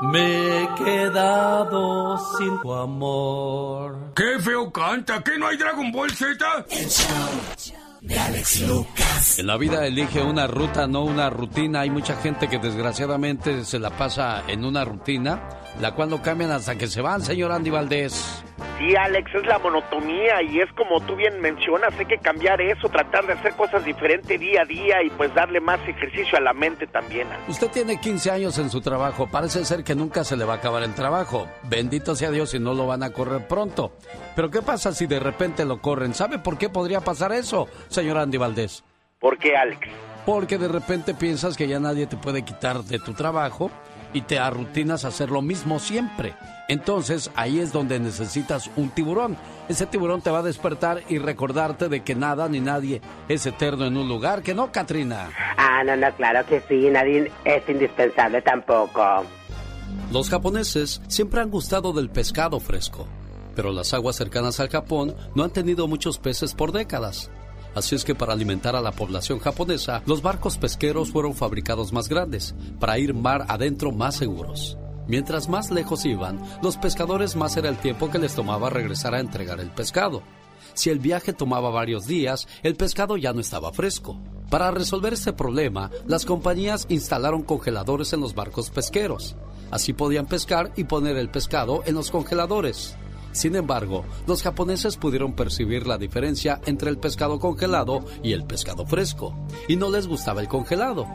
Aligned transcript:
Me 0.00 0.62
he 0.62 0.74
quedado 0.74 2.18
sin 2.36 2.60
tu 2.60 2.72
amor. 2.72 4.12
¡Qué 4.14 4.38
feo 4.38 4.70
canta! 4.70 5.22
¿Qué 5.24 5.36
no 5.38 5.48
hay 5.48 5.56
Dragon 5.56 5.90
Ball 5.90 6.10
Z? 6.10 6.66
de 8.00 8.16
Alex 8.16 8.60
Lucas. 8.68 9.38
En 9.40 9.48
la 9.48 9.56
vida 9.56 9.84
elige 9.84 10.22
una 10.22 10.46
ruta, 10.46 10.86
no 10.86 11.02
una 11.02 11.30
rutina. 11.30 11.80
Hay 11.80 11.90
mucha 11.90 12.14
gente 12.16 12.48
que 12.48 12.58
desgraciadamente 12.58 13.64
se 13.64 13.80
la 13.80 13.90
pasa 13.90 14.44
en 14.46 14.64
una 14.64 14.84
rutina, 14.84 15.48
la 15.80 15.92
cual 15.92 16.10
no 16.10 16.22
cambian 16.22 16.50
hasta 16.50 16.76
que 16.76 16.86
se 16.86 17.00
van, 17.00 17.22
señor 17.22 17.52
Andy 17.52 17.70
Valdés. 17.70 18.44
Sí, 18.78 18.94
Alex, 18.94 19.34
es 19.34 19.46
la 19.46 19.58
monotonía 19.58 20.40
y 20.42 20.60
es 20.60 20.72
como 20.74 21.00
tú 21.00 21.16
bien 21.16 21.40
mencionas, 21.40 21.92
hay 21.98 22.06
que 22.06 22.18
cambiar 22.18 22.60
eso, 22.60 22.88
tratar 22.88 23.26
de 23.26 23.32
hacer 23.32 23.54
cosas 23.54 23.84
diferentes 23.84 24.38
día 24.38 24.62
a 24.62 24.64
día 24.64 25.02
y 25.02 25.10
pues 25.10 25.34
darle 25.34 25.60
más 25.60 25.80
ejercicio 25.88 26.38
a 26.38 26.40
la 26.40 26.52
mente 26.52 26.86
también. 26.86 27.26
Usted 27.48 27.68
tiene 27.70 28.00
15 28.00 28.30
años 28.30 28.56
en 28.58 28.70
su 28.70 28.80
trabajo, 28.80 29.26
parece 29.26 29.64
ser 29.64 29.82
que 29.82 29.96
nunca 29.96 30.22
se 30.22 30.36
le 30.36 30.44
va 30.44 30.54
a 30.54 30.56
acabar 30.58 30.84
el 30.84 30.94
trabajo. 30.94 31.48
Bendito 31.64 32.14
sea 32.14 32.30
Dios 32.30 32.50
si 32.50 32.60
no 32.60 32.72
lo 32.72 32.86
van 32.86 33.02
a 33.02 33.10
correr 33.10 33.48
pronto. 33.48 33.92
Pero 34.36 34.48
¿qué 34.50 34.62
pasa 34.62 34.92
si 34.92 35.06
de 35.06 35.18
repente 35.18 35.64
lo 35.64 35.80
corren? 35.80 36.14
¿Sabe 36.14 36.38
por 36.38 36.56
qué 36.56 36.68
podría 36.68 37.00
pasar 37.00 37.32
eso, 37.32 37.66
señor 37.88 38.18
Andy 38.18 38.38
Valdés? 38.38 38.84
¿Por 39.18 39.38
qué, 39.38 39.56
Alex? 39.56 39.88
Porque 40.24 40.56
de 40.56 40.68
repente 40.68 41.14
piensas 41.14 41.56
que 41.56 41.66
ya 41.66 41.80
nadie 41.80 42.06
te 42.06 42.16
puede 42.16 42.42
quitar 42.42 42.84
de 42.84 43.00
tu 43.00 43.14
trabajo 43.14 43.72
y 44.12 44.22
te 44.22 44.38
arrutinas 44.38 45.04
a 45.04 45.08
hacer 45.08 45.30
lo 45.30 45.42
mismo 45.42 45.78
siempre. 45.78 46.34
Entonces 46.68 47.30
ahí 47.34 47.60
es 47.60 47.72
donde 47.72 47.98
necesitas 47.98 48.70
un 48.76 48.90
tiburón. 48.90 49.36
Ese 49.68 49.86
tiburón 49.86 50.20
te 50.20 50.30
va 50.30 50.40
a 50.40 50.42
despertar 50.42 51.02
y 51.08 51.18
recordarte 51.18 51.88
de 51.88 52.02
que 52.02 52.14
nada 52.14 52.48
ni 52.48 52.60
nadie 52.60 53.00
es 53.28 53.46
eterno 53.46 53.86
en 53.86 53.96
un 53.96 54.08
lugar, 54.08 54.42
que 54.42 54.54
no, 54.54 54.70
Katrina. 54.70 55.30
Ah, 55.56 55.82
no, 55.84 55.96
no, 55.96 56.12
claro 56.16 56.44
que 56.46 56.60
sí, 56.68 56.88
nadie 56.90 57.32
es 57.44 57.68
indispensable 57.68 58.42
tampoco. 58.42 59.24
Los 60.12 60.28
japoneses 60.28 61.00
siempre 61.08 61.40
han 61.40 61.50
gustado 61.50 61.92
del 61.92 62.10
pescado 62.10 62.60
fresco, 62.60 63.06
pero 63.54 63.72
las 63.72 63.94
aguas 63.94 64.16
cercanas 64.16 64.60
al 64.60 64.68
Japón 64.68 65.14
no 65.34 65.44
han 65.44 65.50
tenido 65.50 65.88
muchos 65.88 66.18
peces 66.18 66.54
por 66.54 66.72
décadas. 66.72 67.30
Así 67.74 67.94
es 67.94 68.04
que 68.04 68.14
para 68.14 68.32
alimentar 68.32 68.74
a 68.74 68.80
la 68.80 68.92
población 68.92 69.38
japonesa, 69.38 70.02
los 70.06 70.22
barcos 70.22 70.58
pesqueros 70.58 71.10
fueron 71.10 71.34
fabricados 71.34 71.92
más 71.92 72.08
grandes, 72.08 72.54
para 72.80 72.98
ir 72.98 73.14
mar 73.14 73.44
adentro 73.48 73.92
más 73.92 74.16
seguros. 74.16 74.76
Mientras 75.06 75.48
más 75.48 75.70
lejos 75.70 76.04
iban, 76.04 76.40
los 76.62 76.76
pescadores 76.76 77.34
más 77.34 77.56
era 77.56 77.68
el 77.68 77.78
tiempo 77.78 78.10
que 78.10 78.18
les 78.18 78.34
tomaba 78.34 78.68
regresar 78.68 79.14
a 79.14 79.20
entregar 79.20 79.58
el 79.60 79.70
pescado. 79.70 80.22
Si 80.74 80.90
el 80.90 80.98
viaje 80.98 81.32
tomaba 81.32 81.70
varios 81.70 82.06
días, 82.06 82.46
el 82.62 82.76
pescado 82.76 83.16
ya 83.16 83.32
no 83.32 83.40
estaba 83.40 83.72
fresco. 83.72 84.20
Para 84.50 84.70
resolver 84.70 85.12
este 85.12 85.32
problema, 85.32 85.90
las 86.06 86.24
compañías 86.24 86.86
instalaron 86.88 87.42
congeladores 87.42 88.12
en 88.12 88.20
los 88.20 88.34
barcos 88.34 88.70
pesqueros. 88.70 89.34
Así 89.70 89.92
podían 89.92 90.26
pescar 90.26 90.72
y 90.76 90.84
poner 90.84 91.16
el 91.16 91.30
pescado 91.30 91.82
en 91.86 91.94
los 91.94 92.10
congeladores. 92.10 92.96
Sin 93.32 93.56
embargo, 93.56 94.04
los 94.26 94.42
japoneses 94.42 94.96
pudieron 94.96 95.34
percibir 95.34 95.86
la 95.86 95.98
diferencia 95.98 96.60
entre 96.66 96.90
el 96.90 96.98
pescado 96.98 97.38
congelado 97.38 98.04
y 98.22 98.32
el 98.32 98.44
pescado 98.44 98.86
fresco, 98.86 99.34
y 99.68 99.76
no 99.76 99.90
les 99.90 100.06
gustaba 100.06 100.40
el 100.40 100.48
congelado. 100.48 101.06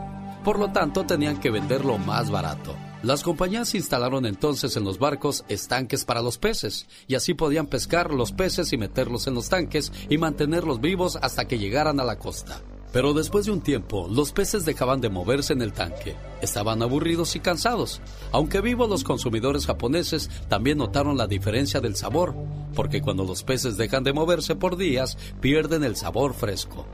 Por 0.44 0.58
lo 0.58 0.72
tanto, 0.72 1.04
tenían 1.04 1.40
que 1.40 1.50
venderlo 1.50 1.98
más 1.98 2.30
barato. 2.30 2.74
Las 3.02 3.22
compañías 3.22 3.74
instalaron 3.74 4.24
entonces 4.24 4.76
en 4.76 4.84
los 4.84 4.98
barcos 4.98 5.44
estanques 5.48 6.04
para 6.04 6.22
los 6.22 6.38
peces, 6.38 6.86
y 7.06 7.14
así 7.14 7.34
podían 7.34 7.66
pescar 7.66 8.12
los 8.12 8.32
peces 8.32 8.72
y 8.72 8.78
meterlos 8.78 9.26
en 9.26 9.34
los 9.34 9.48
tanques 9.48 9.92
y 10.08 10.16
mantenerlos 10.16 10.80
vivos 10.80 11.16
hasta 11.20 11.46
que 11.46 11.58
llegaran 11.58 12.00
a 12.00 12.04
la 12.04 12.18
costa. 12.18 12.62
Pero 12.94 13.12
después 13.12 13.44
de 13.44 13.50
un 13.50 13.60
tiempo, 13.60 14.06
los 14.08 14.30
peces 14.30 14.64
dejaban 14.64 15.00
de 15.00 15.08
moverse 15.08 15.52
en 15.52 15.62
el 15.62 15.72
tanque. 15.72 16.14
Estaban 16.40 16.80
aburridos 16.80 17.34
y 17.34 17.40
cansados. 17.40 18.00
Aunque 18.30 18.60
vivos, 18.60 18.88
los 18.88 19.02
consumidores 19.02 19.66
japoneses 19.66 20.30
también 20.48 20.78
notaron 20.78 21.16
la 21.16 21.26
diferencia 21.26 21.80
del 21.80 21.96
sabor, 21.96 22.36
porque 22.72 23.02
cuando 23.02 23.24
los 23.24 23.42
peces 23.42 23.76
dejan 23.76 24.04
de 24.04 24.12
moverse 24.12 24.54
por 24.54 24.76
días, 24.76 25.18
pierden 25.40 25.82
el 25.82 25.96
sabor 25.96 26.34
fresco. 26.34 26.86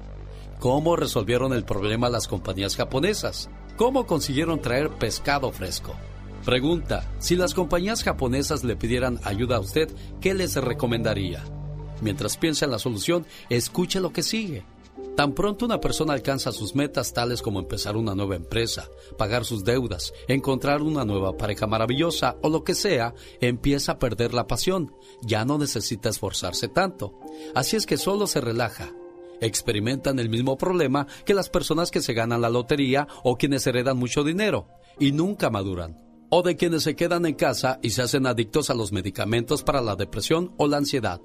¿Cómo 0.58 0.96
resolvieron 0.96 1.52
el 1.52 1.64
problema 1.64 2.08
las 2.08 2.28
compañías 2.28 2.76
japonesas? 2.76 3.50
¿Cómo 3.76 4.06
consiguieron 4.06 4.62
traer 4.62 4.88
pescado 4.88 5.52
fresco? 5.52 5.94
Pregunta, 6.46 7.06
si 7.18 7.36
las 7.36 7.52
compañías 7.52 8.04
japonesas 8.04 8.64
le 8.64 8.74
pidieran 8.74 9.20
ayuda 9.22 9.56
a 9.56 9.60
usted, 9.60 9.90
¿qué 10.22 10.32
les 10.32 10.56
recomendaría? 10.56 11.44
Mientras 12.00 12.38
piensa 12.38 12.64
en 12.64 12.70
la 12.70 12.78
solución, 12.78 13.26
escuche 13.50 14.00
lo 14.00 14.14
que 14.14 14.22
sigue. 14.22 14.64
Tan 15.20 15.34
pronto 15.34 15.66
una 15.66 15.82
persona 15.82 16.14
alcanza 16.14 16.50
sus 16.50 16.74
metas 16.74 17.12
tales 17.12 17.42
como 17.42 17.60
empezar 17.60 17.94
una 17.94 18.14
nueva 18.14 18.36
empresa, 18.36 18.88
pagar 19.18 19.44
sus 19.44 19.64
deudas, 19.64 20.14
encontrar 20.28 20.80
una 20.80 21.04
nueva 21.04 21.36
pareja 21.36 21.66
maravillosa 21.66 22.38
o 22.40 22.48
lo 22.48 22.64
que 22.64 22.74
sea, 22.74 23.12
empieza 23.38 23.92
a 23.92 23.98
perder 23.98 24.32
la 24.32 24.46
pasión. 24.46 24.94
Ya 25.20 25.44
no 25.44 25.58
necesita 25.58 26.08
esforzarse 26.08 26.68
tanto. 26.68 27.20
Así 27.54 27.76
es 27.76 27.84
que 27.84 27.98
solo 27.98 28.26
se 28.26 28.40
relaja. 28.40 28.94
Experimentan 29.42 30.18
el 30.20 30.30
mismo 30.30 30.56
problema 30.56 31.06
que 31.26 31.34
las 31.34 31.50
personas 31.50 31.90
que 31.90 32.00
se 32.00 32.14
ganan 32.14 32.40
la 32.40 32.48
lotería 32.48 33.06
o 33.22 33.36
quienes 33.36 33.66
heredan 33.66 33.98
mucho 33.98 34.24
dinero 34.24 34.68
y 34.98 35.12
nunca 35.12 35.50
maduran. 35.50 35.98
O 36.30 36.40
de 36.40 36.56
quienes 36.56 36.82
se 36.82 36.96
quedan 36.96 37.26
en 37.26 37.34
casa 37.34 37.78
y 37.82 37.90
se 37.90 38.00
hacen 38.00 38.26
adictos 38.26 38.70
a 38.70 38.74
los 38.74 38.90
medicamentos 38.90 39.64
para 39.64 39.82
la 39.82 39.96
depresión 39.96 40.54
o 40.56 40.66
la 40.66 40.78
ansiedad 40.78 41.20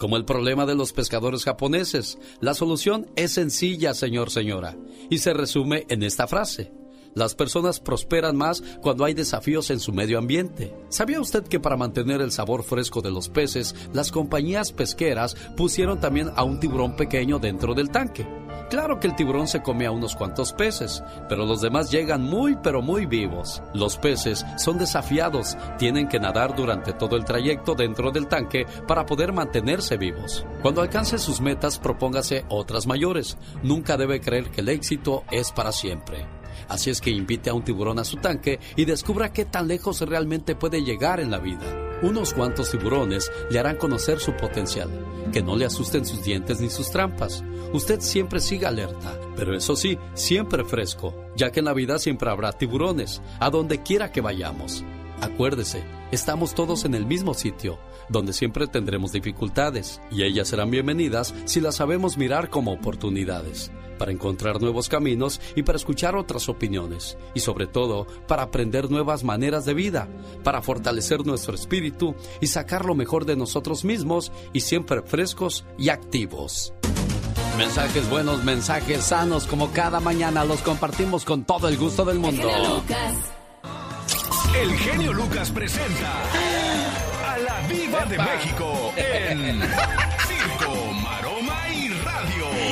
como 0.00 0.16
el 0.16 0.24
problema 0.24 0.66
de 0.66 0.74
los 0.74 0.92
pescadores 0.92 1.44
japoneses. 1.44 2.18
La 2.40 2.54
solución 2.54 3.06
es 3.14 3.32
sencilla, 3.32 3.94
señor, 3.94 4.30
señora, 4.30 4.76
y 5.10 5.18
se 5.18 5.34
resume 5.34 5.84
en 5.90 6.02
esta 6.02 6.26
frase. 6.26 6.72
Las 7.14 7.34
personas 7.34 7.80
prosperan 7.80 8.36
más 8.36 8.62
cuando 8.80 9.04
hay 9.04 9.14
desafíos 9.14 9.70
en 9.70 9.78
su 9.78 9.92
medio 9.92 10.18
ambiente. 10.18 10.74
¿Sabía 10.88 11.20
usted 11.20 11.44
que 11.44 11.60
para 11.60 11.76
mantener 11.76 12.20
el 12.20 12.32
sabor 12.32 12.62
fresco 12.62 13.02
de 13.02 13.10
los 13.10 13.28
peces, 13.28 13.74
las 13.92 14.10
compañías 14.10 14.72
pesqueras 14.72 15.36
pusieron 15.56 16.00
también 16.00 16.30
a 16.34 16.44
un 16.44 16.60
tiburón 16.60 16.96
pequeño 16.96 17.38
dentro 17.38 17.74
del 17.74 17.90
tanque? 17.90 18.26
Claro 18.70 19.00
que 19.00 19.08
el 19.08 19.16
tiburón 19.16 19.48
se 19.48 19.62
come 19.62 19.84
a 19.84 19.90
unos 19.90 20.14
cuantos 20.14 20.52
peces, 20.52 21.02
pero 21.28 21.44
los 21.44 21.60
demás 21.60 21.90
llegan 21.90 22.22
muy 22.22 22.54
pero 22.54 22.82
muy 22.82 23.04
vivos. 23.04 23.60
Los 23.74 23.98
peces 23.98 24.46
son 24.58 24.78
desafiados, 24.78 25.58
tienen 25.76 26.06
que 26.06 26.20
nadar 26.20 26.54
durante 26.54 26.92
todo 26.92 27.16
el 27.16 27.24
trayecto 27.24 27.74
dentro 27.74 28.12
del 28.12 28.28
tanque 28.28 28.66
para 28.86 29.06
poder 29.06 29.32
mantenerse 29.32 29.96
vivos. 29.96 30.46
Cuando 30.62 30.82
alcance 30.82 31.18
sus 31.18 31.40
metas, 31.40 31.80
propóngase 31.80 32.44
otras 32.48 32.86
mayores. 32.86 33.36
Nunca 33.64 33.96
debe 33.96 34.20
creer 34.20 34.50
que 34.52 34.60
el 34.60 34.68
éxito 34.68 35.24
es 35.32 35.50
para 35.50 35.72
siempre. 35.72 36.39
Así 36.70 36.88
es 36.88 37.00
que 37.00 37.10
invite 37.10 37.50
a 37.50 37.54
un 37.54 37.64
tiburón 37.64 37.98
a 37.98 38.04
su 38.04 38.18
tanque 38.18 38.60
y 38.76 38.84
descubra 38.84 39.32
qué 39.32 39.44
tan 39.44 39.66
lejos 39.66 40.00
realmente 40.02 40.54
puede 40.54 40.82
llegar 40.82 41.18
en 41.18 41.32
la 41.32 41.40
vida. 41.40 41.98
Unos 42.02 42.32
cuantos 42.32 42.70
tiburones 42.70 43.30
le 43.50 43.58
harán 43.58 43.76
conocer 43.76 44.20
su 44.20 44.36
potencial. 44.36 44.88
Que 45.32 45.42
no 45.42 45.56
le 45.56 45.66
asusten 45.66 46.06
sus 46.06 46.22
dientes 46.22 46.60
ni 46.60 46.70
sus 46.70 46.90
trampas. 46.92 47.42
Usted 47.72 48.00
siempre 48.00 48.38
siga 48.38 48.68
alerta, 48.68 49.18
pero 49.34 49.56
eso 49.56 49.74
sí, 49.74 49.98
siempre 50.14 50.64
fresco, 50.64 51.12
ya 51.36 51.50
que 51.50 51.58
en 51.58 51.66
la 51.66 51.74
vida 51.74 51.98
siempre 51.98 52.30
habrá 52.30 52.52
tiburones, 52.52 53.20
a 53.40 53.50
donde 53.50 53.82
quiera 53.82 54.12
que 54.12 54.20
vayamos. 54.20 54.84
Acuérdese, 55.20 55.84
estamos 56.12 56.54
todos 56.54 56.84
en 56.84 56.94
el 56.94 57.04
mismo 57.04 57.34
sitio, 57.34 57.80
donde 58.08 58.32
siempre 58.32 58.68
tendremos 58.68 59.10
dificultades, 59.10 60.00
y 60.10 60.22
ellas 60.22 60.48
serán 60.48 60.70
bienvenidas 60.70 61.34
si 61.46 61.60
las 61.60 61.76
sabemos 61.76 62.16
mirar 62.16 62.48
como 62.48 62.72
oportunidades 62.72 63.72
para 64.00 64.12
encontrar 64.12 64.62
nuevos 64.62 64.88
caminos 64.88 65.42
y 65.54 65.62
para 65.62 65.76
escuchar 65.76 66.16
otras 66.16 66.48
opiniones 66.48 67.18
y 67.34 67.40
sobre 67.40 67.66
todo 67.66 68.06
para 68.26 68.44
aprender 68.44 68.90
nuevas 68.90 69.24
maneras 69.24 69.66
de 69.66 69.74
vida, 69.74 70.08
para 70.42 70.62
fortalecer 70.62 71.26
nuestro 71.26 71.54
espíritu 71.54 72.14
y 72.40 72.46
sacar 72.46 72.86
lo 72.86 72.94
mejor 72.94 73.26
de 73.26 73.36
nosotros 73.36 73.84
mismos 73.84 74.32
y 74.54 74.60
siempre 74.60 75.02
frescos 75.02 75.66
y 75.76 75.90
activos. 75.90 76.72
Mensajes 77.58 78.08
buenos, 78.08 78.42
mensajes 78.42 79.04
sanos, 79.04 79.46
como 79.46 79.70
cada 79.70 80.00
mañana 80.00 80.46
los 80.46 80.62
compartimos 80.62 81.26
con 81.26 81.44
todo 81.44 81.68
el 81.68 81.76
gusto 81.76 82.06
del 82.06 82.20
mundo. 82.20 82.48
El 84.58 84.76
genio 84.78 85.12
Lucas 85.12 85.50
presenta 85.50 86.22
a 87.28 87.38
la 87.38 87.68
Viva 87.68 88.06
de 88.06 88.16
México 88.16 88.92
en 88.96 89.60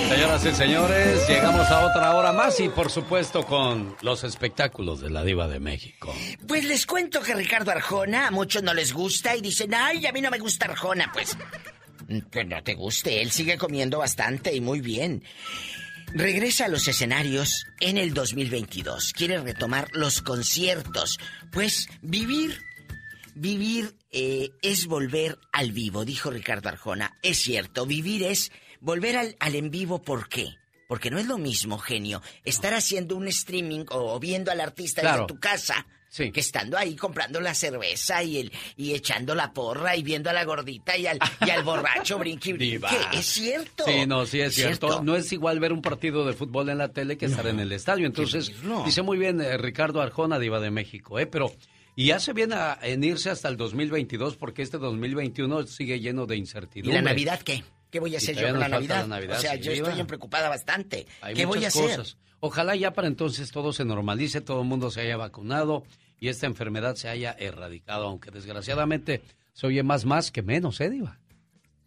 Señoras 0.08 0.44
y 0.46 0.54
señores, 0.54 1.28
llegamos 1.28 1.68
a 1.68 1.86
otra 1.86 2.14
hora 2.14 2.32
más 2.32 2.58
y 2.60 2.68
por 2.68 2.90
supuesto 2.90 3.44
con 3.44 3.96
los 4.00 4.24
espectáculos 4.24 5.00
de 5.00 5.10
la 5.10 5.22
Diva 5.22 5.48
de 5.48 5.60
México. 5.60 6.14
Pues 6.46 6.64
les 6.64 6.86
cuento 6.86 7.20
que 7.20 7.34
Ricardo 7.34 7.70
Arjona 7.70 8.28
a 8.28 8.30
muchos 8.30 8.62
no 8.62 8.72
les 8.72 8.92
gusta 8.92 9.36
y 9.36 9.40
dicen, 9.40 9.74
ay, 9.74 10.06
a 10.06 10.12
mí 10.12 10.20
no 10.20 10.30
me 10.30 10.38
gusta 10.38 10.66
Arjona. 10.66 11.10
Pues, 11.12 11.36
que 12.30 12.44
no 12.44 12.62
te 12.62 12.74
guste, 12.74 13.20
él 13.20 13.30
sigue 13.30 13.58
comiendo 13.58 13.98
bastante 13.98 14.54
y 14.54 14.60
muy 14.60 14.80
bien. 14.80 15.22
Regresa 16.14 16.64
a 16.64 16.68
los 16.68 16.88
escenarios 16.88 17.66
en 17.80 17.98
el 17.98 18.14
2022. 18.14 19.12
Quiere 19.12 19.38
retomar 19.40 19.88
los 19.92 20.22
conciertos. 20.22 21.18
Pues 21.52 21.88
vivir, 22.00 22.62
vivir 23.34 23.94
eh, 24.10 24.50
es 24.62 24.86
volver 24.86 25.38
al 25.52 25.72
vivo, 25.72 26.06
dijo 26.06 26.30
Ricardo 26.30 26.70
Arjona. 26.70 27.18
Es 27.22 27.38
cierto, 27.38 27.84
vivir 27.84 28.22
es 28.22 28.50
volver 28.80 29.16
al, 29.16 29.36
al 29.40 29.54
en 29.54 29.70
vivo, 29.70 30.02
¿por 30.02 30.28
qué? 30.28 30.54
Porque 30.88 31.10
no 31.10 31.18
es 31.18 31.26
lo 31.26 31.38
mismo, 31.38 31.78
genio, 31.78 32.22
estar 32.44 32.72
haciendo 32.72 33.16
un 33.16 33.28
streaming 33.28 33.84
o 33.90 34.18
viendo 34.18 34.50
al 34.50 34.60
artista 34.60 35.02
desde 35.02 35.26
tu 35.26 35.38
casa 35.38 35.86
que 36.16 36.40
estando 36.40 36.76
ahí 36.76 36.96
comprando 36.96 37.40
la 37.40 37.54
cerveza 37.54 38.22
y 38.22 38.38
el 38.38 38.52
y 38.76 38.94
echando 38.94 39.34
la 39.34 39.52
porra 39.52 39.94
y 39.96 40.02
viendo 40.02 40.30
a 40.30 40.32
la 40.32 40.44
gordita 40.44 40.96
y 40.96 41.06
al, 41.06 41.18
y 41.46 41.50
al 41.50 41.62
borracho 41.62 42.18
brinqui 42.18 42.54
brinqui. 42.54 42.96
Es 43.12 43.26
cierto. 43.26 43.84
Sí, 43.86 44.06
no, 44.06 44.26
sí 44.26 44.40
es, 44.40 44.54
cierto. 44.54 45.02
No 45.02 45.16
es 45.16 45.30
igual 45.32 45.60
ver 45.60 45.72
un 45.72 45.82
partido 45.82 46.26
de 46.26 46.32
fútbol 46.32 46.70
en 46.70 46.78
la 46.78 46.88
tele 46.88 47.16
que 47.18 47.26
estar 47.26 47.46
en 47.46 47.60
el 47.60 47.72
estadio. 47.72 48.06
Entonces, 48.06 48.52
dice 48.84 49.02
muy 49.02 49.18
bien 49.18 49.40
eh, 49.40 49.58
Ricardo 49.58 50.00
Arjona, 50.00 50.38
diva 50.38 50.60
de 50.60 50.70
México, 50.70 51.18
¿eh? 51.18 51.26
Pero 51.26 51.52
y 51.94 52.12
hace 52.12 52.32
bien 52.32 52.50
en 52.82 53.04
irse 53.04 53.28
hasta 53.30 53.48
el 53.48 53.56
2022 53.56 54.36
porque 54.36 54.62
este 54.62 54.78
2021 54.78 55.66
sigue 55.66 56.00
lleno 56.00 56.26
de 56.26 56.36
incertidumbre. 56.36 56.92
¿Y 56.92 56.94
la 56.94 57.02
Navidad 57.02 57.40
qué? 57.40 57.64
¿Qué 57.90 58.00
voy 58.00 58.14
a 58.14 58.18
hacer 58.18 58.36
yo 58.36 58.48
con 58.50 58.60
la 58.60 58.68
Navidad? 58.68 59.10
O 59.30 59.40
sea, 59.40 59.54
yo 59.56 59.72
estoy 59.72 60.04
preocupada 60.04 60.48
bastante. 60.48 61.06
¿Qué 61.34 61.46
voy 61.46 61.64
a 61.64 61.68
hacer? 61.68 62.02
Ojalá 62.40 62.76
ya 62.76 62.92
para 62.92 63.08
entonces 63.08 63.50
todo 63.50 63.72
se 63.72 63.84
normalice, 63.84 64.40
todo 64.40 64.62
el 64.62 64.68
mundo 64.68 64.90
se 64.90 65.00
haya 65.00 65.16
vacunado 65.16 65.84
y 66.20 66.28
esta 66.28 66.46
enfermedad 66.46 66.94
se 66.94 67.08
haya 67.08 67.32
erradicado, 67.32 68.06
aunque 68.06 68.30
desgraciadamente 68.30 69.22
se 69.52 69.66
oye 69.66 69.82
más 69.82 70.04
más 70.04 70.30
que 70.30 70.42
menos, 70.42 70.80
¿eh, 70.80 70.88
Diva? 70.88 71.18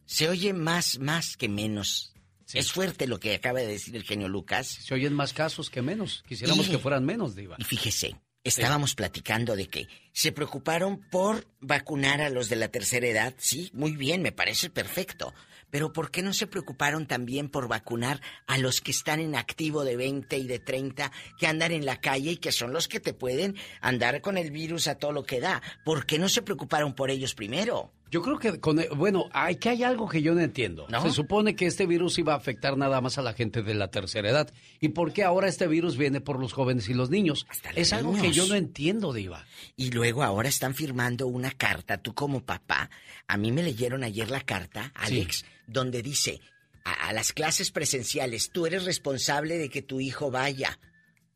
Se 0.05 0.27
oye 0.27 0.53
más 0.53 0.99
más 0.99 1.37
que 1.37 1.47
menos. 1.47 2.13
Es 2.53 2.73
fuerte 2.73 3.07
lo 3.07 3.17
que 3.17 3.33
acaba 3.33 3.59
de 3.59 3.67
decir 3.67 3.95
el 3.95 4.03
genio 4.03 4.27
Lucas. 4.27 4.67
Se 4.67 4.93
oyen 4.93 5.13
más 5.13 5.31
casos 5.31 5.69
que 5.69 5.81
menos. 5.81 6.21
Quisiéramos 6.27 6.67
que 6.67 6.79
fueran 6.79 7.05
menos, 7.05 7.33
Diva. 7.33 7.55
Y 7.57 7.63
fíjese, 7.63 8.17
estábamos 8.43 8.93
platicando 8.93 9.55
de 9.55 9.67
que 9.67 9.87
se 10.11 10.33
preocuparon 10.33 10.99
por 10.99 11.47
vacunar 11.61 12.19
a 12.19 12.29
los 12.29 12.49
de 12.49 12.57
la 12.57 12.67
tercera 12.67 13.07
edad. 13.07 13.33
Sí, 13.37 13.69
muy 13.73 13.95
bien, 13.95 14.21
me 14.21 14.33
parece 14.33 14.69
perfecto. 14.69 15.33
Pero 15.71 15.93
¿por 15.93 16.11
qué 16.11 16.21
no 16.21 16.33
se 16.33 16.47
preocuparon 16.47 17.07
también 17.07 17.49
por 17.49 17.67
vacunar 17.67 18.21
a 18.47 18.57
los 18.57 18.81
que 18.81 18.91
están 18.91 19.19
en 19.19 19.35
activo 19.35 19.83
de 19.83 19.95
20 19.95 20.37
y 20.37 20.47
de 20.47 20.59
30, 20.59 21.11
que 21.39 21.47
andan 21.47 21.71
en 21.71 21.85
la 21.85 21.99
calle 21.99 22.31
y 22.31 22.37
que 22.37 22.51
son 22.51 22.73
los 22.73 22.87
que 22.87 22.99
te 22.99 23.13
pueden 23.13 23.55
andar 23.81 24.21
con 24.21 24.37
el 24.37 24.51
virus 24.51 24.87
a 24.87 24.95
todo 24.95 25.11
lo 25.11 25.23
que 25.23 25.39
da? 25.39 25.61
¿Por 25.83 26.05
qué 26.05 26.19
no 26.19 26.29
se 26.29 26.41
preocuparon 26.41 26.93
por 26.93 27.09
ellos 27.09 27.33
primero? 27.33 27.91
Yo 28.11 28.21
creo 28.21 28.37
que, 28.37 28.59
con, 28.59 28.77
bueno, 28.97 29.29
hay 29.31 29.55
que 29.55 29.69
hay 29.69 29.83
algo 29.83 30.09
que 30.09 30.21
yo 30.21 30.35
no 30.35 30.41
entiendo. 30.41 30.85
Se 31.01 31.11
supone 31.11 31.55
que 31.55 31.65
este 31.65 31.85
virus 31.85 32.19
iba 32.19 32.33
a 32.33 32.35
afectar 32.35 32.77
nada 32.77 32.99
más 32.99 33.17
a 33.17 33.21
la 33.21 33.31
gente 33.31 33.63
de 33.63 33.73
la 33.73 33.89
tercera 33.89 34.29
edad. 34.29 34.53
¿Y 34.81 34.89
por 34.89 35.13
qué 35.13 35.23
ahora 35.23 35.47
este 35.47 35.65
virus 35.65 35.95
viene 35.95 36.19
por 36.19 36.37
los 36.37 36.51
jóvenes 36.51 36.89
y 36.89 36.93
los 36.93 37.09
niños? 37.09 37.47
es 37.73 37.93
algo 37.93 38.13
que 38.13 38.33
yo 38.33 38.47
no 38.47 38.55
entiendo, 38.55 39.13
Diva. 39.13 39.45
Y 39.77 39.91
luego 39.91 40.23
ahora 40.23 40.49
están 40.49 40.75
firmando 40.75 41.27
una 41.27 41.51
carta, 41.51 41.99
tú 41.99 42.13
como 42.13 42.43
papá. 42.43 42.89
A 43.27 43.37
mí 43.37 43.53
me 43.53 43.63
leyeron 43.63 44.03
ayer 44.03 44.29
la 44.29 44.41
carta, 44.41 44.91
Alex, 44.93 45.45
donde 45.71 46.01
dice, 46.01 46.41
a 46.83 47.13
las 47.13 47.33
clases 47.33 47.71
presenciales, 47.71 48.51
tú 48.51 48.65
eres 48.65 48.85
responsable 48.85 49.57
de 49.57 49.69
que 49.69 49.81
tu 49.81 49.99
hijo 49.99 50.31
vaya. 50.31 50.79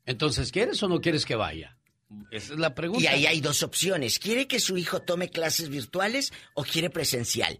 Entonces, 0.04 0.52
¿quieres 0.52 0.82
o 0.82 0.88
no 0.88 1.00
quieres 1.00 1.24
que 1.24 1.34
vaya? 1.34 1.76
Esa 2.30 2.54
es 2.54 2.58
la 2.58 2.74
pregunta. 2.74 3.02
Y 3.02 3.06
ahí 3.06 3.26
hay 3.26 3.40
dos 3.40 3.62
opciones. 3.62 4.18
¿Quiere 4.18 4.46
que 4.46 4.60
su 4.60 4.76
hijo 4.76 5.02
tome 5.02 5.28
clases 5.28 5.68
virtuales 5.68 6.32
o 6.54 6.64
quiere 6.64 6.90
presencial? 6.90 7.58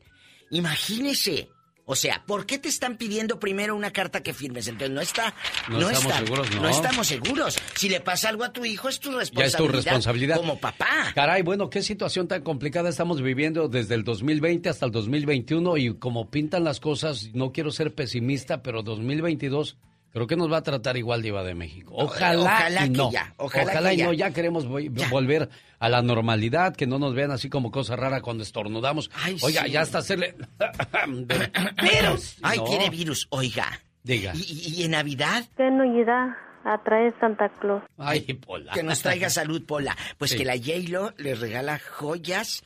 Imagínese. 0.51 1.49
O 1.89 1.95
sea, 1.95 2.25
¿por 2.27 2.47
qué 2.47 2.59
te 2.59 2.69
están 2.69 2.97
pidiendo 2.97 3.39
primero 3.39 3.77
una 3.77 3.93
carta 3.93 4.21
que 4.21 4.35
firmes? 4.35 4.67
Entonces 4.67 4.91
no 4.93 5.01
está, 5.01 5.35
no, 5.69 5.89
estamos 5.89 6.19
seguros, 6.19 6.51
no. 6.57 6.69
estamos 6.69 7.07
seguros. 7.07 7.59
Si 7.77 7.89
le 7.89 8.01
pasa 8.01 8.29
algo 8.29 8.43
a 8.43 8.53
tu 8.53 8.65
hijo 8.65 8.89
es 8.89 8.99
tu 8.99 9.13
responsabilidad. 9.13 9.43
Ya 9.43 9.47
es 9.47 9.57
tu 9.57 9.69
responsabilidad 9.69 10.37
como 10.39 10.59
papá. 10.59 11.13
Caray, 11.15 11.43
bueno, 11.43 11.71
qué 11.71 11.83
situación 11.83 12.27
tan 12.27 12.43
complicada 12.43 12.89
estamos 12.89 13.23
viviendo 13.23 13.69
desde 13.69 13.95
el 13.95 14.03
2020 14.03 14.69
hasta 14.69 14.85
el 14.85 14.91
2021 14.91 15.77
y 15.77 15.95
como 15.95 16.29
pintan 16.29 16.65
las 16.65 16.81
cosas, 16.81 17.31
no 17.35 17.53
quiero 17.53 17.71
ser 17.71 17.95
pesimista, 17.95 18.65
pero 18.65 18.83
2022 18.83 19.77
Creo 20.17 20.27
que 20.27 20.37
nos 20.37 20.51
va 20.51 20.57
a 20.57 20.63
tratar 20.63 20.97
igual 20.97 21.21
Diva 21.21 21.45
de 21.45 21.55
México. 21.55 21.93
Ojalá, 21.95 22.87
y 22.87 22.89
no. 22.89 23.13
Ya, 23.13 23.35
ojalá, 23.37 23.93
y 23.93 23.99
no. 23.99 24.15
Ya 24.15 24.33
queremos 24.33 24.67
volver 24.67 25.51
a 25.79 25.91
la 25.91 26.01
normalidad, 26.01 26.75
que 26.75 26.87
no 26.87 26.99
nos 26.99 27.13
vean 27.15 27.33
así 27.33 27.51
como 27.51 27.71
cosa 27.71 27.97
rara 27.97 28.23
cuando 28.23 28.43
estornudamos. 28.43 29.11
oiga, 29.43 29.67
ya 29.67 29.83
hasta 29.83 29.99
hacerle... 29.99 30.35
virus. 31.19 32.39
Ay, 32.43 32.61
tiene 32.67 32.89
virus, 32.89 33.27
oiga. 33.29 33.67
Diga. 34.05 34.33
¿Y, 34.35 34.85
en 34.85 34.93
Navidad? 34.93 35.45
¿Qué 35.55 35.71
Navidad? 35.71 36.29
a 36.65 36.83
traer 36.83 37.15
Santa 37.21 37.51
Claus. 37.61 37.83
Ay, 37.99 38.23
Pola. 38.23 38.73
Que 38.73 38.83
nos 38.83 39.03
traiga 39.03 39.29
salud, 39.29 39.67
Pola. 39.67 39.95
Pues 40.17 40.35
que 40.35 40.47
la 40.47 40.57
j 40.57 41.13
le 41.19 41.35
regala 41.35 41.79
joyas, 41.79 42.65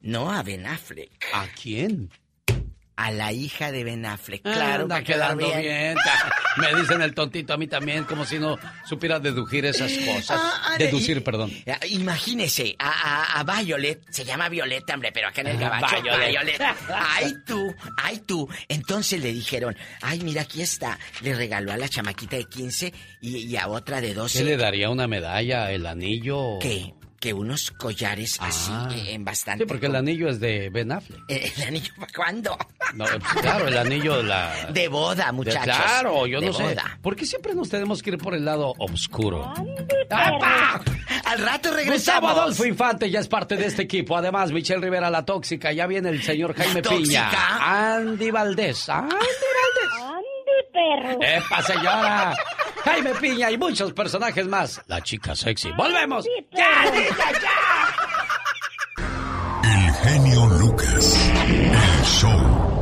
no 0.00 0.32
a 0.32 0.42
Ben 0.42 0.66
Affleck. 0.66 1.24
¿A 1.34 1.46
quién? 1.54 2.10
A 3.00 3.10
la 3.10 3.32
hija 3.32 3.72
de 3.72 3.82
Ben 3.82 4.04
Affleck. 4.04 4.42
Claro, 4.42 4.82
Anda 4.82 5.02
quedando 5.02 5.46
bien. 5.46 5.96
Me 6.58 6.74
dicen 6.80 7.00
el 7.00 7.14
tontito 7.14 7.54
a 7.54 7.56
mí 7.56 7.66
también, 7.66 8.04
como 8.04 8.26
si 8.26 8.38
no 8.38 8.58
supiera 8.84 9.18
deducir 9.18 9.64
esas 9.64 9.90
cosas. 9.90 10.38
Ah, 10.38 10.62
ah, 10.66 10.76
Deducir, 10.78 11.24
perdón. 11.24 11.50
Imagínese, 11.88 12.76
a, 12.78 13.42
Violet, 13.42 14.02
se 14.10 14.24
llama 14.24 14.50
Violeta, 14.50 14.94
hombre, 14.94 15.12
pero 15.12 15.28
acá 15.28 15.40
en 15.40 15.46
el 15.48 15.58
gabacho, 15.58 15.96
Violet. 16.02 16.60
Ay, 16.94 17.34
tú, 17.46 17.74
ay, 17.96 18.18
tú. 18.26 18.48
Entonces 18.68 19.20
le 19.20 19.32
dijeron, 19.32 19.76
ay, 20.02 20.20
mira, 20.20 20.42
aquí 20.42 20.60
está. 20.60 20.98
Le 21.22 21.34
regaló 21.34 21.72
a 21.72 21.76
la 21.78 21.88
chamaquita 21.88 22.36
de 22.36 22.44
15 22.44 22.92
y, 23.22 23.46
y 23.46 23.56
a 23.56 23.68
otra 23.68 24.00
de 24.00 24.12
12. 24.12 24.38
¿Qué 24.38 24.44
le 24.44 24.56
daría 24.56 24.90
una 24.90 25.06
medalla, 25.06 25.70
el 25.72 25.86
anillo? 25.86 26.58
¿Qué? 26.60 26.92
Que 27.20 27.34
unos 27.34 27.70
collares 27.70 28.38
así 28.40 28.70
ah. 28.72 28.88
eh, 28.92 29.12
en 29.12 29.24
bastante. 29.24 29.64
Sí, 29.64 29.68
porque 29.68 29.86
el 29.86 29.94
anillo 29.94 30.28
es 30.28 30.40
de 30.40 30.70
Ben 30.70 30.90
Affleck. 30.90 31.20
Eh, 31.28 31.52
¿El, 31.56 31.62
anillo 31.64 31.92
para 31.96 32.12
cuándo? 32.12 32.58
No, 32.94 33.04
pues, 33.04 33.42
claro, 33.42 33.68
el 33.68 33.76
anillo 33.76 34.16
de 34.16 34.22
la. 34.24 34.70
De 34.72 34.88
boda, 34.88 35.30
muchachos. 35.30 35.62
claro, 35.62 36.26
yo 36.26 36.40
no 36.40 36.52
sé. 36.52 36.76
¿Por 37.02 37.14
qué 37.14 37.26
siempre 37.26 37.54
nos 37.54 37.68
tenemos 37.68 38.02
que 38.02 38.10
ir 38.10 38.18
por 38.18 38.34
el 38.34 38.44
lado 38.44 38.74
oscuro? 38.78 39.52
Al 40.10 41.38
rato 41.38 41.70
regresamos. 41.72 42.22
Gustavo 42.22 42.28
Adolfo 42.28 42.64
Infante 42.64 43.10
ya 43.10 43.20
es 43.20 43.28
parte 43.28 43.56
de 43.56 43.66
este 43.66 43.82
equipo. 43.82 44.16
Además, 44.16 44.50
Michelle 44.50 44.80
Rivera, 44.80 45.10
la 45.10 45.24
tóxica. 45.24 45.72
Ya 45.72 45.86
viene 45.86 46.08
el 46.08 46.22
señor 46.22 46.54
Jaime 46.54 46.82
Piña. 46.82 47.30
Andy 47.60 48.30
Valdés. 48.30 48.88
Andy 48.88 49.10
Valdés. 49.12 50.09
Perro. 50.80 51.18
¡Epa, 51.20 51.62
señora! 51.62 52.36
Jaime 52.84 53.10
Piña 53.20 53.50
y 53.50 53.58
muchos 53.58 53.92
personajes 53.92 54.46
más. 54.46 54.80
La 54.86 55.02
chica 55.02 55.34
sexy. 55.34 55.70
¡Volvemos! 55.72 56.24
¡Ya, 56.52 56.84
ya! 56.94 57.58
El 59.62 59.92
genio 59.94 60.46
Lucas. 60.46 61.30
El 61.36 62.04
show. 62.04 62.79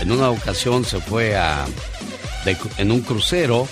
En 0.00 0.12
una 0.12 0.30
ocasión 0.30 0.84
se 0.84 1.00
fue 1.00 1.36
a 1.36 1.64
en 2.76 2.90
un 2.90 3.00
crucero, 3.00 3.68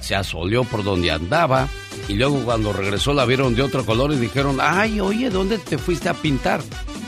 se 0.00 0.14
asoleó 0.14 0.64
por 0.64 0.84
donde 0.84 1.10
andaba 1.10 1.68
y 2.08 2.14
luego 2.14 2.40
cuando 2.44 2.72
regresó 2.72 3.12
la 3.12 3.24
vieron 3.24 3.54
de 3.54 3.62
otro 3.62 3.86
color 3.86 4.12
y 4.12 4.16
dijeron, 4.16 4.58
ay, 4.60 5.00
oye, 5.00 5.30
¿dónde 5.30 5.58
te 5.58 5.78
fuiste 5.78 6.08
a 6.08 6.14
pintar? 6.14 6.60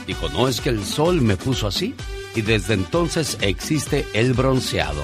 Dijo, 0.07 0.29
no, 0.29 0.47
es 0.47 0.61
que 0.61 0.69
el 0.69 0.85
sol 0.85 1.21
me 1.21 1.35
puso 1.37 1.67
así 1.67 1.95
y 2.35 2.41
desde 2.41 2.73
entonces 2.73 3.37
existe 3.41 4.05
el 4.13 4.33
bronceado. 4.33 5.03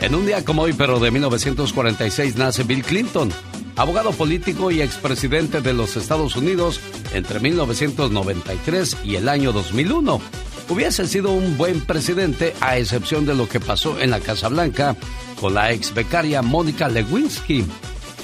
En 0.00 0.14
un 0.14 0.26
día 0.26 0.44
como 0.44 0.62
hoy, 0.62 0.72
pero 0.72 0.98
de 0.98 1.10
1946, 1.10 2.36
nace 2.36 2.64
Bill 2.64 2.82
Clinton, 2.82 3.30
abogado 3.76 4.12
político 4.12 4.70
y 4.70 4.80
expresidente 4.80 5.60
de 5.60 5.72
los 5.72 5.96
Estados 5.96 6.36
Unidos 6.36 6.80
entre 7.14 7.40
1993 7.40 8.96
y 9.04 9.16
el 9.16 9.28
año 9.28 9.52
2001. 9.52 10.20
Hubiese 10.68 11.06
sido 11.06 11.32
un 11.32 11.56
buen 11.56 11.80
presidente 11.80 12.54
a 12.60 12.78
excepción 12.78 13.26
de 13.26 13.34
lo 13.34 13.48
que 13.48 13.60
pasó 13.60 14.00
en 14.00 14.10
la 14.10 14.20
Casa 14.20 14.48
Blanca 14.48 14.96
con 15.40 15.54
la 15.54 15.72
ex 15.72 15.92
becaria 15.92 16.42
Mónica 16.42 16.88
Lewinsky, 16.88 17.64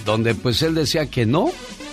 donde 0.05 0.35
pues 0.35 0.63
él 0.63 0.75
decía 0.75 1.07
que 1.07 1.27
no, 1.27 1.51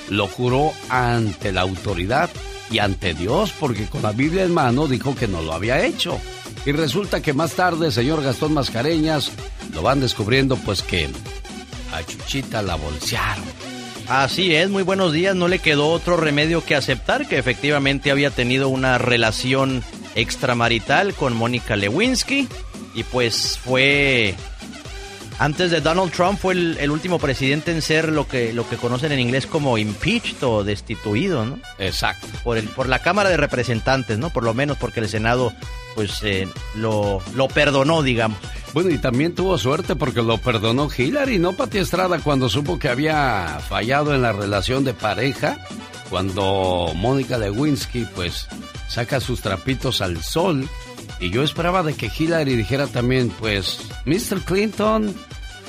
lo 0.10 0.28
juró 0.28 0.72
ante 0.90 1.52
la 1.52 1.62
autoridad 1.62 2.30
y 2.72 2.80
ante 2.80 3.14
Dios, 3.14 3.54
porque 3.60 3.86
con 3.86 4.02
la 4.02 4.12
Biblia 4.12 4.44
en 4.44 4.54
mano 4.54 4.88
dijo 4.88 5.16
que 5.16 5.28
no 5.28 5.42
lo 5.42 5.54
había 5.54 5.86
hecho. 5.86 6.20
Y 6.66 6.72
resulta 6.72 7.22
que 7.22 7.34
más 7.34 7.54
tarde, 7.54 7.92
señor 7.92 8.24
Gastón 8.24 8.54
Mascareñas, 8.54 9.32
lo 9.74 9.84
van 9.84 10.00
descubriendo 10.00 10.58
pues 10.58 10.82
que 10.82 11.10
a 11.94 12.04
Chuchita 12.04 12.62
la 12.62 12.76
bolsearon. 12.76 13.44
Así 14.08 14.56
es, 14.56 14.70
muy 14.70 14.84
buenos 14.84 15.14
días. 15.14 15.36
No 15.36 15.48
le 15.48 15.60
quedó 15.60 15.90
otro 15.90 16.18
remedio 16.18 16.64
que 16.64 16.76
aceptar 16.76 17.28
que 17.28 17.38
efectivamente 17.38 18.12
había 18.12 18.30
tenido 18.30 18.70
una 18.70 18.98
relación 18.98 19.84
extramarital 20.16 21.14
con 21.14 21.36
Mónica 21.36 21.76
Lewinsky 21.76 22.48
y 22.94 23.04
pues 23.04 23.60
fue 23.64 24.34
antes 25.38 25.70
de 25.70 25.82
Donald 25.82 26.14
Trump 26.14 26.40
fue 26.40 26.54
el, 26.54 26.90
último 26.90 27.20
presidente 27.20 27.72
en 27.72 27.82
ser 27.82 28.10
lo 28.10 28.26
que 28.28 28.54
lo 28.54 28.68
que 28.70 28.78
conocen 28.78 29.12
en 29.12 29.20
inglés 29.20 29.46
como 29.46 29.78
impeached 29.78 30.42
o 30.44 30.64
destituido, 30.64 31.46
¿no? 31.46 31.60
Exacto. 31.78 32.28
Por 32.44 32.58
el 32.58 32.70
por 32.70 32.88
la 32.88 33.00
Cámara 33.00 33.30
de 33.30 33.38
Representantes, 33.38 34.18
¿no? 34.18 34.30
Por 34.30 34.44
lo 34.44 34.54
menos 34.54 34.78
porque 34.78 35.02
el 35.02 35.10
Senado 35.10 35.52
pues 35.96 36.22
eh, 36.24 36.48
lo 36.76 37.22
lo 37.34 37.48
perdonó, 37.48 38.04
digamos. 38.04 38.38
Bueno, 38.74 38.90
y 38.90 38.98
también 38.98 39.34
tuvo 39.34 39.58
suerte 39.58 39.96
porque 39.96 40.22
lo 40.22 40.38
perdonó 40.38 40.90
Hillary, 40.96 41.40
¿no? 41.40 41.54
Pati 41.54 41.78
Estrada 41.78 42.20
cuando 42.20 42.50
supo 42.50 42.78
que 42.78 42.90
había 42.90 43.60
fallado 43.68 44.14
en 44.14 44.22
la 44.22 44.34
relación 44.34 44.84
de 44.84 44.94
pareja, 44.94 45.58
cuando 46.10 46.92
Mónica 46.94 47.38
Lewinsky 47.38 48.06
pues 48.14 48.48
saca 48.90 49.22
sus 49.22 49.42
trapitos 49.42 50.02
al 50.02 50.22
sol 50.22 50.70
y 51.20 51.30
yo 51.30 51.44
esperaba 51.44 51.84
de 51.84 51.94
que 51.94 52.12
Hillary 52.16 52.56
dijera 52.56 52.88
también, 52.88 53.30
pues, 53.40 53.80
Mr. 54.06 54.42
Clinton, 54.42 55.16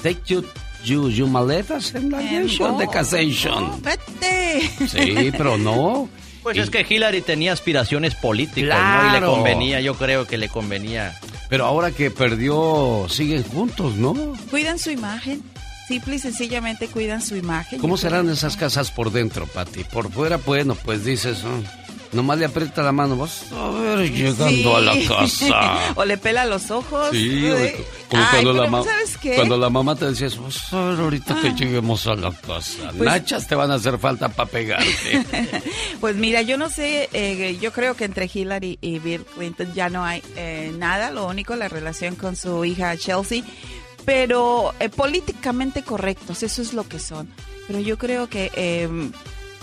take 0.03 0.21
you, 0.27 0.45
you, 0.85 1.09
you 1.09 1.27
maletas 1.27 1.95
en 1.95 2.11
la 2.11 2.19
de 2.19 2.89
casation. 2.89 3.81
vete. 3.83 4.71
Sí, 4.89 5.31
pero 5.37 5.57
no. 5.57 6.09
Pues 6.47 6.59
es 6.59 6.71
que 6.71 6.87
Hillary 6.89 7.23
tenía 7.23 7.53
aspiraciones 7.53 8.15
políticas, 8.15 9.03
¿no? 9.03 9.09
Y 9.09 9.21
le 9.21 9.27
convenía, 9.27 9.81
yo 9.81 9.95
creo 9.95 10.29
que 10.29 10.39
le 10.39 10.49
convenía. 10.49 11.19
Pero 11.49 11.65
ahora 11.65 11.91
que 11.91 12.13
perdió, 12.13 13.07
siguen 13.09 13.43
juntos, 13.43 13.97
¿no? 13.97 14.15
Cuidan 14.49 14.79
su 14.79 14.93
imagen. 14.93 15.43
Simple 15.89 16.15
y 16.15 16.19
sencillamente 16.21 16.87
cuidan 16.87 17.21
su 17.21 17.35
imagen. 17.35 17.81
¿Cómo 17.81 17.97
serán 17.97 18.31
esas 18.31 18.57
casas 18.57 18.93
por 18.93 19.11
dentro, 19.11 19.49
Pati? 19.49 19.83
Por 19.83 20.13
fuera, 20.13 20.37
bueno, 20.37 20.77
pues 20.77 21.05
dices, 21.05 21.39
Nomás 22.17 22.39
le 22.39 22.47
aprieta 22.47 22.83
la 22.83 22.93
mano, 22.93 23.15
vas 23.17 23.53
a 23.53 23.69
ver 23.69 24.11
llegando 24.11 24.77
a 24.77 24.81
la 24.81 24.95
casa. 25.07 25.79
o 25.97 26.05
le 26.05 26.17
pela 26.17 26.47
los 26.47 26.71
ojos. 26.71 27.11
Sí, 27.11 27.53
como 28.09 28.25
cuando, 28.31 28.53
la 28.55 28.85
cuando 29.37 29.59
la 29.59 29.69
mamá 29.69 29.97
te 29.97 30.07
decía, 30.07 30.29
vas 30.41 30.73
a 30.73 30.85
ver 30.87 31.01
ahorita 31.01 31.39
que 31.43 31.49
ah. 31.49 31.55
lleguemos 31.55 32.07
a 32.07 32.15
la 32.15 32.33
casa. 32.33 32.91
Pues 32.97 33.01
Nachas 33.01 33.47
te 33.47 33.55
van 33.55 33.71
a 33.71 33.75
hacer 33.75 33.99
falta 33.99 34.31
para 34.31 34.49
pegarte. 34.49 35.25
pues 36.01 36.17
mira, 36.17 36.41
yo 36.41 36.57
no 36.57 36.71
sé, 36.71 37.11
eh, 37.13 37.59
yo 37.61 37.71
creo 37.73 37.95
que 37.95 38.07
entre 38.07 38.31
Hillary 38.33 38.79
y 38.81 38.99
Bill 38.99 39.25
Clinton 39.25 39.75
ya 39.75 39.91
no 39.91 40.03
hay 40.03 40.23
eh, 40.37 40.73
nada, 40.79 41.11
lo 41.11 41.27
único 41.27 41.55
la 41.55 41.69
relación 41.69 42.17
con 42.17 42.35
su 42.35 42.65
hija 42.65 42.97
Chelsea, 42.97 43.43
pero 44.07 44.73
eh, 44.81 44.89
políticamente 44.89 45.83
correctos, 45.83 46.43
eso 46.43 46.63
es 46.63 46.73
lo 46.73 46.89
que 46.89 46.99
son. 46.99 47.29
Pero 47.67 47.81
yo 47.81 47.99
creo 47.99 48.29
que 48.29 48.51
em, 48.55 49.13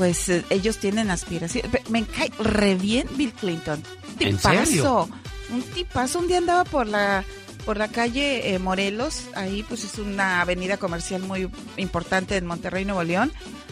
pues 0.03 0.27
eh, 0.27 0.43
ellos 0.49 0.79
tienen 0.79 1.11
aspiración. 1.11 1.71
Me 1.87 2.03
cae 2.03 2.29
re 2.37 2.75
bien 2.75 3.07
Bill 3.15 3.31
Clinton. 3.31 3.81
Tipazo. 4.17 5.07
Un 5.49 5.61
tipazo. 5.61 6.19
Un 6.19 6.27
día 6.27 6.39
andaba 6.39 6.65
por 6.65 6.87
la 6.87 7.23
por 7.63 7.77
la 7.77 7.87
calle 7.87 8.53
eh, 8.53 8.59
Morelos, 8.59 9.27
ahí 9.33 9.63
pues 9.63 9.85
es 9.85 9.97
una 9.97 10.41
avenida 10.41 10.75
comercial 10.75 11.21
muy 11.21 11.49
importante 11.77 12.35
en 12.35 12.45
Monterrey, 12.45 12.83
Nuevo 12.83 13.01
León. 13.05 13.31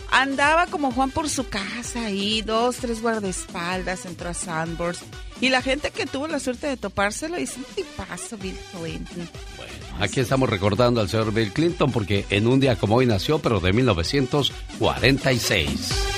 Andaba 0.10 0.68
como 0.68 0.94
Juan 0.94 1.12
por 1.12 1.28
su 1.28 1.50
casa 1.50 2.06
ahí, 2.06 2.42
dos, 2.42 2.78
tres 2.78 3.02
guardaespaldas, 3.02 4.06
entró 4.06 4.30
a 4.30 4.34
Sandburst. 4.34 5.04
Y 5.42 5.50
la 5.50 5.62
gente 5.62 5.92
que 5.92 6.06
tuvo 6.06 6.28
la 6.28 6.40
suerte 6.40 6.68
de 6.68 6.78
topárselo 6.78 7.36
dice, 7.36 7.58
un 7.58 7.66
tipazo 7.76 8.38
Bill 8.38 8.56
Clinton. 8.72 9.30
Bueno, 9.58 9.74
aquí 10.00 10.20
estamos 10.20 10.48
recordando 10.50 11.02
al 11.02 11.10
señor 11.10 11.34
Bill 11.34 11.52
Clinton 11.52 11.92
porque 11.92 12.26
en 12.30 12.46
un 12.48 12.60
día 12.60 12.78
como 12.78 12.96
hoy 12.96 13.08
nació, 13.08 13.40
pero 13.40 13.60
de 13.60 13.74
1946. 13.74 16.12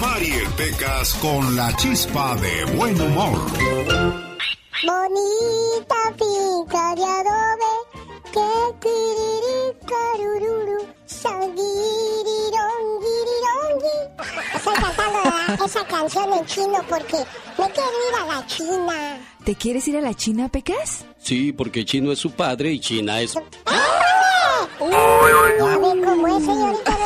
Mariel 0.00 0.46
Pecas 0.56 1.14
con 1.14 1.56
la 1.56 1.74
chispa 1.76 2.36
de 2.36 2.64
buen 2.76 3.00
humor. 3.00 3.40
Bonita 4.84 6.14
finca 6.18 6.94
de 6.94 7.04
adobe, 7.04 7.74
Estoy 14.54 14.74
cantando 14.74 15.64
esa 15.64 15.84
canción 15.86 16.32
en 16.32 16.46
chino 16.46 16.78
porque 16.88 17.16
me 17.58 17.70
quiero 17.70 17.90
ir 18.08 18.14
a 18.20 18.26
la 18.26 18.46
China. 18.46 19.18
¿Te 19.44 19.54
quieres 19.54 19.88
ir 19.88 19.96
a 19.96 20.00
la 20.00 20.14
China, 20.14 20.48
Pecas? 20.48 21.04
Sí, 21.18 21.52
porque 21.52 21.84
chino 21.84 22.12
es 22.12 22.18
su 22.18 22.30
padre 22.30 22.72
y 22.72 22.80
China 22.80 23.20
es... 23.20 23.36
¡Ah! 23.66 24.68
¡Ya 24.80 25.78
cómo 26.04 26.28
es, 26.28 26.44
señorita 26.44 26.96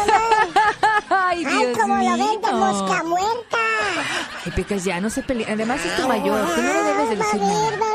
Ay, 1.08 1.44
Dios 1.44 1.62
Ay, 1.66 1.72
como 1.80 1.96
lo 1.96 2.10
ven 2.16 2.40
de 2.40 2.52
mosca 2.52 3.02
muerta. 3.04 3.58
Ay, 4.44 4.52
Pecas, 4.54 4.84
ya 4.84 5.00
no 5.00 5.10
se 5.10 5.22
pelea. 5.22 5.52
Además 5.52 5.84
es 5.84 5.96
tu 5.96 6.08
mayor, 6.08 6.46
tú 6.54 6.62
no 6.62 6.72
le 6.72 6.82
debes 6.82 7.10
de 7.10 7.16
nada. 7.16 7.85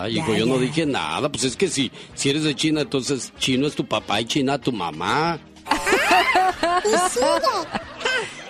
Ay, 0.00 0.18
hijo, 0.18 0.34
yo 0.34 0.46
no 0.46 0.58
dije 0.58 0.86
nada. 0.86 1.28
Pues 1.28 1.44
es 1.44 1.56
que 1.56 1.68
si, 1.68 1.90
si 2.14 2.30
eres 2.30 2.44
de 2.44 2.54
China, 2.54 2.82
entonces 2.82 3.32
chino 3.38 3.66
es 3.66 3.74
tu 3.74 3.86
papá 3.86 4.20
y 4.20 4.24
China 4.26 4.58
tu 4.58 4.72
mamá. 4.72 5.38
y 6.84 7.10
sigue. 7.10 7.26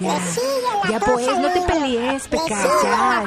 Ya, 0.00 0.20
sigue 0.26 0.58
ya 0.90 1.00
pues, 1.00 1.26
no 1.26 1.52
te 1.52 1.60
pelees, 1.62 2.28
Pecas. 2.28 2.66
Ya, 2.82 3.24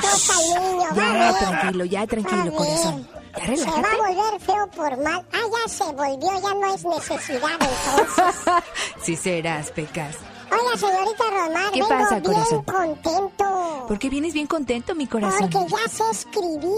ya, 0.95 1.37
tranquilo, 1.37 1.85
ya, 1.85 2.07
tranquilo, 2.07 2.53
corazón. 2.53 3.07
Ya, 3.37 3.57
se 3.57 3.65
va 3.65 3.91
a 3.91 3.97
volver 3.97 4.41
feo 4.41 4.67
por 4.75 4.97
mal. 5.03 5.25
Ah, 5.33 5.43
ya 5.51 5.69
se 5.69 5.83
volvió, 5.83 6.41
ya 6.41 6.53
no 6.53 6.75
es 6.75 6.85
necesidad 6.85 7.59
entonces. 7.59 8.53
sí 9.01 9.15
serás, 9.15 9.71
Pecas. 9.71 10.17
Hola, 10.51 10.77
señorita 10.77 11.23
Román. 11.29 11.71
¿Qué 11.71 11.79
vengo 11.79 11.89
pasa, 11.89 12.19
bien 12.19 12.33
corazón? 12.33 12.63
contento. 12.65 13.85
¿Por 13.87 13.99
qué 13.99 14.09
vienes 14.09 14.33
bien 14.33 14.47
contento, 14.47 14.95
mi 14.95 15.07
corazón? 15.07 15.49
Porque 15.49 15.65
ya 15.71 15.89
sé 15.89 16.03
escribir. 16.11 16.75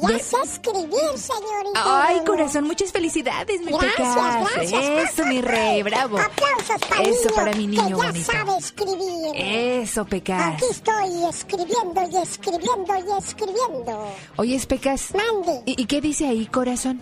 Ya 0.00 0.18
sé 0.18 0.36
escribir, 0.44 1.16
señorita. 1.16 2.04
Ay, 2.06 2.20
corazón, 2.26 2.64
muchas 2.64 2.90
felicidades, 2.92 3.60
mi 3.60 3.72
gracias, 3.72 4.16
Gracias, 4.54 5.12
Eso, 5.12 5.26
mi 5.26 5.40
rey, 5.40 5.82
bravo. 5.82 6.18
Aplausos 6.18 6.88
para 6.88 7.02
Eso 7.02 7.20
niño, 7.28 7.34
para 7.34 7.52
mi 7.52 7.66
niño 7.66 7.84
que 7.84 7.90
ya 7.90 7.96
bonito. 8.06 8.32
sabe 8.32 8.56
escribir. 8.58 9.32
Eso, 9.34 10.04
Pecas. 10.04 10.54
Aquí 10.54 10.64
estoy 10.70 11.24
escribiendo 11.28 12.02
y 12.10 12.16
escribiendo 12.22 12.94
y 12.94 13.18
escribiendo. 13.18 14.08
Oye, 14.36 14.60
Pecas. 14.66 15.14
Mande. 15.14 15.62
¿Y, 15.66 15.80
¿Y, 15.82 15.86
qué 15.86 16.00
dice 16.00 16.26
ahí, 16.26 16.46
corazón? 16.46 17.00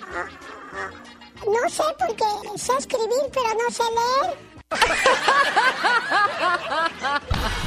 Ah, 0.00 0.26
ah, 0.74 0.90
no 1.46 1.68
sé, 1.70 1.82
porque 1.98 2.24
sé 2.58 2.72
escribir, 2.78 3.22
pero 3.32 3.48
no 3.54 3.70
sé 3.70 3.82
leer. 3.82 4.51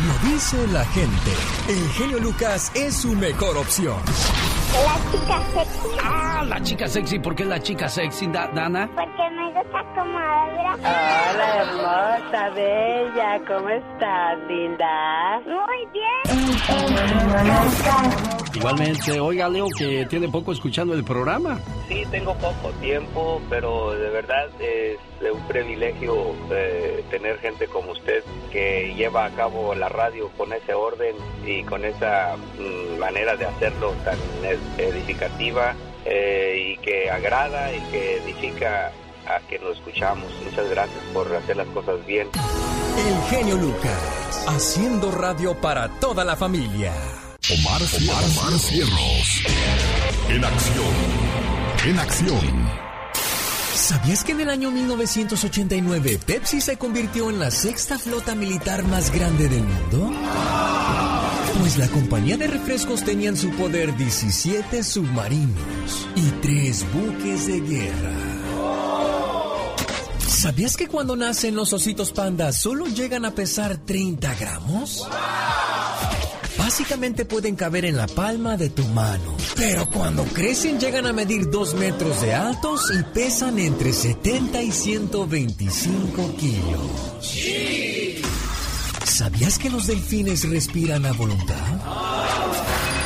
Lo 0.05 0.13
dice 0.29 0.67
la 0.67 0.85
gente. 0.85 1.31
El 1.67 1.89
genio 1.91 2.19
Lucas 2.19 2.71
es 2.75 2.95
su 3.01 3.13
mejor 3.15 3.57
opción. 3.57 3.97
La 4.73 4.95
chica 5.11 5.41
sexy. 5.53 5.97
Ah, 6.03 6.43
la 6.45 6.61
chica 6.61 6.87
sexy. 6.87 7.19
¿Por 7.19 7.35
qué 7.35 7.45
la 7.45 7.59
chica 7.61 7.87
sexy, 7.87 8.27
Dana? 8.27 8.89
Porque 8.95 9.29
me 9.31 9.53
gusta 9.53 9.83
como 9.95 10.17
habla. 10.17 10.73
Hola, 10.79 11.55
hermosa, 11.61 12.49
bella. 12.49 13.39
¿Cómo 13.47 13.69
estás, 13.69 14.37
linda? 14.47 15.39
Muy 15.45 15.87
bien. 15.93 16.05
Igualmente, 18.55 19.19
oiga 19.19 19.49
Leo 19.49 19.67
que 19.77 20.05
tiene 20.05 20.29
poco 20.29 20.51
escuchando 20.51 20.93
el 20.93 21.03
programa. 21.03 21.59
Sí, 21.87 22.03
tengo 22.09 22.33
poco 22.35 22.71
tiempo, 22.81 23.41
pero 23.49 23.91
de 23.91 24.09
verdad 24.09 24.47
es 24.59 24.97
un 25.31 25.41
privilegio 25.47 26.33
eh, 26.51 27.03
tener 27.09 27.37
gente 27.39 27.67
como 27.67 27.91
usted 27.91 28.23
que 28.51 28.93
lleva 28.95 29.25
a 29.25 29.29
cabo 29.31 29.75
la 29.75 29.89
radio 29.89 30.29
con 30.37 30.53
ese 30.53 30.73
orden 30.73 31.15
y 31.45 31.63
con 31.63 31.83
esa 31.83 32.35
mm, 32.57 32.99
manera 32.99 33.35
de 33.35 33.45
hacerlo 33.45 33.93
tan 34.03 34.17
edificativa 34.77 35.75
eh, 36.05 36.73
y 36.73 36.77
que 36.77 37.09
agrada 37.09 37.73
y 37.73 37.79
que 37.91 38.17
edifica 38.17 38.91
a 39.27 39.39
quien 39.47 39.63
lo 39.63 39.71
escuchamos. 39.73 40.31
Muchas 40.43 40.69
gracias 40.69 41.03
por 41.13 41.33
hacer 41.35 41.57
las 41.57 41.67
cosas 41.67 42.05
bien. 42.05 42.29
El 42.97 43.29
genio 43.29 43.57
Lucas, 43.57 44.45
haciendo 44.47 45.11
radio 45.11 45.59
para 45.59 45.89
toda 45.99 46.23
la 46.23 46.35
familia. 46.35 46.93
Omar, 47.47 47.79
Omar, 47.79 48.59
Cierros. 48.59 49.43
En 50.29 50.43
acción. 50.43 50.95
En 51.85 51.99
acción. 51.99 52.69
¿Sabías 53.75 54.23
que 54.23 54.31
en 54.31 54.41
el 54.41 54.49
año 54.49 54.71
1989 54.71 56.19
Pepsi 56.25 56.59
se 56.59 56.77
convirtió 56.77 57.29
en 57.29 57.37
la 57.37 57.51
sexta 57.51 57.99
flota 57.99 58.33
militar 58.33 58.83
más 58.85 59.11
grande 59.11 59.47
del 59.47 59.63
mundo? 59.63 60.11
Pues 61.59 61.77
la 61.77 61.87
compañía 61.89 62.35
de 62.37 62.47
refrescos 62.47 63.03
tenía 63.03 63.29
en 63.29 63.37
su 63.37 63.51
poder 63.51 63.95
17 63.95 64.83
submarinos 64.83 66.07
y 66.15 66.23
3 66.41 66.85
buques 66.93 67.45
de 67.45 67.59
guerra. 67.59 68.35
¿Sabías 70.27 70.75
que 70.75 70.87
cuando 70.87 71.15
nacen 71.15 71.55
los 71.55 71.73
ositos 71.73 72.11
pandas 72.11 72.59
solo 72.59 72.87
llegan 72.87 73.23
a 73.23 73.35
pesar 73.35 73.77
30 73.77 74.33
gramos? 74.33 75.07
Básicamente 76.65 77.25
pueden 77.25 77.55
caber 77.55 77.85
en 77.85 77.95
la 77.95 78.07
palma 78.07 78.57
de 78.57 78.71
tu 78.71 78.83
mano. 78.87 79.37
Pero 79.55 79.87
cuando 79.87 80.23
crecen 80.23 80.79
llegan 80.79 81.05
a 81.05 81.13
medir 81.13 81.51
2 81.51 81.75
metros 81.75 82.19
de 82.21 82.33
altos 82.33 82.91
y 82.91 83.03
pesan 83.13 83.59
entre 83.59 83.93
70 83.93 84.63
y 84.63 84.71
125 84.71 86.35
kilos. 86.35 87.21
¿Sabías 89.03 89.59
que 89.59 89.69
los 89.69 89.85
delfines 89.85 90.49
respiran 90.49 91.05
a 91.05 91.13
voluntad? 91.13 91.55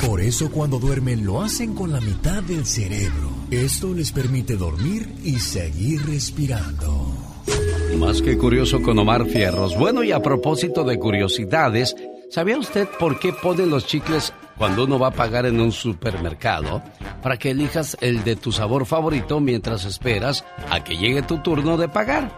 Por 0.07 0.21
eso 0.21 0.49
cuando 0.49 0.79
duermen 0.79 1.25
lo 1.25 1.41
hacen 1.41 1.75
con 1.75 1.91
la 1.91 1.99
mitad 1.99 2.41
del 2.41 2.65
cerebro. 2.65 3.29
Esto 3.51 3.93
les 3.93 4.13
permite 4.13 4.55
dormir 4.55 5.15
y 5.21 5.37
seguir 5.37 6.05
respirando. 6.05 7.13
Más 7.97 8.21
que 8.21 8.37
curioso 8.37 8.81
con 8.81 8.97
Omar 8.99 9.25
Fierros. 9.25 9.77
Bueno, 9.77 10.03
y 10.03 10.11
a 10.11 10.21
propósito 10.21 10.83
de 10.83 10.97
curiosidades, 10.99 11.95
¿sabía 12.29 12.57
usted 12.57 12.87
por 12.99 13.19
qué 13.19 13.33
ponen 13.33 13.69
los 13.69 13.85
chicles 13.85 14.33
cuando 14.57 14.85
uno 14.85 14.99
va 14.99 15.07
a 15.07 15.11
pagar 15.11 15.45
en 15.45 15.59
un 15.59 15.71
supermercado? 15.71 16.81
Para 17.21 17.37
que 17.37 17.51
elijas 17.51 17.97
el 18.01 18.23
de 18.23 18.35
tu 18.35 18.51
sabor 18.51 18.85
favorito 18.85 19.39
mientras 19.39 19.85
esperas 19.85 20.45
a 20.69 20.83
que 20.83 20.97
llegue 20.97 21.21
tu 21.21 21.39
turno 21.39 21.77
de 21.77 21.89
pagar. 21.89 22.31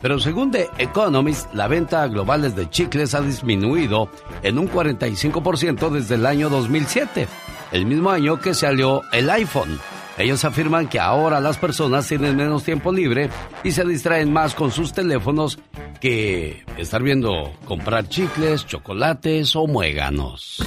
Pero 0.00 0.18
según 0.18 0.50
The 0.50 0.68
Economist, 0.78 1.52
la 1.54 1.68
venta 1.68 2.06
global 2.08 2.54
de 2.54 2.70
chicles 2.70 3.14
ha 3.14 3.20
disminuido 3.20 4.08
en 4.42 4.58
un 4.58 4.68
45% 4.68 5.90
desde 5.90 6.14
el 6.14 6.26
año 6.26 6.48
2007, 6.48 7.26
el 7.72 7.86
mismo 7.86 8.10
año 8.10 8.40
que 8.40 8.54
salió 8.54 9.02
el 9.12 9.28
iPhone. 9.30 9.78
Ellos 10.16 10.44
afirman 10.44 10.88
que 10.88 11.00
ahora 11.00 11.40
las 11.40 11.58
personas 11.58 12.06
tienen 12.06 12.36
menos 12.36 12.62
tiempo 12.62 12.92
libre 12.92 13.30
y 13.64 13.72
se 13.72 13.84
distraen 13.84 14.32
más 14.32 14.54
con 14.54 14.70
sus 14.70 14.92
teléfonos 14.92 15.58
que 16.00 16.62
estar 16.78 17.02
viendo 17.02 17.52
comprar 17.64 18.08
chicles, 18.08 18.64
chocolates 18.66 19.56
o 19.56 19.66
muéganos. 19.66 20.64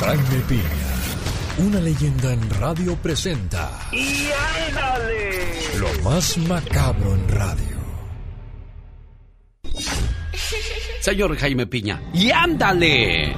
Jaime 0.00 0.44
Piña, 0.48 1.66
una 1.66 1.80
leyenda 1.80 2.32
en 2.32 2.50
radio 2.50 2.94
presenta. 2.96 3.70
¡Y 3.92 4.28
ándale! 4.68 5.52
Lo 5.78 6.02
más 6.04 6.38
macabro 6.38 7.14
en 7.14 7.28
radio. 7.28 7.80
Señor 11.00 11.36
Jaime 11.36 11.66
Piña, 11.66 12.00
¡y 12.12 12.30
ándale! 12.30 13.34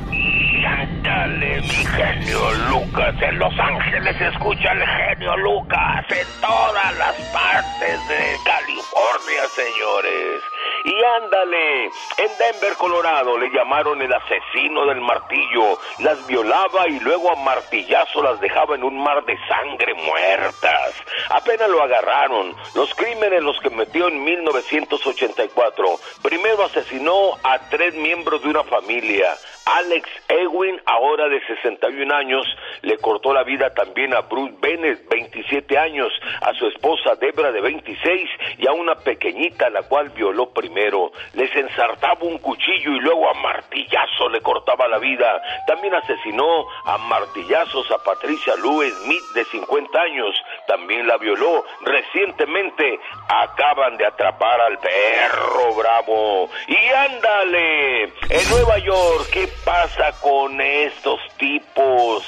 Ándale, 1.05 1.61
mi 1.63 1.69
genio 1.69 2.53
Lucas. 2.71 3.15
En 3.21 3.37
Los 3.37 3.53
Ángeles 3.59 4.21
escucha 4.21 4.71
el 4.71 4.87
genio 4.87 5.37
Lucas. 5.39 6.07
En 6.11 6.41
todas 6.41 6.97
las 6.97 7.17
partes 7.33 8.09
de 8.09 8.37
California, 8.45 9.49
señores. 9.53 10.43
Y 10.85 11.05
ándale, 11.23 11.85
en 11.87 12.31
Denver, 12.39 12.75
Colorado, 12.79 13.37
le 13.37 13.51
llamaron 13.51 14.01
el 14.01 14.13
asesino 14.13 14.87
del 14.87 15.01
martillo. 15.01 15.79
Las 15.99 16.25
violaba 16.29 16.87
y 16.89 17.01
luego 17.01 17.33
a 17.33 17.37
martillazo 17.43 18.23
las 18.23 18.41
dejaba 18.41 18.77
en 18.77 18.85
un 18.85 19.03
mar 19.03 19.25
de 19.25 19.37
sangre 19.49 19.95
muertas. 19.95 20.95
Apenas 21.31 21.69
lo 21.69 21.83
agarraron. 21.83 22.55
Los 22.77 22.95
crímenes 22.95 23.43
los 23.43 23.59
que 23.59 23.71
en 24.09 24.25
1984. 24.25 25.85
Primero 26.23 26.65
asesinó 26.65 27.39
a 27.43 27.59
tres 27.71 27.95
miembros 27.95 28.43
de 28.43 28.51
una 28.51 28.63
familia. 28.65 29.37
Alex 29.67 30.09
Ewing, 30.29 30.81
ahora 30.87 31.29
de 31.29 31.41
61 31.47 32.15
años, 32.15 32.47
le 32.83 32.99
cortó 32.99 33.33
la 33.33 33.45
vida 33.45 33.73
también 33.75 34.13
a 34.15 34.23
Bruce 34.23 34.55
Bennett, 34.61 35.09
27 35.09 35.79
años, 35.79 36.13
a 36.41 36.53
su 36.55 36.67
esposa 36.67 37.15
Debra 37.17 37.53
de 37.53 37.61
26 37.61 38.31
y 38.59 38.67
a 38.67 38.73
una 38.73 38.95
pequeñita 38.97 39.71
la 39.71 39.83
cual 39.83 40.11
violó 40.11 40.51
primero. 40.51 41.13
Les 41.35 41.55
ensartaba 41.55 42.23
un 42.23 42.39
cuchillo 42.39 42.93
y 42.93 43.01
luego 43.01 43.31
a 43.31 43.35
martillazo 43.35 44.29
le 44.31 44.41
cortaba 44.41 44.89
la 44.89 44.99
vida. 44.99 45.41
También 45.67 45.95
asesinó 45.95 46.67
a 46.85 46.99
martillazos 46.99 47.91
a 47.91 47.99
Patricia 48.03 48.57
Lou 48.57 48.83
Smith 48.83 49.23
de 49.35 49.45
50 49.45 50.01
años. 50.01 50.35
También 50.77 51.07
la 51.07 51.19
violó. 51.19 51.67
Recientemente 51.83 52.99
acaban 53.29 53.99
de 53.99 54.07
atrapar 54.07 54.59
al 54.59 54.79
perro 54.79 55.75
bravo. 55.75 56.49
Y 56.67 56.89
ándale, 56.89 58.05
en 58.05 58.51
Nueva 58.51 58.79
York, 58.79 59.29
¿qué 59.31 59.49
pasa 59.67 60.19
con 60.23 60.59
estos 60.63 61.21
tipos? 61.37 62.25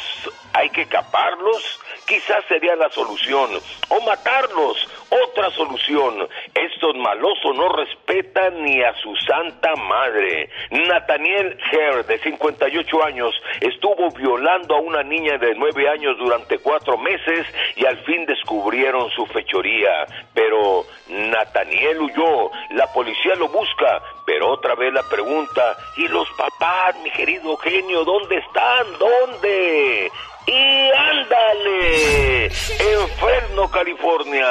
¿Hay 0.52 0.68
que 0.68 0.86
caparlos? 0.86 1.80
Quizás 2.06 2.44
sería 2.46 2.76
la 2.76 2.90
solución. 2.90 3.48
O 3.88 4.00
matarlos. 4.02 4.88
Otra 5.10 5.50
solución. 5.50 6.28
Estos 6.54 6.96
malosos 6.96 7.56
no 7.56 7.68
respetan 7.70 8.62
ni 8.62 8.82
a 8.82 8.94
su 8.94 9.14
santa 9.16 9.74
madre. 9.76 10.48
Nathaniel 10.70 11.58
Herr, 11.70 12.06
de 12.06 12.18
58 12.18 13.04
años, 13.04 13.34
estuvo 13.60 14.10
violando 14.10 14.76
a 14.76 14.80
una 14.80 15.02
niña 15.02 15.38
de 15.38 15.54
9 15.54 15.88
años 15.88 16.16
durante 16.18 16.58
cuatro 16.58 16.96
meses 16.98 17.46
y 17.76 17.84
al 17.86 17.98
fin 18.04 18.26
descubrieron 18.26 19.10
su 19.10 19.26
fechoría. 19.26 20.06
Pero 20.32 20.84
Nathaniel 21.08 22.00
huyó. 22.00 22.50
La 22.70 22.86
policía 22.92 23.34
lo 23.36 23.48
busca. 23.48 24.02
Pero 24.26 24.50
otra 24.50 24.74
vez 24.74 24.92
la 24.92 25.02
pregunta, 25.02 25.76
¿y 25.96 26.08
los 26.08 26.28
papás, 26.30 26.96
mi 27.02 27.10
querido 27.10 27.56
genio, 27.58 28.04
dónde 28.04 28.38
están? 28.38 28.86
¿Dónde? 28.98 30.10
Y 30.46 30.90
ándale, 30.90 32.46
en 32.46 33.08
Fresno, 33.18 33.70
California. 33.70 34.46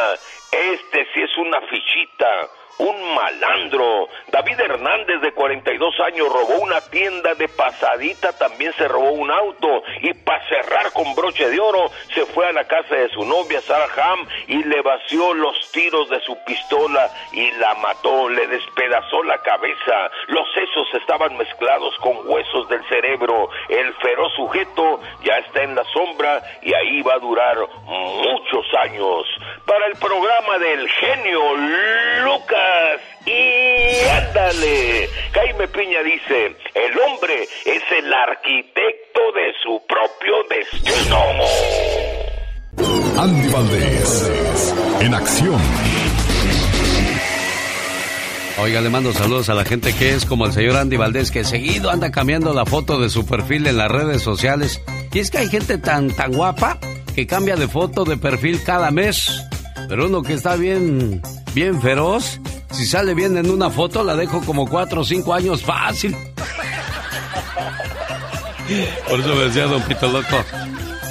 Este 0.53 1.07
sí 1.13 1.21
es 1.21 1.35
una 1.37 1.59
fichita. 1.61 2.49
Un 2.77 3.13
malandro. 3.13 4.09
David 4.31 4.59
Hernández, 4.59 5.21
de 5.21 5.31
42 5.31 5.99
años, 6.01 6.27
robó 6.27 6.55
una 6.55 6.81
tienda 6.81 7.36
de 7.36 7.47
pasadita, 7.47 8.33
también 8.33 8.73
se 8.77 8.88
robó 8.88 9.12
un 9.12 9.29
auto 9.29 9.83
y 10.01 10.13
para 10.13 10.47
cerrar 10.47 10.91
con 10.91 11.13
broche 11.15 11.49
de 11.49 11.59
oro, 11.59 11.91
se 12.13 12.25
fue 12.27 12.47
a 12.47 12.51
la 12.51 12.65
casa 12.65 12.95
de 12.95 13.09
su 13.09 13.23
novia, 13.25 13.62
Sarah 13.62 13.89
Ham, 13.95 14.27
y 14.47 14.63
le 14.63 14.81
vació 14.81 15.33
los 15.33 15.71
tiros 15.71 16.09
de 16.09 16.19
su 16.21 16.38
pistola 16.45 17.09
y 17.31 17.51
la 17.51 17.75
mató, 17.75 18.29
le 18.29 18.47
despedazó 18.47 19.23
la 19.23 19.38
cabeza. 19.39 20.12
Los 20.27 20.51
sesos 20.53 20.88
estaban 20.95 21.38
mezclados 21.38 21.95
con 21.99 22.17
huesos 22.25 22.67
del 22.69 22.83
cerebro. 22.89 23.49
El 23.69 23.93
feroz 23.95 24.33
sujeto 24.36 24.99
ya 25.23 25.38
está 25.38 25.63
en 25.63 25.75
la 25.75 25.83
sombra 25.86 26.41
y 26.62 26.73
ahí 26.73 27.01
va 27.01 27.13
a 27.15 27.19
durar 27.19 27.57
muchos 27.86 28.65
años. 28.79 29.25
Para 29.65 29.88
el 29.88 29.95
programa 29.97 30.57
del 30.59 30.89
genio 30.89 31.55
Lucas. 32.23 32.62
Y 33.26 34.08
ándale, 34.10 35.10
Jaime 35.34 35.67
Piña 35.69 36.04
dice, 36.04 36.56
el 36.76 36.99
hombre 36.99 37.47
es 37.65 37.84
el 37.97 38.13
arquitecto 38.13 39.21
de 39.34 39.54
su 39.63 39.82
propio 39.88 40.43
destino. 40.49 41.19
Andy 43.17 43.49
Valdés, 43.49 44.73
en 44.99 45.13
acción. 45.13 45.62
Oiga, 48.60 48.82
le 48.82 48.89
mando 48.89 49.13
saludos 49.13 49.49
a 49.49 49.56
la 49.56 49.65
gente 49.65 49.93
que 49.93 50.13
es 50.13 50.26
como 50.26 50.45
el 50.45 50.54
señor 50.54 50.76
Andy 50.78 50.95
Valdés, 50.95 51.32
que 51.32 51.43
seguido 51.43 51.89
anda 51.89 52.12
cambiando 52.12 52.54
la 52.54 52.65
foto 52.65 52.99
de 52.99 53.10
su 53.10 53.26
perfil 53.26 53.65
en 53.67 53.78
las 53.78 53.91
redes 53.91 54.21
sociales. 54.21 54.82
Y 55.12 55.19
es 55.19 55.32
que 55.32 55.39
hay 55.39 55.47
gente 55.47 55.78
tan, 55.78 56.12
tan 56.12 56.34
guapa 56.34 56.78
que 57.15 57.26
cambia 57.26 57.56
de 57.56 57.67
foto 57.67 58.04
de 58.04 58.17
perfil 58.17 58.62
cada 58.63 58.91
mes. 58.91 59.43
Pero 59.87 60.07
uno 60.07 60.21
que 60.21 60.33
está 60.33 60.55
bien, 60.55 61.21
bien 61.53 61.81
feroz, 61.81 62.39
si 62.71 62.85
sale 62.85 63.13
bien 63.13 63.37
en 63.37 63.49
una 63.49 63.69
foto, 63.69 64.03
la 64.03 64.15
dejo 64.15 64.41
como 64.41 64.67
cuatro 64.67 65.01
o 65.01 65.03
cinco 65.03 65.33
años 65.33 65.63
fácil. 65.63 66.15
Por 69.07 69.19
eso 69.19 69.35
me 69.35 69.43
decía 69.43 69.65
Don 69.65 69.81
Pito 69.83 70.07
Loco. 70.07 70.43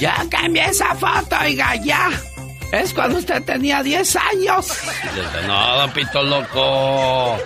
Ya 0.00 0.24
cambié 0.30 0.64
esa 0.66 0.94
foto, 0.94 1.36
oiga, 1.40 1.76
ya. 1.76 2.10
Es 2.72 2.94
cuando 2.94 3.18
usted 3.18 3.42
tenía 3.44 3.82
10 3.82 4.16
años. 4.16 4.78
no, 5.46 5.76
Don 5.76 5.90
Pito 5.90 6.22
Loco. 6.22 7.38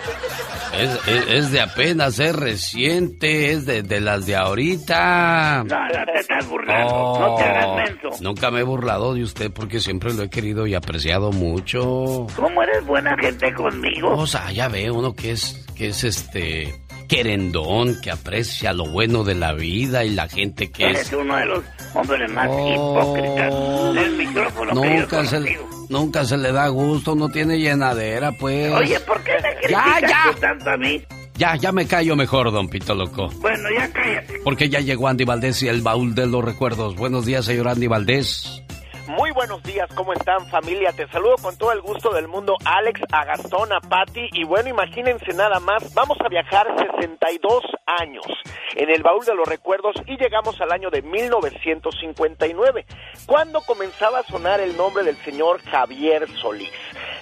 Es, 1.28 1.50
de 1.50 1.60
apenas, 1.60 2.18
es 2.18 2.36
reciente, 2.36 3.50
es 3.50 3.66
de, 3.66 4.00
las 4.00 4.26
de 4.26 4.36
ahorita. 4.36 5.64
No, 5.66 5.88
te 5.88 6.20
estás 6.20 6.48
burlando, 6.48 7.18
no 7.18 7.34
te 7.34 7.42
hagas 7.44 7.76
menso. 7.76 8.22
Nunca 8.22 8.50
me 8.50 8.60
he 8.60 8.62
burlado 8.62 9.14
de 9.14 9.22
usted 9.22 9.50
porque 9.50 9.80
siempre 9.80 10.12
lo 10.12 10.22
he 10.22 10.30
querido 10.30 10.66
y 10.66 10.74
apreciado 10.74 11.32
mucho. 11.32 12.26
¿Cómo 12.36 12.62
eres 12.62 12.84
buena 12.86 13.16
gente 13.16 13.52
conmigo? 13.54 14.14
O 14.16 14.26
sea, 14.26 14.52
ya 14.52 14.68
ve 14.68 14.90
uno 14.90 15.14
que 15.14 15.32
es, 15.32 15.66
que 15.74 15.88
es 15.88 16.04
este 16.04 16.74
querendón, 17.06 18.00
que 18.00 18.10
aprecia 18.10 18.72
lo 18.72 18.86
bueno 18.86 19.24
de 19.24 19.34
la 19.34 19.52
vida 19.52 20.04
y 20.04 20.10
la 20.10 20.28
gente 20.28 20.70
que 20.70 20.84
Eres 20.84 21.08
es... 21.08 21.12
uno 21.12 21.36
de 21.36 21.46
los 21.46 21.64
hombres 21.94 22.30
más 22.30 22.46
hipócritas 22.46 23.94
del 23.94 24.16
micrófono 24.16 24.74
nunca 24.74 25.24
se, 25.24 25.58
nunca 25.88 26.24
se 26.24 26.36
le 26.36 26.52
da 26.52 26.68
gusto, 26.68 27.14
no 27.14 27.28
tiene 27.28 27.58
llenadera, 27.58 28.32
pues. 28.32 28.72
Oye, 28.72 29.00
¿por 29.00 29.22
qué 29.22 29.32
le 29.62 29.70
ya. 29.70 30.34
tanto 30.40 30.70
a 30.70 30.76
mí? 30.76 31.02
Ya, 31.36 31.54
ya 31.56 31.70
me 31.70 31.86
callo 31.86 32.16
mejor, 32.16 32.50
don 32.50 32.68
Pito 32.68 32.94
Loco. 32.94 33.28
Bueno, 33.40 33.68
ya 33.76 33.92
cállate. 33.92 34.40
Porque 34.42 34.70
ya 34.70 34.80
llegó 34.80 35.08
Andy 35.08 35.24
Valdés 35.24 35.62
y 35.62 35.68
el 35.68 35.82
baúl 35.82 36.14
de 36.14 36.26
los 36.26 36.42
recuerdos. 36.42 36.96
Buenos 36.96 37.26
días, 37.26 37.44
señor 37.44 37.68
Andy 37.68 37.86
Valdés. 37.86 38.62
Muy 39.08 39.30
buenos 39.30 39.62
días, 39.62 39.88
¿cómo 39.94 40.12
están 40.12 40.48
familia? 40.48 40.90
Te 40.90 41.06
saludo 41.06 41.36
con 41.40 41.56
todo 41.56 41.70
el 41.70 41.80
gusto 41.80 42.10
del 42.10 42.26
mundo, 42.26 42.56
Alex, 42.64 43.00
a 43.12 43.24
Gastón, 43.24 43.72
a 43.72 43.80
Patti, 43.80 44.28
y 44.32 44.42
bueno, 44.42 44.68
imagínense 44.68 45.32
nada 45.32 45.60
más, 45.60 45.94
vamos 45.94 46.18
a 46.24 46.28
viajar 46.28 46.66
62 46.76 47.62
años 47.86 48.24
en 48.74 48.90
el 48.90 49.04
baúl 49.04 49.24
de 49.24 49.36
los 49.36 49.46
recuerdos 49.46 49.94
y 50.06 50.16
llegamos 50.16 50.60
al 50.60 50.72
año 50.72 50.90
de 50.90 51.02
1959, 51.02 52.84
cuando 53.26 53.60
comenzaba 53.60 54.18
a 54.18 54.24
sonar 54.24 54.60
el 54.60 54.76
nombre 54.76 55.04
del 55.04 55.16
señor 55.18 55.62
Javier 55.62 56.28
Solís. 56.40 56.72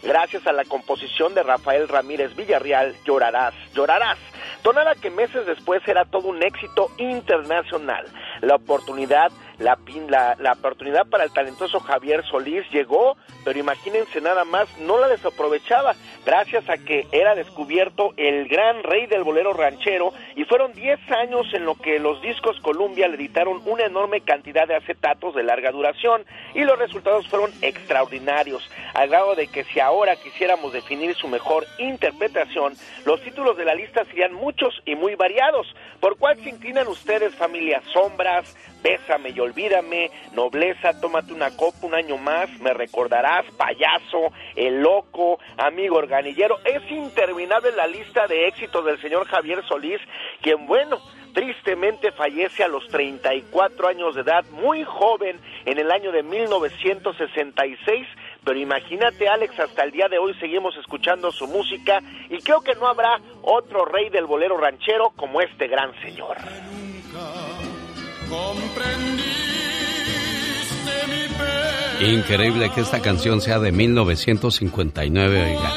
Gracias 0.03 0.47
a 0.47 0.53
la 0.53 0.65
composición 0.65 1.35
de 1.35 1.43
Rafael 1.43 1.87
Ramírez 1.89 2.35
Villarreal, 2.35 2.97
Llorarás, 3.05 3.55
Llorarás, 3.75 4.19
tonada 4.63 4.95
que 4.95 5.11
meses 5.11 5.45
después 5.45 5.87
era 5.87 6.07
todo 6.07 6.29
un 6.29 6.43
éxito 6.43 6.91
internacional. 6.97 8.07
La 8.41 8.55
oportunidad 8.55 9.31
la, 9.59 10.37
la, 10.39 10.53
oportunidad 10.53 11.07
para 11.07 11.25
el 11.25 11.33
talentoso 11.33 11.81
Javier 11.81 12.25
Solís 12.25 12.69
llegó, 12.71 13.17
pero 13.45 13.59
imagínense 13.59 14.21
nada 14.21 14.45
más, 14.45 14.67
no 14.79 14.99
la 14.99 15.09
desaprovechaba, 15.09 15.95
gracias 16.25 16.69
a 16.69 16.79
que 16.79 17.07
era 17.13 17.35
descubierto 17.35 18.13
el 18.17 18.49
gran 18.49 18.83
rey 18.83 19.07
del 19.07 19.23
bolero 19.23 19.53
ranchero 19.53 20.13
y 20.35 20.45
fueron 20.45 20.73
10 20.73 20.99
años 21.11 21.47
en 21.53 21.65
lo 21.65 21.75
que 21.77 21.99
los 21.99 22.21
discos 22.23 22.59
Columbia 22.61 23.09
le 23.09 23.17
editaron 23.17 23.63
una 23.67 23.85
enorme 23.85 24.21
cantidad 24.23 24.67
de 24.67 24.77
acetatos 24.77 25.35
de 25.35 25.43
larga 25.43 25.71
duración 25.71 26.25
y 26.55 26.63
los 26.65 26.79
resultados 26.79 27.29
fueron 27.29 27.53
extraordinarios, 27.63 28.69
al 28.95 29.09
grado 29.09 29.35
de 29.35 29.49
que 29.49 29.65
si 29.65 29.81
ahora 29.81 30.17
quisiéramos 30.17 30.73
definir 30.73 31.15
su 31.15 31.29
mejor 31.29 31.67
interpretación, 31.79 32.75
los 33.05 33.21
títulos 33.23 33.57
de 33.57 33.65
la 33.65 33.75
lista 33.75 34.05
serían 34.05 34.35
muchos 34.35 34.83
y 34.85 34.95
muy 34.95 35.15
variados. 35.15 35.67
¿Por 36.01 36.17
cuál 36.17 36.37
se 36.43 36.51
inclinan 36.51 36.89
ustedes, 36.89 37.35
familia? 37.35 37.83
Sombras, 37.93 38.57
Bésame 38.85 39.31
y 39.31 39.41
olvídame, 39.41 40.11
Nobleza, 40.35 41.01
tómate 41.01 41.33
una 41.33 41.57
copa 41.57 41.87
un 41.87 41.95
año 41.95 42.19
más, 42.19 42.51
me 42.61 42.75
recordarás, 42.75 43.47
payaso, 43.57 44.31
el 44.55 44.83
loco, 44.83 45.39
amigo 45.57 45.97
organillero. 45.97 46.59
Es 46.67 46.83
interminable 46.91 47.73
la 47.73 47.87
lista 47.87 48.27
de 48.27 48.47
éxitos 48.47 48.85
del 48.85 49.01
señor 49.01 49.27
Javier 49.27 49.65
Solís, 49.67 50.03
quien, 50.43 50.67
bueno, 50.67 51.01
tristemente 51.33 52.13
fallece 52.13 52.63
a 52.63 52.69
los 52.69 52.87
34 52.89 53.89
años 53.89 54.15
de 54.17 54.21
edad, 54.21 54.45
muy 54.51 54.85
joven, 54.85 55.41
en 55.65 55.79
el 55.79 55.91
año 55.91 56.13
de 56.13 56.23
1966. 56.23 58.07
Pero 58.45 58.59
imagínate, 58.59 59.29
Alex, 59.29 59.59
hasta 59.61 59.83
el 59.83 59.93
día 59.93 60.09
de 60.09 60.19
hoy 60.19 60.35
seguimos 60.35 60.77
escuchando 60.77 61.33
su 61.33 61.47
música 61.47 62.03
y 62.29 62.37
creo 62.39 62.61
que 62.61 62.75
no 62.75 62.87
habrá 62.87 63.19
otro 63.41 63.87
rey 63.87 64.11
del 64.11 64.27
bolero 64.27 64.59
ranchero 64.59 65.15
como 65.17 65.41
este 65.41 65.69
gran 65.69 65.99
señor. 66.03 66.37
Increíble 72.01 72.71
que 72.75 72.81
esta 72.81 73.01
canción 73.01 73.41
sea 73.41 73.59
de 73.59 73.73
1959, 73.73 75.57
oiga. 75.57 75.73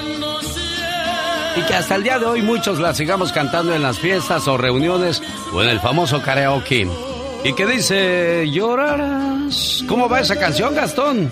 Y 1.55 1.61
que 1.61 1.73
hasta 1.73 1.95
el 1.95 2.03
día 2.03 2.19
de 2.19 2.25
hoy 2.25 2.41
muchos 2.41 2.79
la 2.79 2.93
sigamos 2.93 3.31
cantando 3.31 3.73
en 3.73 3.81
las 3.81 3.97
fiestas 3.97 4.47
o 4.47 4.57
reuniones 4.57 5.23
o 5.53 5.63
en 5.63 5.69
el 5.69 5.79
famoso 5.79 6.21
karaoke. 6.21 6.87
Y 7.43 7.53
que 7.53 7.65
dice, 7.65 8.45
llorarás. 8.51 9.83
¿Cómo 9.87 10.09
va 10.09 10.19
esa 10.19 10.37
canción, 10.37 10.75
Gastón? 10.75 11.31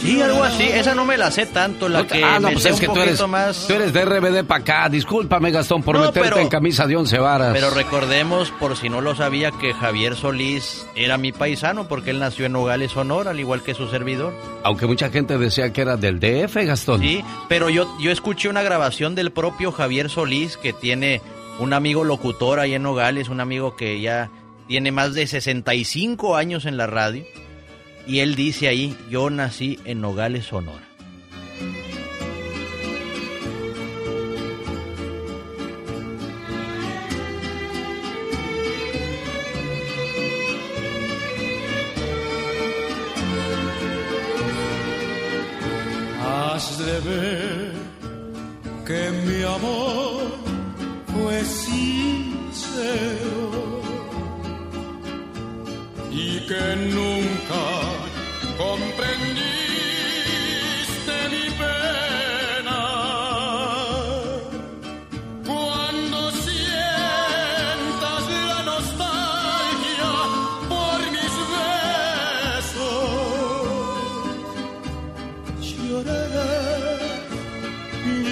Sí, 0.00 0.20
algo 0.22 0.42
así. 0.42 0.62
Esa 0.62 0.94
no 0.94 1.04
me 1.04 1.16
la 1.18 1.30
sé 1.30 1.46
tanto. 1.46 1.88
La 1.88 2.06
que 2.06 2.24
ah, 2.24 2.38
no, 2.40 2.50
pues 2.50 2.64
es 2.64 2.80
que 2.80 2.86
tú 2.86 3.00
eres, 3.00 3.26
más... 3.28 3.66
tú 3.66 3.74
eres 3.74 3.92
de 3.92 4.04
RBD 4.04 4.44
para 4.44 4.60
acá. 4.60 4.88
Discúlpame, 4.88 5.50
Gastón, 5.50 5.82
por 5.82 5.98
meterte 5.98 6.40
en 6.40 6.48
camisa 6.48 6.86
de 6.86 6.96
once 6.96 7.18
varas. 7.18 7.52
Pero 7.52 7.70
recordemos, 7.70 8.50
por 8.52 8.76
si 8.76 8.88
no 8.88 9.00
lo 9.00 9.14
sabía, 9.14 9.50
que 9.50 9.74
Javier 9.74 10.16
Solís 10.16 10.86
era 10.94 11.18
mi 11.18 11.32
paisano 11.32 11.86
porque 11.86 12.10
él 12.10 12.18
nació 12.18 12.46
en 12.46 12.52
Nogales, 12.52 12.92
Sonora, 12.92 13.32
al 13.32 13.40
igual 13.40 13.62
que 13.62 13.74
su 13.74 13.88
servidor. 13.88 14.32
Aunque 14.62 14.86
mucha 14.86 15.10
gente 15.10 15.36
decía 15.36 15.72
que 15.72 15.82
era 15.82 15.96
del 15.96 16.18
DF, 16.18 16.56
Gastón. 16.66 17.00
Sí, 17.00 17.22
pero 17.48 17.68
yo, 17.68 17.94
yo 18.00 18.10
escuché 18.10 18.48
una 18.48 18.62
grabación 18.62 19.14
del 19.14 19.32
propio 19.32 19.70
Javier 19.70 20.08
Solís 20.08 20.56
que 20.56 20.72
tiene 20.72 21.20
un 21.58 21.74
amigo 21.74 22.04
locutor 22.04 22.58
ahí 22.58 22.74
en 22.74 22.82
Nogales, 22.82 23.28
un 23.28 23.40
amigo 23.40 23.76
que 23.76 24.00
ya 24.00 24.30
tiene 24.66 24.92
más 24.92 25.12
de 25.12 25.26
65 25.26 26.36
años 26.36 26.64
en 26.64 26.78
la 26.78 26.86
radio 26.86 27.24
y 28.10 28.18
él 28.18 28.34
dice 28.34 28.66
ahí, 28.66 28.96
yo 29.08 29.30
nací 29.30 29.78
en 29.84 30.00
Nogales, 30.00 30.46
Sonora. 30.46 30.82
Has 46.20 46.78
de 46.78 47.00
ver 47.08 47.72
que 48.84 49.10
mi 49.24 49.42
amor 49.44 50.32
fue 51.14 51.44
sincero 51.44 52.80
y 56.10 56.40
que 56.48 56.76
nunca 56.92 57.99
comprendiste 58.60 59.46
mi 61.30 61.46
pena. 61.60 62.80
Cuando 65.46 66.18
sientas 66.32 68.22
la 68.50 68.60
nostalgia 68.72 70.12
por 70.68 70.98
mis 71.14 71.34
besos, 72.36 72.82
llorarás, 75.88 77.00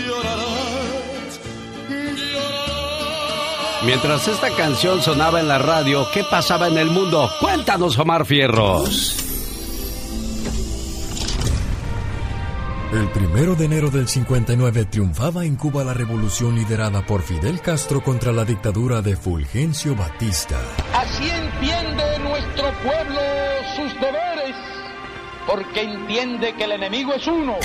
llorarás. 0.06 1.32
Mientras 3.86 4.28
esta 4.28 4.50
canción 4.50 5.00
sonaba 5.00 5.40
en 5.40 5.48
la 5.48 5.58
radio, 5.58 6.06
¿qué 6.12 6.22
pasaba 6.30 6.68
en 6.68 6.76
el 6.76 6.90
mundo? 6.90 7.30
Cuéntanos, 7.40 7.98
Omar 7.98 8.26
Fierros. 8.26 9.27
El 12.92 13.06
primero 13.10 13.54
de 13.54 13.66
enero 13.66 13.90
del 13.90 14.08
59 14.08 14.86
triunfaba 14.86 15.44
en 15.44 15.56
Cuba 15.56 15.84
la 15.84 15.92
revolución 15.92 16.54
liderada 16.54 17.04
por 17.04 17.20
Fidel 17.20 17.60
Castro 17.60 18.02
contra 18.02 18.32
la 18.32 18.46
dictadura 18.46 19.02
de 19.02 19.14
Fulgencio 19.14 19.94
Batista. 19.94 20.56
Así 20.94 21.28
entiende 21.28 22.18
nuestro 22.20 22.72
pueblo 22.82 23.20
sus 23.76 23.92
deberes, 24.00 24.56
porque 25.46 25.82
entiende 25.82 26.54
que 26.56 26.64
el 26.64 26.72
enemigo 26.72 27.12
es 27.12 27.26
uno. 27.26 27.56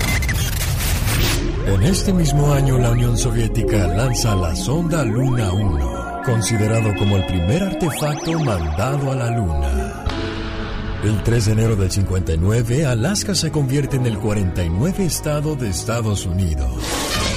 En 1.67 1.83
este 1.83 2.11
mismo 2.11 2.51
año 2.53 2.77
la 2.77 2.91
Unión 2.91 3.17
Soviética 3.17 3.87
lanza 3.87 4.35
la 4.35 4.53
sonda 4.53 5.05
Luna 5.05 5.53
1, 5.53 6.21
considerado 6.25 6.93
como 6.95 7.15
el 7.15 7.25
primer 7.27 7.63
artefacto 7.63 8.37
mandado 8.41 9.13
a 9.13 9.15
la 9.15 9.31
Luna. 9.31 9.92
El 11.03 11.21
3 11.21 11.45
de 11.47 11.51
enero 11.51 11.75
del 11.75 11.91
59, 11.91 12.85
Alaska 12.85 13.35
se 13.35 13.51
convierte 13.51 13.97
en 13.97 14.05
el 14.05 14.17
49 14.19 15.05
estado 15.05 15.57
de 15.57 15.69
Estados 15.69 16.25
Unidos. 16.25 16.71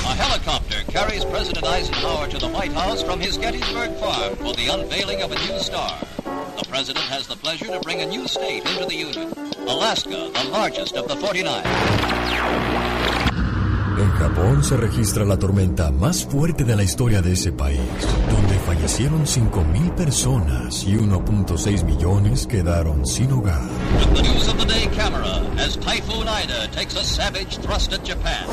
A 0.06 0.14
helicopter 0.14 0.84
carries 0.92 1.24
President 1.24 1.66
Eisenhower 1.66 2.28
to 2.28 2.38
the 2.38 2.46
White 2.46 2.72
House 2.74 3.02
from 3.02 3.18
his 3.18 3.36
Gettysburg 3.36 3.90
farm 3.98 4.36
for 4.36 4.54
the 4.54 4.68
unveiling 4.68 5.24
of 5.24 5.32
a 5.32 5.34
new 5.34 5.58
star. 5.58 5.98
The 6.56 6.64
president 6.68 7.06
has 7.06 7.26
the 7.26 7.34
pleasure 7.34 7.66
to 7.66 7.80
bring 7.80 8.02
a 8.02 8.06
new 8.06 8.28
state 8.28 8.64
into 8.64 8.86
the 8.86 8.94
Union, 8.94 9.32
Alaska, 9.66 10.30
the 10.32 10.48
largest 10.52 10.96
of 10.96 11.08
the 11.08 11.16
49. 11.16 11.64
En 13.98 14.10
Japón 14.10 14.62
se 14.62 14.76
registra 14.76 15.24
la 15.24 15.38
tormenta 15.38 15.90
más 15.90 16.22
fuerte 16.22 16.64
de 16.64 16.76
la 16.76 16.82
historia 16.82 17.22
de 17.22 17.32
ese 17.32 17.50
país, 17.50 17.80
donde 18.30 18.58
fallecieron 18.66 19.24
5.000 19.24 19.94
personas 19.94 20.84
y 20.84 20.96
1.6 20.96 21.82
millones 21.84 22.46
quedaron 22.46 23.06
sin 23.06 23.32
hogar. 23.32 23.62
The 24.14 24.22
news 24.22 24.48
of 24.48 24.58
the 24.58 24.66
day 24.66 24.86
camera 24.88 25.40
as 25.58 25.78
Typhoon 25.78 26.28
Ida 26.28 26.70
takes 26.72 26.94
a 26.94 27.04
savage 27.04 27.56
thrust 27.62 27.94
at 27.94 28.06
Japan. 28.06 28.46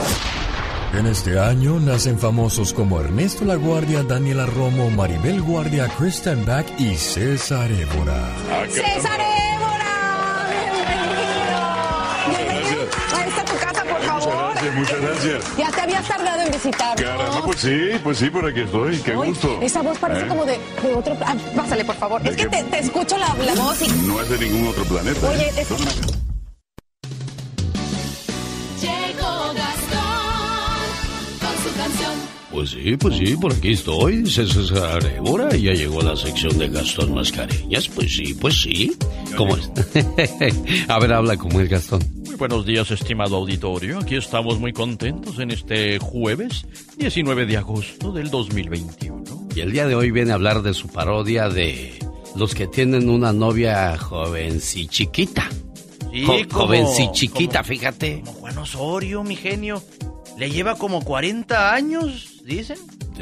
En 0.94 1.08
este 1.08 1.38
año 1.38 1.78
nacen 1.80 2.18
famosos 2.18 2.72
como 2.72 3.02
Ernesto 3.02 3.44
La 3.44 3.56
Guardia, 3.56 4.04
Daniela 4.04 4.46
Romo, 4.46 4.92
Maribel 4.92 5.42
Guardia, 5.42 5.90
Kristen 5.98 6.46
Back 6.46 6.68
y 6.80 6.96
César 6.96 7.70
Évora. 7.70 8.30
¡César 8.70 9.20
Évora! 9.20 9.53
Muchas 14.72 15.02
gracias. 15.02 15.44
Ya 15.58 15.72
te 15.72 15.82
habías 15.82 16.08
tardado 16.08 16.42
en 16.42 16.52
visitarnos. 16.52 17.02
Caramba, 17.02 17.42
pues 17.46 17.60
sí, 17.60 17.78
pues 18.04 18.18
sí, 18.18 18.30
por 18.30 18.46
aquí 18.48 18.62
estoy. 18.62 18.98
Qué 19.00 19.16
Uy, 19.16 19.28
gusto. 19.30 19.60
Esa 19.62 19.82
voz 19.82 19.98
parece 19.98 20.22
¿Eh? 20.26 20.28
como 20.28 20.46
de, 20.46 20.60
de 20.82 20.94
otro... 20.96 21.16
Ah, 21.26 21.36
pásale, 21.56 21.86
por 21.86 21.96
favor. 21.96 22.22
Es 22.28 22.36
que 22.36 22.46
te, 22.48 22.64
te 22.64 22.80
escucho 22.80 23.18
la, 23.18 23.34
la 23.46 23.54
voz 23.56 23.82
y... 23.82 23.88
No 24.08 24.22
es 24.22 24.30
de 24.30 24.38
ningún 24.40 24.68
otro 24.68 24.84
planeta. 24.86 25.30
Oye, 25.30 25.48
¿eh? 25.50 25.54
es- 25.58 26.23
Pues 32.54 32.70
sí, 32.70 32.96
pues 32.98 33.18
sí, 33.18 33.36
por 33.36 33.52
aquí 33.52 33.72
estoy, 33.74 34.30
César 34.30 35.04
Évora, 35.18 35.50
ya 35.56 35.74
llegó 35.74 36.02
la 36.04 36.16
sección 36.16 36.56
de 36.60 36.70
Gastón 36.70 37.14
Mascareñas. 37.16 37.88
Pues 37.90 38.16
sí, 38.16 38.36
pues 38.36 38.62
sí. 38.62 38.96
¿Cómo 39.36 39.58
es? 39.58 39.72
A 40.88 41.00
ver, 41.00 41.14
habla 41.14 41.36
como 41.36 41.60
el 41.60 41.68
Gastón. 41.68 42.02
Muy 42.26 42.36
buenos 42.36 42.64
días, 42.66 42.92
estimado 42.92 43.38
auditorio. 43.38 43.98
Aquí 44.00 44.16
estamos 44.16 44.60
muy 44.60 44.72
contentos 44.72 45.40
en 45.40 45.50
este 45.50 45.98
jueves 45.98 46.66
19 46.98 47.48
de 47.48 47.58
agosto 47.58 48.12
del 48.12 48.30
2021. 48.30 49.24
Y 49.56 49.60
el 49.62 49.72
día 49.72 49.88
de 49.88 49.96
hoy 49.96 50.12
viene 50.12 50.32
a 50.32 50.36
hablar 50.36 50.62
de 50.62 50.76
su 50.76 50.88
parodia 50.90 51.50
de 51.50 51.94
los 52.36 52.54
que 52.54 52.68
tienen 52.68 53.10
una 53.10 53.34
novia 53.34 53.98
jovenci 53.98 54.88
chiquita. 54.88 55.50
Sí, 56.12 56.24
Jo- 56.24 56.38
como- 56.52 56.66
jovenci 56.68 57.10
chiquita, 57.14 57.60
como- 57.64 57.68
fíjate. 57.70 58.22
Como 58.24 58.32
Juan 58.40 58.58
Osorio, 58.60 59.24
mi 59.24 59.36
genio. 59.36 59.82
Le 60.38 60.50
lleva 60.50 60.76
como 60.76 61.04
40 61.04 61.74
años, 61.76 62.33
dicen. 62.44 62.78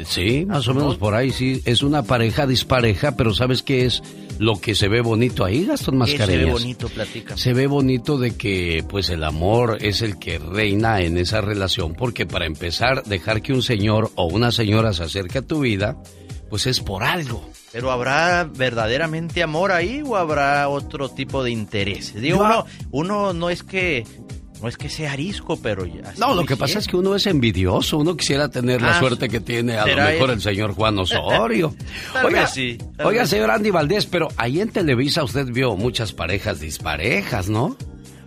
Sí, 0.06 0.44
más 0.46 0.66
o 0.68 0.74
menos 0.74 0.96
por 0.96 1.14
ahí, 1.14 1.30
sí. 1.30 1.60
Es 1.64 1.82
una 1.82 2.02
pareja 2.02 2.46
dispareja, 2.46 3.16
pero 3.16 3.34
¿sabes 3.34 3.62
qué 3.62 3.84
es 3.84 4.02
lo 4.38 4.60
que 4.60 4.74
se 4.74 4.88
ve 4.88 5.00
bonito 5.02 5.44
ahí, 5.44 5.66
Gastón 5.66 6.00
Que 6.00 6.06
se 6.06 6.18
Mascareñas? 6.18 6.46
ve 6.46 6.52
bonito, 6.52 6.88
platica. 6.88 7.36
Se 7.36 7.52
ve 7.52 7.66
bonito 7.66 8.18
de 8.18 8.34
que 8.36 8.84
pues 8.88 9.10
el 9.10 9.22
amor 9.22 9.78
es 9.80 10.02
el 10.02 10.18
que 10.18 10.38
reina 10.38 11.02
en 11.02 11.18
esa 11.18 11.40
relación, 11.40 11.94
porque 11.94 12.26
para 12.26 12.46
empezar, 12.46 13.04
dejar 13.04 13.42
que 13.42 13.52
un 13.52 13.62
señor 13.62 14.10
o 14.14 14.26
una 14.26 14.50
señora 14.50 14.92
se 14.92 15.04
acerque 15.04 15.38
a 15.38 15.42
tu 15.42 15.60
vida, 15.60 15.96
pues 16.48 16.66
es 16.66 16.80
por 16.80 17.02
algo. 17.04 17.46
Pero 17.70 17.90
¿habrá 17.90 18.44
verdaderamente 18.44 19.42
amor 19.42 19.72
ahí 19.72 20.02
o 20.04 20.16
habrá 20.16 20.68
otro 20.68 21.08
tipo 21.08 21.42
de 21.44 21.50
interés? 21.50 22.14
Digo, 22.14 22.40
uno, 22.40 22.66
uno 22.90 23.32
no 23.32 23.48
es 23.50 23.62
que 23.62 24.04
no 24.62 24.68
es 24.68 24.76
que 24.76 24.88
sea 24.88 25.12
arisco, 25.12 25.58
pero 25.62 25.84
ya. 25.84 26.10
así 26.10 26.20
No, 26.20 26.34
lo 26.34 26.44
que 26.46 26.56
pasa 26.56 26.78
es 26.78 26.86
que 26.86 26.96
uno 26.96 27.14
es 27.16 27.26
envidioso, 27.26 27.98
uno 27.98 28.16
quisiera 28.16 28.48
tener 28.48 28.80
la 28.80 28.96
Ah, 28.96 28.98
suerte 29.00 29.28
que 29.28 29.40
tiene 29.40 29.76
a 29.76 29.80
lo 29.80 29.86
¿será 29.88 30.04
mejor 30.06 30.24
eso? 30.30 30.32
el 30.34 30.40
señor 30.40 30.74
Juan 30.74 30.98
Osorio. 30.98 31.74
Oiga, 32.24 32.46
sí, 32.46 32.78
oiga 33.04 33.26
señor 33.26 33.50
Andy 33.50 33.70
Valdés, 33.70 34.06
pero 34.06 34.28
ahí 34.36 34.60
en 34.60 34.70
Televisa 34.70 35.24
usted 35.24 35.46
vio 35.46 35.76
muchas 35.76 36.12
parejas 36.12 36.60
disparejas, 36.60 37.48
¿no? 37.48 37.76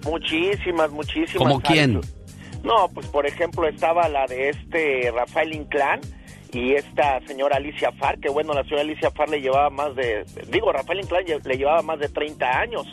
Muchísimas, 0.04 0.92
muchísimas. 0.92 1.38
¿Como 1.38 1.62
quién? 1.62 2.02
No, 2.64 2.90
pues 2.94 3.08
por 3.08 3.26
ejemplo 3.26 3.68
estaba 3.68 4.08
la 4.10 4.26
de 4.28 4.50
este 4.50 5.12
Rafael 5.12 5.54
Inclán 5.54 6.00
y 6.52 6.74
esta 6.74 7.20
señora 7.28 7.58
Alicia 7.58 7.92
Farr, 7.94 8.20
que 8.20 8.30
bueno, 8.30 8.54
la 8.54 8.64
señora 8.64 8.82
Alicia 8.82 9.12
Farr 9.12 9.30
le 9.30 9.42
llevaba 9.42 9.70
más 9.70 9.96
de, 9.96 10.26
digo, 10.52 10.72
Rafael 10.72 11.00
Inclán 11.02 11.24
le 11.44 11.58
llevaba 11.58 11.82
más 11.82 12.00
de 12.00 12.10
30 12.10 12.46
años. 12.60 12.88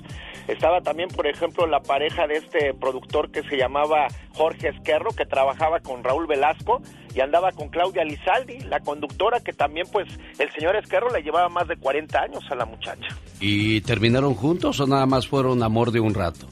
Estaba 0.49 0.81
también, 0.81 1.09
por 1.09 1.27
ejemplo, 1.27 1.67
la 1.67 1.81
pareja 1.81 2.27
de 2.27 2.35
este 2.35 2.75
productor 2.75 3.31
que 3.31 3.43
se 3.43 3.57
llamaba 3.57 4.09
Jorge 4.35 4.69
Esquerro, 4.69 5.11
que 5.11 5.25
trabajaba 5.25 5.81
con 5.81 6.03
Raúl 6.03 6.27
Velasco 6.27 6.83
y 7.15 7.21
andaba 7.21 7.53
con 7.53 7.69
Claudia 7.69 8.05
Lizaldi, 8.05 8.61
la 8.61 8.81
conductora, 8.81 9.41
que 9.41 9.53
también, 9.53 9.87
pues, 9.93 10.09
el 10.39 10.51
señor 10.53 10.77
Esquerro 10.77 11.11
le 11.11 11.23
llevaba 11.23 11.49
más 11.49 11.69
de 11.69 11.77
40 11.77 12.19
años 12.21 12.45
a 12.51 12.55
la 12.55 12.65
muchacha. 12.65 13.09
¿Y 13.41 13.81
terminaron 13.83 14.35
juntos 14.35 14.81
o 14.81 14.87
nada 14.87 15.07
más 15.07 15.27
fueron 15.27 15.63
amor 15.63 15.91
de 15.93 16.01
un 16.01 16.15
rato? 16.15 16.47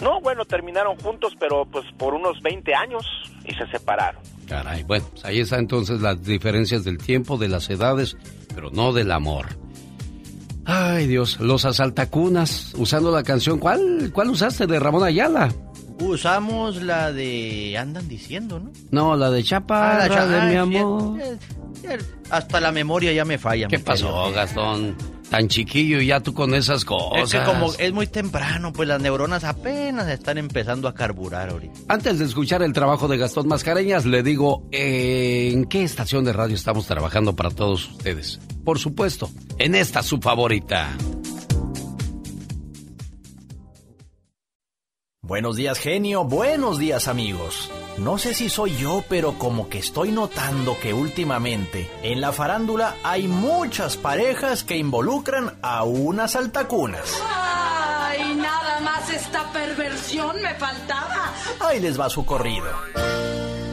No, 0.00 0.20
bueno, 0.20 0.44
terminaron 0.44 0.96
juntos, 0.98 1.34
pero 1.38 1.64
pues 1.64 1.84
por 1.96 2.14
unos 2.14 2.40
20 2.42 2.74
años 2.74 3.06
y 3.44 3.54
se 3.54 3.66
separaron. 3.68 4.20
Caray, 4.48 4.82
bueno, 4.82 5.06
pues 5.10 5.24
ahí 5.24 5.38
está 5.38 5.58
entonces 5.58 6.00
las 6.00 6.22
diferencias 6.24 6.82
del 6.82 6.98
tiempo, 6.98 7.38
de 7.38 7.48
las 7.48 7.70
edades, 7.70 8.16
pero 8.52 8.70
no 8.70 8.92
del 8.92 9.12
amor. 9.12 9.46
Ay, 10.64 11.06
Dios, 11.06 11.40
los 11.40 11.64
asaltacunas, 11.64 12.72
usando 12.76 13.10
la 13.10 13.22
canción, 13.22 13.58
¿cuál, 13.58 14.10
cuál 14.12 14.30
usaste 14.30 14.66
de 14.66 14.78
Ramón 14.78 15.02
Ayala? 15.02 15.52
Usamos 16.00 16.82
la 16.82 17.12
de 17.12 17.76
andan 17.78 18.08
diciendo, 18.08 18.58
¿no? 18.60 18.70
No, 18.90 19.16
la 19.16 19.30
de 19.30 19.42
Chaparra 19.44 20.04
Ah, 20.04 20.08
la 20.08 20.14
cha- 20.14 20.26
de 20.26 20.36
ah, 20.40 20.44
mi 20.66 20.72
sí, 20.72 20.78
amor. 20.78 21.20
eh, 21.20 21.38
eh, 21.84 21.98
Hasta 22.30 22.60
la 22.60 22.72
memoria 22.72 23.12
ya 23.12 23.24
me 23.24 23.38
falla. 23.38 23.68
¿Qué 23.68 23.78
pasó. 23.78 24.32
Gastón? 24.32 24.96
Tan 25.30 25.48
chiquillo 25.48 25.98
y 26.00 26.06
ya 26.08 26.20
tú 26.20 26.34
con 26.34 26.54
esas 26.54 26.84
cosas. 26.84 27.22
Es 27.24 27.30
que 27.40 27.42
como 27.46 27.72
es 27.78 27.92
muy 27.92 28.06
temprano, 28.06 28.70
pues 28.72 28.86
las 28.86 29.00
neuronas 29.00 29.44
apenas 29.44 30.06
están 30.08 30.36
empezando 30.36 30.88
a 30.88 30.94
carburar 30.94 31.48
ahorita. 31.48 31.72
Antes 31.88 32.18
de 32.18 32.26
escuchar 32.26 32.62
el 32.62 32.74
trabajo 32.74 33.08
de 33.08 33.16
Gastón 33.16 33.48
Mascareñas, 33.48 34.04
le 34.04 34.22
digo, 34.22 34.66
¿en 34.72 35.64
qué 35.64 35.84
estación 35.84 36.24
de 36.24 36.34
radio 36.34 36.54
estamos 36.54 36.86
trabajando 36.86 37.34
para 37.34 37.48
todos 37.50 37.88
ustedes? 37.92 38.40
Por 38.62 38.78
supuesto, 38.78 39.30
en 39.58 39.74
esta 39.74 40.02
su 40.02 40.18
favorita. 40.18 40.90
Buenos 45.32 45.56
días, 45.56 45.78
genio. 45.78 46.24
Buenos 46.24 46.78
días, 46.78 47.08
amigos. 47.08 47.70
No 47.96 48.18
sé 48.18 48.34
si 48.34 48.50
soy 48.50 48.76
yo, 48.76 49.02
pero 49.08 49.38
como 49.38 49.70
que 49.70 49.78
estoy 49.78 50.12
notando 50.12 50.76
que 50.78 50.92
últimamente 50.92 51.90
en 52.02 52.20
la 52.20 52.32
farándula 52.32 52.96
hay 53.02 53.28
muchas 53.28 53.96
parejas 53.96 54.62
que 54.62 54.76
involucran 54.76 55.54
a 55.62 55.84
unas 55.84 56.36
altacunas. 56.36 57.18
Ay, 57.26 58.34
nada 58.34 58.80
más 58.80 59.08
esta 59.08 59.50
perversión 59.54 60.36
me 60.42 60.54
faltaba. 60.56 61.32
Ahí 61.60 61.80
les 61.80 61.98
va 61.98 62.10
su 62.10 62.26
corrido. 62.26 62.66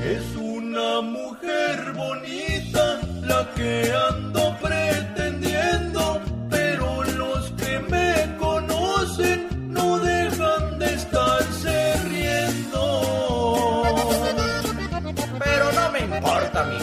Es 0.02 0.38
una 0.38 1.02
mujer 1.02 1.92
bonita 1.92 3.02
la 3.22 3.54
que 3.54 3.94
ando 4.10 4.56
pretendiendo, 4.62 5.19
a 16.60 16.64
mí. 16.64 16.78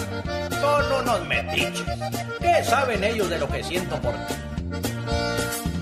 Son 0.60 0.92
unos 1.00 1.26
metiches. 1.26 1.84
¿Qué 2.40 2.64
saben 2.64 3.04
ellos 3.04 3.28
de 3.28 3.38
lo 3.38 3.48
que 3.48 3.62
siento 3.62 4.00
por 4.00 4.14
ti? 4.26 4.34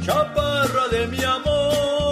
Chaparra 0.04 0.88
de 0.90 1.06
mi 1.06 1.22
amor. 1.22 2.03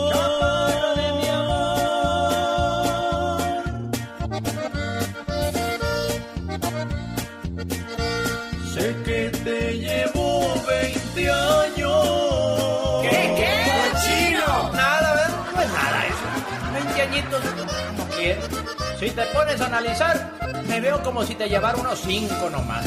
Si 19.03 19.11
te 19.11 19.27
pones 19.35 19.61
a 19.61 19.67
analizar, 19.67 20.31
me 20.69 20.81
veo 20.81 21.03
como 21.03 21.25
si 21.25 21.35
te 21.35 21.49
llevara 21.49 21.77
unos 21.77 21.99
5 22.03 22.51
nomás. 22.51 22.87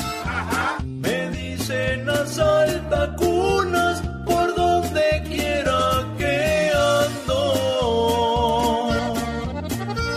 Me 0.86 1.30
dicen 1.32 2.10
asalta 2.10 3.13
cunas 3.17 4.01
por 4.25 4.56
donde 4.56 5.23
quiera 5.28 6.06
que 6.17 6.71
ando. 6.73 7.43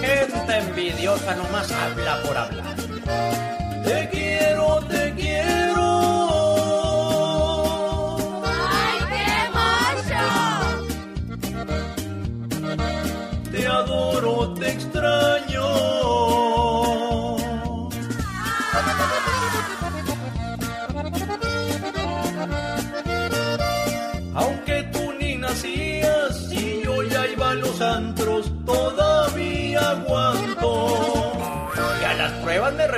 Gente 0.01 0.59
envidiosa 0.59 1.35
nomás 1.35 1.69
habla 1.73 2.23
por 2.23 2.37
hablar. 2.37 3.38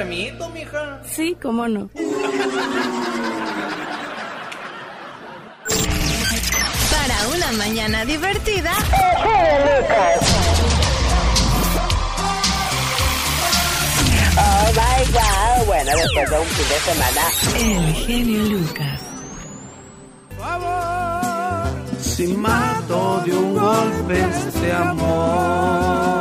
Remito, 0.00 0.48
mija. 0.50 1.00
Sí, 1.04 1.36
cómo 1.42 1.68
no. 1.68 1.90
Para 6.90 7.28
una 7.34 7.52
mañana 7.52 8.04
divertida. 8.04 8.72
Oh 14.38 14.72
my 14.72 15.04
god. 15.12 15.66
Bueno, 15.66 15.90
después 15.96 16.30
de 16.30 16.38
un 16.38 16.46
fin 16.46 16.68
de 16.68 16.78
semana. 16.88 17.22
El 17.58 17.94
genio 18.06 18.42
Lucas. 18.44 19.00
Si 22.00 22.26
mato 22.28 23.22
de 23.26 23.32
un 23.32 23.54
golpe 23.54 24.20
este 24.20 24.72
amor. 24.72 26.19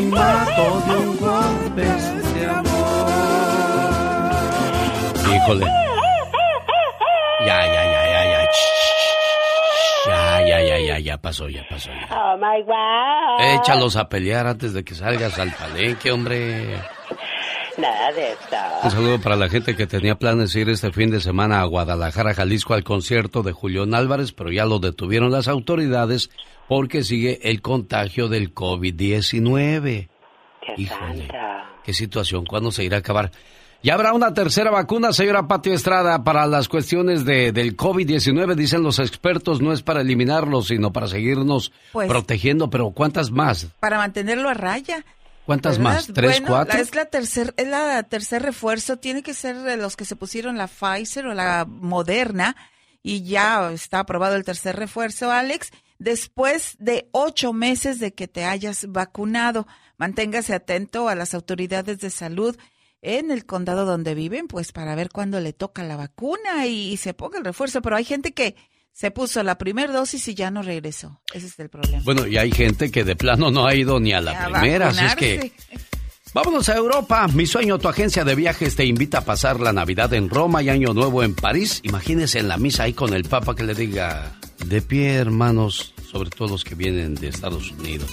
Mato 0.00 0.82
de 0.86 0.96
un 0.96 1.16
golpe 1.16 1.82
este 1.82 2.46
amor. 2.46 3.10
Híjole. 5.34 5.66
Ya, 7.46 7.66
ya, 7.66 7.84
ya, 7.84 8.02
ya, 8.06 8.24
ya. 8.24 8.48
Ya, 10.06 10.46
ya, 10.46 10.62
ya, 10.62 10.78
ya, 10.78 10.98
ya 10.98 11.18
pasó, 11.18 11.48
ya 11.48 11.66
pasó. 11.68 11.90
Ya. 11.90 12.16
Oh 12.16 12.36
my 12.36 12.62
God. 12.62 13.60
Échalos 13.60 13.96
a 13.96 14.08
pelear 14.08 14.46
antes 14.46 14.72
de 14.72 14.84
que 14.84 14.94
salgas 14.94 15.38
al 15.38 15.52
palenque, 15.52 16.10
hombre. 16.10 16.78
Nada 17.76 18.12
de 18.12 18.32
esto. 18.32 18.56
Un 18.82 18.90
saludo 18.90 19.20
para 19.20 19.36
la 19.36 19.48
gente 19.48 19.76
que 19.76 19.86
tenía 19.86 20.16
planes 20.16 20.52
de 20.52 20.60
ir 20.60 20.68
este 20.68 20.90
fin 20.92 21.10
de 21.10 21.20
semana 21.20 21.60
a 21.60 21.64
Guadalajara, 21.64 22.34
Jalisco, 22.34 22.74
al 22.74 22.82
concierto 22.82 23.42
de 23.42 23.52
Julián 23.52 23.94
Álvarez, 23.94 24.32
pero 24.32 24.50
ya 24.50 24.64
lo 24.64 24.78
detuvieron 24.78 25.30
las 25.30 25.46
autoridades 25.46 26.30
porque 26.68 27.02
sigue 27.02 27.40
el 27.50 27.60
contagio 27.62 28.28
del 28.28 28.54
COVID-19. 28.54 30.08
Híjole, 30.76 31.28
qué 31.84 31.92
situación, 31.94 32.44
¿cuándo 32.44 32.70
se 32.70 32.84
irá 32.84 32.98
a 32.98 33.00
acabar? 33.00 33.30
Ya 33.82 33.94
habrá 33.94 34.12
una 34.12 34.34
tercera 34.34 34.70
vacuna, 34.72 35.12
señora 35.12 35.46
Pati 35.46 35.70
Estrada, 35.70 36.24
para 36.24 36.46
las 36.46 36.68
cuestiones 36.68 37.24
de, 37.24 37.52
del 37.52 37.76
COVID-19, 37.76 38.54
dicen 38.56 38.82
los 38.82 38.98
expertos, 38.98 39.60
no 39.60 39.72
es 39.72 39.82
para 39.82 40.00
eliminarlo, 40.00 40.62
sino 40.62 40.92
para 40.92 41.06
seguirnos 41.06 41.72
Pues- 41.92 42.08
protegiendo, 42.08 42.68
pero 42.70 42.90
¿cuántas 42.90 43.30
más? 43.30 43.68
Para 43.80 43.98
mantenerlo 43.98 44.48
a 44.48 44.54
raya. 44.54 45.04
¿Cuántas 45.46 45.78
¿verdad? 45.78 45.92
más? 45.94 46.06
¿Tres, 46.12 46.32
Bueno, 46.32 46.46
cuatro? 46.48 46.74
la- 46.74 46.80
es 46.82 46.94
la 46.94 47.04
tercer, 47.06 47.54
es 47.56 47.68
la 47.68 48.02
tercer 48.02 48.42
refuerzo. 48.42 48.98
Tiene 48.98 49.22
que 49.22 49.32
ser 49.32 49.56
de 49.56 49.76
los 49.78 49.96
que 49.96 50.04
se 50.04 50.16
pusieron 50.16 50.58
la 50.58 50.66
Pfizer 50.66 51.26
o 51.26 51.32
la 51.32 51.64
Moderna 51.66 52.54
y 53.02 53.22
ya 53.22 53.70
está 53.72 54.00
aprobado 54.00 54.34
el 54.36 54.44
tercer 54.44 54.76
refuerzo, 54.76 55.30
Alex. 55.30 55.70
Después 55.98 56.76
de 56.78 57.08
ocho 57.12 57.52
meses 57.52 57.98
de 57.98 58.14
que 58.14 58.28
te 58.28 58.44
hayas 58.44 58.86
vacunado, 58.88 59.66
manténgase 59.96 60.54
atento 60.54 61.08
a 61.08 61.14
las 61.14 61.34
autoridades 61.34 61.98
de 61.98 62.10
salud 62.10 62.56
en 63.02 63.30
el 63.30 63.46
condado 63.46 63.84
donde 63.84 64.14
viven, 64.14 64.48
pues 64.48 64.72
para 64.72 64.94
ver 64.94 65.10
cuándo 65.10 65.40
le 65.40 65.52
toca 65.52 65.84
la 65.84 65.96
vacuna 65.96 66.66
y, 66.66 66.92
y 66.92 66.96
se 66.96 67.14
ponga 67.14 67.38
el 67.38 67.44
refuerzo. 67.44 67.82
Pero 67.82 67.96
hay 67.96 68.04
gente 68.04 68.32
que 68.32 68.56
se 68.92 69.12
puso 69.12 69.42
la 69.44 69.58
primera 69.58 69.92
dosis 69.92 70.26
y 70.26 70.34
ya 70.34 70.50
no 70.50 70.62
regresó. 70.62 71.20
Ese 71.32 71.46
es 71.46 71.58
el 71.60 71.68
problema. 71.68 72.02
Bueno, 72.04 72.26
y 72.26 72.36
hay 72.36 72.50
gente 72.50 72.90
que 72.90 73.04
de 73.04 73.14
plano 73.14 73.50
no 73.50 73.66
ha 73.66 73.74
ido 73.74 74.00
ni 74.00 74.12
a 74.12 74.20
la 74.20 74.32
A 74.32 74.50
primera, 74.50 74.88
así 74.88 75.04
es 75.04 75.14
que... 75.14 75.52
Vámonos 76.34 76.68
a 76.68 76.76
Europa. 76.76 77.26
Mi 77.28 77.46
sueño, 77.46 77.78
tu 77.78 77.88
agencia 77.88 78.22
de 78.22 78.34
viajes 78.34 78.76
te 78.76 78.84
invita 78.84 79.18
a 79.18 79.24
pasar 79.24 79.60
la 79.60 79.72
Navidad 79.72 80.12
en 80.12 80.28
Roma 80.28 80.62
y 80.62 80.68
Año 80.68 80.92
Nuevo 80.92 81.22
en 81.22 81.34
París. 81.34 81.80
Imagínese 81.84 82.38
en 82.38 82.48
la 82.48 82.58
misa 82.58 82.82
ahí 82.82 82.92
con 82.92 83.14
el 83.14 83.24
Papa 83.24 83.54
que 83.54 83.62
le 83.62 83.74
diga, 83.74 84.36
de 84.64 84.82
pie 84.82 85.14
hermanos, 85.14 85.94
sobre 86.10 86.30
todo 86.30 86.48
los 86.48 86.64
que 86.64 86.74
vienen 86.74 87.14
de 87.14 87.28
Estados 87.28 87.72
Unidos. 87.72 88.10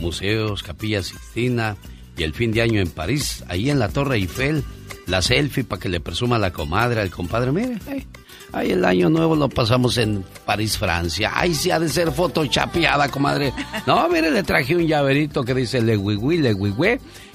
Museos, 0.00 0.62
Capilla 0.62 1.02
Sixtina 1.02 1.76
y 2.16 2.22
el 2.22 2.34
fin 2.34 2.52
de 2.52 2.62
año 2.62 2.80
en 2.80 2.90
París, 2.90 3.44
ahí 3.48 3.70
en 3.70 3.78
la 3.78 3.88
Torre 3.88 4.16
Eiffel, 4.16 4.64
la 5.06 5.22
selfie 5.22 5.64
para 5.64 5.80
que 5.80 5.88
le 5.88 6.00
presuma 6.00 6.36
a 6.36 6.38
la 6.38 6.52
comadre, 6.52 7.00
al 7.00 7.10
compadre. 7.10 7.52
Mire, 7.52 7.78
ay, 7.88 8.06
ay, 8.52 8.70
el 8.72 8.84
año 8.84 9.10
nuevo 9.10 9.36
lo 9.36 9.48
pasamos 9.48 9.98
en 9.98 10.24
París, 10.46 10.78
Francia. 10.78 11.32
Ay, 11.34 11.54
sí 11.54 11.70
ha 11.70 11.78
de 11.78 11.88
ser 11.88 12.12
foto 12.12 12.46
chapeada, 12.46 13.08
comadre. 13.08 13.52
No, 13.86 14.08
mire, 14.08 14.30
le 14.30 14.42
traje 14.42 14.76
un 14.76 14.86
llaverito 14.86 15.42
que 15.42 15.54
dice 15.54 15.80
Le 15.80 15.96
Wigui, 15.96 16.38
Le 16.38 16.54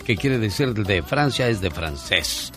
que 0.06 0.16
quiere 0.16 0.38
decir 0.38 0.74
de 0.74 1.02
Francia 1.02 1.50
es 1.50 1.62
de 1.62 1.72
francés. 1.72 2.54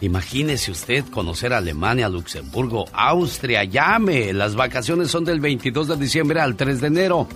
Imagínese 0.00 0.70
usted 0.70 1.04
conocer 1.06 1.52
Alemania, 1.52 2.08
Luxemburgo, 2.08 2.84
Austria, 2.92 3.64
llame. 3.64 4.32
Las 4.32 4.54
vacaciones 4.54 5.10
son 5.10 5.24
del 5.24 5.40
22 5.40 5.88
de 5.88 5.96
diciembre 5.96 6.40
al 6.40 6.54
3 6.56 6.80
de 6.80 6.86
enero. 6.86 7.26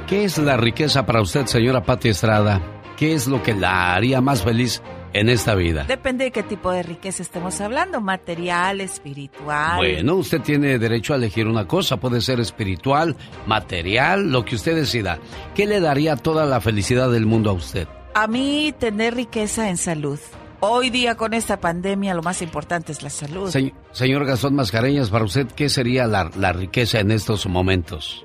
¿Qué 0.09 0.25
es 0.25 0.39
la 0.39 0.57
riqueza 0.57 1.07
para 1.07 1.23
usted, 1.23 1.47
señora 1.47 1.85
Pati 1.85 2.09
Estrada? 2.09 2.61
¿Qué 2.97 3.15
es 3.15 3.27
lo 3.27 3.43
que 3.43 3.55
la 3.55 3.95
haría 3.95 4.21
más 4.21 4.43
feliz 4.43 4.83
en 5.13 5.29
esta 5.29 5.55
vida? 5.55 5.85
Depende 5.85 6.25
de 6.25 6.31
qué 6.31 6.43
tipo 6.43 6.71
de 6.73 6.83
riqueza 6.83 7.23
estemos 7.23 7.61
hablando, 7.61 8.01
material, 8.01 8.81
espiritual. 8.81 9.77
Bueno, 9.77 10.15
usted 10.17 10.41
tiene 10.41 10.79
derecho 10.79 11.13
a 11.13 11.17
elegir 11.17 11.47
una 11.47 11.67
cosa, 11.67 11.97
puede 11.99 12.21
ser 12.21 12.41
espiritual, 12.41 13.17
material, 13.47 14.31
lo 14.31 14.45
que 14.45 14.55
usted 14.57 14.75
decida. 14.75 15.19
¿Qué 15.55 15.67
le 15.67 15.81
daría 15.81 16.17
toda 16.17 16.47
la 16.47 16.61
felicidad 16.61 17.11
del 17.11 17.27
mundo 17.27 17.51
a 17.51 17.55
usted? 17.55 17.87
A 18.15 18.27
mí 18.27 18.75
tener 18.79 19.15
riqueza 19.15 19.69
en 19.71 19.77
salud. 19.77 20.19
Hoy 20.61 20.91
día 20.91 21.17
con 21.17 21.35
esta 21.35 21.59
pandemia 21.61 22.15
lo 22.15 22.23
más 22.23 22.41
importante 22.41 22.93
es 22.93 23.03
la 23.03 23.11
salud. 23.11 23.51
Se- 23.51 23.75
señor 23.91 24.25
Gastón 24.25 24.55
Mascareñas, 24.55 25.11
para 25.11 25.25
usted, 25.25 25.47
¿qué 25.49 25.69
sería 25.69 26.07
la, 26.07 26.31
la 26.37 26.53
riqueza 26.53 27.01
en 27.01 27.11
estos 27.11 27.47
momentos? 27.47 28.25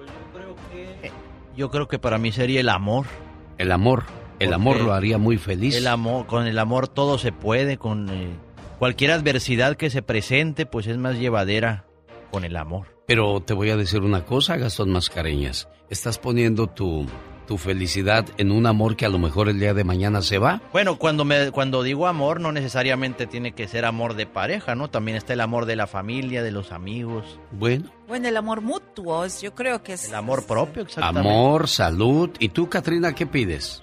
Yo 1.56 1.72
creo 1.72 1.88
que 1.88 1.98
para 1.98 2.20
mí 2.20 2.32
sería 2.32 2.60
el 2.60 2.70
amor. 2.70 3.08
El 3.58 3.72
amor. 3.72 4.04
El 4.40 4.54
amor 4.54 4.80
lo 4.82 4.94
haría 4.94 5.18
muy 5.18 5.38
feliz. 5.38 5.76
El 5.76 5.88
amor, 5.88 6.26
con 6.28 6.48
el 6.48 6.60
amor 6.60 6.88
todo 6.88 7.18
se 7.18 7.32
puede, 7.32 7.78
con 7.78 8.10
eh, 8.10 8.30
cualquier 8.80 9.12
adversidad 9.12 9.76
que 9.78 9.90
se 9.90 10.02
presente, 10.02 10.66
pues 10.66 10.88
es 10.88 10.98
más 10.98 11.18
llevadera 11.18 11.86
con 12.32 12.44
el 12.44 12.56
amor. 12.56 12.88
Pero 13.08 13.40
te 13.42 13.54
voy 13.54 13.70
a 13.70 13.78
decir 13.78 14.02
una 14.02 14.26
cosa, 14.26 14.58
Gastón 14.58 14.92
Mascareñas. 14.92 15.68
Estás 15.90 16.20
poniendo 16.20 16.68
tu, 16.68 17.06
tu 17.48 17.58
felicidad 17.58 18.26
en 18.38 18.52
un 18.52 18.66
amor 18.66 18.98
que 18.98 19.06
a 19.06 19.10
lo 19.10 19.18
mejor 19.18 19.48
el 19.48 19.58
día 19.62 19.74
de 19.74 19.86
mañana 19.86 20.22
se 20.22 20.38
va. 20.38 20.62
Bueno, 20.74 20.98
cuando 21.00 21.24
me 21.24 21.50
cuando 21.52 21.82
digo 21.84 22.06
amor 22.08 22.42
no 22.42 22.52
necesariamente 22.52 23.26
tiene 23.26 23.54
que 23.54 23.70
ser 23.70 23.86
amor 23.86 24.16
de 24.16 24.26
pareja, 24.28 24.76
¿no? 24.76 24.90
También 24.90 25.16
está 25.16 25.32
el 25.32 25.40
amor 25.40 25.66
de 25.66 25.78
la 25.78 25.88
familia, 25.88 26.44
de 26.44 26.52
los 26.52 26.74
amigos. 26.74 27.40
Bueno, 27.52 27.86
Bueno, 28.10 28.28
el 28.28 28.36
amor 28.36 28.60
mutuo, 28.60 29.24
es- 29.24 29.42
yo 29.42 29.56
creo 29.56 29.82
que 29.82 29.94
es... 29.94 30.10
El 30.10 30.16
amor 30.16 30.46
propio, 30.46 30.84
exactamente. 30.84 31.30
amor, 31.30 31.70
salud. 31.70 32.30
¿Y 32.40 32.50
tú, 32.50 32.70
Katrina, 32.70 33.16
qué 33.16 33.26
pides? 33.26 33.80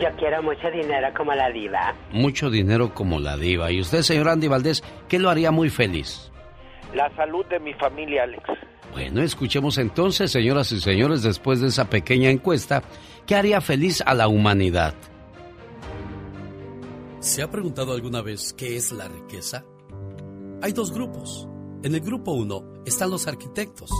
Yo 0.00 0.08
quiero 0.18 0.42
mucho 0.42 0.70
dinero 0.70 1.08
como 1.16 1.34
la 1.34 1.50
diva. 1.50 1.94
Mucho 2.10 2.50
dinero 2.50 2.94
como 2.94 3.20
la 3.20 3.36
diva. 3.36 3.70
¿Y 3.70 3.80
usted, 3.80 4.02
señor 4.02 4.28
Andy 4.28 4.48
Valdés, 4.48 4.82
qué 5.08 5.18
lo 5.18 5.30
haría 5.30 5.50
muy 5.50 5.70
feliz? 5.70 6.30
La 6.94 7.14
salud 7.16 7.44
de 7.46 7.60
mi 7.60 7.72
familia, 7.74 8.24
Alex. 8.24 8.42
Bueno, 8.92 9.22
escuchemos 9.22 9.78
entonces, 9.78 10.30
señoras 10.30 10.70
y 10.72 10.80
señores, 10.80 11.22
después 11.22 11.60
de 11.60 11.68
esa 11.68 11.88
pequeña 11.88 12.30
encuesta, 12.30 12.82
¿qué 13.26 13.34
haría 13.34 13.60
feliz 13.60 14.02
a 14.04 14.14
la 14.14 14.28
humanidad? 14.28 14.94
¿Se 17.20 17.40
ha 17.40 17.50
preguntado 17.50 17.92
alguna 17.94 18.20
vez 18.20 18.52
qué 18.52 18.76
es 18.76 18.92
la 18.92 19.08
riqueza? 19.08 19.64
Hay 20.60 20.72
dos 20.72 20.92
grupos. 20.92 21.48
En 21.82 21.94
el 21.94 22.00
grupo 22.00 22.32
uno 22.32 22.82
están 22.84 23.10
los 23.10 23.26
arquitectos. 23.26 23.90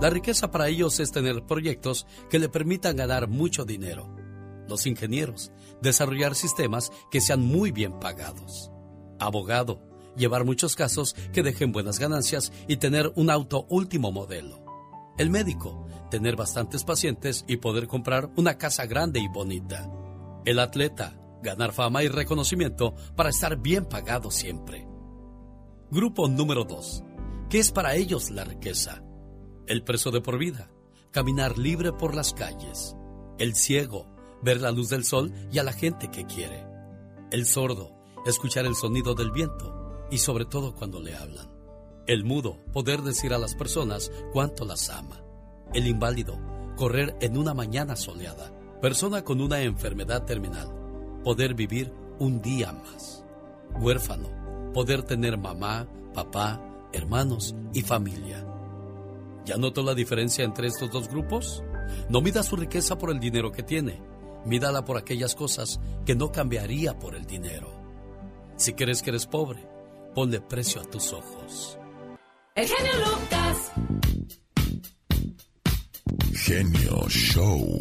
La 0.00 0.10
riqueza 0.10 0.50
para 0.50 0.68
ellos 0.68 0.98
es 1.00 1.12
tener 1.12 1.44
proyectos 1.44 2.06
que 2.28 2.38
le 2.38 2.48
permitan 2.48 2.96
ganar 2.96 3.28
mucho 3.28 3.64
dinero. 3.64 4.17
Los 4.68 4.86
ingenieros, 4.86 5.50
desarrollar 5.80 6.34
sistemas 6.34 6.92
que 7.10 7.20
sean 7.20 7.40
muy 7.40 7.72
bien 7.72 7.98
pagados. 7.98 8.70
Abogado, 9.18 9.80
llevar 10.16 10.44
muchos 10.44 10.76
casos 10.76 11.14
que 11.32 11.42
dejen 11.42 11.72
buenas 11.72 11.98
ganancias 11.98 12.52
y 12.66 12.76
tener 12.76 13.12
un 13.16 13.30
auto 13.30 13.66
último 13.70 14.12
modelo. 14.12 14.64
El 15.16 15.30
médico, 15.30 15.86
tener 16.10 16.36
bastantes 16.36 16.84
pacientes 16.84 17.44
y 17.48 17.56
poder 17.56 17.88
comprar 17.88 18.30
una 18.36 18.58
casa 18.58 18.86
grande 18.86 19.20
y 19.20 19.28
bonita. 19.28 19.90
El 20.44 20.58
atleta, 20.58 21.18
ganar 21.42 21.72
fama 21.72 22.02
y 22.02 22.08
reconocimiento 22.08 22.94
para 23.16 23.30
estar 23.30 23.56
bien 23.56 23.86
pagado 23.86 24.30
siempre. 24.30 24.86
Grupo 25.90 26.28
número 26.28 26.64
2. 26.64 27.04
¿Qué 27.48 27.58
es 27.58 27.72
para 27.72 27.94
ellos 27.94 28.30
la 28.30 28.44
riqueza? 28.44 29.02
El 29.66 29.82
preso 29.82 30.10
de 30.10 30.20
por 30.20 30.38
vida, 30.38 30.70
caminar 31.10 31.58
libre 31.58 31.92
por 31.92 32.14
las 32.14 32.32
calles. 32.32 32.94
El 33.38 33.54
ciego, 33.54 34.06
ver 34.42 34.60
la 34.60 34.70
luz 34.70 34.88
del 34.88 35.04
sol 35.04 35.32
y 35.50 35.58
a 35.58 35.62
la 35.62 35.72
gente 35.72 36.10
que 36.10 36.24
quiere. 36.26 36.66
El 37.30 37.46
sordo, 37.46 37.92
escuchar 38.26 38.66
el 38.66 38.74
sonido 38.74 39.14
del 39.14 39.30
viento 39.30 40.06
y 40.10 40.18
sobre 40.18 40.44
todo 40.44 40.74
cuando 40.74 41.00
le 41.00 41.16
hablan. 41.16 41.50
El 42.06 42.24
mudo, 42.24 42.58
poder 42.72 43.02
decir 43.02 43.34
a 43.34 43.38
las 43.38 43.54
personas 43.54 44.10
cuánto 44.32 44.64
las 44.64 44.88
ama. 44.88 45.22
El 45.74 45.86
inválido, 45.86 46.38
correr 46.76 47.16
en 47.20 47.36
una 47.36 47.52
mañana 47.52 47.96
soleada. 47.96 48.52
Persona 48.80 49.24
con 49.24 49.40
una 49.40 49.60
enfermedad 49.60 50.24
terminal, 50.24 50.72
poder 51.24 51.54
vivir 51.54 51.92
un 52.18 52.40
día 52.40 52.72
más. 52.72 53.24
Huérfano, 53.80 54.72
poder 54.72 55.02
tener 55.02 55.36
mamá, 55.36 55.86
papá, 56.14 56.62
hermanos 56.92 57.54
y 57.74 57.82
familia. 57.82 58.46
¿Ya 59.44 59.56
notó 59.56 59.82
la 59.82 59.94
diferencia 59.94 60.44
entre 60.44 60.68
estos 60.68 60.90
dos 60.90 61.08
grupos? 61.08 61.62
No 62.08 62.20
mida 62.20 62.42
su 62.42 62.56
riqueza 62.56 62.96
por 62.98 63.10
el 63.10 63.18
dinero 63.18 63.50
que 63.50 63.62
tiene, 63.62 64.00
mídala 64.48 64.84
por 64.84 64.96
aquellas 64.96 65.34
cosas 65.34 65.78
que 66.04 66.14
no 66.14 66.32
cambiaría 66.32 66.98
por 66.98 67.14
el 67.14 67.26
dinero. 67.26 67.70
Si 68.56 68.72
crees 68.72 69.02
que 69.02 69.10
eres 69.10 69.26
pobre, 69.26 69.68
ponle 70.14 70.40
precio 70.40 70.80
a 70.80 70.84
tus 70.84 71.12
ojos. 71.12 71.78
El 72.54 72.66
genio 72.66 72.92
Lucas. 72.98 73.72
Genio 76.32 77.08
Show. 77.08 77.80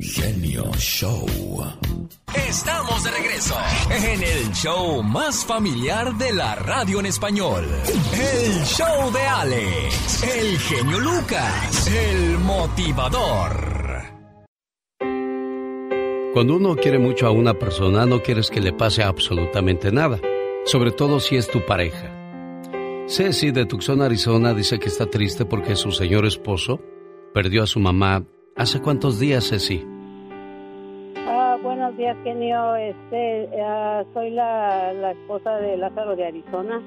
Genio 0.00 0.70
Show. 0.74 1.26
Estamos 2.36 3.04
de 3.04 3.10
regreso 3.12 3.54
en 3.90 4.22
el 4.22 4.52
show 4.52 5.02
más 5.02 5.44
familiar 5.44 6.14
de 6.14 6.32
la 6.32 6.56
radio 6.56 6.98
en 6.98 7.06
español. 7.06 7.64
El 8.12 8.64
show 8.64 9.12
de 9.12 9.20
Alex, 9.20 10.22
el 10.24 10.58
genio 10.58 10.98
Lucas, 10.98 11.86
el 11.86 12.38
motivador. 12.38 13.74
Cuando 16.32 16.56
uno 16.56 16.74
quiere 16.74 16.98
mucho 16.98 17.28
a 17.28 17.30
una 17.30 17.54
persona, 17.54 18.04
no 18.04 18.20
quieres 18.20 18.50
que 18.50 18.60
le 18.60 18.72
pase 18.72 19.04
absolutamente 19.04 19.92
nada, 19.92 20.18
sobre 20.64 20.90
todo 20.90 21.20
si 21.20 21.36
es 21.36 21.48
tu 21.48 21.64
pareja. 21.64 22.10
Ceci 23.06 23.52
de 23.52 23.66
Tucson, 23.66 24.02
Arizona, 24.02 24.54
dice 24.54 24.80
que 24.80 24.88
está 24.88 25.06
triste 25.06 25.44
porque 25.44 25.76
su 25.76 25.92
señor 25.92 26.26
esposo 26.26 26.80
perdió 27.32 27.62
a 27.62 27.68
su 27.68 27.78
mamá 27.78 28.24
hace 28.56 28.80
cuántos 28.80 29.20
días, 29.20 29.48
Ceci. 29.48 29.93
Buenos 31.94 32.16
días, 32.16 32.24
genio. 32.24 32.74
Este, 32.74 33.62
ah, 33.62 34.02
soy 34.14 34.30
la, 34.30 34.92
la 34.94 35.12
esposa 35.12 35.58
de 35.58 35.76
Lázaro 35.76 36.16
de 36.16 36.26
Arizona. 36.26 36.82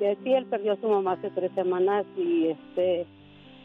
Eh, 0.00 0.16
sí, 0.22 0.32
él 0.32 0.46
perdió 0.46 0.74
a 0.74 0.76
su 0.76 0.88
mamá 0.88 1.14
hace 1.14 1.28
tres 1.30 1.50
semanas 1.56 2.06
y 2.16 2.50
este, 2.50 3.04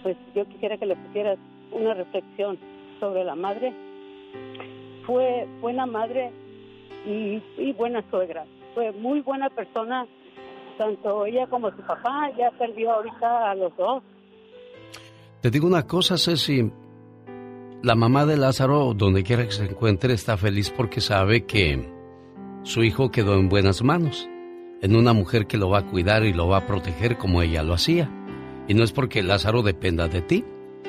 pues 0.01 0.17
yo 0.34 0.45
quisiera 0.45 0.78
que 0.78 0.88
le 0.88 0.95
pusieras 0.95 1.38
una 1.71 1.93
reflexión 1.93 2.57
sobre 2.99 3.23
la 3.23 3.36
madre. 3.36 3.71
Fue 5.05 5.47
buena 5.61 5.86
madre 5.86 6.32
y, 7.05 7.39
y 7.59 7.73
buena 7.73 8.03
suegra. 8.09 8.45
Fue 8.73 8.91
muy 8.93 9.21
buena 9.21 9.51
persona, 9.51 10.07
tanto 10.80 11.28
ella 11.28 11.45
como 11.45 11.69
su 11.69 11.84
papá. 11.84 12.32
Ya 12.36 12.49
perdió 12.57 12.93
ahorita 12.93 13.51
a 13.51 13.53
los 13.53 13.78
dos. 13.78 14.01
Te 15.41 15.51
digo 15.51 15.67
una 15.67 15.86
cosa, 15.86 16.17
Ceci. 16.17 16.63
La 17.86 17.94
mamá 17.94 18.26
de 18.26 18.36
Lázaro, 18.36 18.96
donde 18.96 19.22
quiera 19.22 19.46
que 19.46 19.52
se 19.52 19.64
encuentre, 19.64 20.12
está 20.16 20.38
feliz 20.38 20.74
porque 20.76 21.02
sabe 21.02 21.46
que 21.46 21.88
su 22.64 22.84
hijo 22.84 23.12
quedó 23.12 23.36
en 23.36 23.48
buenas 23.48 23.84
manos, 23.84 24.28
en 24.82 24.96
una 24.96 25.14
mujer 25.14 25.46
que 25.46 25.60
lo 25.60 25.70
va 25.70 25.82
a 25.82 25.86
cuidar 25.86 26.26
y 26.26 26.34
lo 26.34 26.48
va 26.48 26.58
a 26.58 26.66
proteger 26.66 27.20
como 27.20 27.44
ella 27.44 27.62
lo 27.62 27.76
hacía. 27.76 28.10
Y 28.68 28.74
no 28.74 28.84
es 28.84 28.92
porque 28.92 29.22
Lázaro 29.22 29.62
dependa 29.62 30.08
de 30.08 30.24
ti, 30.24 30.44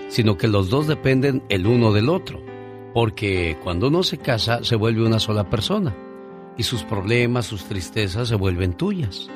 sino 0.08 0.38
que 0.38 0.48
los 0.48 0.70
dos 0.70 0.86
dependen 0.86 1.42
el 1.50 1.66
uno 1.66 1.92
del 1.92 2.08
otro, 2.08 2.40
porque 2.94 3.58
cuando 3.62 3.88
uno 3.88 4.02
se 4.02 4.16
casa 4.16 4.64
se 4.64 4.76
vuelve 4.76 5.04
una 5.04 5.18
sola 5.18 5.50
persona 5.50 5.94
y 6.56 6.62
sus 6.62 6.82
problemas, 6.82 7.44
sus 7.44 7.66
tristezas 7.66 8.28
se 8.28 8.36
vuelven 8.36 8.72
tuyas. 8.72 9.28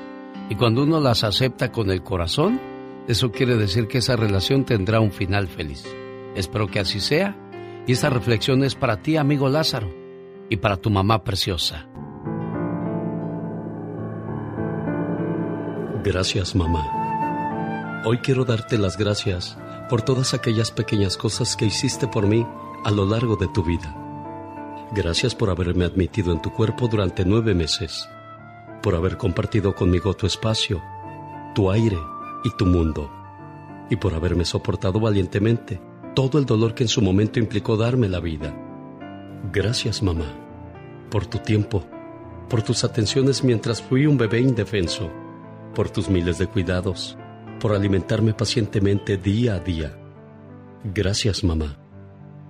Y 0.48 0.54
cuando 0.54 0.82
uno 0.82 0.98
las 0.98 1.24
acepta 1.24 1.70
con 1.70 1.90
el 1.90 2.02
corazón, 2.02 2.58
eso 3.06 3.30
quiere 3.30 3.56
decir 3.56 3.86
que 3.86 3.98
esa 3.98 4.16
relación 4.16 4.64
tendrá 4.64 4.98
un 5.00 5.12
final 5.12 5.46
feliz. 5.46 5.84
Espero 6.34 6.66
que 6.66 6.80
así 6.80 7.00
sea. 7.00 7.36
Y 7.90 7.92
esta 7.92 8.08
reflexión 8.08 8.62
es 8.62 8.76
para 8.76 9.02
ti, 9.02 9.16
amigo 9.16 9.48
Lázaro, 9.48 9.92
y 10.48 10.58
para 10.58 10.76
tu 10.76 10.90
mamá 10.90 11.24
preciosa. 11.24 11.88
Gracias, 16.04 16.54
mamá. 16.54 18.02
Hoy 18.04 18.18
quiero 18.18 18.44
darte 18.44 18.78
las 18.78 18.96
gracias 18.96 19.58
por 19.88 20.02
todas 20.02 20.34
aquellas 20.34 20.70
pequeñas 20.70 21.16
cosas 21.16 21.56
que 21.56 21.64
hiciste 21.64 22.06
por 22.06 22.28
mí 22.28 22.46
a 22.84 22.92
lo 22.92 23.06
largo 23.06 23.34
de 23.34 23.48
tu 23.48 23.64
vida. 23.64 23.92
Gracias 24.92 25.34
por 25.34 25.50
haberme 25.50 25.84
admitido 25.84 26.30
en 26.30 26.40
tu 26.40 26.52
cuerpo 26.52 26.86
durante 26.86 27.24
nueve 27.24 27.56
meses, 27.56 28.08
por 28.84 28.94
haber 28.94 29.16
compartido 29.16 29.74
conmigo 29.74 30.14
tu 30.14 30.28
espacio, 30.28 30.80
tu 31.56 31.72
aire 31.72 31.98
y 32.44 32.50
tu 32.56 32.66
mundo, 32.66 33.10
y 33.90 33.96
por 33.96 34.14
haberme 34.14 34.44
soportado 34.44 35.00
valientemente 35.00 35.89
todo 36.14 36.38
el 36.38 36.46
dolor 36.46 36.74
que 36.74 36.84
en 36.84 36.88
su 36.88 37.02
momento 37.02 37.38
implicó 37.38 37.76
darme 37.76 38.08
la 38.08 38.20
vida. 38.20 38.54
Gracias, 39.52 40.02
mamá, 40.02 40.26
por 41.10 41.26
tu 41.26 41.38
tiempo, 41.38 41.84
por 42.48 42.62
tus 42.62 42.84
atenciones 42.84 43.44
mientras 43.44 43.80
fui 43.80 44.06
un 44.06 44.18
bebé 44.18 44.40
indefenso, 44.40 45.10
por 45.74 45.88
tus 45.90 46.08
miles 46.08 46.38
de 46.38 46.46
cuidados, 46.46 47.16
por 47.60 47.72
alimentarme 47.72 48.34
pacientemente 48.34 49.16
día 49.16 49.54
a 49.54 49.60
día. 49.60 49.96
Gracias, 50.82 51.44
mamá, 51.44 51.78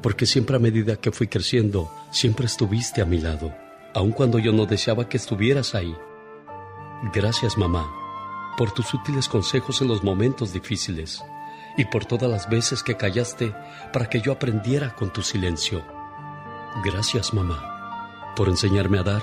porque 0.02 0.26
siempre 0.26 0.56
a 0.56 0.60
medida 0.60 0.96
que 0.96 1.12
fui 1.12 1.28
creciendo, 1.28 1.90
siempre 2.10 2.46
estuviste 2.46 3.02
a 3.02 3.06
mi 3.06 3.18
lado, 3.18 3.52
aun 3.94 4.12
cuando 4.12 4.38
yo 4.38 4.52
no 4.52 4.66
deseaba 4.66 5.08
que 5.08 5.18
estuvieras 5.18 5.74
ahí. 5.74 5.94
Gracias, 7.12 7.58
mamá, 7.58 7.90
por 8.56 8.72
tus 8.72 8.92
útiles 8.94 9.28
consejos 9.28 9.82
en 9.82 9.88
los 9.88 10.02
momentos 10.02 10.52
difíciles 10.52 11.22
y 11.76 11.84
por 11.86 12.04
todas 12.04 12.30
las 12.30 12.48
veces 12.48 12.82
que 12.82 12.96
callaste 12.96 13.54
para 13.92 14.08
que 14.08 14.20
yo 14.20 14.32
aprendiera 14.32 14.94
con 14.94 15.12
tu 15.12 15.22
silencio. 15.22 15.82
Gracias, 16.84 17.34
mamá, 17.34 18.32
por 18.36 18.48
enseñarme 18.48 18.98
a 18.98 19.02
dar, 19.02 19.22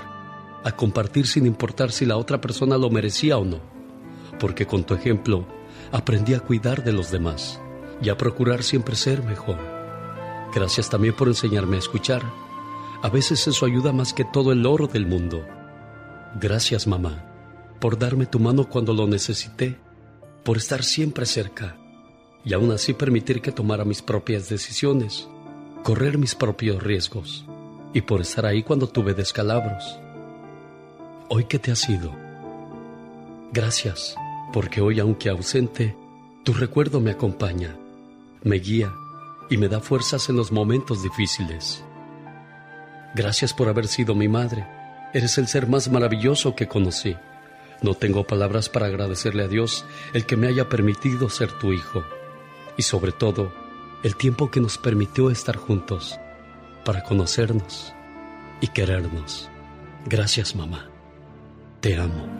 a 0.64 0.72
compartir 0.72 1.26
sin 1.26 1.46
importar 1.46 1.92
si 1.92 2.06
la 2.06 2.16
otra 2.16 2.40
persona 2.40 2.76
lo 2.76 2.90
merecía 2.90 3.38
o 3.38 3.44
no, 3.44 3.60
porque 4.38 4.66
con 4.66 4.84
tu 4.84 4.94
ejemplo 4.94 5.46
aprendí 5.92 6.34
a 6.34 6.40
cuidar 6.40 6.84
de 6.84 6.92
los 6.92 7.10
demás 7.10 7.60
y 8.02 8.08
a 8.10 8.16
procurar 8.16 8.62
siempre 8.62 8.96
ser 8.96 9.22
mejor. 9.22 9.58
Gracias 10.54 10.88
también 10.90 11.14
por 11.14 11.28
enseñarme 11.28 11.76
a 11.76 11.80
escuchar. 11.80 12.22
A 13.02 13.08
veces 13.08 13.46
eso 13.46 13.66
ayuda 13.66 13.92
más 13.92 14.12
que 14.12 14.24
todo 14.24 14.52
el 14.52 14.66
oro 14.66 14.86
del 14.86 15.06
mundo. 15.06 15.46
Gracias, 16.40 16.86
mamá, 16.86 17.24
por 17.80 17.98
darme 17.98 18.26
tu 18.26 18.40
mano 18.40 18.68
cuando 18.68 18.92
lo 18.92 19.06
necesité, 19.06 19.78
por 20.44 20.56
estar 20.56 20.82
siempre 20.82 21.26
cerca 21.26 21.76
y 22.48 22.54
aún 22.54 22.72
así 22.72 22.94
permitir 22.94 23.42
que 23.42 23.52
tomara 23.52 23.84
mis 23.84 24.00
propias 24.00 24.48
decisiones, 24.48 25.28
correr 25.82 26.16
mis 26.16 26.34
propios 26.34 26.82
riesgos 26.82 27.44
y 27.92 28.00
por 28.00 28.22
estar 28.22 28.46
ahí 28.46 28.62
cuando 28.62 28.88
tuve 28.88 29.12
descalabros. 29.12 29.98
Hoy 31.28 31.44
que 31.44 31.58
te 31.58 31.72
has 31.72 31.86
ido, 31.90 32.10
gracias, 33.52 34.16
porque 34.50 34.80
hoy 34.80 34.98
aunque 34.98 35.28
ausente, 35.28 35.94
tu 36.42 36.54
recuerdo 36.54 37.00
me 37.00 37.10
acompaña, 37.10 37.76
me 38.42 38.56
guía 38.56 38.94
y 39.50 39.58
me 39.58 39.68
da 39.68 39.80
fuerzas 39.80 40.30
en 40.30 40.36
los 40.36 40.50
momentos 40.50 41.02
difíciles. 41.02 41.84
Gracias 43.14 43.52
por 43.52 43.68
haber 43.68 43.88
sido 43.88 44.14
mi 44.14 44.28
madre, 44.28 44.66
eres 45.12 45.36
el 45.36 45.48
ser 45.48 45.66
más 45.66 45.90
maravilloso 45.90 46.56
que 46.56 46.66
conocí. 46.66 47.14
No 47.82 47.92
tengo 47.92 48.26
palabras 48.26 48.70
para 48.70 48.86
agradecerle 48.86 49.42
a 49.42 49.48
Dios 49.48 49.84
el 50.14 50.24
que 50.24 50.38
me 50.38 50.46
haya 50.46 50.70
permitido 50.70 51.28
ser 51.28 51.52
tu 51.52 51.74
hijo 51.74 52.02
y 52.78 52.82
sobre 52.82 53.12
todo 53.12 53.52
el 54.02 54.16
tiempo 54.16 54.50
que 54.50 54.60
nos 54.60 54.78
permitió 54.78 55.28
estar 55.28 55.56
juntos 55.56 56.18
para 56.84 57.02
conocernos 57.02 57.92
y 58.62 58.68
querernos. 58.68 59.50
Gracias 60.06 60.56
mamá. 60.56 60.88
Te 61.80 61.98
amo. 61.98 62.37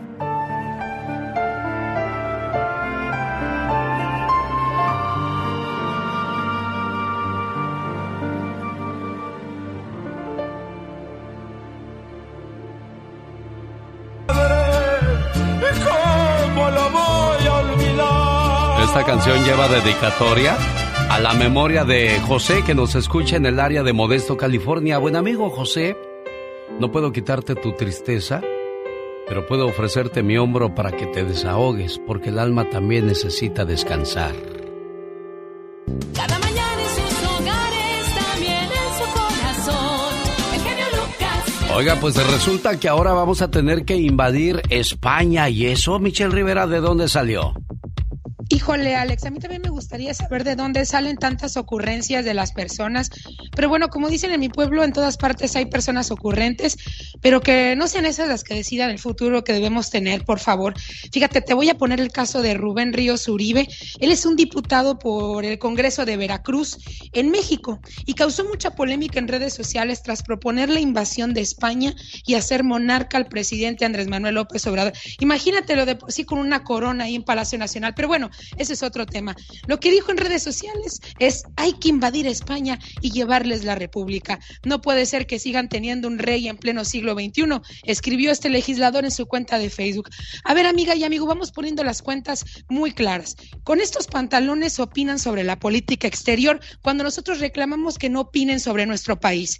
Dedicatoria 19.81 20.57
a 21.09 21.19
la 21.19 21.33
memoria 21.33 21.85
de 21.85 22.19
José 22.21 22.63
que 22.65 22.75
nos 22.75 22.95
escucha 22.95 23.37
en 23.37 23.45
el 23.45 23.59
área 23.59 23.81
de 23.81 23.93
Modesto, 23.93 24.35
California. 24.35 24.97
Buen 24.97 25.15
amigo 25.15 25.49
José, 25.49 25.95
no 26.79 26.91
puedo 26.91 27.11
quitarte 27.13 27.55
tu 27.55 27.73
tristeza, 27.73 28.41
pero 29.27 29.45
puedo 29.47 29.67
ofrecerte 29.67 30.21
mi 30.21 30.37
hombro 30.37 30.75
para 30.75 30.91
que 30.91 31.05
te 31.07 31.23
desahogues, 31.23 31.99
porque 32.05 32.29
el 32.29 32.39
alma 32.39 32.69
también 32.69 33.07
necesita 33.07 33.63
descansar. 33.63 34.35
Cada 36.13 36.37
mañana 36.39 36.81
en 36.81 36.89
sus 36.89 37.39
hogares, 37.39 38.15
también 38.31 38.63
en 38.63 38.93
su 38.97 39.05
corazón. 39.13 40.13
El 40.55 40.61
genio 40.61 40.85
Lucas. 40.91 41.71
Oiga, 41.75 41.95
pues 42.01 42.15
resulta 42.15 42.77
que 42.77 42.89
ahora 42.89 43.13
vamos 43.13 43.41
a 43.41 43.49
tener 43.49 43.85
que 43.85 43.95
invadir 43.95 44.61
España 44.69 45.47
y 45.49 45.67
eso, 45.67 45.99
Michelle 45.99 46.35
Rivera, 46.35 46.67
¿de 46.67 46.81
dónde 46.81 47.07
salió? 47.07 47.53
Híjole, 48.69 48.95
Alex, 48.95 49.25
a 49.25 49.31
mí 49.31 49.39
también 49.39 49.63
me 49.63 49.71
gustaría 49.71 50.13
saber 50.13 50.43
de 50.43 50.55
dónde 50.55 50.85
salen 50.85 51.17
tantas 51.17 51.57
ocurrencias 51.57 52.23
de 52.23 52.35
las 52.35 52.51
personas. 52.51 53.09
Pero 53.59 53.67
bueno, 53.67 53.89
como 53.89 54.07
dicen 54.07 54.31
en 54.31 54.39
mi 54.39 54.47
pueblo, 54.47 54.85
en 54.85 54.93
todas 54.93 55.17
partes 55.17 55.53
hay 55.57 55.65
personas 55.65 56.11
ocurrentes, 56.11 56.77
pero 57.19 57.41
que 57.41 57.75
no 57.75 57.89
sean 57.89 58.05
esas 58.05 58.29
las 58.29 58.45
que 58.45 58.53
decidan 58.53 58.89
el 58.89 58.99
futuro 58.99 59.43
que 59.43 59.51
debemos 59.51 59.89
tener, 59.89 60.23
por 60.23 60.39
favor. 60.39 60.75
Fíjate, 61.11 61.41
te 61.41 61.53
voy 61.53 61.67
a 61.67 61.77
poner 61.77 61.99
el 61.99 62.09
caso 62.09 62.41
de 62.41 62.53
Rubén 62.53 62.93
Ríos 62.93 63.27
Uribe. 63.27 63.67
Él 63.99 64.13
es 64.13 64.25
un 64.25 64.37
diputado 64.37 64.97
por 64.97 65.43
el 65.43 65.59
Congreso 65.59 66.05
de 66.05 66.15
Veracruz 66.15 66.77
en 67.11 67.31
México 67.31 67.81
y 68.05 68.13
causó 68.13 68.45
mucha 68.45 68.71
polémica 68.71 69.19
en 69.19 69.27
redes 69.27 69.55
sociales 69.55 70.03
tras 70.03 70.23
proponer 70.23 70.69
la 70.69 70.79
invasión 70.79 71.33
de 71.33 71.41
España 71.41 71.93
y 72.25 72.35
hacer 72.35 72.63
monarca 72.63 73.17
al 73.17 73.27
presidente 73.27 73.83
Andrés 73.83 74.07
Manuel 74.07 74.35
López 74.35 74.65
Obrador. 74.67 74.93
Imagínatelo 75.19 75.85
de 75.85 75.97
sí 76.07 76.23
con 76.23 76.39
una 76.39 76.63
corona 76.63 77.03
ahí 77.03 77.15
en 77.15 77.23
Palacio 77.23 77.59
Nacional. 77.59 77.93
Pero 77.93 78.07
bueno, 78.07 78.29
ese 78.55 78.71
es 78.71 78.83
otro 78.83 79.05
tema. 79.05 79.35
Lo 79.67 79.81
que 79.81 79.91
dijo 79.91 80.11
en 80.11 80.17
redes 80.17 80.43
sociales 80.43 81.01
es 81.19 81.43
hay 81.57 81.73
que 81.73 81.89
invadir 81.89 82.25
España 82.25 82.79
y 83.01 83.11
llevarle 83.11 83.48
darles 83.49 83.65
la 83.65 83.75
república. 83.75 84.39
No 84.63 84.81
puede 84.81 85.05
ser 85.05 85.25
que 85.25 85.39
sigan 85.39 85.69
teniendo 85.69 86.07
un 86.07 86.19
rey 86.19 86.47
en 86.47 86.57
pleno 86.57 86.85
siglo 86.85 87.13
XXI, 87.13 87.61
escribió 87.83 88.31
este 88.31 88.49
legislador 88.49 89.05
en 89.05 89.11
su 89.11 89.25
cuenta 89.25 89.57
de 89.57 89.69
Facebook. 89.69 90.09
A 90.43 90.53
ver, 90.53 90.67
amiga 90.67 90.95
y 90.95 91.03
amigo, 91.03 91.25
vamos 91.25 91.51
poniendo 91.51 91.83
las 91.83 92.01
cuentas 92.01 92.45
muy 92.69 92.91
claras. 92.91 93.35
Con 93.63 93.81
estos 93.81 94.07
pantalones 94.07 94.79
opinan 94.79 95.19
sobre 95.19 95.43
la 95.43 95.57
política 95.57 96.07
exterior 96.07 96.59
cuando 96.81 97.03
nosotros 97.03 97.39
reclamamos 97.39 97.97
que 97.97 98.09
no 98.09 98.21
opinen 98.21 98.59
sobre 98.59 98.85
nuestro 98.85 99.19
país. 99.19 99.59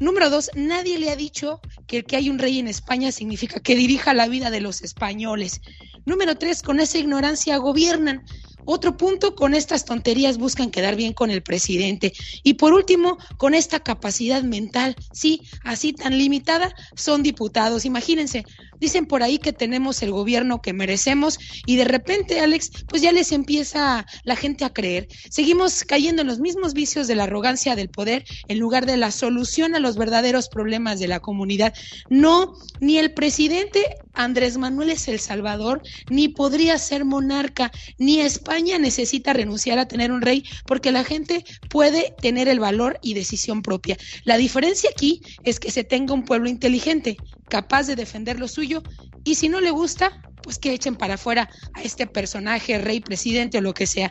Número 0.00 0.30
dos, 0.30 0.50
nadie 0.54 0.98
le 0.98 1.10
ha 1.10 1.16
dicho 1.16 1.60
que 1.86 1.98
el 1.98 2.04
que 2.04 2.16
hay 2.16 2.30
un 2.30 2.38
rey 2.38 2.58
en 2.58 2.68
España 2.68 3.10
significa 3.10 3.60
que 3.60 3.74
dirija 3.74 4.14
la 4.14 4.28
vida 4.28 4.50
de 4.50 4.60
los 4.60 4.82
españoles. 4.82 5.60
Número 6.06 6.36
tres, 6.36 6.62
con 6.62 6.80
esa 6.80 6.98
ignorancia 6.98 7.56
gobiernan. 7.58 8.24
Otro 8.70 8.98
punto, 8.98 9.34
con 9.34 9.54
estas 9.54 9.86
tonterías 9.86 10.36
buscan 10.36 10.70
quedar 10.70 10.94
bien 10.94 11.14
con 11.14 11.30
el 11.30 11.42
presidente. 11.42 12.12
Y 12.42 12.54
por 12.54 12.74
último, 12.74 13.16
con 13.38 13.54
esta 13.54 13.80
capacidad 13.80 14.42
mental, 14.42 14.94
sí, 15.10 15.40
así 15.64 15.94
tan 15.94 16.18
limitada, 16.18 16.74
son 16.94 17.22
diputados. 17.22 17.86
Imagínense, 17.86 18.44
dicen 18.80 19.06
por 19.06 19.22
ahí 19.22 19.38
que 19.38 19.52
tenemos 19.52 20.02
el 20.02 20.12
gobierno 20.12 20.60
que 20.60 20.72
merecemos 20.72 21.38
y 21.66 21.76
de 21.76 21.84
repente, 21.84 22.40
Alex, 22.40 22.70
pues 22.88 23.02
ya 23.02 23.12
les 23.12 23.32
empieza 23.32 24.06
la 24.24 24.36
gente 24.36 24.64
a 24.64 24.72
creer. 24.72 25.08
Seguimos 25.30 25.84
cayendo 25.84 26.22
en 26.22 26.28
los 26.28 26.40
mismos 26.40 26.74
vicios 26.74 27.06
de 27.06 27.14
la 27.14 27.24
arrogancia 27.24 27.76
del 27.76 27.88
poder 27.88 28.24
en 28.48 28.58
lugar 28.58 28.86
de 28.86 28.96
la 28.96 29.10
solución 29.10 29.74
a 29.74 29.80
los 29.80 29.96
verdaderos 29.96 30.48
problemas 30.48 30.98
de 31.00 31.08
la 31.08 31.20
comunidad. 31.20 31.74
No, 32.08 32.54
ni 32.80 32.98
el 32.98 33.12
presidente 33.12 33.84
Andrés 34.14 34.58
Manuel 34.58 34.90
es 34.90 35.08
el 35.08 35.20
Salvador, 35.20 35.82
ni 36.10 36.28
podría 36.28 36.76
ser 36.78 37.04
monarca, 37.04 37.70
ni 37.98 38.20
España 38.20 38.78
necesita 38.78 39.32
renunciar 39.32 39.78
a 39.78 39.86
tener 39.86 40.10
un 40.10 40.22
rey 40.22 40.44
porque 40.66 40.90
la 40.90 41.04
gente 41.04 41.44
puede 41.70 42.14
tener 42.20 42.48
el 42.48 42.60
valor 42.60 42.98
y 43.02 43.14
decisión 43.14 43.62
propia. 43.62 43.96
La 44.24 44.36
diferencia 44.36 44.90
aquí 44.90 45.22
es 45.44 45.60
que 45.60 45.70
se 45.70 45.84
tenga 45.84 46.14
un 46.14 46.24
pueblo 46.24 46.48
inteligente, 46.48 47.16
capaz 47.48 47.86
de 47.86 47.96
defender 47.96 48.38
lo 48.38 48.48
suyo 48.48 48.82
y 49.24 49.34
si 49.34 49.48
no 49.48 49.60
le 49.60 49.70
gusta, 49.70 50.22
pues 50.42 50.58
que 50.58 50.72
echen 50.72 50.96
para 50.96 51.14
afuera 51.14 51.50
a 51.74 51.82
este 51.82 52.06
personaje, 52.06 52.78
rey, 52.78 53.00
presidente 53.00 53.58
o 53.58 53.60
lo 53.60 53.74
que 53.74 53.86
sea. 53.86 54.10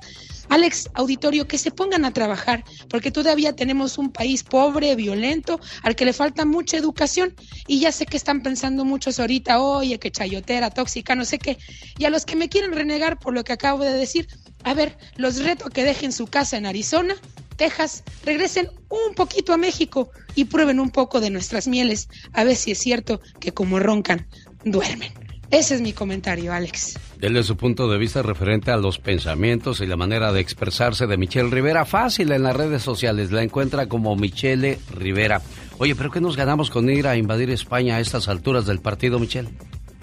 Alex, 0.50 0.90
auditorio, 0.94 1.48
que 1.48 1.58
se 1.58 1.72
pongan 1.72 2.06
a 2.06 2.14
trabajar, 2.14 2.64
porque 2.90 3.12
todavía 3.12 3.56
tenemos 3.56 3.98
un 3.98 4.12
país 4.12 4.44
pobre, 4.44 4.96
violento, 4.96 5.60
al 5.84 5.96
que 5.96 6.06
le 6.06 6.14
falta 6.14 6.46
mucha 6.46 6.78
educación. 6.78 7.36
Y 7.68 7.80
ya 7.80 7.92
sé 7.92 8.06
que 8.06 8.18
están 8.18 8.42
pensando 8.44 8.86
muchos 8.86 9.20
ahorita, 9.20 9.62
oye, 9.62 10.00
que 10.00 10.12
chayotera, 10.12 10.70
tóxica, 10.70 11.16
no 11.16 11.26
sé 11.26 11.40
qué. 11.40 11.58
Y 11.98 12.06
a 12.06 12.10
los 12.10 12.26
que 12.26 12.36
me 12.36 12.50
quieren 12.50 12.72
renegar 12.72 13.20
por 13.20 13.34
lo 13.34 13.44
que 13.44 13.54
acabo 13.54 13.84
de 13.84 13.94
decir, 13.94 14.28
a 14.64 14.74
ver, 14.74 14.98
los 15.16 15.44
reto 15.44 15.70
que 15.70 15.84
dejen 15.84 16.12
su 16.12 16.28
casa 16.28 16.58
en 16.58 16.66
Arizona, 16.66 17.16
Texas, 17.58 18.04
regresen 18.24 18.70
un 18.90 19.16
poquito 19.16 19.54
a 19.54 19.58
México 19.58 20.10
y 20.36 20.46
prueben 20.46 20.80
un 20.80 20.92
poco 20.92 21.20
de 21.20 21.30
nuestras 21.30 21.68
mieles, 21.68 22.08
a 22.34 22.44
ver 22.44 22.56
si 22.56 22.72
es 22.72 22.78
cierto 22.78 23.20
que 23.40 23.52
como 23.52 23.80
roncan, 23.80 24.28
duermen. 24.64 25.12
Ese 25.50 25.76
es 25.76 25.82
mi 25.82 25.94
comentario, 25.94 26.52
Alex. 26.54 27.00
Dele 27.20 27.42
su 27.42 27.56
punto 27.56 27.90
de 27.90 27.98
vista 27.98 28.22
referente 28.22 28.70
a 28.70 28.78
los 28.78 29.00
pensamientos 29.00 29.80
y 29.80 29.86
la 29.86 29.96
manera 29.96 30.34
de 30.34 30.42
expresarse 30.42 31.08
de 31.08 31.18
Michelle 31.18 31.50
Rivera. 31.50 31.86
Fácil 31.86 32.32
en 32.34 32.44
las 32.44 32.56
redes 32.56 32.84
sociales, 32.84 33.32
la 33.32 33.44
encuentra 33.44 33.88
como 33.88 34.16
Michelle 34.18 34.78
Rivera. 34.94 35.42
Oye, 35.78 35.96
pero 35.96 36.12
¿qué 36.12 36.20
nos 36.20 36.36
ganamos 36.36 36.70
con 36.70 36.90
ir 36.90 37.08
a 37.08 37.16
invadir 37.16 37.50
España 37.50 37.96
a 37.96 38.00
estas 38.02 38.28
alturas 38.28 38.66
del 38.66 38.80
partido, 38.80 39.20
Michelle? 39.20 39.50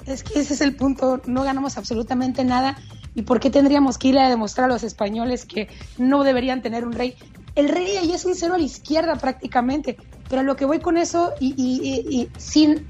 Es 0.07 0.23
que 0.23 0.41
ese 0.41 0.55
es 0.55 0.61
el 0.63 0.77
punto, 0.77 1.21
no 1.27 1.45
ganamos 1.45 1.77
absolutamente 1.77 2.43
nada. 2.45 2.79
¿Y 3.15 3.23
por 3.23 3.41
qué 3.41 3.51
tendríamos 3.51 3.99
que 3.99 4.09
ir 4.09 4.19
a 4.19 4.29
demostrar 4.29 4.71
a 4.71 4.73
los 4.73 4.83
españoles 4.83 5.45
que 5.45 5.69
no 5.99 6.25
deberían 6.25 6.63
tener 6.63 6.85
un 6.85 6.93
rey? 6.93 7.15
El 7.55 7.69
rey 7.69 7.97
ahí 7.97 8.13
es 8.13 8.25
un 8.25 8.35
cero 8.35 8.55
a 8.55 8.59
la 8.59 8.65
izquierda 8.65 9.17
prácticamente, 9.17 9.97
pero 10.29 10.43
lo 10.43 10.57
que 10.57 10.65
voy 10.65 10.81
con 10.81 10.97
eso 10.97 11.33
y 11.41 12.29
sin 12.39 12.87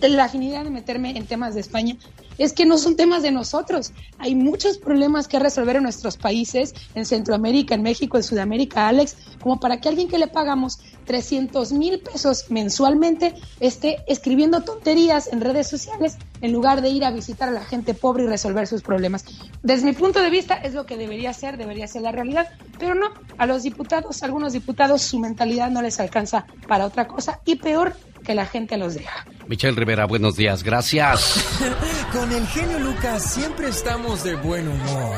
la 0.00 0.24
afinidad 0.24 0.64
de 0.64 0.70
meterme 0.70 1.16
en 1.16 1.26
temas 1.26 1.54
de 1.54 1.60
España 1.60 1.96
es 2.38 2.52
que 2.52 2.66
no 2.66 2.78
son 2.78 2.96
temas 2.96 3.22
de 3.22 3.30
nosotros. 3.30 3.92
Hay 4.18 4.34
muchos 4.34 4.78
problemas 4.78 5.28
que 5.28 5.38
resolver 5.38 5.76
en 5.76 5.84
nuestros 5.84 6.16
países, 6.16 6.74
en 6.94 7.06
Centroamérica, 7.06 7.74
en 7.74 7.82
México, 7.82 8.16
en 8.16 8.22
Sudamérica, 8.22 8.88
Alex, 8.88 9.16
como 9.40 9.60
para 9.60 9.80
que 9.80 9.88
alguien 9.88 10.08
que 10.08 10.18
le 10.18 10.26
pagamos 10.26 10.80
300 11.06 11.72
mil 11.72 12.00
pesos 12.00 12.46
mensualmente 12.50 13.34
esté 13.60 13.98
escribiendo 14.06 14.62
tonterías 14.62 15.32
en 15.32 15.40
redes 15.40 15.68
sociales 15.68 16.16
en 16.44 16.52
lugar 16.52 16.82
de 16.82 16.90
ir 16.90 17.06
a 17.06 17.10
visitar 17.10 17.48
a 17.48 17.52
la 17.52 17.64
gente 17.64 17.94
pobre 17.94 18.24
y 18.24 18.26
resolver 18.26 18.66
sus 18.66 18.82
problemas. 18.82 19.24
Desde 19.62 19.86
mi 19.86 19.94
punto 19.94 20.20
de 20.20 20.28
vista 20.28 20.54
es 20.54 20.74
lo 20.74 20.84
que 20.84 20.98
debería 20.98 21.32
ser, 21.32 21.56
debería 21.56 21.86
ser 21.86 22.02
la 22.02 22.12
realidad, 22.12 22.50
pero 22.78 22.94
no, 22.94 23.14
a 23.38 23.46
los 23.46 23.62
diputados, 23.62 24.22
a 24.22 24.26
algunos 24.26 24.52
diputados 24.52 25.00
su 25.00 25.18
mentalidad 25.18 25.70
no 25.70 25.80
les 25.80 25.98
alcanza 26.00 26.44
para 26.68 26.84
otra 26.84 27.06
cosa 27.06 27.40
y 27.46 27.56
peor, 27.56 27.96
que 28.26 28.34
la 28.34 28.44
gente 28.44 28.76
los 28.76 28.92
deja. 28.94 29.24
Michelle 29.48 29.74
Rivera, 29.74 30.04
buenos 30.04 30.36
días, 30.36 30.62
gracias. 30.62 31.42
Con 32.12 32.30
el 32.30 32.46
genio 32.48 32.78
Lucas 32.78 33.32
siempre 33.32 33.68
estamos 33.68 34.22
de 34.22 34.34
buen 34.34 34.68
humor. 34.68 35.16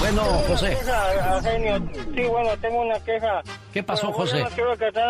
Bueno, 0.00 0.22
José. 0.48 0.76
Sí, 2.14 2.22
bueno, 2.24 2.50
tengo 2.60 2.80
una 2.82 2.98
queja. 3.00 3.42
¿Qué 3.72 3.82
pasó, 3.82 4.12
José? 4.12 4.42
No 4.42 4.48
quiero, 4.50 4.76
que 4.76 4.88
estén, 4.88 5.04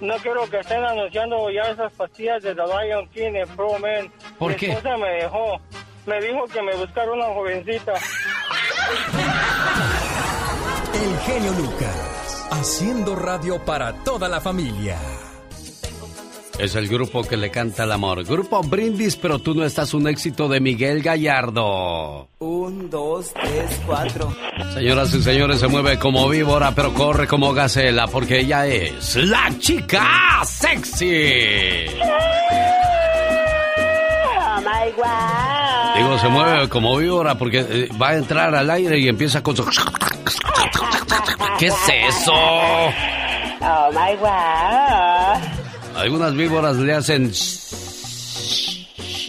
no 0.00 0.14
quiero 0.16 0.50
que 0.50 0.58
estén 0.60 0.84
anunciando 0.84 1.50
ya 1.50 1.62
esas 1.70 1.92
pastillas 1.92 2.42
de 2.42 2.54
The 2.54 2.62
Lion 2.62 3.08
King 3.10 3.34
en 3.34 3.48
Pro 3.56 3.78
Man. 3.78 4.10
¿Por 4.38 4.52
Mi 4.52 4.56
qué? 4.56 4.72
esposa 4.72 4.96
me 4.96 5.08
dejó. 5.10 5.60
Me 6.06 6.20
dijo 6.20 6.44
que 6.46 6.62
me 6.62 6.74
buscara 6.76 7.12
una 7.12 7.26
jovencita. 7.26 7.92
El 10.94 11.18
genio 11.20 11.52
Lucas, 11.52 12.46
haciendo 12.52 13.16
radio 13.16 13.62
para 13.64 13.92
toda 14.04 14.28
la 14.28 14.40
familia. 14.40 14.96
Es 16.58 16.74
el 16.74 16.88
grupo 16.88 17.22
que 17.22 17.36
le 17.36 17.50
canta 17.50 17.84
el 17.84 17.92
amor. 17.92 18.24
Grupo 18.24 18.62
Brindis, 18.62 19.16
pero 19.16 19.38
tú 19.38 19.54
no 19.54 19.64
estás 19.64 19.92
un 19.92 20.08
éxito 20.08 20.48
de 20.48 20.58
Miguel 20.58 21.02
Gallardo. 21.02 22.28
Un, 22.38 22.88
dos, 22.88 23.30
tres, 23.34 23.80
cuatro. 23.86 24.34
Señoras 24.72 25.12
y 25.14 25.22
señores, 25.22 25.60
se 25.60 25.68
mueve 25.68 25.98
como 25.98 26.26
víbora, 26.28 26.72
pero 26.74 26.94
corre 26.94 27.26
como 27.26 27.52
gacela, 27.52 28.06
porque 28.08 28.40
ella 28.40 28.66
es 28.66 29.16
la 29.16 29.50
chica 29.58 30.42
sexy. 30.44 31.86
Oh 34.38 34.60
my 34.60 34.92
God. 34.96 35.96
Digo, 35.96 36.18
se 36.18 36.28
mueve 36.28 36.68
como 36.70 36.96
víbora 36.96 37.36
porque 37.36 37.66
eh, 37.68 37.88
va 38.00 38.10
a 38.10 38.16
entrar 38.16 38.54
al 38.54 38.70
aire 38.70 38.98
y 38.98 39.08
empieza 39.08 39.42
con 39.42 39.56
su... 39.56 39.64
¿Qué 41.58 41.66
es 41.66 41.74
eso? 42.08 42.32
Oh 42.32 43.90
my 43.92 44.16
God. 44.16 45.55
Algunas 45.96 46.34
víboras 46.34 46.76
le 46.76 46.92
hacen... 46.92 47.32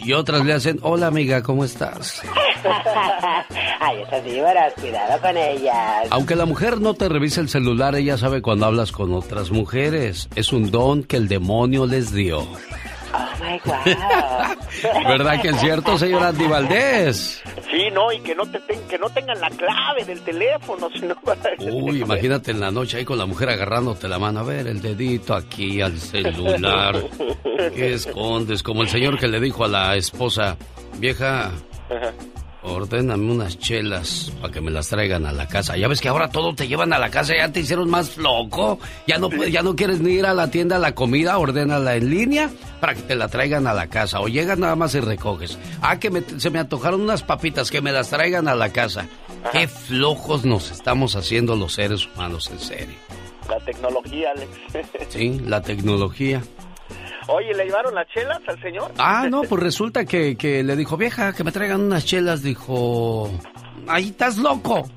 Y 0.04 0.14
otras 0.14 0.46
le 0.46 0.54
hacen, 0.54 0.80
hola 0.84 1.08
amiga, 1.08 1.44
¿cómo 1.44 1.66
estás? 1.66 2.22
Ay, 3.80 4.02
esas 4.02 4.24
víboras, 4.24 4.74
cuidado 4.74 5.22
con 5.22 5.36
ellas. 5.36 6.08
Aunque 6.10 6.36
la 6.36 6.46
mujer 6.46 6.80
no 6.80 6.94
te 6.94 7.10
revise 7.10 7.42
el 7.42 7.50
celular, 7.50 7.96
ella 7.96 8.18
sabe 8.18 8.42
cuando 8.42 8.66
hablas 8.66 8.92
con 8.92 9.14
otras 9.14 9.52
mujeres. 9.52 10.30
Es 10.36 10.54
un 10.54 10.72
don 10.72 11.04
que 11.04 11.18
el 11.18 11.28
demonio 11.28 11.86
les 11.86 12.14
dio. 12.14 12.48
My 13.48 13.60
God. 13.64 15.04
¿Verdad 15.08 15.42
que 15.42 15.50
es 15.50 15.60
cierto, 15.60 15.98
señora 15.98 16.30
Andy 16.30 16.48
Valdés? 16.48 17.42
Sí, 17.72 17.90
no, 17.94 18.12
y 18.12 18.20
que 18.20 18.36
no, 18.36 18.46
te 18.46 18.60
ten- 18.60 18.88
que 18.88 18.98
no 18.98 19.10
tengan 19.10 19.40
la 19.40 19.50
clave 19.50 20.04
del 20.06 20.22
teléfono, 20.22 20.90
sino 21.00 21.16
para... 21.22 21.42
Uy, 21.60 22.02
imagínate 22.02 22.52
en 22.52 22.60
la 22.60 22.72
noche 22.72 22.98
ahí 22.98 23.06
con 23.06 23.18
la 23.18 23.26
mujer 23.26 23.50
agarrándote 23.50 24.08
la 24.08 24.20
mano. 24.20 24.42
A 24.42 24.44
ver, 24.44 24.68
el 24.68 24.82
dedito 24.82 25.34
aquí 25.34 25.82
al 25.82 25.98
celular. 25.98 27.02
¿Qué 27.76 27.94
escondes? 27.94 28.64
Como 28.64 28.82
el 28.84 28.90
señor 28.90 29.18
que 29.18 29.28
le 29.28 29.40
dijo 29.40 29.64
a 29.66 29.68
la 29.68 29.96
esposa, 29.96 30.58
vieja, 30.98 31.52
ordéname 32.64 33.32
unas 33.32 33.58
chelas 33.60 34.32
para 34.42 34.52
que 34.54 34.62
me 34.62 34.72
las 34.72 34.88
traigan 34.90 35.26
a 35.26 35.32
la 35.32 35.48
casa. 35.48 35.78
Ya 35.78 35.88
ves 35.88 36.02
que 36.02 36.08
ahora 36.10 36.30
todo 36.30 36.54
te 36.56 36.68
llevan 36.68 36.92
a 36.94 37.00
la 37.00 37.10
casa, 37.10 37.34
ya 37.38 37.52
te 37.52 37.62
hicieron 37.62 37.90
más 37.90 38.18
loco. 38.18 38.80
Ya 39.08 39.18
no, 39.18 39.30
puedes- 39.30 39.54
ya 39.54 39.62
no 39.64 39.76
quieres 39.76 40.00
ni 40.00 40.14
ir 40.14 40.26
a 40.26 40.34
la 40.34 40.50
tienda 40.52 40.76
a 40.78 40.80
la 40.80 40.94
comida, 40.96 41.38
ordénala 41.38 41.96
en 41.96 42.10
línea 42.10 42.50
para 42.82 42.94
que 42.96 43.02
te 43.04 43.16
la 43.16 43.28
traigan 43.28 43.68
a 43.68 43.74
la 43.74 43.88
casa. 43.88 44.20
O 44.20 44.28
llegas 44.28 44.58
nada 44.58 44.76
más 44.76 44.94
y 44.96 45.00
recoges. 45.00 45.58
Ah, 45.82 46.00
que 46.00 46.10
me- 46.10 46.24
se 46.40 46.50
me 46.50 46.60
antojaron 46.60 47.02
unas 47.02 47.24
papitas, 47.24 47.72
que 47.72 47.82
me 47.82 47.92
las 47.92 48.10
traigan 48.10 48.48
a 48.48 48.56
la 48.56 48.70
casa. 48.74 49.08
Qué 49.52 49.68
flojos 49.68 50.44
nos 50.46 50.72
estamos 50.72 51.16
haciendo 51.16 51.56
los 51.56 51.74
seres 51.74 52.08
humanos, 52.08 52.50
en 52.52 52.60
serio. 52.60 52.96
La 53.50 53.60
tecnología, 53.62 54.32
Alex. 54.36 54.50
Sí, 55.10 55.40
la 55.46 55.62
tecnología. 55.62 56.44
Oye, 57.28 57.54
¿le 57.54 57.66
llevaron 57.66 57.94
las 57.94 58.08
chelas 58.08 58.40
al 58.48 58.62
señor? 58.62 58.92
Ah, 58.98 59.28
no, 59.30 59.44
pues 59.44 59.62
resulta 59.62 60.06
que, 60.06 60.38
que 60.38 60.64
le 60.64 60.76
dijo, 60.76 60.96
vieja, 60.98 61.34
que 61.34 61.44
me 61.44 61.52
traigan 61.52 61.82
unas 61.82 62.06
chelas. 62.06 62.42
Dijo, 62.42 63.30
ahí 63.90 64.10
estás 64.10 64.38
loco. 64.38 64.88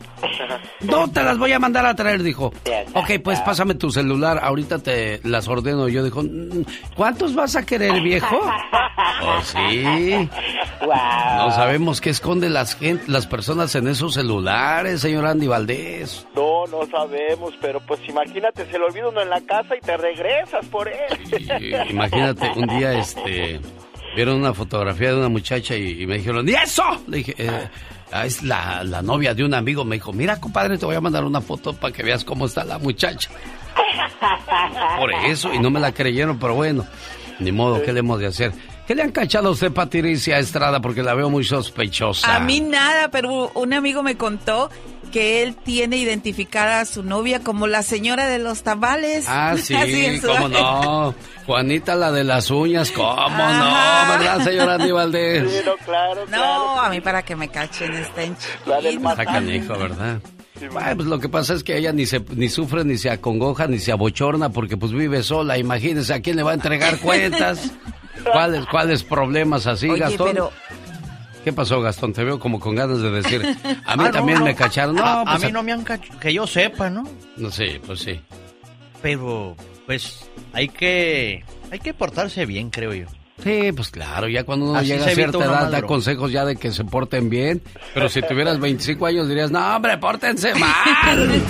No 0.81 1.11
te 1.11 1.23
las 1.23 1.39
voy 1.39 1.53
a 1.53 1.59
mandar 1.59 1.87
a 1.87 1.95
traer, 1.95 2.23
dijo. 2.23 2.53
Ok, 2.95 3.11
pues 3.25 3.41
pásame 3.41 3.75
tu 3.75 3.91
celular, 3.91 4.39
ahorita 4.43 4.79
te 4.79 5.21
las 5.25 5.49
ordeno. 5.49 5.89
Yo 5.89 6.05
dijo, 6.05 6.23
"Mm, 6.23 6.65
¿cuántos 6.95 7.35
vas 7.35 7.57
a 7.57 7.65
querer, 7.65 8.01
viejo? 8.03 8.41
Oh, 9.23 9.41
sí. 9.43 10.29
No 10.83 11.51
sabemos 11.53 12.01
qué 12.01 12.11
esconde 12.11 12.49
las, 12.49 12.75
gen- 12.77 13.01
las 13.07 13.27
personas 13.27 13.75
en 13.75 13.89
esos 13.89 14.15
celulares, 14.15 15.01
señor 15.01 15.27
Andy 15.27 15.47
Valdés. 15.47 16.27
No, 16.35 16.67
no 16.67 16.87
sabemos, 16.91 17.53
pero 17.61 17.81
pues 17.81 18.01
imagínate, 18.09 18.65
se 18.71 18.79
le 18.79 18.85
olvida 18.85 19.09
uno 19.09 19.21
en 19.23 19.31
la 19.31 19.41
casa 19.43 19.77
y 19.77 19.81
te 19.81 19.97
regresas 19.97 20.65
por 20.67 20.89
él. 20.89 21.61
Y 21.61 21.91
Imagínate, 21.91 22.51
un 22.57 22.67
día 22.79 22.93
este 22.99 23.61
vieron 24.17 24.37
una 24.37 24.55
fotografía 24.55 25.11
de 25.11 25.17
una 25.19 25.29
muchacha 25.29 25.77
y, 25.77 26.03
y 26.03 26.07
me 26.07 26.19
dijeron, 26.19 26.49
¿y 26.49 26.53
eso? 26.53 26.85
Le 27.07 27.19
dije, 27.19 27.35
"Eh, 27.39 27.69
es 28.13 28.43
la, 28.43 28.83
la 28.85 29.03
novia 29.03 29.35
de 29.35 29.45
un 29.45 29.55
amigo. 29.55 29.85
Me 29.85 29.97
dijo, 29.97 30.13
mira, 30.13 30.41
compadre, 30.41 30.79
te 30.79 30.87
voy 30.87 30.97
a 30.97 31.01
mandar 31.01 31.25
una 31.25 31.41
foto 31.41 31.73
para 31.73 31.93
que 31.93 32.03
veas 32.03 32.25
cómo 32.25 32.47
está 32.47 32.65
la 32.65 32.79
muchacha. 32.79 33.31
Por 34.99 35.13
eso, 35.13 35.53
y 35.53 35.59
no 35.59 35.71
me 35.71 35.81
la 35.81 35.93
creyeron, 35.93 36.39
pero 36.39 36.55
bueno, 36.55 36.87
ni 37.39 37.53
modo, 37.53 37.83
¿qué 37.83 37.93
le 37.93 38.01
hemos 38.01 38.19
de 38.19 38.27
hacer? 38.27 38.53
¿Qué 38.87 38.95
le 38.95 39.03
han 39.03 39.13
cachado 39.13 39.49
a 39.49 39.53
usted, 39.53 39.73
Patricia 39.73 40.39
Estrada? 40.39 40.81
Porque 40.81 41.03
la 41.03 41.15
veo 41.15 41.31
muy 41.31 41.45
sospechosa. 41.45 42.35
A 42.35 42.41
mí 42.41 42.61
nada, 42.61 43.09
pero 43.11 43.51
un 43.55 43.73
amigo 43.73 44.03
me 44.03 44.17
contó 44.17 44.69
que 45.11 45.43
él 45.43 45.57
tiene 45.57 45.97
identificada 45.97 46.81
a 46.81 46.85
su 46.85 47.03
novia 47.03 47.41
como 47.41 47.67
la 47.67 47.83
señora 47.83 48.27
de 48.29 48.39
los 48.39 48.63
tamales. 48.63 49.27
Ah, 49.29 49.55
sí, 49.63 49.75
Así 49.75 50.21
cómo 50.21 50.49
no. 50.49 51.15
Juanita, 51.47 51.95
la 51.97 52.13
de 52.13 52.25
las 52.25 52.51
uñas, 52.51 52.91
cómo 52.91 53.11
Ajá. 53.11 54.07
no, 54.09 54.19
¿verdad, 54.19 54.45
señor 54.45 54.71
Andy 54.71 54.93
Valdés? 54.93 55.65
claro, 55.85 56.27
No, 56.29 56.81
a 56.81 56.89
mí 56.91 57.01
para 57.01 57.23
que 57.23 57.37
me 57.37 57.49
cachen 57.49 57.93
está 57.95 58.23
en 58.23 58.37
Está 58.97 59.25
canijo, 59.25 59.77
¿verdad? 59.79 60.21
Bueno, 60.73 60.97
pues 60.97 61.09
lo 61.09 61.19
que 61.19 61.29
pasa 61.29 61.55
es 61.55 61.65
que 61.65 61.77
ella 61.79 61.93
ni 61.93 62.05
se 62.05 62.21
ni 62.35 62.49
sufre, 62.51 62.85
ni 62.85 62.99
se 62.99 63.09
acongoja, 63.11 63.67
ni 63.67 63.79
se 63.79 63.93
abochorna 63.93 64.51
porque 64.51 64.77
pues 64.77 64.93
vive 64.93 65.23
sola. 65.23 65.57
Imagínese 65.57 66.13
a 66.13 66.21
quién 66.21 66.37
le 66.37 66.43
va 66.43 66.51
a 66.51 66.55
entregar 66.55 66.99
cuentas. 67.01 67.71
¿Cuáles, 68.31 68.67
cuáles 68.67 69.03
problemas 69.03 69.67
así, 69.67 69.89
Oye, 69.89 70.01
Gastón? 70.01 70.29
pero 70.33 70.53
¿Qué 71.45 71.53
pasó, 71.53 71.81
Gastón? 71.81 72.13
Te 72.13 72.23
veo 72.23 72.39
como 72.39 72.61
con 72.61 72.75
ganas 72.75 73.01
de 73.01 73.11
decir. 73.11 73.43
A 73.87 73.97
mí 73.97 74.05
Ah, 74.07 74.11
también 74.11 74.39
no. 74.41 74.45
me 74.45 74.55
cacharon. 74.55 74.95
No, 74.97 75.03
a, 75.03 75.23
a 75.23 75.25
pues, 75.25 75.45
mí 75.47 75.53
no 75.53 75.63
me 75.63 75.73
han 75.73 75.83
cachado, 75.85 76.19
que 76.21 76.33
yo 76.35 76.47
sepa, 76.47 76.91
¿no? 76.91 77.05
No 77.37 77.51
sé, 77.51 77.81
pues 77.87 78.01
sí. 78.01 78.21
Pero, 79.01 79.57
pues, 79.87 80.29
hay 80.53 80.69
que, 80.69 81.43
hay 81.71 81.79
que 81.79 81.95
portarse 81.95 82.45
bien, 82.45 82.69
creo 82.71 82.93
yo. 82.93 83.07
Sí, 83.43 83.73
pues 83.75 83.89
claro, 83.89 84.29
ya 84.29 84.45
cuando 84.45 84.67
uno 84.67 84.79
Así 84.79 84.89
llega 84.89 85.07
a 85.07 85.11
cierta 85.15 85.39
edad 85.39 85.71
da 85.71 85.81
consejos 85.83 86.31
ya 86.31 86.45
de 86.45 86.57
que 86.57 86.71
se 86.73 86.85
porten 86.85 87.31
bien. 87.31 87.63
Pero 87.95 88.11
si 88.11 88.21
tuvieras 88.21 88.61
25 88.61 89.07
años 89.07 89.29
dirías, 89.29 89.51
no, 89.51 89.77
hombre, 89.77 89.97
pórtense 89.97 90.55
mal. 90.57 90.71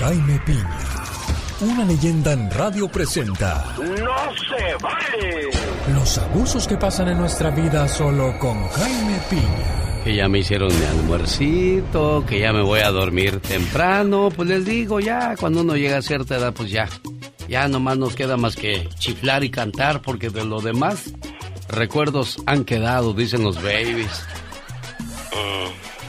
Jaime 0.00 0.40
Piña, 0.44 0.78
una 1.60 1.84
leyenda 1.84 2.32
en 2.32 2.50
radio 2.50 2.88
presenta 2.88 3.74
¡No 3.78 3.86
se 3.86 4.74
vale! 4.82 5.50
los 5.94 6.18
abusos 6.18 6.66
que 6.66 6.76
pasan 6.76 7.08
en 7.08 7.18
nuestra 7.18 7.50
vida 7.50 7.88
solo 7.88 8.36
con 8.38 8.68
Jaime 8.68 9.18
Piña. 9.30 10.02
Que 10.04 10.14
ya 10.16 10.28
me 10.28 10.38
hicieron 10.40 10.68
mi 10.78 10.84
almuercito, 10.84 12.24
que 12.26 12.40
ya 12.40 12.52
me 12.52 12.62
voy 12.62 12.80
a 12.80 12.90
dormir 12.90 13.40
temprano. 13.40 14.28
Pues 14.34 14.48
les 14.48 14.64
digo, 14.64 15.00
ya 15.00 15.34
cuando 15.36 15.62
uno 15.62 15.76
llega 15.76 15.98
a 15.98 16.02
cierta 16.02 16.36
edad, 16.36 16.52
pues 16.52 16.70
ya. 16.70 16.88
Ya 17.48 17.66
nomás 17.68 17.98
nos 17.98 18.14
queda 18.14 18.36
más 18.36 18.54
que 18.56 18.88
chiflar 18.98 19.42
y 19.44 19.50
cantar, 19.50 20.02
porque 20.02 20.30
de 20.30 20.44
lo 20.44 20.60
demás, 20.60 21.12
recuerdos 21.68 22.38
han 22.46 22.64
quedado, 22.64 23.14
dicen 23.14 23.42
los 23.42 23.56
babies. 23.62 24.24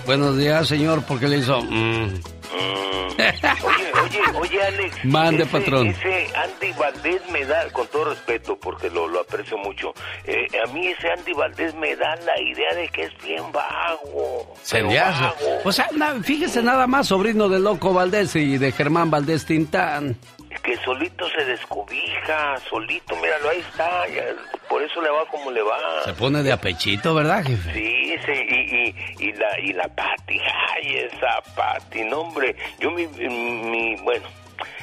Buenos 0.06 0.38
días, 0.38 0.68
señor, 0.68 1.04
¿por 1.04 1.20
qué 1.20 1.28
le 1.28 1.38
hizo? 1.40 1.62
mm? 1.62 2.37
Oye, 2.54 3.92
oye, 4.04 4.22
oye, 4.40 4.64
Alex. 4.64 5.06
Mande, 5.06 5.44
ese- 5.44 5.52
patrón. 5.52 5.88
Ese 5.88 6.28
Andy 6.36 6.72
Valdés 6.78 7.22
me 7.32 7.46
da, 7.46 7.70
con 7.72 7.88
todo 7.88 8.06
respeto, 8.06 8.58
porque 8.58 8.90
lo, 8.90 9.08
lo 9.08 9.22
aprecio 9.22 9.58
mucho, 9.58 9.94
eh, 10.26 10.48
a 10.64 10.72
mí 10.72 10.88
ese 10.88 11.12
Andy 11.12 11.34
Valdés 11.34 11.74
me 11.76 11.96
da 11.96 12.16
la 12.26 12.40
idea 12.42 12.74
de 12.76 12.88
que 12.90 13.04
es 13.04 13.12
bien 13.24 13.44
vago. 13.52 14.54
Se 14.64 14.78
pero 14.78 14.90
le 14.90 15.00
hace. 15.00 15.22
vago. 15.24 15.60
O 15.66 15.72
sea, 15.72 15.88
na- 15.94 16.22
fíjese 16.24 16.62
nada 16.64 16.88
más, 16.88 17.08
sobrino 17.08 17.50
de 17.50 17.60
Loco 17.60 17.94
Valdés 17.94 18.36
y 18.36 18.58
de 18.58 18.72
Germán 18.72 19.10
Valdés 19.12 19.46
Tintán. 19.46 20.16
Que 20.64 20.76
solito 20.78 21.30
se 21.30 21.46
descobija, 21.46 22.58
solito, 22.70 23.16
míralo, 23.18 23.50
ahí 23.50 23.60
está, 23.60 24.06
ya, 24.08 24.24
por 24.68 24.82
eso 24.84 25.02
le 25.02 25.10
va 25.10 25.26
como 25.28 25.50
le 25.52 25.62
va. 25.62 25.78
Se 26.04 26.14
pone 26.14 26.44
de 26.44 26.52
apechito, 26.52 27.14
¿verdad, 27.16 27.44
jefe? 27.46 27.74
Sí, 27.74 28.16
sí, 28.26 28.32
y, 28.34 29.24
y, 29.24 29.30
y 29.30 29.34
la 29.34 29.60
y 29.62 29.74
la 29.74 29.88
Pati, 29.88 30.40
ay, 30.76 30.98
esa 30.98 31.42
Pati, 31.56 32.04
no 32.04 32.22
hombre, 32.22 32.56
yo 32.80 32.92
mi, 32.92 33.08
mi 33.08 33.96
bueno, 34.02 34.26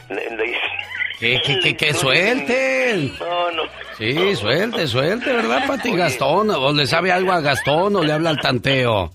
le- 0.08 0.30
le- 0.36 0.58
Que, 1.18 1.40
que, 1.42 1.58
que, 1.60 1.76
que 1.76 1.94
suelten. 1.94 3.12
No, 3.18 3.50
no. 3.52 3.62
Sí, 3.96 4.34
suelte, 4.36 4.86
suelte, 4.88 5.32
¿verdad, 5.32 5.66
Pati 5.66 5.92
Gastón? 5.96 6.50
¿O 6.50 6.72
le 6.72 6.86
sabe 6.86 7.12
algo 7.12 7.32
a 7.32 7.40
Gastón 7.40 7.94
o 7.96 8.02
le 8.02 8.12
habla 8.12 8.30
al 8.30 8.40
tanteo? 8.40 9.12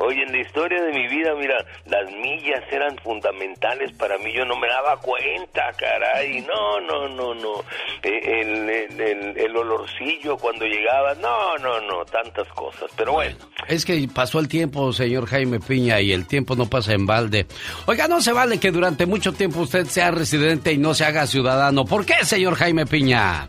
Oye, 0.00 0.22
en 0.22 0.30
la 0.30 0.38
historia 0.38 0.80
de 0.80 0.92
mi 0.92 1.08
vida, 1.08 1.34
mira, 1.34 1.56
las 1.86 2.08
millas 2.12 2.62
eran 2.70 2.96
fundamentales 2.98 3.90
para 3.94 4.16
mí. 4.18 4.32
Yo 4.32 4.44
no 4.44 4.56
me 4.56 4.68
daba 4.68 4.96
cuenta, 4.98 5.72
caray. 5.76 6.40
No, 6.42 6.80
no, 6.80 7.08
no, 7.08 7.34
no. 7.34 7.64
Eh, 8.04 8.40
El, 8.40 8.70
el, 8.70 9.00
el- 9.00 9.36
el 9.36 9.56
olorcillo 9.56 10.36
cuando 10.36 10.64
llegaba. 10.66 11.14
No, 11.14 11.58
no, 11.58 11.80
no. 11.80 12.04
Tantas 12.04 12.46
cosas. 12.54 12.88
Pero 12.96 13.14
bueno. 13.14 13.36
Es 13.66 13.84
que 13.84 14.08
pasó 14.14 14.38
el 14.38 14.46
tiempo, 14.46 14.92
señor 14.92 15.26
Jaime 15.26 15.58
Piña, 15.58 16.00
y 16.00 16.12
el 16.12 16.28
tiempo 16.28 16.54
no 16.54 16.66
pasa 16.70 16.92
en 16.92 17.04
balde. 17.04 17.46
Oiga, 17.86 18.06
no 18.06 18.20
se 18.20 18.32
vale 18.32 18.60
que 18.60 18.70
durante 18.70 19.04
mucho 19.04 19.32
tiempo 19.32 19.60
usted 19.60 19.84
sea 19.86 20.12
residente 20.12 20.72
y 20.72 20.78
no 20.78 20.94
se 20.94 21.04
haga 21.08 21.26
ciudadano. 21.26 21.84
¿Por 21.84 22.04
qué, 22.04 22.24
señor 22.24 22.54
Jaime 22.54 22.86
Piña? 22.86 23.48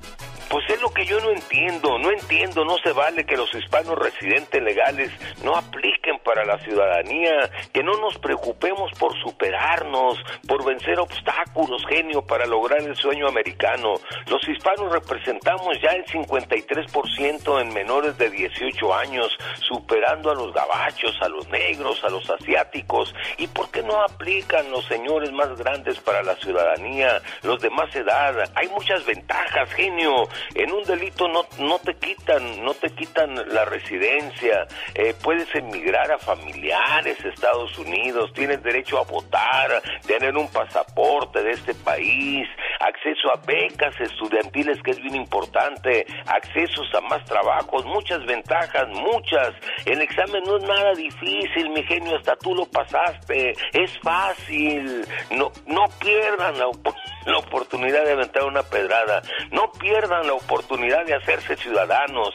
Pues 0.49 0.67
es 0.69 0.81
lo 0.81 0.89
que 0.89 1.05
yo 1.05 1.19
no 1.19 1.29
entiendo, 1.29 1.99
no 1.99 2.11
entiendo, 2.11 2.65
no 2.65 2.77
se 2.79 2.91
vale 2.91 3.23
que 3.23 3.37
los 3.37 3.53
hispanos 3.53 3.97
residentes 3.97 4.61
legales 4.61 5.11
no 5.43 5.55
apliquen 5.55 6.17
para 6.23 6.43
la 6.43 6.57
ciudadanía, 6.59 7.51
que 7.71 7.83
no 7.83 7.93
nos 7.97 8.17
preocupemos 8.17 8.91
por 8.99 9.15
superarnos, 9.21 10.17
por 10.47 10.65
vencer 10.65 10.99
obstáculos, 10.99 11.85
genio, 11.87 12.23
para 12.23 12.47
lograr 12.47 12.81
el 12.81 12.95
sueño 12.95 13.27
americano. 13.27 13.93
Los 14.27 14.47
hispanos 14.47 14.91
representamos 14.91 15.79
ya 15.81 15.91
el 15.91 16.05
53% 16.05 17.61
en 17.61 17.73
menores 17.73 18.17
de 18.17 18.31
18 18.31 18.95
años, 18.95 19.37
superando 19.59 20.31
a 20.31 20.35
los 20.35 20.51
gabachos, 20.53 21.15
a 21.21 21.29
los 21.29 21.47
negros, 21.49 22.03
a 22.03 22.09
los 22.09 22.27
asiáticos. 22.29 23.13
¿Y 23.37 23.47
por 23.47 23.69
qué 23.69 23.83
no 23.83 24.01
aplican 24.01 24.71
los 24.71 24.85
señores 24.85 25.31
más 25.31 25.55
grandes 25.57 25.99
para 25.99 26.23
la 26.23 26.35
ciudadanía, 26.35 27.21
los 27.43 27.61
de 27.61 27.69
más 27.69 27.95
edad? 27.95 28.35
Hay 28.55 28.67
muchas 28.69 29.05
ventajas, 29.05 29.71
genio. 29.73 30.27
En 30.55 30.71
un 30.71 30.83
delito 30.83 31.27
no, 31.27 31.45
no 31.59 31.79
te 31.79 31.95
quitan, 31.95 32.63
no 32.63 32.73
te 32.73 32.89
quitan 32.91 33.35
la 33.53 33.65
residencia, 33.65 34.67
eh, 34.95 35.13
puedes 35.21 35.53
emigrar 35.55 36.11
a 36.11 36.17
familiares 36.17 37.23
a 37.23 37.29
Estados 37.29 37.77
Unidos, 37.77 38.31
tienes 38.33 38.61
derecho 38.63 38.97
a 38.97 39.03
votar, 39.03 39.81
tener 40.05 40.35
un 40.35 40.47
pasaporte 40.51 41.43
de 41.43 41.51
este 41.51 41.73
país, 41.73 42.47
acceso 42.79 43.31
a 43.33 43.45
becas 43.45 43.93
estudiantiles 43.99 44.81
que 44.83 44.91
es 44.91 45.01
bien 45.01 45.15
importante, 45.15 46.05
accesos 46.25 46.87
a 46.95 47.01
más 47.01 47.23
trabajos, 47.25 47.85
muchas 47.85 48.25
ventajas, 48.25 48.87
muchas. 48.89 49.53
El 49.85 50.01
examen 50.01 50.43
no 50.45 50.57
es 50.57 50.63
nada 50.63 50.93
difícil, 50.93 51.69
mi 51.69 51.83
genio, 51.83 52.17
hasta 52.17 52.35
tú 52.37 52.55
lo 52.55 52.65
pasaste, 52.65 53.53
es 53.73 53.99
fácil. 53.99 55.05
No, 55.31 55.51
no 55.67 55.85
pierdan 55.99 56.57
la, 56.57 56.65
la 57.25 57.37
oportunidad 57.37 58.05
de 58.05 58.13
aventar 58.13 58.43
una 58.45 58.63
pedrada, 58.63 59.21
no 59.51 59.71
pierdan 59.73 60.28
la 60.29 60.35
oportunidad 60.35 61.05
de 61.05 61.15
hacerse 61.15 61.55
ciudadanos. 61.57 62.29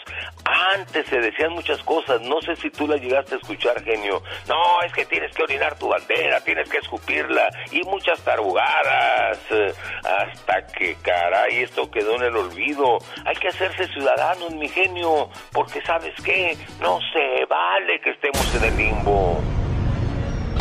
Antes 0.74 1.06
se 1.06 1.18
decían 1.18 1.52
muchas 1.52 1.80
cosas, 1.84 2.20
no 2.22 2.40
sé 2.42 2.56
si 2.56 2.68
tú 2.70 2.88
las 2.88 3.00
llegaste 3.00 3.36
a 3.36 3.38
escuchar, 3.38 3.82
genio. 3.84 4.20
No, 4.48 4.82
es 4.84 4.92
que 4.92 5.04
tienes 5.06 5.34
que 5.34 5.44
orinar 5.44 5.78
tu 5.78 5.88
bandera, 5.88 6.40
tienes 6.40 6.68
que 6.68 6.78
escupirla 6.78 7.48
y 7.70 7.80
muchas 7.82 8.20
tarugadas. 8.22 9.38
eh, 9.50 9.72
Hasta 10.04 10.66
que, 10.66 10.96
caray, 11.02 11.62
esto 11.62 11.88
quedó 11.90 12.16
en 12.16 12.22
el 12.22 12.36
olvido. 12.36 12.98
Hay 13.24 13.36
que 13.36 13.48
hacerse 13.48 13.86
ciudadanos, 13.88 14.52
mi 14.54 14.68
genio, 14.68 15.30
porque 15.52 15.80
sabes 15.82 16.14
qué, 16.24 16.56
no 16.80 16.98
se 17.12 17.44
vale 17.46 18.00
que 18.02 18.10
estemos 18.10 18.54
en 18.56 18.64
el 18.64 18.76
limbo. 18.76 19.40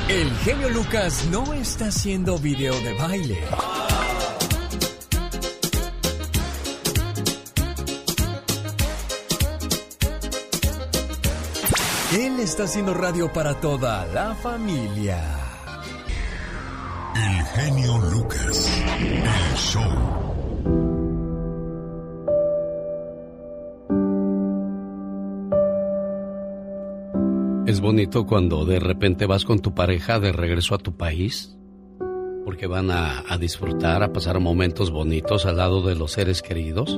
El 0.07 0.29
genio 0.43 0.69
Lucas 0.69 1.25
no 1.31 1.53
está 1.53 1.86
haciendo 1.86 2.38
video 2.38 2.73
de 2.81 2.93
baile. 2.93 3.38
Él 12.14 12.39
está 12.41 12.66
haciendo 12.66 12.93
radio 12.93 13.34
para 13.34 13.59
toda 13.59 14.05
la 14.05 14.36
familia. 14.36 15.20
El 17.16 17.43
genio 17.45 17.97
Lucas. 18.11 18.70
El 18.99 19.57
show. 19.57 19.82
Es 27.66 27.82
bonito 27.82 28.28
cuando 28.28 28.64
de 28.66 28.80
repente 28.80 29.26
vas 29.26 29.43
con 29.43 29.59
tu 29.59 29.74
pareja 29.74 30.20
de 30.20 30.32
regreso 30.32 30.76
a 30.76 30.78
tu 30.78 30.95
país, 30.95 31.57
porque 32.45 32.68
van 32.68 32.91
a, 32.91 33.24
a, 33.28 33.39
disfrutar, 33.39 34.03
a 34.03 34.14
pasar 34.14 34.39
momentos 34.39 34.91
bonitos 34.91 35.47
al 35.47 35.57
lado 35.57 35.82
de 35.82 35.95
los 35.95 36.11
seres 36.11 36.43
queridos. 36.43 36.95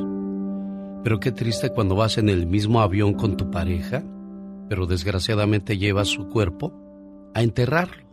Pero 1.06 1.22
qué 1.22 1.32
triste 1.32 1.70
cuando 1.70 1.96
vas 1.96 2.18
en 2.18 2.28
el 2.28 2.48
mismo 2.48 2.82
avión 2.82 3.14
con 3.14 3.38
tu 3.38 3.50
pareja, 3.50 4.04
pero 4.70 4.86
desgraciadamente 4.86 5.78
llevas 5.78 6.08
su 6.08 6.28
cuerpo 6.28 6.74
a 7.34 7.44
enterrarlo. 7.44 8.06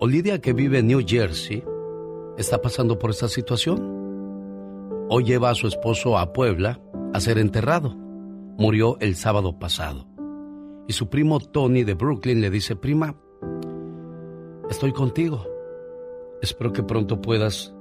Olivia, 0.00 0.40
que 0.40 0.52
vive 0.52 0.78
en 0.78 0.86
New 0.86 1.02
Jersey, 1.06 1.64
está 2.36 2.62
pasando 2.62 2.98
por 2.98 3.10
esta 3.10 3.28
situación. 3.28 5.06
Hoy 5.08 5.24
lleva 5.24 5.50
a 5.50 5.54
su 5.54 5.66
esposo 5.66 6.18
a 6.18 6.32
Puebla 6.32 6.80
a 7.12 7.20
ser 7.20 7.38
enterrado. 7.38 7.94
Murió 8.58 8.96
el 9.00 9.16
sábado 9.16 9.58
pasado. 9.58 10.06
Y 10.86 10.92
su 10.92 11.08
primo 11.08 11.40
Tony 11.40 11.84
de 11.84 11.94
Brooklyn 11.94 12.40
le 12.40 12.50
dice, 12.50 12.76
prima, 12.76 13.16
estoy 14.70 14.92
contigo. 14.92 15.44
Espero 16.40 16.72
que 16.72 16.82
pronto 16.82 17.20
puedas 17.20 17.74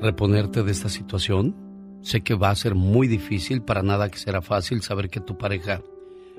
reponerte 0.00 0.62
de 0.62 0.72
esta 0.72 0.88
situación. 0.88 1.65
Sé 2.06 2.20
que 2.20 2.34
va 2.36 2.50
a 2.50 2.54
ser 2.54 2.76
muy 2.76 3.08
difícil, 3.08 3.62
para 3.62 3.82
nada 3.82 4.08
que 4.08 4.18
será 4.18 4.40
fácil 4.40 4.80
saber 4.80 5.10
que 5.10 5.18
tu 5.18 5.36
pareja 5.36 5.82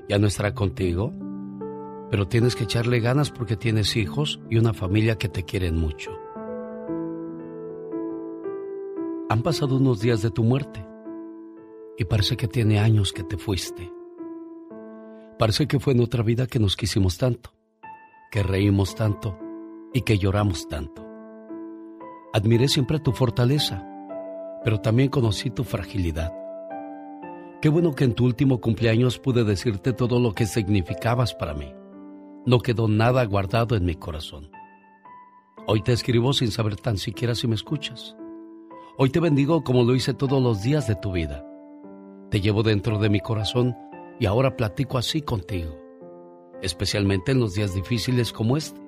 ya 0.08 0.18
no 0.18 0.26
estará 0.26 0.54
contigo, 0.54 1.12
pero 2.10 2.26
tienes 2.26 2.56
que 2.56 2.64
echarle 2.64 3.00
ganas 3.00 3.30
porque 3.30 3.54
tienes 3.54 3.94
hijos 3.94 4.40
y 4.48 4.56
una 4.56 4.72
familia 4.72 5.18
que 5.18 5.28
te 5.28 5.44
quieren 5.44 5.76
mucho. 5.76 6.10
Han 9.28 9.42
pasado 9.42 9.76
unos 9.76 10.00
días 10.00 10.22
de 10.22 10.30
tu 10.30 10.42
muerte 10.42 10.86
y 11.98 12.04
parece 12.06 12.38
que 12.38 12.48
tiene 12.48 12.78
años 12.78 13.12
que 13.12 13.24
te 13.24 13.36
fuiste. 13.36 13.92
Parece 15.38 15.66
que 15.66 15.78
fue 15.78 15.92
en 15.92 16.00
otra 16.00 16.22
vida 16.22 16.46
que 16.46 16.58
nos 16.58 16.76
quisimos 16.76 17.18
tanto, 17.18 17.52
que 18.30 18.42
reímos 18.42 18.94
tanto 18.94 19.38
y 19.92 20.00
que 20.00 20.16
lloramos 20.16 20.66
tanto. 20.66 21.06
Admiré 22.32 22.68
siempre 22.68 23.00
tu 23.00 23.12
fortaleza, 23.12 23.87
pero 24.64 24.80
también 24.80 25.08
conocí 25.08 25.50
tu 25.50 25.64
fragilidad. 25.64 26.32
Qué 27.60 27.68
bueno 27.68 27.94
que 27.94 28.04
en 28.04 28.14
tu 28.14 28.24
último 28.24 28.60
cumpleaños 28.60 29.18
pude 29.18 29.42
decirte 29.42 29.92
todo 29.92 30.20
lo 30.20 30.32
que 30.32 30.46
significabas 30.46 31.34
para 31.34 31.54
mí. 31.54 31.72
No 32.46 32.60
quedó 32.60 32.86
nada 32.86 33.24
guardado 33.24 33.74
en 33.74 33.84
mi 33.84 33.96
corazón. 33.96 34.50
Hoy 35.66 35.82
te 35.82 35.92
escribo 35.92 36.32
sin 36.32 36.50
saber 36.50 36.76
tan 36.76 36.96
siquiera 36.98 37.34
si 37.34 37.48
me 37.48 37.56
escuchas. 37.56 38.16
Hoy 38.96 39.10
te 39.10 39.20
bendigo 39.20 39.64
como 39.64 39.82
lo 39.82 39.94
hice 39.94 40.14
todos 40.14 40.42
los 40.42 40.62
días 40.62 40.86
de 40.86 40.94
tu 40.94 41.12
vida. 41.12 41.44
Te 42.30 42.40
llevo 42.40 42.62
dentro 42.62 42.98
de 42.98 43.08
mi 43.08 43.20
corazón 43.20 43.76
y 44.20 44.26
ahora 44.26 44.56
platico 44.56 44.96
así 44.96 45.20
contigo, 45.20 45.76
especialmente 46.62 47.32
en 47.32 47.40
los 47.40 47.54
días 47.54 47.74
difíciles 47.74 48.32
como 48.32 48.56
este. 48.56 48.80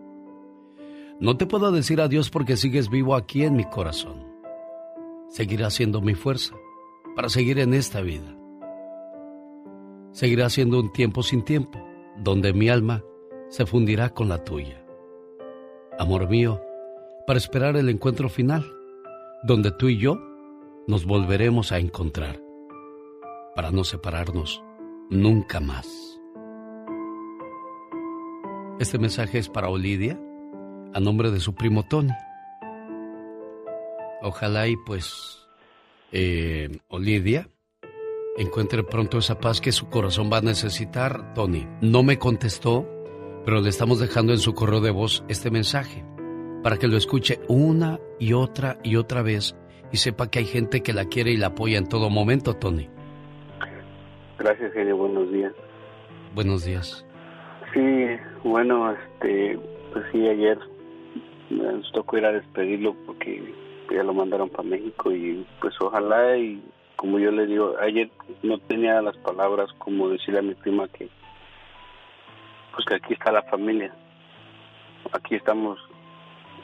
No 1.19 1.37
te 1.37 1.47
puedo 1.47 1.73
decir 1.73 2.01
adiós 2.01 2.31
porque 2.31 2.57
sigues 2.57 2.89
vivo 2.89 3.15
aquí 3.15 3.45
en 3.45 3.57
mi 3.57 3.65
corazón. 3.65 4.30
Seguirá 5.31 5.71
siendo 5.71 6.01
mi 6.01 6.15
fuerza 6.15 6.55
para 7.15 7.29
seguir 7.29 7.59
en 7.61 7.73
esta 7.73 8.01
vida. 8.01 8.37
Seguirá 10.13 10.51
siendo 10.51 10.81
un 10.81 10.93
tiempo 10.93 11.23
sin 11.23 11.45
tiempo, 11.45 11.79
donde 12.19 12.53
mi 12.53 12.69
alma 12.69 13.03
se 13.49 13.65
fundirá 13.65 14.11
con 14.11 14.29
la 14.29 14.43
tuya. 14.43 14.85
Amor 15.99 16.29
mío, 16.29 16.61
para 17.27 17.39
esperar 17.39 17.77
el 17.77 17.89
encuentro 17.89 18.29
final, 18.29 18.65
donde 19.45 19.71
tú 19.71 19.89
y 19.89 19.99
yo 19.99 20.19
nos 20.89 21.05
volveremos 21.05 21.71
a 21.71 21.79
encontrar, 21.79 22.43
para 23.55 23.71
no 23.71 23.85
separarnos 23.85 24.63
nunca 25.11 25.61
más. 25.61 25.87
Este 28.81 28.99
mensaje 28.99 29.39
es 29.39 29.49
para 29.49 29.69
Olidia, 29.69 30.21
a 30.93 30.99
nombre 30.99 31.31
de 31.31 31.39
su 31.39 31.55
primo 31.55 31.85
Tony. 31.85 32.13
Ojalá 34.23 34.69
y 34.69 34.77
pues 34.77 35.47
eh, 36.13 36.69
Olidia 36.89 37.49
encuentre 38.37 38.83
pronto 38.83 39.19
esa 39.19 39.39
paz 39.39 39.61
que 39.61 39.73
su 39.73 39.89
corazón 39.89 40.31
va 40.33 40.39
a 40.39 40.43
necesitar, 40.43 41.35
Tony. 41.35 41.67
No 41.81 42.03
me 42.03 42.19
contestó, 42.19 42.89
pero 43.45 43.61
le 43.61 43.69
estamos 43.69 44.01
dejando 44.01 44.33
en 44.33 44.39
su 44.39 44.55
correo 44.55 44.81
de 44.81 44.91
voz 44.91 45.25
este 45.29 45.51
mensaje 45.51 46.05
para 46.63 46.77
que 46.77 46.89
lo 46.89 46.97
escuche 46.97 47.41
una 47.49 47.99
y 48.19 48.33
otra 48.33 48.79
y 48.83 48.97
otra 48.97 49.23
vez 49.23 49.57
y 49.93 49.97
sepa 49.97 50.31
que 50.31 50.41
hay 50.41 50.45
gente 50.45 50.83
que 50.83 50.93
la 50.93 51.07
quiere 51.07 51.33
y 51.33 51.37
la 51.37 51.49
apoya 51.49 51.79
en 51.79 51.89
todo 51.89 52.11
momento, 52.11 52.55
Tony. 52.55 52.89
Gracias, 54.39 54.73
genio. 54.73 54.97
Buenos 54.97 55.31
días. 55.33 55.53
Buenos 56.35 56.65
días. 56.65 57.05
Sí, 57.75 58.07
bueno, 58.45 58.93
este, 58.93 59.59
pues 59.93 60.05
sí, 60.13 60.27
ayer 60.27 60.59
nos 61.51 61.91
tocó 61.93 62.19
ir 62.19 62.25
a 62.25 62.33
despedirlo 62.33 62.95
porque 63.07 63.53
ya 63.95 64.03
lo 64.03 64.15
mandaron 64.15 64.49
para 64.49 64.69
México 64.69 65.11
y 65.13 65.47
pues 65.61 65.75
ojalá 65.81 66.37
y 66.37 66.63
como 66.97 67.19
yo 67.19 67.31
le 67.31 67.47
digo, 67.47 67.75
ayer 67.81 68.11
no 68.43 68.59
tenía 68.59 69.01
las 69.01 69.17
palabras 69.19 69.71
como 69.79 70.09
decirle 70.09 70.41
a 70.41 70.43
mi 70.43 70.55
prima 70.55 70.87
que 70.89 71.09
pues 72.73 72.85
que 72.87 72.95
aquí 72.95 73.15
está 73.15 73.33
la 73.33 73.43
familia, 73.45 73.95
aquí 75.13 75.35
estamos 75.35 75.79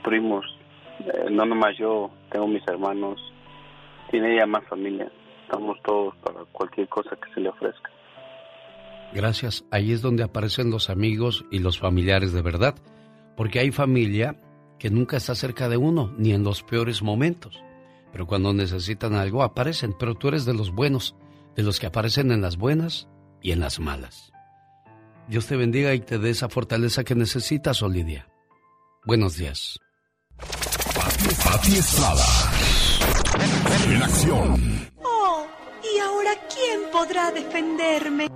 primos, 0.03 0.45
eh, 1.01 1.29
no 1.31 1.45
nomás 1.45 1.77
yo, 1.79 2.11
tengo 2.31 2.47
mis 2.47 2.67
hermanos, 2.69 3.21
tiene 4.11 4.35
ella 4.35 4.47
más 4.47 4.65
familia 4.69 5.11
estamos 5.47 5.81
todos 5.83 6.15
para 6.17 6.45
cualquier 6.53 6.89
cosa 6.89 7.11
que 7.17 7.33
se 7.33 7.41
le 7.41 7.49
ofrezca. 7.49 7.91
Gracias. 9.13 9.65
Ahí 9.71 9.93
es 9.93 10.03
donde 10.03 10.25
aparecen 10.25 10.71
los 10.71 10.91
amigos 10.91 11.45
y 11.51 11.61
los 11.61 11.79
familiares 11.79 12.33
de 12.33 12.43
verdad, 12.43 12.75
porque 13.37 13.61
hay 13.61 13.71
familia 13.71 14.37
que 14.79 14.91
nunca 14.91 15.17
está 15.17 15.35
cerca 15.35 15.69
de 15.69 15.77
uno, 15.77 16.15
ni 16.19 16.33
en 16.33 16.45
los 16.45 16.63
peores 16.63 17.03
momentos. 17.03 17.63
Pero 18.13 18.27
cuando 18.27 18.53
necesitan 18.53 19.15
algo 19.15 19.43
aparecen, 19.43 19.95
pero 19.99 20.15
tú 20.15 20.29
eres 20.29 20.45
de 20.45 20.55
los 20.55 20.73
buenos, 20.73 21.17
de 21.55 21.63
los 21.63 21.81
que 21.81 21.87
aparecen 21.87 22.31
en 22.33 22.41
las 22.41 22.57
buenas 22.57 23.09
y 23.43 23.53
en 23.53 23.61
las 23.61 23.79
malas. 23.79 24.33
Dios 25.29 25.47
te 25.47 25.57
bendiga 25.57 25.93
y 25.95 26.01
te 26.01 26.19
dé 26.19 26.31
esa 26.31 26.49
fortaleza 26.49 27.05
que 27.05 27.15
necesitas, 27.15 27.83
Olidia. 27.83 28.29
Buenos 29.05 29.37
días. 29.37 29.79
Pati 31.45 31.77
Estrada. 31.77 32.25
En 33.89 34.03
acción. 34.03 34.91
¿Y 35.83 35.99
ahora 35.99 36.33
quién 36.53 36.91
podrá 36.93 37.31
defenderme? 37.31 38.29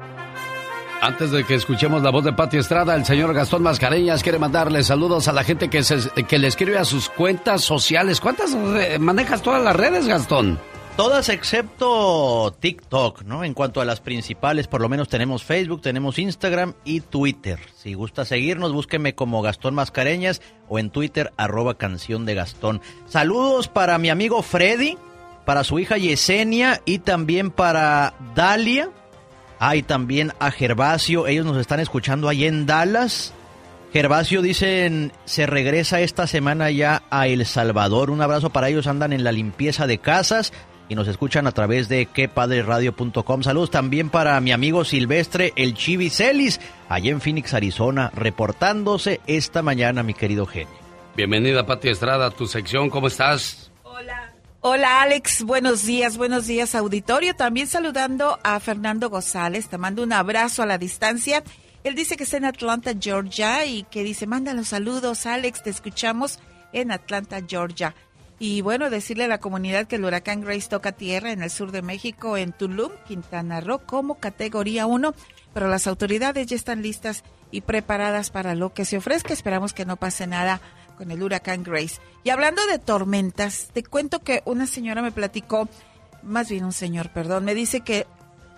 Antes 1.02 1.30
de 1.30 1.44
que 1.44 1.54
escuchemos 1.54 2.02
la 2.02 2.10
voz 2.10 2.24
de 2.24 2.34
Pati 2.34 2.58
Estrada, 2.58 2.94
el 2.94 3.06
señor 3.06 3.32
Gastón 3.32 3.62
Mascareñas 3.62 4.22
quiere 4.22 4.38
mandarle 4.38 4.82
saludos 4.82 5.28
a 5.28 5.32
la 5.32 5.44
gente 5.44 5.70
que, 5.70 6.38
le 6.38 6.46
escribe 6.46 6.76
a 6.76 6.84
sus 6.84 7.08
cuentas 7.08 7.62
sociales. 7.62 8.20
¿Cuántas 8.20 8.54
manejas 8.98 9.40
todas 9.40 9.64
las 9.64 9.74
redes, 9.74 10.06
Gastón? 10.06 10.58
Todas 10.98 11.30
excepto 11.30 12.54
TikTok, 12.60 13.22
¿no? 13.22 13.44
En 13.44 13.54
cuanto 13.54 13.80
a 13.80 13.86
las 13.86 14.02
principales, 14.02 14.66
por 14.66 14.82
lo 14.82 14.90
menos 14.90 15.08
tenemos 15.08 15.42
Facebook, 15.42 15.80
tenemos 15.80 16.18
Instagram 16.18 16.74
y 16.84 17.00
Twitter. 17.00 17.58
Si 17.76 17.94
gusta 17.94 18.26
seguirnos, 18.26 18.74
búsqueme 18.74 19.14
como 19.14 19.40
Gastón 19.40 19.74
Mascareñas 19.74 20.42
o 20.68 20.78
en 20.78 20.90
Twitter, 20.90 21.32
arroba 21.38 21.78
canción 21.78 22.26
de 22.26 22.34
Gastón. 22.34 22.82
Saludos 23.06 23.68
para 23.68 23.96
mi 23.96 24.10
amigo 24.10 24.42
Freddy, 24.42 24.98
para 25.46 25.64
su 25.64 25.78
hija 25.78 25.96
Yesenia 25.96 26.82
y 26.84 26.98
también 26.98 27.50
para 27.50 28.12
Dalia. 28.34 28.90
Hay 29.62 29.82
también 29.82 30.32
a 30.40 30.50
Gervasio, 30.50 31.26
ellos 31.26 31.44
nos 31.44 31.58
están 31.58 31.80
escuchando 31.80 32.30
ahí 32.30 32.46
en 32.46 32.64
Dallas. 32.64 33.34
Gervasio 33.92 34.40
dicen, 34.40 35.12
se 35.26 35.44
regresa 35.44 36.00
esta 36.00 36.26
semana 36.26 36.70
ya 36.70 37.02
a 37.10 37.26
El 37.26 37.44
Salvador. 37.44 38.10
Un 38.10 38.22
abrazo 38.22 38.48
para 38.48 38.70
ellos, 38.70 38.86
andan 38.86 39.12
en 39.12 39.22
la 39.22 39.32
limpieza 39.32 39.86
de 39.86 39.98
casas 39.98 40.54
y 40.88 40.94
nos 40.94 41.08
escuchan 41.08 41.46
a 41.46 41.52
través 41.52 41.90
de 41.90 42.06
quepadreradio.com. 42.06 43.42
Saludos 43.42 43.70
también 43.70 44.08
para 44.08 44.40
mi 44.40 44.50
amigo 44.50 44.82
Silvestre, 44.86 45.52
el 45.56 45.74
Chivi 45.74 46.08
Celis, 46.08 46.58
allá 46.88 47.10
en 47.10 47.20
Phoenix, 47.20 47.52
Arizona, 47.52 48.10
reportándose 48.14 49.20
esta 49.26 49.60
mañana, 49.60 50.02
mi 50.02 50.14
querido 50.14 50.46
genio. 50.46 50.72
Bienvenida, 51.16 51.66
Pati 51.66 51.90
Estrada, 51.90 52.28
a 52.28 52.30
tu 52.30 52.46
sección, 52.46 52.88
¿cómo 52.88 53.08
estás? 53.08 53.69
Hola 54.62 55.00
Alex, 55.00 55.44
buenos 55.44 55.86
días, 55.86 56.18
buenos 56.18 56.46
días 56.46 56.74
auditorio. 56.74 57.34
También 57.34 57.66
saludando 57.66 58.38
a 58.42 58.60
Fernando 58.60 59.08
González, 59.08 59.70
te 59.70 59.78
mando 59.78 60.02
un 60.02 60.12
abrazo 60.12 60.62
a 60.62 60.66
la 60.66 60.76
distancia. 60.76 61.42
Él 61.82 61.94
dice 61.94 62.18
que 62.18 62.24
está 62.24 62.36
en 62.36 62.44
Atlanta, 62.44 62.92
Georgia 63.00 63.64
y 63.64 63.84
que 63.84 64.04
dice, 64.04 64.26
manda 64.26 64.52
los 64.52 64.68
saludos 64.68 65.24
Alex, 65.24 65.62
te 65.62 65.70
escuchamos 65.70 66.40
en 66.74 66.92
Atlanta, 66.92 67.40
Georgia. 67.48 67.94
Y 68.38 68.60
bueno, 68.60 68.90
decirle 68.90 69.24
a 69.24 69.28
la 69.28 69.40
comunidad 69.40 69.86
que 69.86 69.96
el 69.96 70.04
huracán 70.04 70.42
Grace 70.42 70.68
toca 70.68 70.92
tierra 70.92 71.32
en 71.32 71.42
el 71.42 71.48
sur 71.48 71.72
de 71.72 71.80
México, 71.80 72.36
en 72.36 72.52
Tulum, 72.52 72.92
Quintana 73.08 73.62
Roo, 73.62 73.78
como 73.86 74.16
categoría 74.16 74.84
1, 74.84 75.14
pero 75.54 75.68
las 75.68 75.86
autoridades 75.86 76.46
ya 76.48 76.56
están 76.56 76.82
listas 76.82 77.24
y 77.50 77.62
preparadas 77.62 78.28
para 78.28 78.54
lo 78.54 78.74
que 78.74 78.84
se 78.84 78.98
ofrezca. 78.98 79.32
Esperamos 79.32 79.72
que 79.72 79.86
no 79.86 79.96
pase 79.96 80.26
nada 80.26 80.60
con 81.00 81.10
el 81.10 81.22
huracán 81.22 81.62
Grace. 81.62 81.98
Y 82.24 82.28
hablando 82.28 82.66
de 82.66 82.78
tormentas, 82.78 83.70
te 83.72 83.82
cuento 83.82 84.18
que 84.18 84.42
una 84.44 84.66
señora 84.66 85.00
me 85.00 85.12
platicó, 85.12 85.66
más 86.22 86.50
bien 86.50 86.62
un 86.62 86.74
señor, 86.74 87.10
perdón, 87.10 87.46
me 87.46 87.54
dice 87.54 87.80
que 87.80 88.06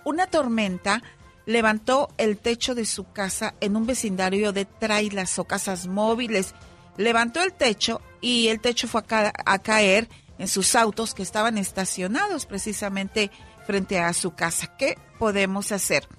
una 0.03 0.27
tormenta 0.27 1.01
levantó 1.45 2.09
el 2.17 2.37
techo 2.37 2.75
de 2.75 2.85
su 2.85 3.09
casa 3.13 3.53
en 3.61 3.77
un 3.77 3.85
vecindario 3.85 4.51
de 4.51 4.65
trailers 4.65 5.39
o 5.39 5.45
casas 5.45 5.87
móviles. 5.87 6.53
Levantó 6.97 7.41
el 7.41 7.53
techo 7.53 8.01
y 8.19 8.49
el 8.49 8.59
techo 8.59 8.89
fue 8.89 9.03
a, 9.09 9.31
a 9.45 9.59
caer 9.59 10.09
en 10.37 10.49
sus 10.49 10.75
autos 10.75 11.13
que 11.13 11.23
estaban 11.23 11.57
estacionados 11.57 12.45
precisamente 12.45 13.31
frente 13.65 13.99
a 13.99 14.11
su 14.11 14.35
casa. 14.35 14.75
¿Qué 14.75 14.97
podemos 15.17 15.71
hacer? 15.71 16.09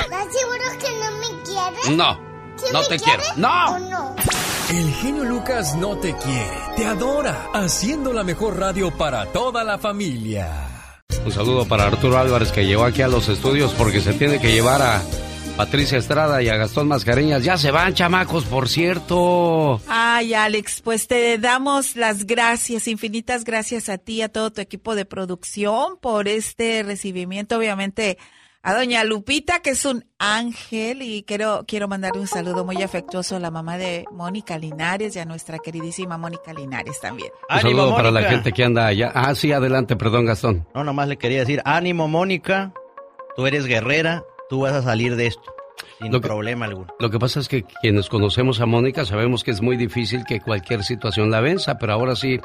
¿Estás 0.00 0.26
seguro 0.32 0.78
que 0.78 0.90
no 0.98 1.10
me 1.18 1.42
quieres? 1.42 1.96
No, 1.96 2.20
¿Sí 2.56 2.72
no 2.72 2.80
me 2.82 2.88
te 2.88 2.98
quiero. 2.98 3.22
¡No! 3.36 3.64
o 3.74 3.78
no? 3.78 4.16
El 4.70 4.92
genio 4.94 5.24
Lucas 5.24 5.74
no 5.76 5.96
te 5.96 6.14
quiere, 6.16 6.58
te 6.76 6.84
adora, 6.84 7.48
haciendo 7.54 8.12
la 8.12 8.22
mejor 8.22 8.58
radio 8.58 8.90
para 8.90 9.24
toda 9.26 9.64
la 9.64 9.78
familia. 9.78 11.02
Un 11.24 11.32
saludo 11.32 11.66
para 11.66 11.84
Arturo 11.84 12.18
Álvarez 12.18 12.52
que 12.52 12.66
llegó 12.66 12.84
aquí 12.84 13.00
a 13.00 13.08
los 13.08 13.28
estudios 13.28 13.72
porque 13.72 14.00
se 14.02 14.12
tiene 14.12 14.38
que 14.40 14.52
llevar 14.52 14.82
a 14.82 15.02
Patricia 15.56 15.98
Estrada 15.98 16.42
y 16.42 16.48
a 16.48 16.56
Gastón 16.56 16.86
Mascareñas. 16.86 17.42
Ya 17.42 17.56
se 17.56 17.70
van, 17.70 17.94
chamacos, 17.94 18.44
por 18.44 18.68
cierto. 18.68 19.80
Ay, 19.88 20.34
Alex, 20.34 20.82
pues 20.82 21.08
te 21.08 21.38
damos 21.38 21.96
las 21.96 22.26
gracias, 22.26 22.86
infinitas 22.88 23.44
gracias 23.44 23.88
a 23.88 23.98
ti, 23.98 24.22
a 24.22 24.28
todo 24.28 24.52
tu 24.52 24.60
equipo 24.60 24.94
de 24.94 25.04
producción 25.04 25.96
por 26.00 26.28
este 26.28 26.82
recibimiento. 26.82 27.56
Obviamente 27.56 28.18
a 28.62 28.74
doña 28.74 29.04
Lupita, 29.04 29.60
que 29.60 29.70
es 29.70 29.84
un 29.84 30.04
ángel, 30.18 31.00
y 31.02 31.22
quiero, 31.22 31.64
quiero 31.66 31.88
mandarle 31.88 32.20
un 32.20 32.26
saludo 32.26 32.64
muy 32.64 32.82
afectuoso 32.82 33.36
a 33.36 33.40
la 33.40 33.50
mamá 33.50 33.78
de 33.78 34.04
Mónica 34.12 34.58
Linares 34.58 35.14
y 35.16 35.20
a 35.20 35.24
nuestra 35.24 35.58
queridísima 35.58 36.18
Mónica 36.18 36.52
Linares 36.52 37.00
también. 37.00 37.30
Un 37.48 37.60
saludo 37.60 37.94
para 37.94 38.10
la 38.10 38.22
gente 38.24 38.52
que 38.52 38.64
anda 38.64 38.86
allá. 38.86 39.12
Ah, 39.14 39.34
sí, 39.34 39.52
adelante, 39.52 39.96
perdón, 39.96 40.26
Gastón. 40.26 40.66
No, 40.74 40.84
nomás 40.84 41.08
le 41.08 41.16
quería 41.16 41.40
decir, 41.40 41.62
ánimo, 41.64 42.08
Mónica, 42.08 42.72
tú 43.36 43.46
eres 43.46 43.64
guerrera, 43.66 44.24
tú 44.50 44.60
vas 44.60 44.72
a 44.74 44.82
salir 44.82 45.14
de 45.16 45.28
esto, 45.28 45.42
sin 46.00 46.12
Lo 46.12 46.20
que- 46.20 46.26
problema 46.28 46.66
alguno. 46.66 46.88
Lo 46.98 47.10
que 47.10 47.18
pasa 47.18 47.40
es 47.40 47.48
que 47.48 47.62
quienes 47.62 48.08
conocemos 48.08 48.60
a 48.60 48.66
Mónica 48.66 49.04
sabemos 49.06 49.44
que 49.44 49.52
es 49.52 49.62
muy 49.62 49.76
difícil 49.76 50.24
que 50.26 50.40
cualquier 50.40 50.82
situación 50.84 51.30
la 51.30 51.40
venza, 51.40 51.78
pero 51.78 51.92
ahora 51.92 52.16
sí 52.16 52.40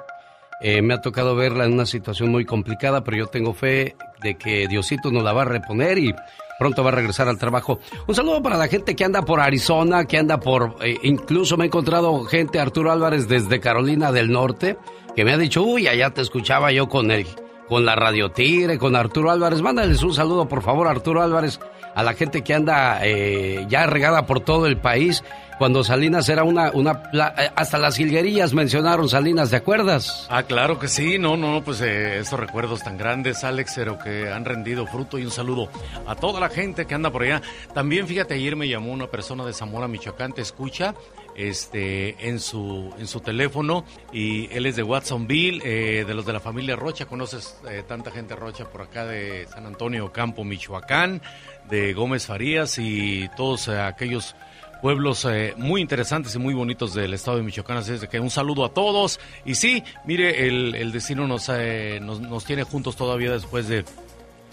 eh, 0.63 0.81
me 0.81 0.95
ha 0.95 1.01
tocado 1.01 1.35
verla 1.35 1.65
en 1.65 1.73
una 1.73 1.85
situación 1.85 2.31
muy 2.31 2.45
complicada, 2.45 3.03
pero 3.03 3.17
yo 3.17 3.27
tengo 3.27 3.53
fe 3.53 3.95
de 4.21 4.35
que 4.35 4.67
Diosito 4.67 5.11
nos 5.11 5.23
la 5.23 5.33
va 5.33 5.43
a 5.43 5.45
reponer 5.45 5.99
y 5.99 6.15
pronto 6.57 6.83
va 6.83 6.89
a 6.89 6.95
regresar 6.95 7.27
al 7.27 7.37
trabajo. 7.37 7.79
Un 8.07 8.15
saludo 8.15 8.41
para 8.41 8.57
la 8.57 8.67
gente 8.67 8.95
que 8.95 9.03
anda 9.03 9.23
por 9.23 9.39
Arizona, 9.39 10.05
que 10.05 10.17
anda 10.17 10.39
por... 10.39 10.77
eh, 10.81 10.97
incluso 11.03 11.57
me 11.57 11.65
he 11.65 11.67
encontrado 11.67 12.23
gente, 12.23 12.59
Arturo 12.59 12.91
Álvarez, 12.91 13.27
desde 13.27 13.59
Carolina 13.59 14.11
del 14.11 14.31
Norte, 14.31 14.77
que 15.15 15.25
me 15.25 15.33
ha 15.33 15.37
dicho, 15.37 15.61
uy, 15.61 15.87
allá 15.87 16.09
te 16.11 16.21
escuchaba 16.21 16.71
yo 16.71 16.87
con 16.87 17.11
el... 17.11 17.27
Con 17.69 17.85
la 17.85 17.95
Radio 17.95 18.29
Tigre, 18.29 18.77
con 18.77 18.93
Arturo 18.95 19.31
Álvarez. 19.31 19.61
Mándales 19.61 20.03
un 20.03 20.13
saludo, 20.13 20.49
por 20.49 20.61
favor, 20.61 20.85
Arturo 20.85 21.21
Álvarez, 21.21 21.61
a 21.95 22.03
la 22.03 22.13
gente 22.13 22.43
que 22.43 22.53
anda 22.53 22.99
eh, 23.01 23.65
ya 23.69 23.87
regada 23.87 24.25
por 24.25 24.41
todo 24.41 24.67
el 24.67 24.77
país. 24.77 25.23
Cuando 25.63 25.81
Salinas 25.81 26.27
era 26.27 26.43
una, 26.43 26.71
una 26.71 27.03
eh, 27.13 27.49
hasta 27.55 27.77
las 27.77 27.95
jilguerillas 27.95 28.53
mencionaron 28.53 29.07
Salinas, 29.07 29.49
¿te 29.49 29.55
acuerdas? 29.55 30.27
Ah, 30.29 30.43
claro 30.43 30.77
que 30.77 30.89
sí, 30.89 31.17
no, 31.17 31.37
no, 31.37 31.63
pues 31.63 31.79
eh, 31.79 32.19
esos 32.19 32.37
recuerdos 32.37 32.83
tan 32.83 32.97
grandes, 32.97 33.45
Alex, 33.45 33.71
pero 33.77 33.97
que 33.97 34.29
han 34.29 34.43
rendido 34.43 34.85
fruto 34.85 35.17
y 35.17 35.23
un 35.23 35.31
saludo 35.31 35.69
a 36.05 36.15
toda 36.15 36.41
la 36.41 36.49
gente 36.49 36.85
que 36.85 36.95
anda 36.95 37.11
por 37.11 37.23
allá. 37.23 37.41
También, 37.73 38.07
fíjate, 38.07 38.33
ayer 38.33 38.57
me 38.57 38.67
llamó 38.67 38.91
una 38.91 39.07
persona 39.07 39.45
de 39.45 39.53
Zamora, 39.53 39.87
Michoacán, 39.87 40.33
te 40.33 40.41
escucha, 40.41 40.95
este, 41.33 42.27
en 42.27 42.41
su, 42.41 42.93
en 42.99 43.07
su 43.07 43.21
teléfono 43.21 43.85
y 44.11 44.53
él 44.53 44.65
es 44.65 44.75
de 44.75 44.83
Watsonville, 44.83 45.61
eh, 45.63 46.03
de 46.05 46.13
los 46.13 46.25
de 46.25 46.33
la 46.33 46.41
familia 46.41 46.75
Rocha, 46.75 47.05
conoces 47.05 47.57
eh, 47.69 47.83
tanta 47.87 48.11
gente 48.11 48.35
Rocha 48.35 48.69
por 48.69 48.81
acá 48.81 49.05
de 49.05 49.47
San 49.47 49.65
Antonio 49.65 50.11
Campo, 50.11 50.43
Michoacán, 50.43 51.21
de 51.69 51.93
Gómez 51.93 52.25
Farías 52.25 52.77
y 52.79 53.29
todos 53.37 53.69
eh, 53.69 53.79
aquellos 53.79 54.35
pueblos 54.83 55.23
eh, 55.23 55.53
muy 55.55 55.79
interesantes 55.79 56.35
y 56.35 56.39
muy 56.39 56.53
bonitos 56.53 56.93
del 56.93 57.13
estado 57.13 57.37
de 57.37 57.43
Michoacán. 57.43 57.77
Así 57.77 57.93
es 57.93 58.01
de 58.01 58.09
que 58.09 58.19
un 58.19 58.29
saludo 58.29 58.65
a 58.65 58.73
todos. 58.73 59.17
Y 59.45 59.55
sí, 59.55 59.81
mire, 60.05 60.45
el, 60.45 60.75
el 60.75 60.91
destino 60.91 61.25
nos, 61.25 61.47
eh, 61.49 61.99
nos, 62.01 62.19
nos 62.19 62.43
tiene 62.43 62.63
juntos 62.63 62.97
todavía 62.97 63.31
después 63.31 63.69
de 63.69 63.85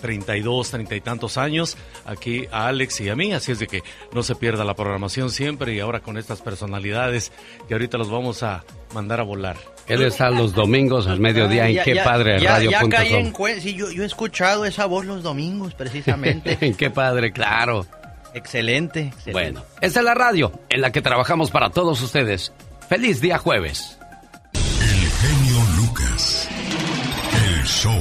32, 0.00 0.70
30 0.70 0.94
y 0.96 1.00
tantos 1.00 1.36
años, 1.36 1.76
aquí 2.06 2.46
a 2.52 2.68
Alex 2.68 3.00
y 3.02 3.08
a 3.10 3.16
mí, 3.16 3.32
así 3.34 3.52
es 3.52 3.58
de 3.58 3.66
que 3.66 3.82
no 4.14 4.22
se 4.22 4.34
pierda 4.36 4.64
la 4.64 4.74
programación 4.74 5.30
siempre 5.30 5.74
y 5.74 5.80
ahora 5.80 5.98
con 6.00 6.16
estas 6.16 6.40
personalidades 6.40 7.32
que 7.68 7.74
ahorita 7.74 7.98
los 7.98 8.08
vamos 8.10 8.42
a 8.44 8.64
mandar 8.94 9.20
a 9.20 9.24
volar. 9.24 9.56
Él 9.88 10.02
está 10.02 10.30
los 10.30 10.54
domingos 10.54 11.06
al 11.08 11.18
mediodía 11.20 11.68
en 11.68 11.74
Ya- 11.74 11.84
qué 11.84 11.94
ya- 11.96 12.04
padre 12.04 12.40
ya, 12.40 12.52
radio 12.52 12.70
ya 12.70 12.88
caí 12.88 13.12
en 13.14 13.32
cuen- 13.32 13.60
sí, 13.60 13.74
yo, 13.74 13.90
yo 13.90 14.04
he 14.04 14.06
escuchado 14.06 14.64
esa 14.64 14.86
voz 14.86 15.04
los 15.04 15.22
domingos, 15.24 15.74
precisamente. 15.74 16.56
en 16.64 16.74
qué 16.76 16.88
padre, 16.90 17.32
claro. 17.32 17.84
Excelente, 18.34 19.00
excelente. 19.08 19.32
Bueno, 19.32 19.62
esta 19.80 20.00
es 20.00 20.04
la 20.04 20.14
radio 20.14 20.52
en 20.68 20.80
la 20.80 20.90
que 20.92 21.02
trabajamos 21.02 21.50
para 21.50 21.70
todos 21.70 22.00
ustedes. 22.02 22.52
Feliz 22.88 23.20
día 23.20 23.38
jueves. 23.38 23.98
genio 24.54 25.58
Lucas. 25.76 26.48
El 27.58 27.64
show. 27.66 28.00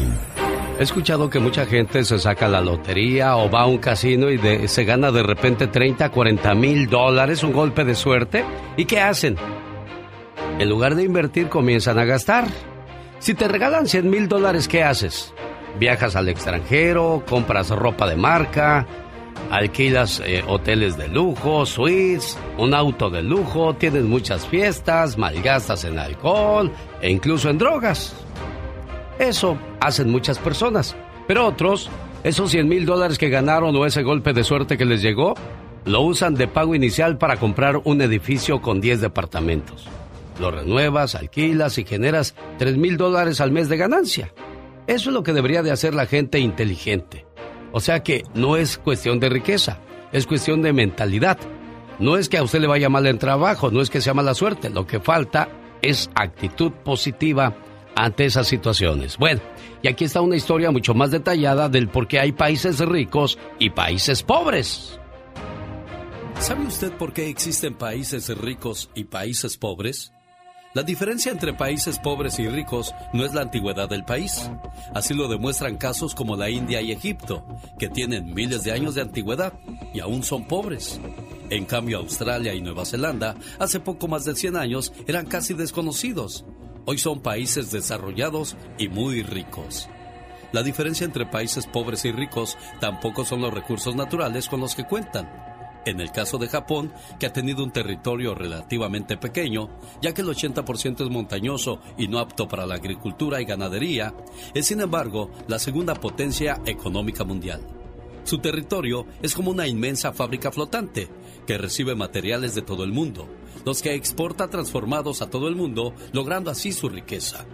He 0.80 0.84
escuchado 0.84 1.30
que 1.30 1.40
mucha 1.40 1.66
gente 1.66 2.06
se 2.06 2.18
saca 2.20 2.48
la 2.48 2.62
lotería 2.62 3.36
o 3.36 3.50
va 3.52 3.62
a 3.62 3.66
un 3.66 3.80
casino 3.80 4.30
y 4.30 4.38
de- 4.38 4.68
se 4.70 4.86
gana 4.86 5.12
de 5.12 5.24
repente 5.24 5.68
30, 5.68 6.10
40 6.10 6.56
mil 6.56 6.88
dólares, 6.90 7.44
un 7.44 7.52
golpe 7.52 7.84
de 7.84 7.96
suerte. 7.96 8.46
¿Y 8.78 8.86
qué 8.86 9.02
hacen? 9.02 9.36
En 10.58 10.70
lugar 10.70 10.96
de 10.96 11.04
invertir, 11.04 11.50
comienzan 11.50 12.00
a 12.00 12.06
gastar. 12.06 12.46
Si 13.20 13.34
te 13.34 13.50
regalan 13.50 13.88
100 13.88 14.10
mil 14.10 14.30
dólares, 14.30 14.70
¿qué 14.70 14.84
haces? 14.84 15.34
Viajas 15.78 16.16
al 16.16 16.30
extranjero, 16.30 17.24
compras 17.28 17.70
ropa 17.70 18.08
de 18.08 18.16
marca, 18.16 18.88
alquilas 19.50 20.22
eh, 20.26 20.44
hoteles 20.48 20.98
de 20.98 21.08
lujo, 21.08 21.66
suites, 21.66 22.38
un 22.58 22.74
auto 22.74 23.10
de 23.10 23.24
lujo, 23.24 23.76
tienes 23.76 24.04
muchas 24.04 24.48
fiestas, 24.48 25.18
malgastas 25.18 25.84
en 25.84 26.00
alcohol 26.00 26.72
e 27.02 27.10
incluso 27.10 27.50
en 27.50 27.58
drogas. 27.58 28.16
Eso 29.18 29.58
hacen 29.80 30.10
muchas 30.10 30.40
personas. 30.40 30.96
Pero 31.28 31.46
otros, 31.46 31.90
esos 32.24 32.52
100 32.52 32.68
mil 32.68 32.86
dólares 32.86 33.18
que 33.18 33.30
ganaron 33.30 33.76
o 33.76 33.86
ese 33.86 34.04
golpe 34.04 34.34
de 34.34 34.44
suerte 34.44 34.78
que 34.78 34.86
les 34.86 35.02
llegó, 35.02 35.36
lo 35.86 36.02
usan 36.02 36.36
de 36.36 36.48
pago 36.48 36.76
inicial 36.76 37.18
para 37.18 37.38
comprar 37.38 37.82
un 37.84 38.02
edificio 38.02 38.62
con 38.62 38.82
10 38.82 39.02
departamentos. 39.02 39.88
Lo 40.40 40.52
renuevas, 40.52 41.16
alquilas 41.16 41.78
y 41.78 41.86
generas 41.86 42.36
3 42.58 42.78
mil 42.78 42.98
dólares 42.98 43.42
al 43.42 43.52
mes 43.52 43.68
de 43.70 43.78
ganancia. 43.78 44.34
Eso 44.88 45.10
es 45.10 45.14
lo 45.14 45.24
que 45.24 45.34
debería 45.34 45.62
de 45.62 45.72
hacer 45.72 45.94
la 45.94 46.06
gente 46.06 46.40
inteligente. 46.40 47.26
O 47.72 47.80
sea 47.80 48.04
que 48.04 48.24
no 48.34 48.58
es 48.58 48.78
cuestión 48.78 49.20
de 49.20 49.30
riqueza, 49.30 49.80
es 50.12 50.26
cuestión 50.26 50.62
de 50.62 50.74
mentalidad. 50.74 51.38
No 52.00 52.18
es 52.18 52.30
que 52.30 52.38
a 52.38 52.44
usted 52.44 52.60
le 52.60 52.68
vaya 52.68 52.90
mal 52.90 53.06
en 53.08 53.20
trabajo, 53.20 53.72
no 53.72 53.82
es 53.82 53.90
que 53.90 54.02
sea 54.02 54.14
mala 54.14 54.34
suerte, 54.34 54.70
lo 54.70 54.88
que 54.88 55.00
falta 55.00 55.50
es 55.82 56.10
actitud 56.16 56.72
positiva 56.72 57.56
ante 57.96 58.26
esas 58.26 58.48
situaciones. 58.48 59.18
Bueno, 59.18 59.42
y 59.82 59.88
aquí 59.88 60.06
está 60.06 60.22
una 60.22 60.36
historia 60.36 60.72
mucho 60.72 60.94
más 60.94 61.12
detallada 61.12 61.70
del 61.70 61.90
por 61.90 62.08
qué 62.08 62.20
hay 62.20 62.32
países 62.32 62.80
ricos 62.80 63.38
y 63.60 63.72
países 63.72 64.24
pobres. 64.24 65.00
¿Sabe 66.40 66.66
usted 66.66 66.94
por 66.94 67.12
qué 67.12 67.28
existen 67.28 67.74
países 67.74 68.30
ricos 68.38 68.90
y 68.96 69.04
países 69.04 69.58
pobres? 69.58 70.14
La 70.76 70.84
diferencia 70.84 71.32
entre 71.32 71.52
países 71.52 71.98
pobres 71.98 72.38
y 72.38 72.48
ricos 72.48 72.94
no 73.12 73.26
es 73.26 73.34
la 73.34 73.42
antigüedad 73.42 73.90
del 73.90 74.06
país. 74.06 74.52
Así 74.94 75.16
lo 75.16 75.28
demuestran 75.28 75.78
casos 75.78 76.14
como 76.14 76.36
la 76.36 76.52
India 76.52 76.80
y 76.80 76.92
Egipto, 76.92 77.44
que 77.80 77.90
tienen 77.90 78.36
miles 78.36 78.64
de 78.64 78.72
años 78.72 78.94
de 78.94 79.02
antigüedad 79.02 79.54
y 79.96 80.00
aún 80.00 80.22
son 80.22 80.48
pobres. 80.48 81.02
En 81.50 81.66
cambio, 81.66 81.98
Australia 81.98 82.54
y 82.54 82.62
Nueva 82.62 82.86
Zelanda, 82.86 83.36
hace 83.58 83.80
poco 83.80 84.08
más 84.08 84.26
de 84.26 84.36
100 84.36 84.58
años, 84.58 84.94
eran 85.08 85.26
casi 85.26 85.56
desconocidos. 85.56 86.46
Hoy 86.86 87.00
son 87.00 87.22
países 87.22 87.72
desarrollados 87.72 88.56
y 88.78 88.90
muy 88.90 89.24
ricos. 89.24 89.90
La 90.52 90.62
diferencia 90.62 91.06
entre 91.06 91.26
países 91.26 91.66
pobres 91.66 92.06
y 92.06 92.12
ricos 92.12 92.60
tampoco 92.80 93.26
son 93.26 93.42
los 93.42 93.54
recursos 93.54 93.96
naturales 93.96 94.48
con 94.48 94.60
los 94.60 94.76
que 94.76 94.84
cuentan 94.84 95.49
en 95.86 96.00
el 96.00 96.12
caso 96.12 96.38
de 96.38 96.48
Japón, 96.48 96.92
que 97.20 97.26
ha 97.26 97.34
tenido 97.34 97.64
un 97.64 97.72
territorio 97.72 98.36
relativamente 98.36 99.18
pequeño, 99.18 99.70
ya 100.02 100.14
que 100.14 100.22
el 100.22 100.28
80% 100.28 101.04
es 101.04 101.10
montañoso 101.10 101.80
y 101.98 102.08
no 102.08 102.20
apto 102.20 102.48
para 102.48 102.66
la 102.66 102.76
agricultura 102.76 103.42
y 103.42 103.46
ganadería, 103.46 104.14
es 104.54 104.68
sin 104.68 104.82
embargo 104.82 105.32
la 105.48 105.60
segunda 105.60 105.96
potencia 105.96 106.62
económica 106.66 107.24
mundial. 107.24 107.62
Su 108.24 108.40
territorio 108.40 109.08
es 109.22 109.34
como 109.34 109.52
una 109.52 109.68
inmensa 109.68 110.14
fábrica 110.14 110.52
flotante 110.52 111.10
que 111.48 111.58
recibe 111.58 111.96
materiales 111.96 112.54
de 112.54 112.62
todo 112.62 112.84
el 112.84 112.92
mundo, 112.92 113.28
los 113.66 113.82
que 113.82 113.96
exporta 113.96 114.50
transformados 114.50 115.22
a 115.22 115.30
todo 115.30 115.48
el 115.48 115.56
mundo, 115.56 115.94
logrando 116.12 116.52
así 116.52 116.72
su 116.72 116.90
riqueza. 116.90 117.46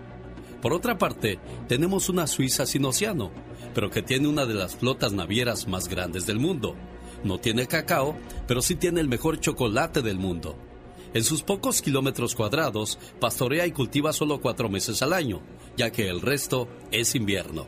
Por 0.62 0.74
otra 0.74 0.98
parte, 0.98 1.40
tenemos 1.68 2.10
una 2.10 2.28
Suiza 2.28 2.66
sin 2.66 2.86
océano, 2.86 3.32
pero 3.74 3.90
que 3.90 4.02
tiene 4.02 4.28
una 4.28 4.46
de 4.46 4.56
las 4.56 4.76
flotas 4.76 5.14
navieras 5.14 5.68
más 5.68 5.88
grandes 5.88 6.26
del 6.26 6.40
mundo, 6.40 6.76
no 7.26 7.40
tiene 7.40 7.68
cacao, 7.68 8.16
pero 8.48 8.62
sí 8.62 8.76
tiene 8.76 9.02
el 9.02 9.10
mejor 9.10 9.40
chocolate 9.40 10.02
del 10.02 10.18
mundo. 10.18 10.56
En 11.14 11.24
sus 11.24 11.44
pocos 11.44 11.82
kilómetros 11.82 12.36
cuadrados, 12.36 13.00
pastorea 13.20 13.66
y 13.66 13.72
cultiva 13.72 14.14
solo 14.14 14.42
cuatro 14.42 14.70
meses 14.70 15.02
al 15.02 15.14
año, 15.14 15.42
ya 15.76 15.92
que 15.92 16.08
el 16.08 16.22
resto 16.22 16.68
es 16.92 17.16
invierno. 17.16 17.68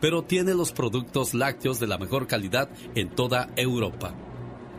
Pero 0.00 0.22
tiene 0.22 0.54
los 0.54 0.72
productos 0.72 1.34
lácteos 1.34 1.80
de 1.80 1.86
la 1.86 1.98
mejor 1.98 2.26
calidad 2.26 2.70
en 2.94 3.10
toda 3.10 3.50
Europa. 3.56 4.14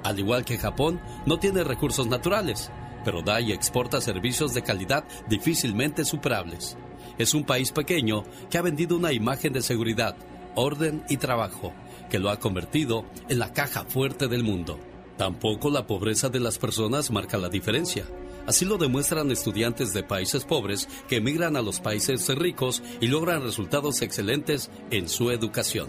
Al 0.03 0.17
igual 0.19 0.45
que 0.45 0.57
Japón, 0.57 1.01
no 1.25 1.39
tiene 1.39 1.63
recursos 1.63 2.07
naturales, 2.07 2.71
pero 3.03 3.21
da 3.21 3.41
y 3.41 3.51
exporta 3.51 4.01
servicios 4.01 4.53
de 4.53 4.63
calidad 4.63 5.05
difícilmente 5.27 6.05
superables. 6.05 6.77
Es 7.17 7.33
un 7.33 7.43
país 7.43 7.71
pequeño 7.71 8.23
que 8.49 8.57
ha 8.57 8.61
vendido 8.61 8.95
una 8.97 9.13
imagen 9.13 9.53
de 9.53 9.61
seguridad, 9.61 10.15
orden 10.55 11.03
y 11.09 11.17
trabajo 11.17 11.73
que 12.09 12.19
lo 12.19 12.29
ha 12.29 12.39
convertido 12.39 13.05
en 13.29 13.39
la 13.39 13.53
caja 13.53 13.85
fuerte 13.85 14.27
del 14.27 14.43
mundo. 14.43 14.79
Tampoco 15.17 15.69
la 15.69 15.87
pobreza 15.87 16.29
de 16.29 16.39
las 16.39 16.57
personas 16.57 17.11
marca 17.11 17.37
la 17.37 17.49
diferencia. 17.49 18.05
Así 18.47 18.65
lo 18.65 18.77
demuestran 18.77 19.31
estudiantes 19.31 19.93
de 19.93 20.03
países 20.03 20.45
pobres 20.45 20.87
que 21.07 21.17
emigran 21.17 21.55
a 21.55 21.61
los 21.61 21.79
países 21.79 22.27
ricos 22.35 22.83
y 23.01 23.07
logran 23.07 23.41
resultados 23.41 24.01
excelentes 24.01 24.69
en 24.91 25.09
su 25.09 25.31
educación. 25.31 25.87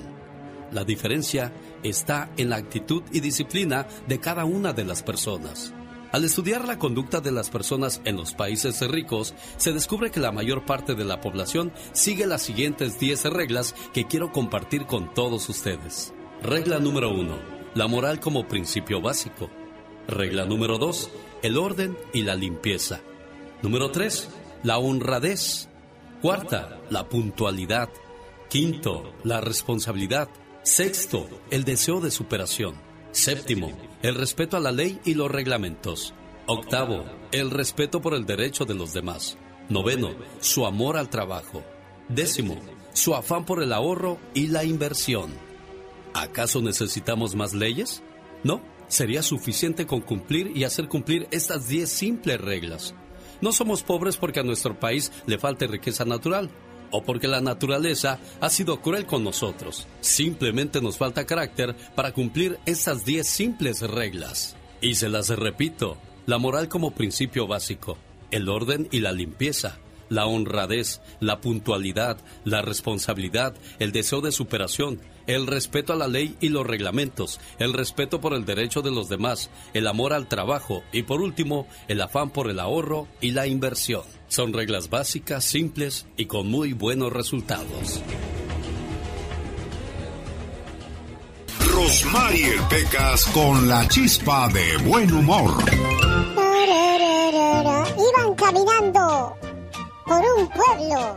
La 0.72 0.84
diferencia 0.84 1.52
está 1.82 2.30
en 2.36 2.50
la 2.50 2.56
actitud 2.56 3.02
y 3.12 3.20
disciplina 3.20 3.86
de 4.08 4.18
cada 4.18 4.44
una 4.44 4.72
de 4.72 4.84
las 4.84 5.02
personas. 5.02 5.72
Al 6.12 6.24
estudiar 6.24 6.66
la 6.66 6.78
conducta 6.78 7.20
de 7.20 7.32
las 7.32 7.50
personas 7.50 8.00
en 8.04 8.16
los 8.16 8.32
países 8.32 8.80
ricos, 8.88 9.34
se 9.56 9.72
descubre 9.72 10.10
que 10.10 10.20
la 10.20 10.32
mayor 10.32 10.64
parte 10.64 10.94
de 10.94 11.04
la 11.04 11.20
población 11.20 11.72
sigue 11.92 12.26
las 12.26 12.42
siguientes 12.42 12.98
10 12.98 13.24
reglas 13.24 13.74
que 13.92 14.06
quiero 14.06 14.32
compartir 14.32 14.86
con 14.86 15.12
todos 15.12 15.48
ustedes. 15.48 16.14
Regla 16.42 16.78
número 16.78 17.10
1. 17.10 17.56
La 17.74 17.88
moral 17.88 18.20
como 18.20 18.46
principio 18.46 19.00
básico. 19.00 19.50
Regla 20.06 20.46
número 20.46 20.78
2. 20.78 21.10
El 21.42 21.58
orden 21.58 21.98
y 22.12 22.22
la 22.22 22.34
limpieza. 22.34 23.00
Número 23.62 23.90
3. 23.90 24.28
La 24.62 24.78
honradez. 24.78 25.68
Cuarta, 26.22 26.80
la 26.88 27.08
puntualidad. 27.08 27.90
Quinto, 28.48 29.12
la 29.24 29.40
responsabilidad. 29.40 30.28
Sexto, 30.62 31.28
el 31.50 31.64
deseo 31.64 32.00
de 32.00 32.10
superación. 32.10 32.74
Séptimo, 33.10 33.70
el 34.02 34.14
respeto 34.14 34.56
a 34.56 34.60
la 34.60 34.72
ley 34.72 35.00
y 35.04 35.14
los 35.14 35.30
reglamentos. 35.30 36.14
Octavo, 36.46 37.04
el 37.32 37.50
respeto 37.50 38.00
por 38.00 38.14
el 38.14 38.26
derecho 38.26 38.64
de 38.64 38.74
los 38.74 38.92
demás. 38.92 39.36
Noveno, 39.68 40.10
su 40.40 40.66
amor 40.66 40.96
al 40.96 41.08
trabajo. 41.08 41.64
Décimo, 42.08 42.56
su 42.92 43.14
afán 43.14 43.44
por 43.44 43.62
el 43.62 43.72
ahorro 43.72 44.18
y 44.32 44.48
la 44.48 44.64
inversión. 44.64 45.32
¿Acaso 46.14 46.62
necesitamos 46.62 47.34
más 47.34 47.52
leyes? 47.52 48.02
No, 48.44 48.62
sería 48.88 49.22
suficiente 49.22 49.86
con 49.86 50.00
cumplir 50.00 50.56
y 50.56 50.64
hacer 50.64 50.88
cumplir 50.88 51.26
estas 51.30 51.68
10 51.68 51.90
simples 51.90 52.40
reglas. 52.40 52.94
No 53.40 53.52
somos 53.52 53.82
pobres 53.82 54.16
porque 54.16 54.40
a 54.40 54.44
nuestro 54.44 54.78
país 54.78 55.12
le 55.26 55.38
falte 55.38 55.66
riqueza 55.66 56.04
natural 56.04 56.50
o 56.90 57.02
porque 57.02 57.28
la 57.28 57.40
naturaleza 57.40 58.18
ha 58.40 58.50
sido 58.50 58.80
cruel 58.80 59.06
con 59.06 59.24
nosotros. 59.24 59.86
Simplemente 60.00 60.80
nos 60.80 60.96
falta 60.96 61.26
carácter 61.26 61.74
para 61.94 62.12
cumplir 62.12 62.58
esas 62.66 63.04
10 63.04 63.26
simples 63.26 63.80
reglas. 63.80 64.56
Y 64.80 64.96
se 64.96 65.08
las 65.08 65.28
repito, 65.28 65.96
la 66.26 66.38
moral 66.38 66.68
como 66.68 66.92
principio 66.92 67.46
básico, 67.46 67.98
el 68.30 68.48
orden 68.48 68.88
y 68.90 69.00
la 69.00 69.12
limpieza, 69.12 69.78
la 70.08 70.26
honradez, 70.26 71.00
la 71.20 71.40
puntualidad, 71.40 72.18
la 72.44 72.62
responsabilidad, 72.62 73.54
el 73.78 73.92
deseo 73.92 74.20
de 74.20 74.32
superación, 74.32 75.00
el 75.26 75.46
respeto 75.46 75.92
a 75.92 75.96
la 75.96 76.08
ley 76.08 76.36
y 76.40 76.48
los 76.48 76.66
reglamentos, 76.66 77.40
el 77.58 77.72
respeto 77.72 78.20
por 78.20 78.32
el 78.34 78.44
derecho 78.44 78.82
de 78.82 78.90
los 78.90 79.08
demás, 79.08 79.50
el 79.74 79.86
amor 79.86 80.12
al 80.12 80.28
trabajo 80.28 80.82
y 80.92 81.02
por 81.02 81.20
último, 81.20 81.66
el 81.88 82.00
afán 82.00 82.30
por 82.30 82.50
el 82.50 82.60
ahorro 82.60 83.08
y 83.20 83.32
la 83.32 83.46
inversión. 83.46 84.02
Son 84.28 84.52
reglas 84.52 84.90
básicas, 84.90 85.44
simples 85.44 86.06
y 86.16 86.26
con 86.26 86.48
muy 86.48 86.72
buenos 86.72 87.12
resultados. 87.12 88.00
Rosmarie 91.60 92.54
Pecas 92.70 93.26
con 93.26 93.68
la 93.68 93.86
chispa 93.88 94.48
de 94.48 94.76
buen 94.78 95.12
humor. 95.12 95.62
Iban 97.96 98.34
caminando 98.34 99.36
por 100.06 100.22
un 100.38 100.48
pueblo. 100.48 101.16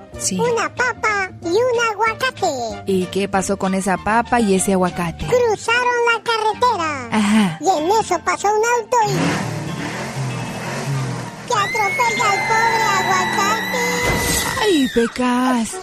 Una 0.52 0.74
papa 0.74 1.32
y 1.44 1.48
un 1.48 1.80
aguacate. 1.92 2.84
¿Y 2.86 3.06
qué 3.06 3.28
pasó 3.30 3.58
con 3.58 3.74
esa 3.76 3.98
papa 3.98 4.40
y 4.40 4.56
ese 4.56 4.74
aguacate? 4.74 5.26
Cruzaron 5.26 6.06
la 6.14 6.24
carretera. 6.24 7.08
Ajá. 7.12 7.60
Y 7.62 7.70
en 7.70 7.92
eso 7.92 8.20
pasó 8.26 8.48
un 8.48 8.64
auto 8.78 8.98
y... 9.08 9.14
Que 11.48 11.54
atropella 11.56 12.32
al 12.32 12.40
pobre 12.48 12.84
aguacate. 13.00 13.84
¡Ay, 14.62 14.88
pecas! 14.94 15.78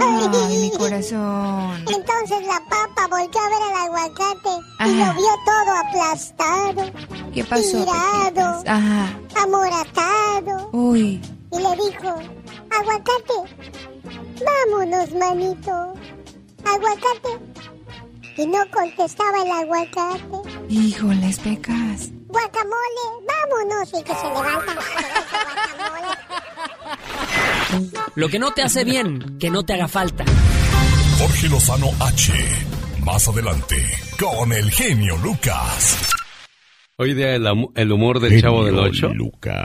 Ay, 0.00 0.56
mi 0.60 0.70
corazón. 0.76 1.84
Entonces 1.86 2.46
la 2.46 2.60
papa 2.68 3.08
volvió 3.08 3.40
a 3.40 3.48
ver 3.48 3.62
al 3.62 3.76
aguacate 3.86 4.54
y 4.86 4.94
lo 4.96 5.14
vio 5.14 5.32
todo 5.44 5.70
aplastado. 5.76 6.82
¿Qué 7.32 7.44
pasó? 7.44 7.84
Tirado. 7.84 8.62
Ajá. 8.66 9.18
Amoratado. 9.42 10.70
Uy. 10.72 11.20
Y 11.52 11.56
le 11.58 11.70
dijo, 11.76 12.14
aguacate, 12.70 13.38
vámonos, 14.44 15.12
manito. 15.12 15.94
Aguacate. 16.64 17.38
Y 18.38 18.46
no 18.46 18.58
contestaba 18.70 19.42
el 19.44 19.50
aguacate. 19.50 20.48
Híjoles, 20.68 21.38
pecas. 21.40 22.08
Guacamole, 22.28 23.06
vámonos. 23.28 23.88
Y 23.92 24.02
que 24.02 24.14
se 24.14 24.28
levanta. 24.28 24.78
Lo 28.14 28.28
que 28.28 28.38
no 28.38 28.52
te 28.52 28.62
hace 28.62 28.84
bien, 28.84 29.38
que 29.38 29.50
no 29.50 29.62
te 29.64 29.74
haga 29.74 29.88
falta. 29.88 30.24
Jorge 31.18 31.48
Lozano 31.48 31.90
H. 32.00 32.32
Más 33.04 33.28
adelante, 33.28 33.76
con 34.18 34.52
el 34.52 34.70
genio 34.70 35.16
Lucas. 35.18 36.21
Hoy 36.98 37.14
día 37.14 37.34
el, 37.34 37.46
el 37.74 37.90
humor 37.90 38.20
del 38.20 38.38
Chavo 38.40 38.66
del 38.66 38.78
Ocho 38.78 39.10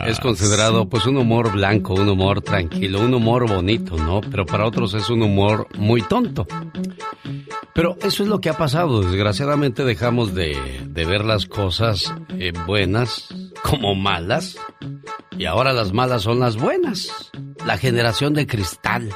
es 0.06 0.18
considerado 0.22 0.88
pues 0.88 1.06
un 1.06 1.18
humor 1.18 1.52
blanco, 1.52 1.94
un 1.94 2.08
humor 2.08 2.42
tranquilo, 2.42 3.02
un 3.02 3.14
humor 3.14 3.50
bonito, 3.50 3.98
¿no? 3.98 4.22
Pero 4.22 4.46
para 4.46 4.66
otros 4.66 4.94
es 4.94 5.10
un 5.10 5.22
humor 5.22 5.68
muy 5.78 6.02
tonto. 6.02 6.48
Pero 7.74 7.98
eso 8.02 8.24
es 8.24 8.30
lo 8.30 8.40
que 8.40 8.50
ha 8.50 8.58
pasado. 8.58 9.02
Desgraciadamente 9.02 9.84
dejamos 9.84 10.34
de, 10.34 10.56
de 10.88 11.06
ver 11.06 11.26
las 11.26 11.46
cosas 11.48 12.14
eh, 12.40 12.54
buenas 12.66 13.28
como 13.62 13.94
malas 13.94 14.58
y 15.38 15.46
ahora 15.46 15.74
las 15.74 15.92
malas 15.92 16.24
son 16.24 16.40
las 16.40 16.56
buenas. 16.56 17.32
La 17.66 17.78
generación 17.78 18.34
de 18.34 18.48
cristal. 18.48 19.10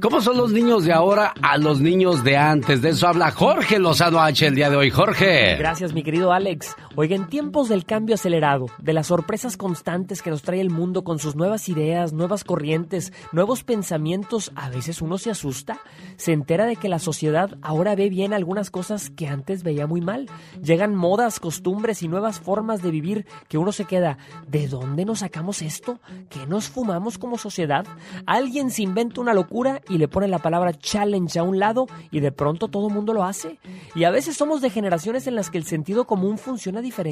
¿Cómo 0.00 0.20
son 0.20 0.36
los 0.36 0.52
niños 0.52 0.84
de 0.84 0.92
ahora 0.92 1.32
a 1.42 1.58
los 1.58 1.80
niños 1.80 2.22
de 2.22 2.36
antes? 2.36 2.82
De 2.82 2.90
eso 2.90 3.08
habla 3.08 3.30
Jorge 3.30 3.78
Lozano 3.78 4.20
H 4.20 4.46
el 4.46 4.54
día 4.54 4.70
de 4.70 4.76
hoy. 4.76 4.90
Jorge. 4.90 5.56
Gracias, 5.56 5.92
mi 5.92 6.02
querido 6.02 6.32
Alex. 6.32 6.76
Oiga, 6.94 7.16
tiempos 7.26 7.68
del 7.68 7.84
cambio 7.84 8.14
acelerado, 8.14 8.66
de 8.78 8.92
las 8.92 9.08
sorpresas 9.08 9.56
constantes 9.56 10.22
que 10.22 10.30
nos 10.30 10.42
trae 10.42 10.60
el 10.60 10.70
mundo 10.70 11.04
con 11.04 11.18
sus 11.18 11.36
nuevas 11.36 11.68
ideas, 11.68 12.12
nuevas 12.12 12.44
corrientes, 12.44 13.12
nuevos 13.32 13.64
pensamientos, 13.64 14.52
a 14.54 14.70
veces 14.70 15.02
uno 15.02 15.18
se 15.18 15.30
asusta. 15.30 15.78
Se 16.16 16.32
entera 16.32 16.66
de 16.66 16.76
que 16.76 16.88
la 16.88 16.98
sociedad 16.98 17.56
ahora 17.62 17.94
ve 17.94 18.08
bien 18.08 18.32
algunas 18.32 18.70
cosas 18.70 19.10
que 19.10 19.28
antes 19.28 19.62
veía 19.62 19.86
muy 19.86 20.00
mal. 20.00 20.28
Llegan 20.62 20.94
modas, 20.94 21.40
costumbres 21.40 22.02
y 22.02 22.08
nuevas 22.08 22.40
formas 22.40 22.82
de 22.82 22.90
vivir 22.90 23.26
que 23.48 23.58
uno 23.58 23.72
se 23.72 23.84
queda, 23.84 24.18
¿de 24.48 24.68
dónde 24.68 25.04
nos 25.04 25.20
sacamos 25.20 25.62
esto? 25.62 26.00
¿Qué 26.28 26.46
nos 26.46 26.68
fumamos 26.68 27.18
como 27.18 27.38
sociedad? 27.38 27.86
Alguien 28.26 28.70
se 28.70 28.82
inventa 28.82 29.20
una 29.20 29.34
locura 29.34 29.80
y 29.88 29.98
le 29.98 30.08
pone 30.08 30.28
la 30.28 30.38
palabra 30.38 30.74
challenge 30.74 31.38
a 31.38 31.42
un 31.42 31.58
lado 31.58 31.86
y 32.10 32.20
de 32.20 32.32
pronto 32.32 32.68
todo 32.68 32.88
el 32.88 32.94
mundo 32.94 33.12
lo 33.12 33.24
hace. 33.24 33.58
Y 33.94 34.04
a 34.04 34.10
veces 34.10 34.36
somos 34.36 34.60
de 34.60 34.70
generaciones 34.70 35.26
en 35.26 35.34
las 35.34 35.50
que 35.50 35.58
el 35.58 35.64
sentido 35.64 36.06
común 36.06 36.38
funciona 36.38 36.80
diferente 36.80 37.05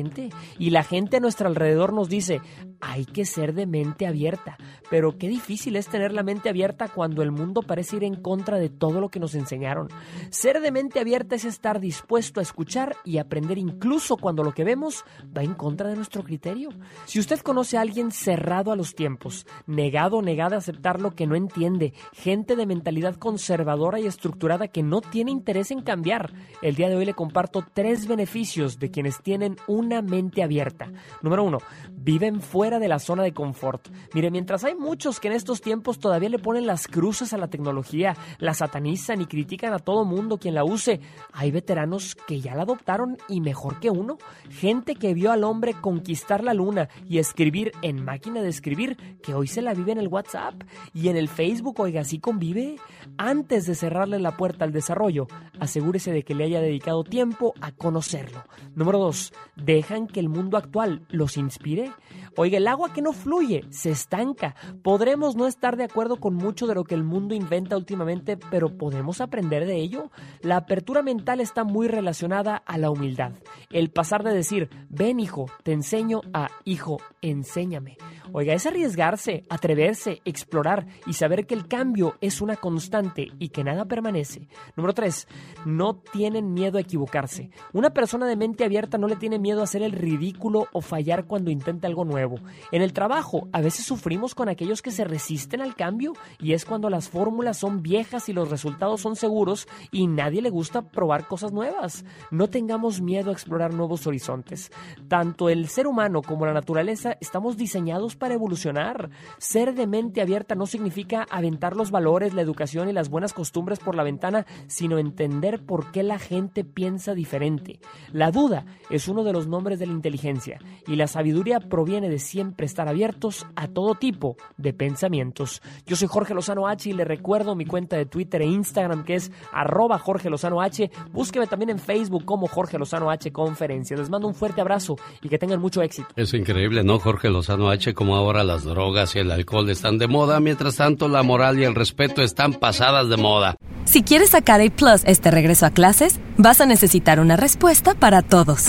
y 0.58 0.70
la 0.70 0.82
gente 0.82 1.16
a 1.16 1.20
nuestro 1.20 1.48
alrededor 1.48 1.92
nos 1.92 2.08
dice, 2.08 2.40
hay 2.80 3.04
que 3.04 3.24
ser 3.24 3.54
de 3.54 3.66
mente 3.66 4.06
abierta. 4.06 4.56
Pero 4.90 5.16
qué 5.16 5.28
difícil 5.28 5.76
es 5.76 5.88
tener 5.88 6.12
la 6.12 6.22
mente 6.22 6.48
abierta 6.48 6.88
cuando 6.88 7.22
el 7.22 7.32
mundo 7.32 7.62
parece 7.62 7.96
ir 7.96 8.04
en 8.04 8.16
contra 8.16 8.58
de 8.58 8.68
todo 8.68 9.00
lo 9.00 9.08
que 9.08 9.18
nos 9.18 9.34
enseñaron. 9.34 9.88
Ser 10.30 10.60
de 10.60 10.70
mente 10.70 11.00
abierta 11.00 11.34
es 11.34 11.44
estar 11.44 11.80
dispuesto 11.80 12.40
a 12.40 12.42
escuchar 12.42 12.96
y 13.04 13.18
aprender 13.18 13.58
incluso 13.58 14.16
cuando 14.16 14.44
lo 14.44 14.52
que 14.52 14.64
vemos 14.64 15.04
va 15.36 15.42
en 15.42 15.54
contra 15.54 15.88
de 15.88 15.96
nuestro 15.96 16.22
criterio. 16.22 16.68
Si 17.06 17.18
usted 17.18 17.40
conoce 17.40 17.78
a 17.78 17.80
alguien 17.80 18.10
cerrado 18.10 18.70
a 18.70 18.76
los 18.76 18.94
tiempos, 18.94 19.46
negado 19.66 20.18
o 20.18 20.22
negada 20.22 20.56
a 20.56 20.58
aceptar 20.58 21.00
lo 21.00 21.14
que 21.14 21.26
no 21.26 21.36
entiende, 21.36 21.94
gente 22.12 22.54
de 22.56 22.66
mentalidad 22.66 23.16
conservadora 23.16 23.98
y 23.98 24.06
estructurada 24.06 24.68
que 24.68 24.82
no 24.82 25.00
tiene 25.00 25.30
interés 25.30 25.70
en 25.70 25.82
cambiar, 25.82 26.32
el 26.60 26.74
día 26.74 26.88
de 26.88 26.96
hoy 26.96 27.06
le 27.06 27.14
comparto 27.14 27.64
tres 27.72 28.06
beneficios 28.06 28.78
de 28.78 28.90
quienes 28.90 29.22
tienen 29.22 29.56
una 29.84 30.02
mente 30.02 30.42
abierta. 30.42 30.90
Número 31.22 31.44
uno, 31.44 31.58
viven 31.92 32.40
fuera 32.40 32.78
de 32.78 32.88
la 32.88 32.98
zona 32.98 33.22
de 33.22 33.32
confort. 33.32 33.88
Mire, 34.12 34.30
mientras 34.30 34.64
hay 34.64 34.74
muchos 34.74 35.20
que 35.20 35.28
en 35.28 35.34
estos 35.34 35.60
tiempos 35.60 35.98
todavía 35.98 36.28
le 36.28 36.38
ponen 36.38 36.66
las 36.66 36.86
cruces 36.86 37.32
a 37.32 37.38
la 37.38 37.48
tecnología, 37.48 38.16
la 38.38 38.54
satanizan 38.54 39.20
y 39.20 39.26
critican 39.26 39.72
a 39.72 39.78
todo 39.78 40.04
mundo 40.04 40.38
quien 40.38 40.54
la 40.54 40.64
use, 40.64 41.00
hay 41.32 41.50
veteranos 41.50 42.14
que 42.14 42.40
ya 42.40 42.54
la 42.54 42.62
adoptaron 42.62 43.16
y 43.28 43.40
mejor 43.40 43.80
que 43.80 43.90
uno. 43.90 44.18
Gente 44.50 44.94
que 44.94 45.14
vio 45.14 45.32
al 45.32 45.44
hombre 45.44 45.74
conquistar 45.80 46.42
la 46.42 46.54
luna 46.54 46.88
y 47.08 47.18
escribir 47.18 47.72
en 47.82 48.04
máquina 48.04 48.42
de 48.42 48.48
escribir, 48.48 48.96
que 49.22 49.34
hoy 49.34 49.46
se 49.46 49.62
la 49.62 49.74
vive 49.74 49.92
en 49.92 49.98
el 49.98 50.08
WhatsApp 50.08 50.54
y 50.92 51.08
en 51.08 51.16
el 51.16 51.28
Facebook, 51.28 51.80
oiga, 51.80 52.02
así 52.02 52.18
convive. 52.18 52.76
Antes 53.16 53.66
de 53.66 53.74
cerrarle 53.74 54.18
la 54.18 54.36
puerta 54.36 54.64
al 54.64 54.72
desarrollo, 54.72 55.26
asegúrese 55.58 56.12
de 56.12 56.22
que 56.22 56.34
le 56.34 56.44
haya 56.44 56.60
dedicado 56.60 57.04
tiempo 57.04 57.54
a 57.60 57.72
conocerlo. 57.72 58.44
Número 58.74 58.98
dos, 58.98 59.32
dejan 59.74 60.06
que 60.06 60.20
el 60.20 60.28
mundo 60.28 60.56
actual 60.56 61.06
los 61.08 61.36
inspire. 61.36 61.92
Oiga, 62.36 62.58
el 62.58 62.66
agua 62.66 62.92
que 62.92 63.02
no 63.02 63.12
fluye 63.12 63.64
se 63.70 63.90
estanca. 63.90 64.54
Podremos 64.82 65.36
no 65.36 65.46
estar 65.46 65.76
de 65.76 65.84
acuerdo 65.84 66.16
con 66.16 66.34
mucho 66.34 66.66
de 66.66 66.74
lo 66.74 66.84
que 66.84 66.94
el 66.94 67.04
mundo 67.04 67.34
inventa 67.34 67.76
últimamente, 67.76 68.36
pero 68.36 68.76
podemos 68.76 69.20
aprender 69.20 69.66
de 69.66 69.76
ello. 69.76 70.10
La 70.40 70.56
apertura 70.56 71.02
mental 71.02 71.40
está 71.40 71.64
muy 71.64 71.88
relacionada 71.88 72.56
a 72.56 72.78
la 72.78 72.90
humildad. 72.90 73.32
El 73.70 73.90
pasar 73.90 74.24
de 74.24 74.34
decir, 74.34 74.68
ven 74.88 75.20
hijo, 75.20 75.46
te 75.62 75.72
enseño 75.72 76.20
a 76.32 76.48
hijo, 76.64 76.98
enséñame. 77.22 77.96
Oiga, 78.32 78.54
es 78.54 78.66
arriesgarse, 78.66 79.44
atreverse, 79.48 80.20
explorar 80.24 80.86
y 81.06 81.12
saber 81.12 81.46
que 81.46 81.54
el 81.54 81.68
cambio 81.68 82.16
es 82.20 82.40
una 82.40 82.56
constante 82.56 83.28
y 83.38 83.50
que 83.50 83.64
nada 83.64 83.84
permanece. 83.84 84.48
Número 84.76 84.94
3. 84.94 85.28
No 85.66 85.96
tienen 85.96 86.52
miedo 86.52 86.78
a 86.78 86.80
equivocarse. 86.80 87.50
Una 87.72 87.90
persona 87.90 88.26
de 88.26 88.36
mente 88.36 88.64
abierta 88.64 88.98
no 88.98 89.08
le 89.08 89.16
tiene 89.16 89.38
miedo 89.38 89.62
hacer 89.64 89.82
el 89.82 89.92
ridículo 89.92 90.68
o 90.72 90.80
fallar 90.80 91.26
cuando 91.26 91.50
intenta 91.50 91.88
algo 91.88 92.04
nuevo. 92.04 92.36
En 92.72 92.82
el 92.82 92.92
trabajo, 92.92 93.48
a 93.52 93.60
veces 93.60 93.84
sufrimos 93.84 94.34
con 94.34 94.48
aquellos 94.48 94.82
que 94.82 94.90
se 94.90 95.04
resisten 95.04 95.60
al 95.60 95.74
cambio 95.74 96.12
y 96.38 96.52
es 96.52 96.64
cuando 96.64 96.90
las 96.90 97.08
fórmulas 97.08 97.58
son 97.58 97.82
viejas 97.82 98.28
y 98.28 98.32
los 98.32 98.50
resultados 98.50 99.00
son 99.00 99.16
seguros 99.16 99.66
y 99.90 100.06
nadie 100.06 100.42
le 100.42 100.50
gusta 100.50 100.82
probar 100.82 101.26
cosas 101.26 101.52
nuevas. 101.52 102.04
No 102.30 102.48
tengamos 102.48 103.00
miedo 103.00 103.30
a 103.30 103.32
explorar 103.32 103.74
nuevos 103.74 104.06
horizontes. 104.06 104.70
Tanto 105.08 105.48
el 105.48 105.68
ser 105.68 105.86
humano 105.86 106.22
como 106.22 106.46
la 106.46 106.52
naturaleza 106.52 107.16
estamos 107.20 107.56
diseñados 107.56 108.16
para 108.16 108.34
evolucionar. 108.34 109.10
Ser 109.38 109.74
de 109.74 109.86
mente 109.86 110.20
abierta 110.20 110.54
no 110.54 110.66
significa 110.66 111.26
aventar 111.30 111.76
los 111.76 111.90
valores, 111.90 112.34
la 112.34 112.42
educación 112.42 112.88
y 112.88 112.92
las 112.92 113.08
buenas 113.08 113.32
costumbres 113.32 113.78
por 113.78 113.94
la 113.94 114.02
ventana, 114.02 114.46
sino 114.66 114.98
entender 114.98 115.64
por 115.64 115.90
qué 115.92 116.02
la 116.02 116.18
gente 116.18 116.64
piensa 116.64 117.14
diferente. 117.14 117.80
La 118.12 118.30
duda 118.30 118.66
es 118.90 119.08
uno 119.08 119.24
de 119.24 119.32
los 119.32 119.46
nombres 119.54 119.78
de 119.78 119.86
la 119.86 119.92
inteligencia 119.92 120.58
y 120.86 120.96
la 120.96 121.06
sabiduría 121.06 121.60
proviene 121.60 122.10
de 122.10 122.18
siempre 122.18 122.66
estar 122.66 122.88
abiertos 122.88 123.46
a 123.54 123.68
todo 123.68 123.94
tipo 123.94 124.36
de 124.56 124.72
pensamientos. 124.72 125.62
Yo 125.86 125.94
soy 125.94 126.08
Jorge 126.08 126.34
Lozano 126.34 126.66
H 126.66 126.90
y 126.90 126.92
le 126.92 127.04
recuerdo 127.04 127.54
mi 127.54 127.64
cuenta 127.64 127.96
de 127.96 128.04
Twitter 128.06 128.42
e 128.42 128.46
Instagram 128.46 129.04
que 129.04 129.14
es 129.14 129.30
arroba 129.52 129.98
Jorge 129.98 130.28
Lozano 130.28 130.60
H. 130.60 130.90
Búsqueme 131.12 131.46
también 131.46 131.70
en 131.70 131.78
Facebook 131.78 132.24
como 132.24 132.48
Jorge 132.48 132.78
Lozano 132.78 133.10
H 133.10 133.30
Conferencias. 133.32 134.00
Les 134.00 134.10
mando 134.10 134.26
un 134.26 134.34
fuerte 134.34 134.60
abrazo 134.60 134.96
y 135.22 135.28
que 135.28 135.38
tengan 135.38 135.60
mucho 135.60 135.82
éxito. 135.82 136.08
Es 136.16 136.34
increíble, 136.34 136.82
¿no, 136.82 136.98
Jorge 136.98 137.30
Lozano 137.30 137.70
H? 137.70 137.94
Como 137.94 138.16
ahora 138.16 138.42
las 138.42 138.64
drogas 138.64 139.14
y 139.14 139.20
el 139.20 139.30
alcohol 139.30 139.70
están 139.70 139.98
de 139.98 140.08
moda, 140.08 140.40
mientras 140.40 140.76
tanto 140.76 141.06
la 141.06 141.22
moral 141.22 141.60
y 141.60 141.64
el 141.64 141.76
respeto 141.76 142.22
están 142.22 142.54
pasadas 142.54 143.08
de 143.08 143.16
moda. 143.16 143.56
Si 143.84 144.02
quieres 144.02 144.30
sacar 144.30 144.60
A 144.60 144.70
Plus 144.70 145.02
este 145.04 145.30
regreso 145.30 145.66
a 145.66 145.70
clases, 145.70 146.18
vas 146.36 146.60
a 146.60 146.66
necesitar 146.66 147.20
una 147.20 147.36
respuesta 147.36 147.94
para 147.94 148.22
todos. 148.22 148.68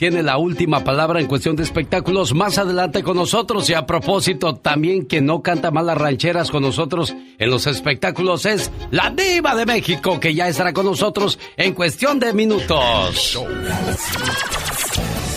tiene 0.00 0.22
la 0.22 0.38
última 0.38 0.82
palabra 0.82 1.20
en 1.20 1.26
cuestión 1.26 1.56
de 1.56 1.62
espectáculos 1.62 2.32
más 2.32 2.56
adelante 2.56 3.02
con 3.02 3.18
nosotros 3.18 3.68
y 3.68 3.74
a 3.74 3.84
propósito 3.84 4.54
también 4.54 5.04
que 5.04 5.20
no 5.20 5.42
canta 5.42 5.70
mal 5.70 5.84
las 5.84 5.98
rancheras 5.98 6.50
con 6.50 6.62
nosotros 6.62 7.14
en 7.38 7.50
los 7.50 7.66
espectáculos 7.66 8.46
es 8.46 8.70
la 8.90 9.10
diva 9.10 9.54
de 9.54 9.66
México 9.66 10.18
que 10.18 10.34
ya 10.34 10.48
estará 10.48 10.72
con 10.72 10.86
nosotros 10.86 11.38
en 11.54 11.74
cuestión 11.74 12.18
de 12.18 12.32
minutos. 12.32 13.38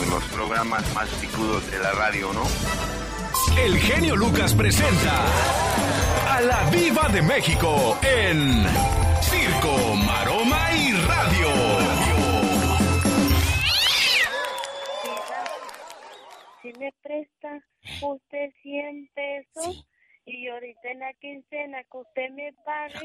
Los 0.09 0.23
programas 0.33 0.95
más 0.95 1.09
picudos 1.19 1.69
de 1.69 1.79
la 1.79 1.91
radio, 1.91 2.31
¿no? 2.31 2.43
El 3.61 3.77
genio 3.79 4.15
Lucas 4.15 4.53
presenta 4.53 5.25
a 6.31 6.39
la 6.39 6.71
diva 6.71 7.09
de 7.09 7.21
México 7.21 7.97
en 8.01 8.65
Me 16.83 16.91
presta 17.01 17.63
usted 18.01 18.49
100 18.61 19.09
pesos 19.15 19.87
y 20.25 20.49
ahorita 20.49 20.89
en 20.91 20.99
la 20.99 21.13
quincena 21.13 21.81
que 21.83 21.97
usted 21.97 22.29
me 22.31 22.51
pague, 22.65 22.99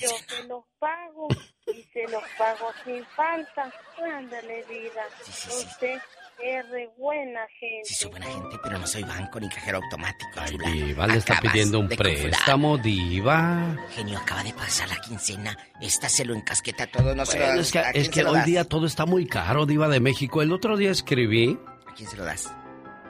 yo 0.00 0.08
se 0.08 0.48
los 0.48 0.64
pago 0.80 1.28
y 1.68 1.82
se 1.92 2.02
los 2.10 2.22
pago 2.36 2.66
sin 2.84 3.04
falta. 3.14 3.72
Ándale, 4.02 4.64
vida. 4.64 5.02
Usted 5.24 5.98
es 6.42 6.68
re 6.70 6.88
buena 6.98 7.46
gente. 7.60 7.84
Sí, 7.84 7.94
soy 7.94 8.10
buena 8.10 8.26
gente, 8.26 8.56
pero 8.60 8.78
no 8.78 8.86
soy 8.88 9.04
banco 9.04 9.38
ni 9.38 9.48
cajero 9.48 9.78
automático. 9.78 10.30
chula. 10.46 10.68
Diva 10.70 11.06
le 11.06 11.18
está 11.18 11.40
pidiendo 11.40 11.78
un 11.78 11.88
préstamo, 11.88 12.76
diva. 12.78 13.76
Genio, 13.90 14.18
acaba 14.18 14.42
de 14.42 14.52
pasar 14.52 14.88
la 14.88 14.96
quincena. 14.96 15.56
Esta 15.80 16.08
se 16.08 16.24
lo 16.24 16.34
encasqueta 16.34 16.88
todo, 16.88 17.14
no 17.14 17.24
se 17.24 17.38
lo 17.38 17.44
Bueno, 17.44 17.58
das. 17.58 17.66
es 17.66 17.72
que, 17.72 17.78
¿A 17.78 17.92
quién 17.92 18.02
es 18.02 18.08
que 18.10 18.24
hoy 18.24 18.38
das? 18.38 18.46
día 18.46 18.64
todo 18.64 18.86
está 18.86 19.06
muy 19.06 19.26
caro, 19.28 19.64
diva 19.64 19.86
de 19.88 20.00
México. 20.00 20.42
El 20.42 20.52
otro 20.52 20.76
día 20.76 20.90
escribí, 20.90 21.56
¿A 21.86 21.94
quién 21.94 22.08
se 22.08 22.16
lo 22.16 22.24
das? 22.24 22.52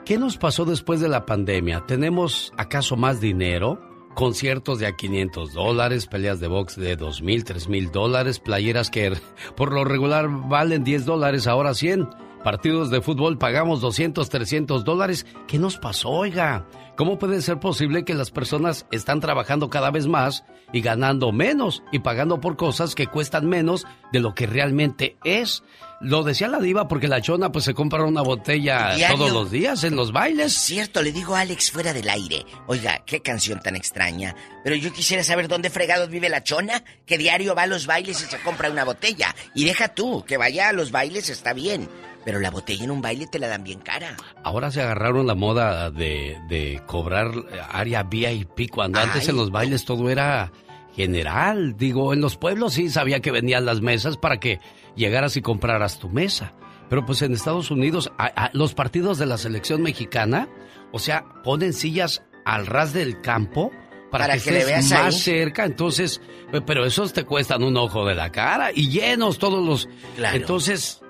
¿Qué 0.05 0.17
nos 0.17 0.37
pasó 0.37 0.65
después 0.65 0.99
de 0.99 1.09
la 1.09 1.25
pandemia? 1.25 1.85
¿Tenemos 1.87 2.53
acaso 2.57 2.95
más 2.95 3.21
dinero? 3.21 3.79
Conciertos 4.15 4.79
de 4.79 4.85
a 4.85 4.95
500 4.95 5.53
dólares, 5.53 6.05
peleas 6.05 6.39
de 6.39 6.47
box 6.47 6.75
de 6.75 6.95
2 6.95 7.21
mil, 7.23 7.43
3 7.43 7.67
mil 7.67 7.91
dólares, 7.91 8.39
playeras 8.39 8.89
que 8.89 9.13
por 9.55 9.71
lo 9.73 9.83
regular 9.83 10.27
valen 10.29 10.83
10 10.83 11.05
dólares, 11.05 11.47
ahora 11.47 11.73
100. 11.73 12.09
Partidos 12.43 12.91
de 12.91 13.01
fútbol 13.01 13.37
pagamos 13.37 13.81
200, 13.81 14.29
300 14.29 14.83
dólares. 14.83 15.25
¿Qué 15.47 15.57
nos 15.57 15.77
pasó, 15.77 16.09
oiga? 16.09 16.67
¿Cómo 16.95 17.17
puede 17.17 17.41
ser 17.41 17.59
posible 17.59 18.05
que 18.05 18.13
las 18.13 18.29
personas 18.29 18.85
están 18.91 19.19
trabajando 19.19 19.69
cada 19.69 19.89
vez 19.89 20.05
más 20.05 20.43
y 20.71 20.81
ganando 20.81 21.31
menos 21.31 21.81
y 21.91 21.99
pagando 21.99 22.39
por 22.39 22.55
cosas 22.55 22.93
que 22.93 23.07
cuestan 23.07 23.47
menos 23.47 23.87
de 24.11 24.19
lo 24.19 24.35
que 24.35 24.45
realmente 24.45 25.17
es? 25.23 25.63
Lo 26.01 26.21
decía 26.23 26.47
la 26.49 26.59
diva 26.59 26.87
porque 26.87 27.07
la 27.07 27.21
chona 27.21 27.51
pues 27.51 27.65
se 27.65 27.73
compra 27.73 28.03
una 28.03 28.21
botella 28.21 28.93
Diario. 28.93 29.17
todos 29.17 29.31
los 29.31 29.49
días 29.49 29.83
en 29.85 29.95
los 29.95 30.11
bailes. 30.11 30.53
Cierto, 30.53 31.01
le 31.01 31.11
digo 31.11 31.35
a 31.35 31.39
Alex 31.39 31.71
fuera 31.71 31.93
del 31.93 32.09
aire. 32.09 32.45
Oiga, 32.67 33.01
qué 33.05 33.21
canción 33.21 33.59
tan 33.61 33.75
extraña. 33.75 34.35
Pero 34.63 34.75
yo 34.75 34.93
quisiera 34.93 35.23
saber 35.23 35.47
dónde 35.47 35.71
fregados 35.71 36.09
vive 36.09 36.29
la 36.29 36.43
chona, 36.43 36.83
que 37.07 37.17
diario 37.17 37.55
va 37.55 37.63
a 37.63 37.67
los 37.67 37.87
bailes 37.87 38.21
y 38.21 38.25
se 38.25 38.39
compra 38.39 38.69
una 38.69 38.83
botella. 38.83 39.33
Y 39.55 39.63
deja 39.63 39.95
tú, 39.95 40.23
que 40.27 40.37
vaya 40.37 40.69
a 40.69 40.73
los 40.73 40.91
bailes 40.91 41.29
está 41.29 41.53
bien. 41.53 41.89
Pero 42.25 42.39
la 42.39 42.51
botella 42.51 42.83
en 42.85 42.91
un 42.91 43.01
baile 43.01 43.27
te 43.27 43.37
la 43.39 43.47
dan 43.47 43.63
bien 43.63 43.79
cara. 43.79 44.15
Ahora 44.43 44.71
se 44.71 44.81
agarraron 44.81 45.27
la 45.27 45.35
moda 45.35 45.91
de, 45.91 46.37
de 46.47 46.81
cobrar 46.85 47.31
área 47.69 48.03
VIP 48.03 48.69
cuando 48.71 48.99
antes 48.99 49.23
Ay. 49.23 49.29
en 49.31 49.35
los 49.35 49.51
bailes 49.51 49.83
todo 49.85 50.09
era 50.09 50.51
general. 50.95 51.75
Digo, 51.77 52.13
en 52.13 52.21
los 52.21 52.37
pueblos 52.37 52.73
sí 52.73 52.89
sabía 52.89 53.19
que 53.19 53.31
vendían 53.31 53.65
las 53.65 53.81
mesas 53.81 54.17
para 54.17 54.39
que 54.39 54.59
llegaras 54.95 55.35
y 55.37 55.41
compraras 55.41 55.99
tu 55.99 56.09
mesa. 56.09 56.53
Pero 56.89 57.05
pues 57.05 57.21
en 57.23 57.33
Estados 57.33 57.71
Unidos, 57.71 58.11
a- 58.17 58.25
a- 58.45 58.49
los 58.53 58.73
partidos 58.73 59.17
de 59.17 59.25
la 59.25 59.37
selección 59.37 59.81
mexicana, 59.81 60.47
o 60.91 60.99
sea, 60.99 61.25
ponen 61.43 61.73
sillas 61.73 62.23
al 62.45 62.67
ras 62.67 62.93
del 62.93 63.19
campo 63.21 63.71
para, 64.11 64.25
Para 64.25 64.37
que, 64.37 64.43
que 64.43 64.51
le 64.51 64.57
estés 64.59 64.71
veas 64.73 64.89
más 64.91 65.15
ahí. 65.15 65.19
cerca. 65.21 65.65
Entonces, 65.65 66.21
pero 66.67 66.85
esos 66.85 67.13
te 67.13 67.23
cuestan 67.23 67.63
un 67.63 67.75
ojo 67.77 68.05
de 68.05 68.13
la 68.15 68.31
cara 68.31 68.71
y 68.73 68.89
llenos 68.89 69.39
todos 69.39 69.65
los. 69.65 69.89
Claro. 70.15 70.37
Entonces, 70.37 71.01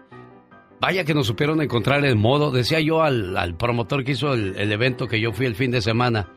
Vaya 0.83 1.05
que 1.05 1.13
nos 1.13 1.27
supieron 1.27 1.61
encontrar 1.61 2.03
el 2.03 2.17
modo. 2.17 2.51
Decía 2.51 2.81
yo 2.81 3.03
al, 3.03 3.37
al 3.37 3.55
promotor 3.55 4.03
que 4.03 4.11
hizo 4.11 4.33
el, 4.33 4.57
el 4.57 4.69
evento 4.69 5.07
que 5.07 5.21
yo 5.21 5.31
fui 5.31 5.45
el 5.45 5.55
fin 5.55 5.71
de 5.71 5.81
semana. 5.81 6.29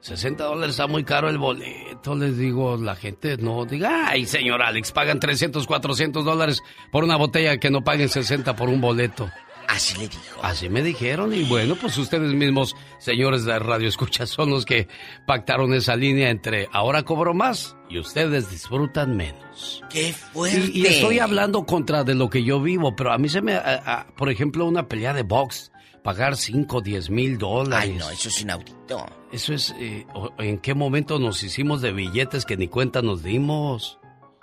60 0.00 0.42
dólares 0.42 0.70
está 0.70 0.86
muy 0.86 1.04
caro 1.04 1.28
el 1.28 1.36
boleto. 1.36 2.14
Les 2.14 2.38
digo, 2.38 2.78
la 2.78 2.94
gente 2.94 3.36
no 3.36 3.66
diga, 3.66 4.08
ay, 4.08 4.24
señor 4.24 4.62
Alex, 4.62 4.92
pagan 4.92 5.20
300, 5.20 5.66
400 5.66 6.24
dólares 6.24 6.62
por 6.90 7.04
una 7.04 7.16
botella 7.16 7.58
que 7.58 7.68
no 7.68 7.84
paguen 7.84 8.08
60 8.08 8.56
por 8.56 8.70
un 8.70 8.80
boleto. 8.80 9.28
Así 9.68 9.96
le 9.98 10.08
dijo. 10.08 10.22
Así 10.42 10.68
me 10.70 10.82
dijeron 10.82 11.34
y 11.34 11.44
bueno, 11.44 11.76
pues 11.80 11.96
ustedes 11.98 12.32
mismos, 12.32 12.74
señores 12.98 13.44
de 13.44 13.58
Radio 13.58 13.86
Escucha, 13.88 14.26
son 14.26 14.48
los 14.50 14.64
que 14.64 14.88
pactaron 15.26 15.74
esa 15.74 15.94
línea 15.94 16.30
entre 16.30 16.68
ahora 16.72 17.02
cobro 17.02 17.34
más 17.34 17.76
y 17.90 17.98
ustedes 17.98 18.50
disfrutan 18.50 19.14
menos. 19.16 19.84
¡Qué 19.90 20.12
fuerte! 20.14 20.70
Y, 20.72 20.82
y 20.82 20.86
estoy 20.86 21.18
hablando 21.18 21.66
contra 21.66 22.02
de 22.02 22.14
lo 22.14 22.30
que 22.30 22.42
yo 22.42 22.60
vivo, 22.62 22.96
pero 22.96 23.12
a 23.12 23.18
mí 23.18 23.28
se 23.28 23.42
me, 23.42 23.54
a- 23.54 23.82
a- 23.84 24.06
por 24.16 24.30
ejemplo, 24.30 24.64
una 24.64 24.88
pelea 24.88 25.12
de 25.12 25.22
box, 25.22 25.70
pagar 26.02 26.36
5, 26.36 26.80
10 26.80 27.10
mil 27.10 27.36
dólares. 27.36 27.90
Ay, 27.92 27.98
no, 27.98 28.08
eso 28.10 28.30
es 28.30 28.40
inaudito. 28.40 29.04
Eso 29.32 29.52
es, 29.52 29.74
eh, 29.78 30.06
¿en 30.38 30.58
qué 30.58 30.72
momento 30.72 31.18
nos 31.18 31.42
hicimos 31.42 31.82
de 31.82 31.92
billetes 31.92 32.46
que 32.46 32.56
ni 32.56 32.68
cuenta 32.68 33.02
nos 33.02 33.22
dimos? 33.22 33.98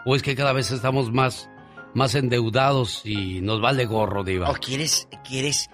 ¿O 0.05 0.15
es 0.15 0.21
que 0.21 0.35
cada 0.35 0.53
vez 0.53 0.69
estamos 0.69 1.11
más, 1.11 1.49
más 1.95 2.13
endeudados 2.13 3.01
y 3.05 3.41
nos 3.41 3.59
vale 3.61 3.85
gorro, 3.85 4.23
diva? 4.23 4.49
¿O 4.51 4.53
quieres, 4.53 5.07
quieres 5.27 5.69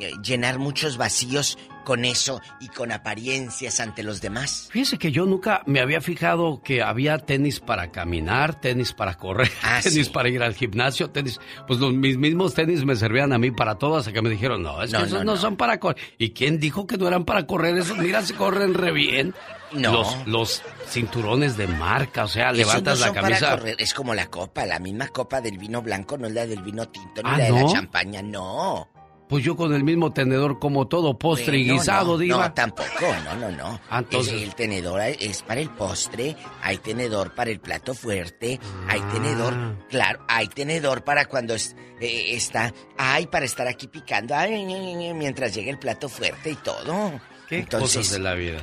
eh, 0.00 0.10
llenar 0.22 0.58
muchos 0.58 0.96
vacíos 0.96 1.56
con 1.84 2.04
eso 2.04 2.40
y 2.60 2.66
con 2.66 2.90
apariencias 2.90 3.78
ante 3.78 4.02
los 4.02 4.20
demás? 4.20 4.68
Fíjese 4.72 4.98
que 4.98 5.12
yo 5.12 5.24
nunca 5.24 5.62
me 5.66 5.78
había 5.80 6.00
fijado 6.00 6.60
que 6.64 6.82
había 6.82 7.18
tenis 7.18 7.60
para 7.60 7.92
caminar, 7.92 8.60
tenis 8.60 8.92
para 8.92 9.14
correr, 9.14 9.50
Ah, 9.62 9.78
tenis 9.84 10.06
sí. 10.06 10.12
para 10.12 10.28
ir 10.28 10.42
al 10.42 10.54
gimnasio, 10.54 11.10
tenis. 11.10 11.38
Pues 11.68 11.78
los, 11.78 11.92
mis 11.94 12.18
mismos 12.18 12.54
tenis 12.54 12.84
me 12.84 12.96
servían 12.96 13.32
a 13.32 13.38
mí 13.38 13.52
para 13.52 13.76
todo 13.76 13.98
hasta 13.98 14.12
que 14.12 14.20
me 14.22 14.30
dijeron, 14.30 14.62
no, 14.64 14.82
es 14.82 14.90
No, 14.92 14.98
que 14.98 15.04
esos 15.04 15.18
no, 15.20 15.24
no, 15.24 15.32
no. 15.34 15.38
son 15.40 15.56
para 15.56 15.78
correr. 15.78 16.02
¿Y 16.18 16.30
quién 16.30 16.58
dijo 16.58 16.86
que 16.88 16.96
no 16.98 17.06
eran 17.06 17.24
para 17.24 17.46
correr? 17.46 17.76
Esos, 17.78 17.96
mira, 17.98 18.22
se 18.22 18.34
corren 18.34 18.74
re 18.74 18.90
bien. 18.92 19.34
No. 19.72 19.92
Los, 19.92 20.26
los 20.26 20.62
cinturones 20.88 21.56
de 21.56 21.66
marca, 21.66 22.24
o 22.24 22.28
sea, 22.28 22.52
levantas 22.52 23.00
no 23.00 23.06
la 23.06 23.12
camisa. 23.12 23.58
es 23.78 23.92
como 23.94 24.14
la 24.14 24.26
copa, 24.26 24.64
la 24.66 24.78
misma 24.78 25.08
copa 25.08 25.40
del 25.40 25.58
vino 25.58 25.82
blanco 25.82 26.16
no 26.16 26.26
es 26.28 26.32
la 26.34 26.46
del 26.46 26.62
vino 26.62 26.88
tinto 26.88 27.22
ni 27.22 27.28
Ah, 27.30 27.38
la 27.38 27.44
de 27.44 27.50
la 27.50 27.60
¿no? 27.62 27.72
champaña, 27.72 28.22
no. 28.22 28.88
Pues 29.28 29.42
yo 29.42 29.56
con 29.56 29.74
el 29.74 29.82
mismo 29.82 30.12
tenedor 30.12 30.60
como 30.60 30.86
todo, 30.86 31.18
postre 31.18 31.58
y 31.58 31.68
guisado, 31.68 32.12
no, 32.12 32.18
diva. 32.18 32.46
No, 32.46 32.54
tampoco, 32.54 32.88
no, 33.24 33.34
no, 33.34 33.50
no. 33.50 33.80
Ah, 33.90 33.98
entonces- 33.98 34.34
Es- 34.34 34.42
el 34.42 34.54
tenedor 34.54 35.00
es 35.00 35.42
para 35.42 35.60
el 35.60 35.70
postre, 35.70 36.36
hay 36.62 36.78
tenedor 36.78 37.34
para 37.34 37.50
el 37.50 37.58
plato 37.58 37.92
fuerte, 37.92 38.60
hay 38.88 39.00
Ah. 39.02 39.08
tenedor, 39.12 39.76
claro, 39.90 40.24
hay 40.28 40.46
tenedor 40.46 41.02
para 41.02 41.24
cuando 41.24 41.54
es- 41.54 41.74
eh, 42.00 42.36
está, 42.36 42.72
hay 42.96 43.26
para 43.26 43.46
estar 43.46 43.66
aquí 43.66 43.88
picando, 43.88 44.36
ay, 44.36 44.64
mientras 45.12 45.52
llega 45.56 45.72
el 45.72 45.78
plato 45.80 46.08
fuerte 46.08 46.50
y 46.52 46.54
todo. 46.56 47.20
Qué 47.48 47.58
Entonces, 47.58 47.96
cosas 47.96 48.12
de 48.12 48.18
la 48.20 48.34
vida. 48.34 48.60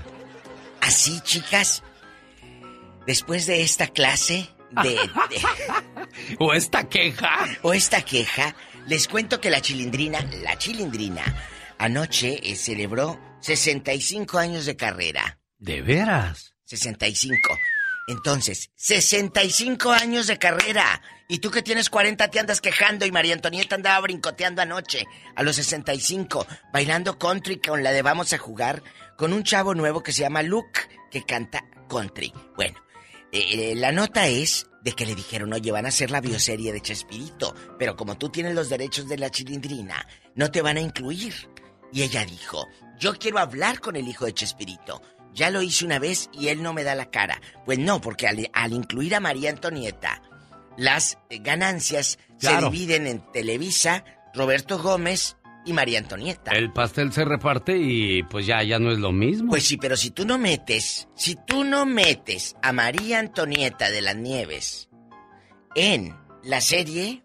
Así, 0.84 1.20
chicas, 1.22 1.84
después 3.06 3.46
de 3.46 3.62
esta 3.62 3.88
clase 3.88 4.50
de- 4.84 4.90
de 4.92 5.42
O 6.40 6.54
esta 6.54 6.88
queja. 6.90 7.46
o 7.62 7.74
esta 7.74 8.02
queja, 8.04 8.56
les 8.88 9.08
cuento 9.08 9.40
que 9.40 9.50
la 9.50 9.62
chilindrina, 9.62 10.22
la 10.44 10.58
chilindrina, 10.58 11.24
anoche 11.78 12.40
eh, 12.44 12.56
celebró 12.56 13.20
65 13.42 14.38
años 14.38 14.66
de 14.66 14.76
carrera. 14.76 15.40
¿De 15.58 15.82
veras? 15.82 16.54
65. 16.66 17.36
Entonces, 18.08 18.70
65 18.76 19.92
años 19.92 20.28
de 20.28 20.38
carrera. 20.38 21.02
Y 21.30 21.40
tú 21.40 21.52
que 21.52 21.62
tienes 21.62 21.90
40 21.90 22.28
te 22.30 22.40
andas 22.40 22.60
quejando 22.62 23.06
y 23.06 23.12
María 23.12 23.34
Antonieta 23.34 23.76
andaba 23.76 24.02
brincoteando 24.02 24.62
anoche 24.62 25.06
a 25.36 25.44
los 25.44 25.56
65, 25.56 26.46
bailando 26.74 27.18
country 27.18 27.60
con 27.60 27.82
la 27.84 27.92
de 27.92 28.02
Vamos 28.02 28.34
a 28.34 28.38
jugar, 28.38 28.84
con 29.18 29.34
un 29.34 29.44
chavo 29.44 29.74
nuevo 29.76 30.02
que 30.02 30.12
se 30.12 30.22
llama 30.22 30.44
Luke, 30.44 30.82
que 31.12 31.24
canta 31.24 31.64
country. 31.90 32.34
Bueno, 32.56 32.78
eh, 33.32 33.72
eh, 33.72 33.76
la 33.76 33.92
nota 33.92 34.28
es 34.28 34.68
de 34.84 34.92
que 34.94 35.06
le 35.06 35.16
dijeron, 35.16 35.54
oye, 35.54 35.72
van 35.72 35.86
a 35.86 35.90
hacer 35.90 36.12
la 36.12 36.22
bioserie 36.22 36.74
de 36.74 36.82
Chespirito, 36.82 37.56
pero 37.80 37.96
como 37.96 38.18
tú 38.18 38.30
tienes 38.30 38.54
los 38.54 38.70
derechos 38.70 39.08
de 39.08 39.18
la 39.18 39.30
chilindrina, 39.30 40.06
no 40.36 40.52
te 40.52 40.62
van 40.62 40.78
a 40.78 40.82
incluir. 40.82 41.34
Y 41.92 42.02
ella 42.02 42.26
dijo, 42.26 42.68
yo 43.00 43.14
quiero 43.18 43.40
hablar 43.40 43.80
con 43.80 43.96
el 43.96 44.08
hijo 44.08 44.26
de 44.26 44.34
Chespirito. 44.34 45.02
Ya 45.34 45.50
lo 45.50 45.62
hice 45.62 45.86
una 45.86 46.00
vez 46.00 46.30
y 46.34 46.50
él 46.50 46.62
no 46.62 46.74
me 46.74 46.84
da 46.84 46.96
la 46.96 47.10
cara. 47.10 47.40
Pues 47.66 47.80
no, 47.80 48.02
porque 48.02 48.28
al, 48.28 48.50
al 48.54 48.74
incluir 48.74 49.16
a 49.16 49.20
María 49.20 49.50
Antonieta, 49.52 50.22
las 50.78 51.18
eh, 51.30 51.40
ganancias 51.40 52.20
Claro. 52.40 52.68
se 52.68 52.72
dividen 52.72 53.08
en 53.08 53.32
Televisa, 53.32 54.04
Roberto 54.34 54.78
Gómez 54.80 55.38
y 55.66 55.74
María 55.74 56.00
Antonieta. 56.00 56.52
El 56.52 56.72
pastel 56.72 57.12
se 57.14 57.26
reparte 57.26 57.78
y 57.78 58.24
pues 58.24 58.46
ya, 58.46 58.64
ya 58.64 58.80
no 58.80 58.92
es 58.92 59.00
lo 59.00 59.12
mismo. 59.12 59.52
Pues 59.52 59.66
sí, 59.66 59.78
pero 59.78 59.98
si 59.98 60.12
tú 60.12 60.26
no 60.26 60.38
metes, 60.38 61.08
si 61.16 61.36
tú 61.36 61.64
no 61.64 61.86
metes 61.86 62.56
a 62.62 62.74
María 62.74 63.20
Antonieta 63.20 63.90
de 63.90 64.02
las 64.02 64.16
Nieves 64.16 64.90
en 65.76 66.16
la 66.44 66.62
serie 66.62 67.24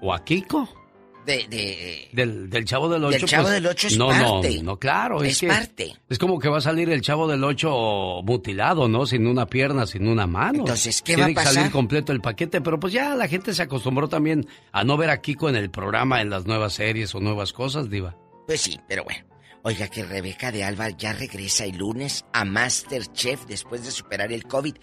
O 0.00 0.12
a 0.12 0.24
Kiko. 0.24 0.81
De... 1.26 1.46
de 1.48 2.08
Del, 2.12 2.50
del 2.50 2.64
Chavo 2.64 2.88
del 2.88 3.04
Ocho. 3.04 3.18
Del 3.18 3.28
Chavo 3.28 3.42
pues, 3.44 3.54
del 3.54 3.66
Ocho 3.66 3.86
es 3.86 3.98
no, 3.98 4.08
parte. 4.08 4.56
No, 4.58 4.62
no, 4.62 4.78
claro. 4.78 5.22
Es, 5.22 5.32
Es 5.32 5.40
que 5.40 5.46
parte. 5.48 5.96
Es 6.08 6.18
como 6.18 6.38
que 6.38 6.48
va 6.48 6.58
a 6.58 6.60
salir 6.60 6.90
el 6.90 7.00
Chavo 7.02 7.28
del 7.28 7.42
Ocho 7.44 8.22
mutilado, 8.24 8.88
¿no? 8.88 9.06
Sin 9.06 9.26
una 9.26 9.46
pierna, 9.46 9.86
sin 9.86 10.08
una 10.08 10.26
mano. 10.26 10.60
Entonces, 10.60 11.02
¿qué 11.02 11.14
Tiene 11.14 11.34
va 11.34 11.40
a 11.40 11.44
que 11.44 11.48
salir 11.48 11.60
pasar? 11.60 11.72
completo 11.72 12.12
el 12.12 12.20
paquete, 12.20 12.60
pero 12.60 12.78
pues 12.80 12.92
ya 12.92 13.14
la 13.14 13.28
gente 13.28 13.54
se 13.54 13.62
acostumbró 13.62 14.08
también 14.08 14.46
a 14.72 14.84
no 14.84 14.96
ver 14.96 15.10
a 15.10 15.20
Kiko 15.20 15.48
en 15.48 15.56
el 15.56 15.70
programa, 15.70 16.20
en 16.20 16.30
las 16.30 16.46
nuevas 16.46 16.74
series 16.74 17.14
o 17.14 17.20
nuevas 17.20 17.52
cosas, 17.52 17.88
Diva. 17.90 18.16
Pues 18.46 18.60
sí, 18.60 18.80
pero 18.88 19.04
bueno. 19.04 19.24
Oiga 19.64 19.86
que 19.86 20.02
Rebeca 20.04 20.50
de 20.50 20.64
Alba 20.64 20.90
ya 20.90 21.12
regresa 21.12 21.64
el 21.64 21.76
lunes 21.76 22.24
a 22.32 22.44
Masterchef 22.44 23.46
después 23.46 23.84
de 23.84 23.92
superar 23.92 24.32
el 24.32 24.44
COVID. 24.44 24.74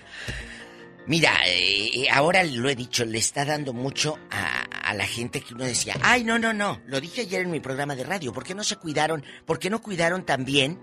Mira, 1.06 1.34
eh, 1.48 2.08
ahora 2.12 2.44
lo 2.44 2.70
he 2.70 2.76
dicho, 2.76 3.04
le 3.04 3.18
está 3.18 3.44
dando 3.44 3.74
mucho 3.74 4.18
a, 4.32 4.64
a 4.90 4.94
la 4.96 5.06
gente 5.06 5.42
que 5.42 5.54
uno 5.54 5.66
decía, 5.66 5.96
ay, 6.02 6.24
no, 6.24 6.40
no, 6.40 6.52
no, 6.52 6.82
lo 6.88 7.00
dije 7.00 7.22
ayer 7.22 7.42
en 7.44 7.52
mi 7.52 7.60
programa 7.60 7.96
de 7.96 8.04
radio, 8.04 8.34
¿por 8.34 8.44
qué 8.44 8.56
no 8.56 8.64
se 8.64 8.76
cuidaron? 8.76 9.24
¿Por 9.46 9.60
qué 9.60 9.70
no 9.70 9.84
cuidaron 9.84 10.26
también 10.26 10.80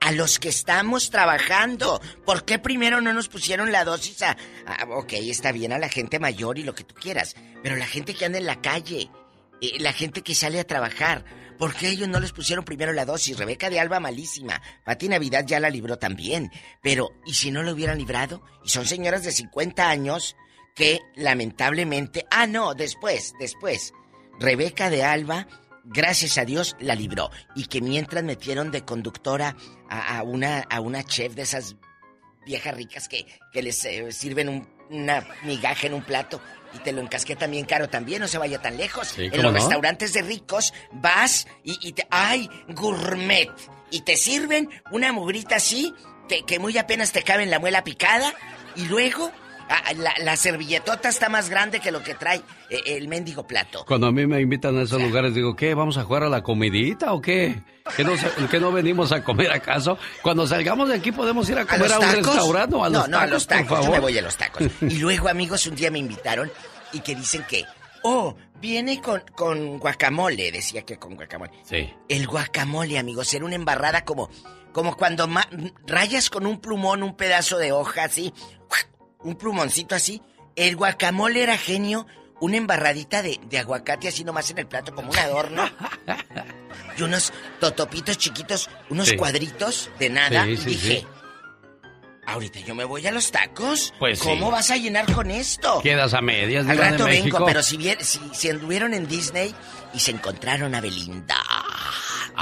a 0.00 0.10
los 0.10 0.40
que 0.40 0.48
estamos 0.48 1.08
trabajando? 1.08 2.00
¿Por 2.26 2.44
qué 2.44 2.58
primero 2.58 3.00
no 3.00 3.12
nos 3.12 3.28
pusieron 3.28 3.70
la 3.70 3.84
dosis 3.84 4.22
a, 4.22 4.36
ok, 4.88 5.12
está 5.12 5.52
bien 5.52 5.72
a 5.72 5.78
la 5.78 5.88
gente 5.88 6.18
mayor 6.18 6.58
y 6.58 6.64
lo 6.64 6.74
que 6.74 6.82
tú 6.82 6.96
quieras, 6.96 7.36
pero 7.62 7.76
la 7.76 7.86
gente 7.86 8.12
que 8.12 8.24
anda 8.24 8.38
en 8.38 8.46
la 8.46 8.60
calle, 8.60 9.08
eh, 9.60 9.78
la 9.78 9.92
gente 9.92 10.22
que 10.22 10.34
sale 10.34 10.58
a 10.58 10.66
trabajar, 10.66 11.24
¿por 11.60 11.76
qué 11.76 11.90
ellos 11.90 12.08
no 12.08 12.18
les 12.18 12.32
pusieron 12.32 12.64
primero 12.64 12.92
la 12.92 13.04
dosis? 13.04 13.38
Rebeca 13.38 13.70
de 13.70 13.78
Alba 13.78 14.00
malísima, 14.00 14.60
Pati 14.84 15.08
Navidad 15.08 15.44
ya 15.46 15.60
la 15.60 15.70
libró 15.70 15.96
también, 15.96 16.50
pero 16.82 17.12
¿y 17.24 17.34
si 17.34 17.52
no 17.52 17.62
lo 17.62 17.70
hubieran 17.70 17.98
librado? 17.98 18.42
Y 18.64 18.70
son 18.70 18.84
señoras 18.84 19.22
de 19.22 19.30
50 19.30 19.88
años 19.88 20.34
que 20.74 21.00
lamentablemente, 21.14 22.26
ah 22.30 22.46
no, 22.46 22.74
después, 22.74 23.34
después, 23.38 23.92
Rebeca 24.38 24.90
de 24.90 25.04
Alba 25.04 25.46
gracias 25.84 26.38
a 26.38 26.44
Dios 26.44 26.76
la 26.78 26.94
libró. 26.94 27.30
Y 27.54 27.66
que 27.66 27.80
mientras 27.80 28.24
metieron 28.24 28.70
de 28.70 28.84
conductora 28.84 29.56
a, 29.88 30.18
a 30.18 30.22
una, 30.22 30.60
a 30.60 30.80
una 30.80 31.02
chef 31.04 31.34
de 31.34 31.42
esas 31.42 31.76
viejas 32.46 32.74
ricas 32.74 33.08
que, 33.08 33.26
que 33.52 33.62
les 33.62 33.84
eh, 33.84 34.10
sirven 34.12 34.48
un, 34.48 34.68
una 34.90 35.26
migaja 35.44 35.86
en 35.86 35.94
un 35.94 36.02
plato 36.02 36.40
y 36.74 36.78
te 36.78 36.92
lo 36.92 37.00
encasqueta 37.00 37.46
bien 37.46 37.66
caro 37.66 37.88
también, 37.88 38.20
no 38.20 38.28
se 38.28 38.38
vaya 38.38 38.62
tan 38.62 38.76
lejos. 38.76 39.08
Sí, 39.08 39.24
en 39.24 39.30
¿cómo 39.30 39.42
los 39.44 39.52
no? 39.52 39.58
restaurantes 39.58 40.12
de 40.12 40.22
ricos 40.22 40.72
vas 40.92 41.46
y, 41.64 41.78
y 41.86 41.92
te... 41.92 42.06
¡Ay! 42.10 42.48
Gourmet. 42.68 43.50
Y 43.90 44.02
te 44.02 44.16
sirven 44.16 44.70
una 44.92 45.12
mugrita 45.12 45.56
así, 45.56 45.92
que, 46.28 46.44
que 46.44 46.60
muy 46.60 46.78
apenas 46.78 47.10
te 47.12 47.22
cabe 47.24 47.42
en 47.42 47.50
la 47.50 47.58
muela 47.58 47.82
picada, 47.82 48.32
y 48.76 48.84
luego 48.86 49.32
ah, 49.70 49.92
la, 49.96 50.12
la 50.18 50.36
servilletota 50.36 51.08
está 51.08 51.28
más 51.30 51.48
grande 51.48 51.80
que 51.80 51.90
lo 51.90 52.02
que 52.02 52.14
trae 52.14 52.42
eh, 52.68 52.80
el 52.84 53.08
mendigo 53.08 53.46
plato. 53.46 53.84
Cuando 53.86 54.08
a 54.08 54.12
mí 54.12 54.26
me 54.26 54.40
invitan 54.40 54.76
a 54.78 54.82
esos 54.82 55.00
lugares, 55.00 55.34
digo, 55.34 55.56
¿qué? 55.56 55.74
¿Vamos 55.74 55.96
a 55.96 56.04
jugar 56.04 56.24
a 56.24 56.28
la 56.28 56.42
comidita 56.42 57.12
o 57.14 57.20
qué? 57.20 57.62
¿Que 57.96 58.04
no, 58.04 58.12
que 58.50 58.60
no 58.60 58.70
venimos 58.72 59.10
a 59.12 59.24
comer 59.24 59.50
acaso? 59.50 59.96
Cuando 60.22 60.46
salgamos 60.46 60.88
de 60.88 60.96
aquí 60.96 61.10
podemos 61.12 61.48
ir 61.48 61.58
a 61.58 61.62
¿A 61.62 61.66
comer 61.66 61.92
a, 61.92 61.98
un 61.98 62.12
restaurante 62.12 62.76
o 62.76 62.84
a 62.84 62.90
no, 62.90 62.98
los 62.98 63.08
no, 63.08 63.18
tacos, 63.18 63.22
a 63.22 63.34
los 63.34 63.46
por 63.46 63.56
tacos. 63.56 63.86
Yo 63.86 63.92
me 63.92 63.98
voy 64.00 64.18
a 64.18 64.22
los 64.22 64.36
tacos. 64.36 64.62
Y 64.82 64.98
luego, 64.98 65.28
amigos, 65.28 65.66
un 65.66 65.74
día 65.76 65.90
me 65.90 65.98
invitaron 65.98 66.52
y 66.92 67.00
que 67.00 67.14
dicen 67.14 67.44
que, 67.48 67.64
oh, 68.02 68.36
viene 68.60 69.00
con, 69.00 69.22
con 69.34 69.78
guacamole. 69.78 70.52
Decía 70.52 70.82
que 70.82 70.98
con 70.98 71.16
guacamole. 71.16 71.52
Sí. 71.64 71.92
El 72.08 72.26
guacamole, 72.26 72.98
amigos, 72.98 73.32
era 73.34 73.44
una 73.44 73.54
embarrada 73.56 74.04
como, 74.04 74.30
como 74.72 74.96
cuando 74.96 75.26
ma- 75.26 75.48
rayas 75.86 76.30
con 76.30 76.46
un 76.46 76.60
plumón 76.60 77.02
un 77.02 77.16
pedazo 77.16 77.58
de 77.58 77.72
hoja 77.72 78.04
así, 78.04 78.32
un 79.22 79.36
plumoncito 79.36 79.94
así. 79.94 80.20
El 80.56 80.76
guacamole 80.76 81.42
era 81.42 81.56
genio, 81.56 82.06
una 82.40 82.56
embarradita 82.56 83.22
de, 83.22 83.38
de 83.48 83.58
aguacate 83.58 84.08
así 84.08 84.24
nomás 84.24 84.50
en 84.50 84.58
el 84.58 84.66
plato 84.66 84.94
como 84.94 85.10
un 85.10 85.18
adorno. 85.18 85.68
y 86.98 87.02
unos 87.02 87.32
totopitos 87.60 88.18
chiquitos, 88.18 88.68
unos 88.90 89.08
Sí. 89.08 89.16
cuadritos 89.16 89.90
de 89.98 90.10
nada. 90.10 90.44
Sí, 90.44 90.50
y 90.52 90.56
sí, 90.56 90.64
dije, 90.70 91.06
ahorita 92.26 92.60
yo 92.60 92.74
me 92.74 92.84
voy 92.84 93.06
a 93.06 93.12
los 93.12 93.30
tacos. 93.30 93.92
Pues. 93.98 94.20
¿Cómo 94.20 94.50
vas 94.50 94.70
a 94.70 94.76
llenar 94.76 95.10
con 95.12 95.30
esto? 95.30 95.80
Quedas 95.82 96.14
a 96.14 96.20
medias, 96.20 96.66
Al 96.66 96.76
de 96.76 96.90
rato 96.90 97.04
vengo, 97.06 97.44
pero 97.46 97.62
si, 97.62 97.78
si, 98.00 98.20
si 98.32 98.48
anduvieron 98.50 98.94
en 98.94 99.06
Disney 99.08 99.54
y 99.94 100.00
se 100.00 100.10
encontraron 100.10 100.74
a 100.74 100.80
Belinda. 100.80 101.36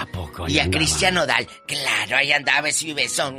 ¿A 0.00 0.06
poco? 0.06 0.48
Y 0.48 0.58
a? 0.58 0.70
Cristian 0.70 1.14
Nodal. 1.14 1.46
Claro, 1.66 2.16
ahí 2.16 2.32
andaba 2.32 2.60
beso 2.62 2.86
y 2.86 2.92
beso. 2.92 3.34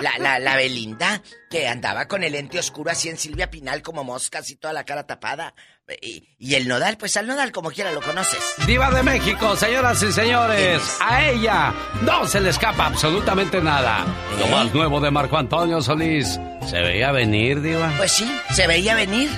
La, 0.00 0.18
la, 0.18 0.38
la 0.38 0.56
Belinda, 0.56 1.22
que 1.50 1.68
andaba 1.68 2.06
con 2.08 2.24
el 2.24 2.32
lente 2.32 2.58
oscuro 2.58 2.90
así 2.90 3.08
en 3.08 3.16
Silvia 3.16 3.50
Pinal 3.50 3.82
como 3.82 4.02
moscas 4.02 4.50
y 4.50 4.56
toda 4.56 4.72
la 4.72 4.84
cara 4.84 5.06
tapada. 5.06 5.54
Y, 6.02 6.28
y 6.38 6.54
el 6.54 6.68
Nodal, 6.68 6.96
pues 6.98 7.16
al 7.16 7.26
Nodal 7.26 7.50
como 7.52 7.70
quiera 7.70 7.90
lo 7.92 8.00
conoces. 8.00 8.38
Diva 8.66 8.90
de 8.90 9.02
México, 9.02 9.56
señoras 9.56 10.00
y 10.02 10.12
señores, 10.12 10.80
a 11.00 11.24
ella 11.28 11.74
no 12.02 12.26
se 12.26 12.40
le 12.40 12.50
escapa 12.50 12.86
absolutamente 12.86 13.60
nada. 13.60 14.04
Lo 14.38 14.46
¿Eh? 14.46 14.50
más 14.50 14.72
nuevo 14.72 15.00
de 15.00 15.10
Marco 15.10 15.36
Antonio 15.36 15.82
Solís. 15.82 16.38
¿Se 16.68 16.80
veía 16.80 17.10
venir, 17.10 17.60
Diva? 17.60 17.92
Pues 17.96 18.12
sí, 18.12 18.30
se 18.52 18.66
veía 18.68 18.94
venir. 18.94 19.30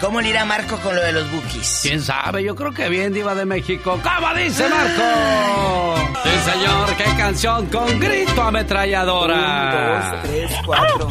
¿Cómo 0.00 0.20
le 0.20 0.28
irá 0.28 0.44
Marco 0.44 0.76
con 0.78 0.94
lo 0.94 1.02
de 1.02 1.12
los 1.12 1.28
bookies? 1.32 1.80
¿Quién 1.82 2.00
sabe? 2.00 2.44
Yo 2.44 2.54
creo 2.54 2.72
que 2.72 2.88
bien, 2.88 3.12
Diva 3.12 3.34
de 3.34 3.44
México. 3.44 3.98
¿Cómo 4.02 4.32
dice 4.34 4.68
Marco? 4.68 5.02
Sí, 6.22 6.30
señor, 6.52 6.94
qué 6.96 7.04
canción 7.16 7.66
con 7.66 7.98
grito 7.98 8.40
ametralladora. 8.42 9.34
Un, 9.34 10.00
dos, 10.00 10.22
tres, 10.22 10.52
cuatro. 10.64 11.08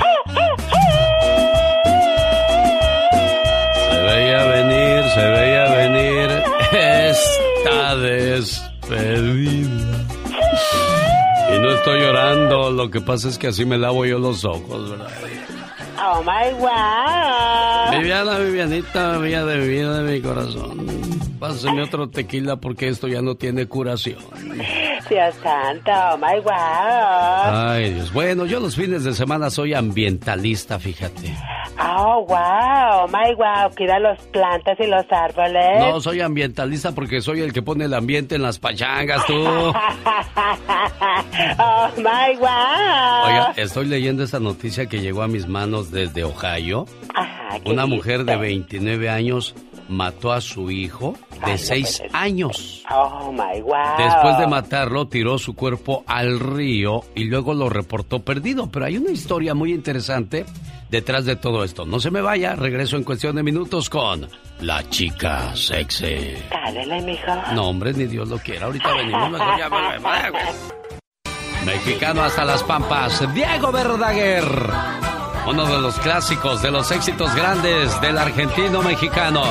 Se 3.89 3.97
veía 4.03 4.43
venir, 4.45 5.03
se 5.11 5.21
veía 5.21 5.65
venir 5.75 6.43
esta 6.71 7.95
despedida. 7.97 10.05
Y 11.53 11.59
no 11.59 11.71
estoy 11.71 11.99
llorando, 11.99 12.71
lo 12.71 12.89
que 12.89 13.01
pasa 13.01 13.27
es 13.27 13.37
que 13.37 13.47
así 13.47 13.65
me 13.65 13.77
lavo 13.77 14.05
yo 14.05 14.17
los 14.17 14.45
ojos, 14.45 14.91
¿verdad? 14.91 15.09
Oh 15.99 16.21
my 16.23 16.53
wow. 16.53 17.91
Viviana, 17.91 18.37
Vivianita, 18.37 19.17
vida 19.17 19.45
de 19.45 19.67
vida 19.67 20.03
de 20.03 20.11
mi 20.11 20.21
corazón. 20.21 20.96
Pásame 21.39 21.83
otro 21.83 22.09
tequila 22.09 22.55
porque 22.57 22.87
esto 22.87 23.07
ya 23.07 23.21
no 23.21 23.35
tiene 23.35 23.67
curación. 23.67 24.17
Dios 25.09 25.35
santo, 25.41 25.91
oh 26.13 26.17
my 26.17 26.39
wow. 26.41 26.53
Ay, 27.71 27.93
Dios. 27.93 28.11
Bueno, 28.11 28.45
yo 28.45 28.59
los 28.59 28.75
fines 28.75 29.03
de 29.05 29.13
semana 29.13 29.49
soy 29.49 29.73
ambientalista, 29.73 30.79
fíjate. 30.79 31.33
Oh 31.79 32.25
wow, 32.27 33.03
oh 33.03 33.07
my 33.07 33.33
wow. 33.35 33.69
Cuida 33.75 33.99
las 33.99 34.19
plantas 34.27 34.77
y 34.79 34.87
los 34.87 35.05
árboles. 35.11 35.79
No, 35.79 36.01
soy 36.01 36.19
ambientalista 36.21 36.91
porque 36.93 37.21
soy 37.21 37.41
el 37.41 37.53
que 37.53 37.61
pone 37.61 37.85
el 37.85 37.93
ambiente 37.93 38.35
en 38.35 38.41
las 38.41 38.59
pachangas, 38.59 39.25
tú. 39.27 39.35
oh 41.59 41.89
my 41.97 42.35
wow. 42.37 43.25
Oiga, 43.27 43.53
estoy 43.57 43.85
leyendo 43.87 44.23
esta 44.23 44.39
noticia 44.39 44.87
que 44.87 44.99
llegó 44.99 45.21
a 45.21 45.27
mis 45.27 45.47
manos 45.47 45.91
desde 45.91 46.23
Ohio. 46.23 46.85
Ajá, 47.13 47.59
¿qué 47.63 47.71
Una 47.71 47.83
dice? 47.83 47.95
mujer 47.95 48.23
de 48.25 48.35
29 48.35 49.09
años 49.09 49.55
mató 49.89 50.31
a 50.33 50.41
su 50.41 50.69
hijo 50.71 51.15
de 51.45 51.51
no 51.53 51.57
6 51.57 51.67
puede 51.67 51.85
ser. 51.85 52.09
años. 52.13 52.83
Oh 52.91 53.31
my 53.31 53.61
wow. 53.61 53.97
Después 53.97 54.37
de 54.39 54.47
matarlo, 54.47 55.07
tiró 55.07 55.37
su 55.37 55.55
cuerpo 55.55 56.03
al 56.07 56.39
río 56.39 57.01
y 57.15 57.25
luego 57.25 57.53
lo 57.53 57.69
reportó 57.69 58.19
perdido. 58.23 58.69
Pero 58.71 58.85
hay 58.85 58.97
una 58.97 59.11
historia 59.11 59.53
muy 59.53 59.73
interesante 59.73 60.45
detrás 60.89 61.25
de 61.25 61.35
todo 61.35 61.63
esto. 61.63 61.85
No 61.85 61.99
se 61.99 62.11
me 62.11 62.21
vaya, 62.21 62.55
regreso 62.55 62.95
en 62.97 63.03
cuestión 63.03 63.35
de 63.35 63.43
minutos 63.43 63.89
con 63.89 64.27
la 64.61 64.87
chica 64.89 65.55
sexy. 65.55 66.33
Dale, 66.49 67.01
mijo. 67.01 67.31
No, 67.53 67.69
hombre, 67.69 67.93
ni 67.93 68.05
Dios 68.05 68.29
lo 68.29 68.37
quiera. 68.39 68.65
Ahorita 68.67 68.93
venimos, 68.93 69.31
mejor 69.31 69.57
ya 69.59 69.69
me 69.69 69.81
me- 69.81 69.99
me- 69.99 70.77
Mexicano 71.65 72.23
hasta 72.23 72.45
las 72.45 72.63
pampas, 72.63 73.33
Diego 73.33 73.71
Verdaguer. 73.71 74.45
Uno 75.49 75.65
de 75.65 75.81
los 75.81 75.97
clásicos, 75.99 76.61
de 76.61 76.71
los 76.71 76.91
éxitos 76.91 77.33
grandes 77.35 77.99
del 78.01 78.17
argentino 78.17 78.81
mexicano. 78.81 79.43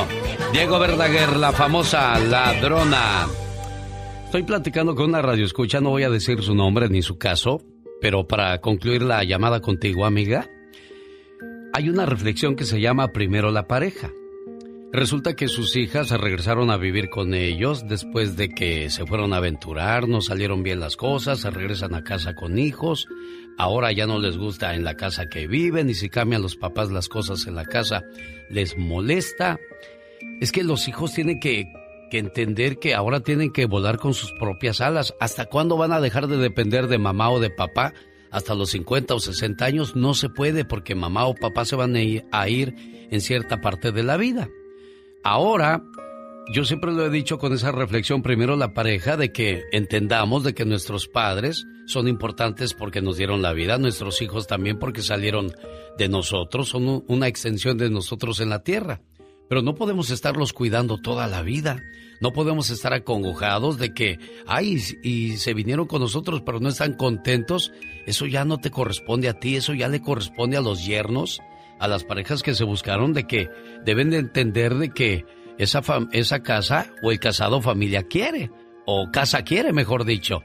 Diego 0.52 0.78
Verdaguer, 0.78 1.36
la 1.36 1.52
famosa 1.52 2.18
ladrona. 2.18 3.26
Estoy 4.24 4.42
platicando 4.42 4.94
con 4.94 5.10
una 5.10 5.22
radioescucha, 5.22 5.80
no 5.80 5.90
voy 5.90 6.02
a 6.02 6.10
decir 6.10 6.42
su 6.42 6.54
nombre 6.54 6.88
ni 6.88 7.02
su 7.02 7.18
caso, 7.18 7.62
pero 8.00 8.26
para 8.26 8.60
concluir 8.60 9.02
la 9.02 9.24
llamada 9.24 9.60
contigo, 9.60 10.04
amiga, 10.04 10.48
hay 11.72 11.88
una 11.88 12.06
reflexión 12.06 12.56
que 12.56 12.64
se 12.64 12.80
llama 12.80 13.12
Primero 13.12 13.50
la 13.50 13.66
pareja. 13.66 14.10
Resulta 14.92 15.34
que 15.34 15.48
sus 15.48 15.76
hijas 15.76 16.10
regresaron 16.10 16.70
a 16.70 16.76
vivir 16.76 17.10
con 17.10 17.34
ellos 17.34 17.86
después 17.86 18.36
de 18.36 18.48
que 18.48 18.88
se 18.88 19.04
fueron 19.04 19.32
a 19.34 19.38
aventurar, 19.38 20.08
no 20.08 20.20
salieron 20.20 20.62
bien 20.62 20.80
las 20.80 20.96
cosas, 20.96 21.40
se 21.40 21.50
regresan 21.50 21.94
a 21.94 22.02
casa 22.02 22.34
con 22.34 22.58
hijos, 22.58 23.06
ahora 23.58 23.92
ya 23.92 24.06
no 24.06 24.18
les 24.18 24.38
gusta 24.38 24.74
en 24.74 24.84
la 24.84 24.94
casa 24.94 25.28
que 25.28 25.46
viven 25.46 25.90
y 25.90 25.94
si 25.94 26.08
cambian 26.08 26.40
los 26.40 26.56
papás 26.56 26.90
las 26.90 27.08
cosas 27.08 27.46
en 27.46 27.56
la 27.56 27.66
casa 27.66 28.04
les 28.48 28.78
molesta. 28.78 29.58
Es 30.40 30.52
que 30.52 30.62
los 30.64 30.88
hijos 30.88 31.12
tienen 31.14 31.40
que, 31.40 31.66
entender 32.12 32.78
que 32.78 32.94
ahora 32.94 33.20
tienen 33.20 33.52
que 33.52 33.66
volar 33.66 33.98
con 33.98 34.14
sus 34.14 34.32
propias 34.32 34.80
alas. 34.80 35.14
¿Hasta 35.20 35.47
cuándo 35.47 35.76
van 35.76 35.93
a 35.93 36.01
dejar 36.01 36.28
de 36.28 36.38
depender 36.38 36.86
de 36.86 36.97
mamá 36.98 37.30
o 37.30 37.40
de 37.40 37.51
papá? 37.51 37.93
Hasta 38.30 38.55
los 38.55 38.70
50 38.70 39.14
o 39.14 39.20
60 39.20 39.64
años 39.64 39.97
no 39.97 40.14
se 40.14 40.28
puede 40.30 40.64
porque 40.64 40.94
mamá 40.94 41.26
o 41.26 41.34
papá 41.34 41.64
se 41.66 41.76
van 41.76 41.94
a 41.94 42.02
ir, 42.02 42.24
a 42.32 42.48
ir 42.48 42.74
en 43.10 43.20
cierta 43.20 43.60
parte 43.60 43.93
de 43.93 44.02
la 44.02 44.16
vida. 44.16 44.48
Ahora, 45.24 45.82
yo 46.52 46.64
siempre 46.64 46.93
lo 46.93 47.05
he 47.05 47.10
dicho 47.10 47.38
con 47.38 47.52
esa 47.52 47.72
reflexión, 47.72 48.22
primero 48.22 48.56
la 48.56 48.72
pareja, 48.72 49.16
de 49.16 49.32
que 49.32 49.62
entendamos 49.72 50.44
de 50.44 50.55
que 50.55 50.64
nuestros 50.64 51.09
padres 51.09 51.64
son 51.86 52.09
importantes 52.09 52.72
porque 52.74 53.02
nos 53.02 53.16
dieron 53.16 53.43
la 53.43 53.52
vida, 53.52 53.78
nuestros 53.78 54.22
hijos 54.22 54.47
también 54.47 54.78
porque 54.78 55.02
salieron 55.02 55.52
de 55.98 56.09
nosotros, 56.09 56.68
son 56.68 56.88
un- 56.88 57.05
una 57.09 57.26
extensión 57.28 57.76
de 57.78 57.90
nosotros 57.90 58.40
en 58.40 58.48
la 58.51 58.62
tierra. 58.62 59.01
Pero 59.48 59.62
no 59.62 59.74
podemos 59.74 60.10
estarlos 60.10 60.52
cuidando 60.52 60.98
toda 60.98 61.27
la 61.27 61.43
vida. 61.43 61.82
No 62.20 62.32
podemos 62.32 62.70
estar 62.70 62.94
acongojados 62.94 63.77
de 63.78 63.93
que, 63.93 64.18
ay, 64.47 64.81
y 65.02 65.36
se 65.36 65.52
vinieron 65.52 65.86
con 65.86 66.01
nosotros 66.01 66.43
pero 66.44 66.60
no 66.60 66.68
están 66.70 66.94
contentos. 66.94 67.73
Eso 68.06 68.27
ya 68.27 68.44
no 68.44 68.59
te 68.59 68.70
corresponde 68.70 69.28
a 69.28 69.39
ti, 69.39 69.56
eso 69.56 69.74
ya 69.74 69.89
le 69.89 70.01
corresponde 70.01 70.56
a 70.56 70.62
los 70.62 70.86
yernos, 70.86 71.40
a 71.78 71.89
las 71.89 72.05
parejas 72.05 72.43
que 72.43 72.55
se 72.55 72.64
buscaron, 72.64 73.12
de 73.12 73.27
que 73.27 73.48
deben 73.85 74.09
de 74.10 74.18
entender 74.18 74.77
de 74.77 74.90
que 74.90 75.24
esa, 75.59 75.82
fam- 75.82 76.09
esa 76.12 76.43
casa 76.43 76.90
o 77.02 77.10
el 77.12 77.20
casado 77.20 77.60
familia 77.60 78.02
quiere, 78.05 78.51
o 78.86 79.10
casa 79.12 79.43
quiere, 79.43 79.73
mejor 79.74 80.05
dicho. 80.06 80.43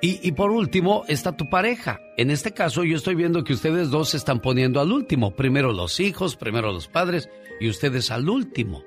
Y, 0.00 0.30
por 0.32 0.52
último 0.52 1.04
está 1.08 1.36
tu 1.36 1.50
pareja. 1.50 2.00
En 2.16 2.30
este 2.30 2.52
caso 2.52 2.84
yo 2.84 2.96
estoy 2.96 3.16
viendo 3.16 3.42
que 3.42 3.52
ustedes 3.52 3.90
dos 3.90 4.10
se 4.10 4.16
están 4.16 4.40
poniendo 4.40 4.80
al 4.80 4.92
último. 4.92 5.34
Primero 5.34 5.72
los 5.72 5.98
hijos, 5.98 6.36
primero 6.36 6.72
los 6.72 6.86
padres 6.86 7.28
y 7.60 7.68
ustedes 7.68 8.12
al 8.12 8.28
último. 8.28 8.84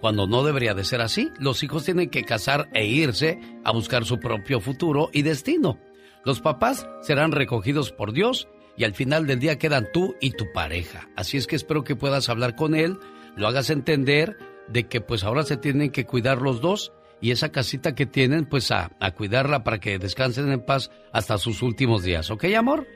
Cuando 0.00 0.28
no 0.28 0.44
debería 0.44 0.74
de 0.74 0.84
ser 0.84 1.00
así, 1.00 1.30
los 1.40 1.64
hijos 1.64 1.84
tienen 1.84 2.10
que 2.10 2.22
casar 2.22 2.68
e 2.74 2.86
irse 2.86 3.40
a 3.64 3.72
buscar 3.72 4.04
su 4.04 4.20
propio 4.20 4.60
futuro 4.60 5.10
y 5.12 5.22
destino. 5.22 5.80
Los 6.24 6.40
papás 6.40 6.86
serán 7.00 7.32
recogidos 7.32 7.90
por 7.90 8.12
Dios 8.12 8.46
y 8.76 8.84
al 8.84 8.94
final 8.94 9.26
del 9.26 9.40
día 9.40 9.58
quedan 9.58 9.88
tú 9.92 10.14
y 10.20 10.30
tu 10.30 10.52
pareja. 10.52 11.08
Así 11.16 11.36
es 11.36 11.48
que 11.48 11.56
espero 11.56 11.82
que 11.82 11.96
puedas 11.96 12.28
hablar 12.28 12.54
con 12.54 12.76
él, 12.76 12.98
lo 13.36 13.48
hagas 13.48 13.70
entender 13.70 14.38
de 14.68 14.84
que 14.86 15.00
pues 15.00 15.24
ahora 15.24 15.42
se 15.42 15.56
tienen 15.56 15.90
que 15.90 16.06
cuidar 16.06 16.40
los 16.40 16.60
dos 16.60 16.92
y 17.22 17.30
esa 17.30 17.50
casita 17.50 17.94
que 17.94 18.04
tienen 18.04 18.44
pues 18.44 18.70
a, 18.72 18.90
a 19.00 19.12
cuidarla 19.12 19.62
para 19.64 19.78
que 19.78 19.98
descansen 19.98 20.50
en 20.50 20.60
paz 20.60 20.90
hasta 21.12 21.38
sus 21.38 21.62
últimos 21.62 22.02
días. 22.02 22.30
¿Ok, 22.30 22.44
amor? 22.56 22.86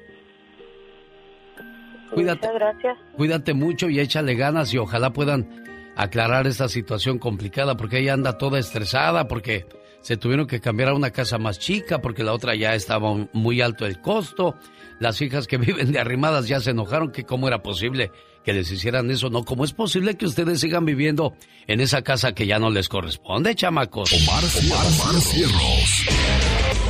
Cuídate. 2.12 2.48
Muchas 2.48 2.54
gracias. 2.54 2.98
Cuídate 3.14 3.54
mucho 3.54 3.88
y 3.88 4.00
échale 4.00 4.34
ganas 4.34 4.74
y 4.74 4.78
ojalá 4.78 5.12
puedan 5.12 5.64
aclarar 5.96 6.46
esta 6.46 6.68
situación 6.68 7.18
complicada 7.18 7.76
porque 7.76 8.00
ella 8.00 8.14
anda 8.14 8.36
toda 8.36 8.58
estresada 8.58 9.28
porque 9.28 9.66
se 10.00 10.16
tuvieron 10.16 10.46
que 10.46 10.60
cambiar 10.60 10.90
a 10.90 10.94
una 10.94 11.10
casa 11.10 11.38
más 11.38 11.58
chica 11.58 12.00
porque 12.00 12.22
la 12.22 12.32
otra 12.32 12.54
ya 12.54 12.74
estaba 12.74 13.14
muy 13.32 13.60
alto 13.60 13.86
el 13.86 14.00
costo. 14.00 14.56
Las 14.98 15.20
hijas 15.20 15.46
que 15.46 15.56
viven 15.58 15.92
de 15.92 16.00
arrimadas 16.00 16.48
ya 16.48 16.58
se 16.60 16.70
enojaron 16.70 17.12
que 17.12 17.24
cómo 17.24 17.46
era 17.46 17.62
posible 17.62 18.10
que 18.46 18.52
les 18.52 18.70
hicieran 18.70 19.10
eso, 19.10 19.28
no, 19.28 19.44
cómo 19.44 19.64
es 19.64 19.72
posible 19.72 20.16
que 20.16 20.24
ustedes 20.24 20.60
sigan 20.60 20.84
viviendo 20.84 21.34
en 21.66 21.80
esa 21.80 22.02
casa 22.02 22.32
que 22.32 22.46
ya 22.46 22.60
no 22.60 22.70
les 22.70 22.88
corresponde, 22.88 23.56
chamacos. 23.56 24.12
Omar, 24.12 24.44
Omar, 24.44 24.86
Omar 24.86 25.20
Cierros. 25.20 26.06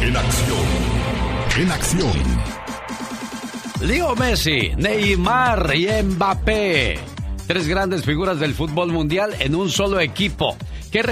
En 0.03 0.15
acción. 0.15 0.59
En 1.59 1.73
acción. 1.73 2.13
Leo 3.81 4.15
Messi, 4.17 4.73
Neymar 4.77 5.75
y 5.75 5.89
Mbappé. 6.03 6.99
Tres 7.47 7.67
grandes 7.69 8.05
figuras 8.05 8.39
del 8.39 8.53
fútbol 8.53 8.93
mundial 8.93 9.35
en 9.39 9.55
un 9.55 9.71
solo 9.71 9.99
equipo. 10.01 10.59
¿Qué, 10.93 11.03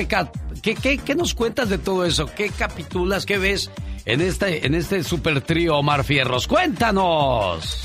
qué, 0.75 0.99
qué, 0.99 1.15
nos 1.15 1.33
cuentas 1.33 1.71
de 1.71 1.79
todo 1.79 2.05
eso? 2.05 2.27
¿Qué 2.27 2.51
capitulas? 2.51 3.25
¿Qué 3.25 3.39
ves 3.39 3.71
en 4.05 4.21
este, 4.21 4.67
en 4.67 4.75
este 4.75 5.05
super 5.05 5.41
trío 5.41 5.79
Omar 5.79 6.05
Fierros? 6.05 6.47
¡Cuéntanos! 6.47 7.81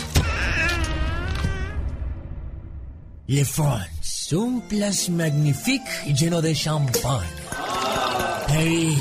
Le 3.32 3.46
France, 3.46 4.36
un 4.36 4.60
place 4.62 5.08
magnifique 5.12 5.88
lleno 6.16 6.42
de 6.42 6.56
champán. 6.56 7.22
Hey, 8.48 8.98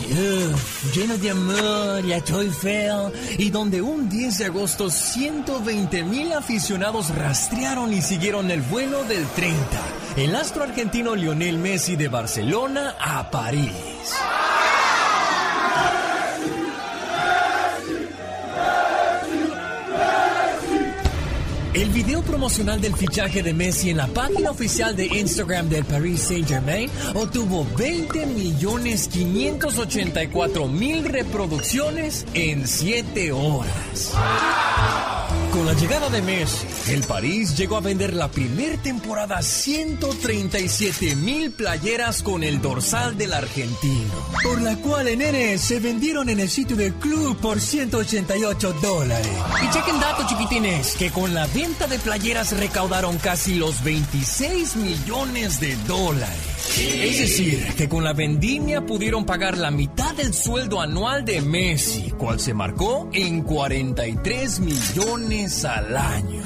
lleno 0.94 1.16
de 1.16 1.30
amor, 1.30 2.04
la 2.04 2.20
Toy 2.20 2.52
y 3.38 3.48
donde 3.48 3.80
un 3.80 4.10
10 4.10 4.36
de 4.36 4.44
agosto 4.44 4.90
120 4.90 6.04
mil 6.04 6.30
aficionados 6.34 7.08
rastrearon 7.16 7.90
y 7.94 8.02
siguieron 8.02 8.50
el 8.50 8.60
vuelo 8.60 9.02
del 9.04 9.26
30, 9.28 9.56
el 10.16 10.36
astro 10.36 10.64
argentino 10.64 11.14
Lionel 11.14 11.56
Messi 11.56 11.96
de 11.96 12.08
Barcelona 12.08 12.96
a 13.00 13.30
París. 13.30 13.72
El 21.74 21.90
video 21.90 22.22
promocional 22.22 22.80
del 22.80 22.94
fichaje 22.94 23.42
de 23.42 23.52
Messi 23.52 23.90
en 23.90 23.98
la 23.98 24.06
página 24.06 24.50
oficial 24.50 24.96
de 24.96 25.06
Instagram 25.06 25.68
del 25.68 25.84
Paris 25.84 26.22
Saint 26.22 26.48
Germain 26.48 26.90
obtuvo 27.14 27.66
20 27.76 28.26
millones 28.26 29.06
584 29.08 30.66
mil 30.66 31.04
reproducciones 31.04 32.26
en 32.32 32.66
7 32.66 33.32
horas. 33.32 34.14
Con 35.52 35.66
la 35.66 35.72
llegada 35.72 36.10
de 36.10 36.20
Messi, 36.20 36.66
el 36.92 37.02
París 37.04 37.56
llegó 37.56 37.76
a 37.76 37.80
vender 37.80 38.12
la 38.14 38.30
primera 38.30 38.76
temporada 38.82 39.40
137 39.40 41.16
mil 41.16 41.50
playeras 41.52 42.22
con 42.22 42.44
el 42.44 42.60
dorsal 42.60 43.16
del 43.16 43.32
argentino, 43.32 44.12
por 44.42 44.60
la 44.60 44.76
cual 44.76 45.08
en 45.08 45.22
N 45.22 45.58
se 45.58 45.80
vendieron 45.80 46.28
en 46.28 46.40
el 46.40 46.50
sitio 46.50 46.76
del 46.76 46.94
club 46.94 47.36
por 47.38 47.60
188 47.60 48.74
dólares. 48.74 49.28
Y 49.64 49.70
chequen 49.70 49.98
datos 50.00 50.26
chiquitines, 50.26 50.94
que 50.96 51.10
con 51.10 51.34
la 51.34 51.46
venta 51.46 51.86
de 51.86 51.98
playeras 51.98 52.52
recaudaron 52.56 53.16
casi 53.18 53.54
los 53.54 53.82
26 53.82 54.76
millones 54.76 55.60
de 55.60 55.76
dólares. 55.86 56.57
Es 56.76 57.18
decir, 57.18 57.74
que 57.76 57.88
con 57.88 58.04
la 58.04 58.12
vendimia 58.12 58.84
pudieron 58.84 59.24
pagar 59.24 59.58
la 59.58 59.70
mitad 59.70 60.14
del 60.14 60.34
sueldo 60.34 60.80
anual 60.80 61.24
de 61.24 61.40
Messi, 61.40 62.10
cual 62.12 62.40
se 62.40 62.54
marcó 62.54 63.08
en 63.12 63.42
43 63.42 64.60
millones 64.60 65.64
al 65.64 65.96
año. 65.96 66.42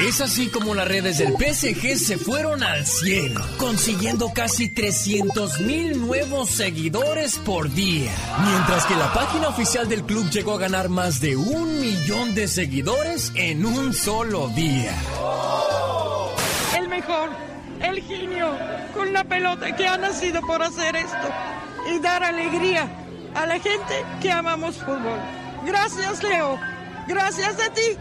Es 0.00 0.20
así 0.20 0.48
como 0.48 0.74
las 0.74 0.88
redes 0.88 1.18
del 1.18 1.34
PSG 1.34 1.96
se 1.96 2.18
fueron 2.18 2.62
al 2.64 2.84
cielo, 2.84 3.40
consiguiendo 3.58 4.32
casi 4.34 4.68
300 4.68 5.60
mil 5.60 6.00
nuevos 6.00 6.50
seguidores 6.50 7.38
por 7.38 7.72
día. 7.72 8.10
Mientras 8.44 8.86
que 8.86 8.96
la 8.96 9.12
página 9.12 9.48
oficial 9.48 9.88
del 9.88 10.02
club 10.04 10.28
llegó 10.30 10.54
a 10.54 10.58
ganar 10.58 10.88
más 10.88 11.20
de 11.20 11.36
un 11.36 11.80
millón 11.80 12.34
de 12.34 12.48
seguidores 12.48 13.32
en 13.36 13.64
un 13.64 13.94
solo 13.94 14.48
día. 14.48 14.92
El 16.76 16.88
mejor, 16.88 17.30
el 17.86 18.02
genio, 18.02 18.56
con 18.94 19.12
la 19.12 19.24
pelota 19.24 19.74
que 19.74 19.86
ha 19.86 19.96
nacido 19.96 20.40
por 20.42 20.62
hacer 20.62 20.96
esto 20.96 21.28
y 21.92 21.98
dar 21.98 22.22
alegría 22.22 22.88
a 23.34 23.46
la 23.46 23.58
gente 23.58 24.04
que 24.20 24.30
amamos 24.30 24.76
fútbol. 24.76 25.18
Gracias, 25.66 26.22
Leo. 26.22 26.58
Gracias 27.06 27.54
a 27.60 27.72
ti 27.72 27.98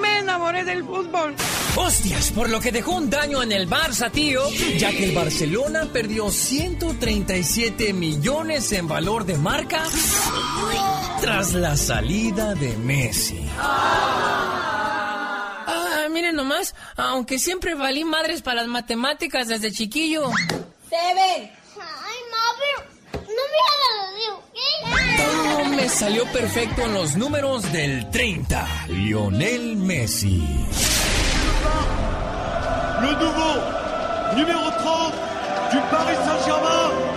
me 0.00 0.18
enamoré 0.18 0.64
del 0.64 0.84
fútbol. 0.84 1.34
Hostias, 1.76 2.30
por 2.30 2.48
lo 2.48 2.60
que 2.60 2.72
dejó 2.72 2.92
un 2.92 3.10
daño 3.10 3.42
en 3.42 3.52
el 3.52 3.68
Barça, 3.68 4.10
tío, 4.10 4.42
ya 4.78 4.90
que 4.90 5.04
el 5.04 5.12
Barcelona 5.12 5.88
perdió 5.92 6.30
137 6.30 7.92
millones 7.92 8.70
en 8.72 8.86
valor 8.86 9.24
de 9.24 9.38
marca 9.38 9.82
tras 11.20 11.54
la 11.54 11.76
salida 11.76 12.54
de 12.54 12.76
Messi. 12.76 13.40
Nomás, 16.34 16.74
aunque 16.96 17.38
siempre 17.38 17.74
valí 17.74 18.04
madres 18.04 18.42
para 18.42 18.60
las 18.60 18.68
matemáticas 18.68 19.48
desde 19.48 19.72
chiquillo. 19.72 20.30
Seven. 20.88 21.50
Ay, 21.76 22.18
mami, 22.30 22.72
no 23.12 23.42
me 23.52 23.58
hagas 23.68 23.94
todo 25.16 25.64
me 25.76 25.88
salió 25.88 26.24
perfecto 26.26 26.82
en 26.82 26.94
los 26.94 27.16
números 27.16 27.70
del 27.72 28.10
30. 28.10 28.86
Lionel 28.88 29.76
Messi. 29.76 30.42
Le 33.02 33.12
nouveau 33.16 33.60
numéro 34.36 34.60
30 34.60 35.34
du 35.72 35.80
Paris 35.90 36.18
Saint-Germain, 36.24 37.13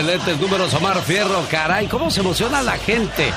Excelentes 0.00 0.40
números, 0.40 0.72
Omar 0.72 1.02
Fierro. 1.02 1.44
Caray, 1.50 1.86
cómo 1.86 2.10
se 2.10 2.20
emociona 2.20 2.62
la 2.62 2.78
gente. 2.78 3.30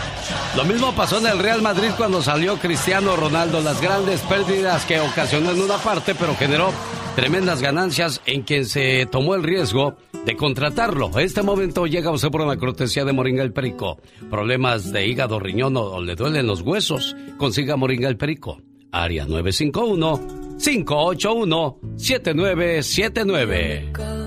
Lo 0.55 0.63
mismo 0.63 0.95
pasó 0.95 1.17
en 1.17 1.27
el 1.27 1.39
Real 1.39 1.61
Madrid 1.61 1.89
cuando 1.97 2.21
salió 2.21 2.55
Cristiano 2.55 3.17
Ronaldo. 3.17 3.59
Las 3.59 3.81
grandes 3.81 4.21
pérdidas 4.21 4.85
que 4.85 5.01
ocasionó 5.01 5.51
en 5.51 5.59
una 5.59 5.75
parte, 5.75 6.15
pero 6.15 6.33
generó 6.37 6.71
tremendas 7.17 7.61
ganancias 7.61 8.21
en 8.25 8.43
quien 8.43 8.65
se 8.65 9.05
tomó 9.11 9.35
el 9.35 9.43
riesgo 9.43 9.97
de 10.25 10.37
contratarlo. 10.37 11.11
Este 11.19 11.41
momento 11.41 11.85
llega 11.85 12.11
usted 12.11 12.29
por 12.29 12.39
una 12.39 12.55
cortesía 12.55 13.03
de 13.03 13.11
Moringa 13.11 13.43
el 13.43 13.51
Perico. 13.51 13.97
Problemas 14.29 14.93
de 14.93 15.05
hígado, 15.05 15.41
riñón 15.41 15.75
o 15.75 15.99
le 15.99 16.15
duelen 16.15 16.47
los 16.47 16.61
huesos. 16.61 17.13
Consiga 17.35 17.75
Moringa 17.75 18.07
el 18.07 18.15
Perico. 18.15 18.61
Área 18.89 19.25
951 19.25 20.55
581 20.63 21.79
7979. 21.97 24.22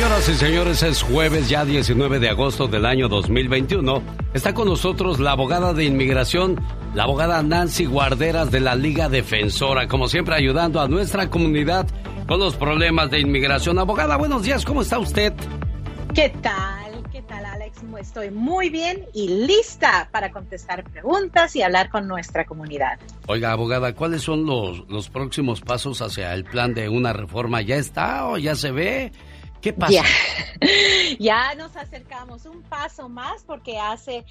Señoras 0.00 0.28
y 0.30 0.34
señores, 0.34 0.82
es 0.82 1.02
jueves 1.02 1.50
ya 1.50 1.66
19 1.66 2.20
de 2.20 2.30
agosto 2.30 2.66
del 2.66 2.86
año 2.86 3.06
2021. 3.06 4.02
Está 4.32 4.54
con 4.54 4.66
nosotros 4.66 5.20
la 5.20 5.32
abogada 5.32 5.74
de 5.74 5.84
inmigración, 5.84 6.58
la 6.94 7.02
abogada 7.02 7.42
Nancy 7.42 7.84
Guarderas 7.84 8.50
de 8.50 8.60
la 8.60 8.76
Liga 8.76 9.10
Defensora, 9.10 9.88
como 9.88 10.08
siempre 10.08 10.34
ayudando 10.34 10.80
a 10.80 10.88
nuestra 10.88 11.28
comunidad 11.28 11.86
con 12.26 12.40
los 12.40 12.56
problemas 12.56 13.10
de 13.10 13.20
inmigración. 13.20 13.78
Abogada, 13.78 14.16
buenos 14.16 14.42
días, 14.42 14.64
¿cómo 14.64 14.80
está 14.80 14.98
usted? 14.98 15.34
¿Qué 16.14 16.30
tal? 16.40 17.02
¿Qué 17.12 17.20
tal, 17.20 17.44
Alex? 17.44 17.82
Estoy 18.00 18.30
muy 18.30 18.70
bien 18.70 19.04
y 19.12 19.28
lista 19.28 20.08
para 20.10 20.32
contestar 20.32 20.82
preguntas 20.82 21.54
y 21.56 21.60
hablar 21.60 21.90
con 21.90 22.08
nuestra 22.08 22.46
comunidad. 22.46 22.98
Oiga, 23.26 23.52
abogada, 23.52 23.94
¿cuáles 23.94 24.22
son 24.22 24.46
los, 24.46 24.88
los 24.88 25.10
próximos 25.10 25.60
pasos 25.60 26.00
hacia 26.00 26.32
el 26.32 26.44
plan 26.44 26.72
de 26.72 26.88
una 26.88 27.12
reforma? 27.12 27.60
¿Ya 27.60 27.76
está 27.76 28.26
o 28.28 28.38
ya 28.38 28.54
se 28.54 28.70
ve? 28.70 29.12
¿Qué 29.60 29.72
pasa? 29.72 30.02
Ya. 31.18 31.54
nos 31.56 31.74
acercamos 31.76 32.44
un 32.44 32.62
paso 32.62 33.08
más 33.08 33.42
porque 33.44 33.78
hace 33.78 34.24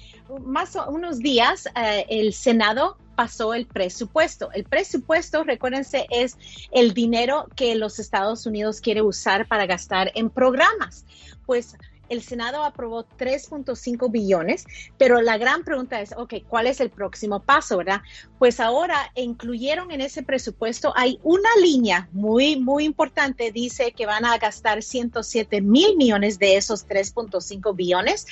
más 0.44 0.76
unos 0.88 1.18
días 1.18 1.66
eh, 1.76 2.06
el 2.08 2.32
Senado 2.32 2.96
pasó 3.16 3.52
el 3.52 3.66
presupuesto. 3.66 4.50
El 4.52 4.64
presupuesto, 4.64 5.44
recuérdense, 5.44 6.06
es 6.10 6.38
el 6.72 6.94
dinero 6.94 7.46
que 7.54 7.74
los 7.74 7.98
Estados 7.98 8.46
Unidos 8.46 8.80
quiere 8.80 9.02
usar 9.02 9.46
para 9.46 9.66
gastar 9.66 10.10
en 10.14 10.30
programas. 10.30 11.04
Pues 11.46 11.76
el 12.10 12.22
Senado 12.22 12.64
aprobó 12.64 13.06
3.5 13.18 14.10
billones, 14.10 14.66
pero 14.98 15.22
la 15.22 15.38
gran 15.38 15.64
pregunta 15.64 16.00
es, 16.00 16.12
ok, 16.16 16.34
¿cuál 16.48 16.66
es 16.66 16.80
el 16.80 16.90
próximo 16.90 17.40
paso, 17.40 17.78
verdad? 17.78 18.02
Pues 18.38 18.60
ahora 18.60 19.10
incluyeron 19.14 19.90
en 19.92 20.02
ese 20.02 20.22
presupuesto, 20.22 20.92
hay 20.96 21.18
una 21.22 21.48
línea 21.62 22.08
muy, 22.12 22.56
muy 22.56 22.84
importante, 22.84 23.52
dice 23.52 23.92
que 23.92 24.06
van 24.06 24.24
a 24.24 24.36
gastar 24.38 24.82
107 24.82 25.62
mil 25.62 25.96
millones 25.96 26.38
de 26.38 26.56
esos 26.56 26.86
3.5 26.86 27.74
billones 27.74 28.26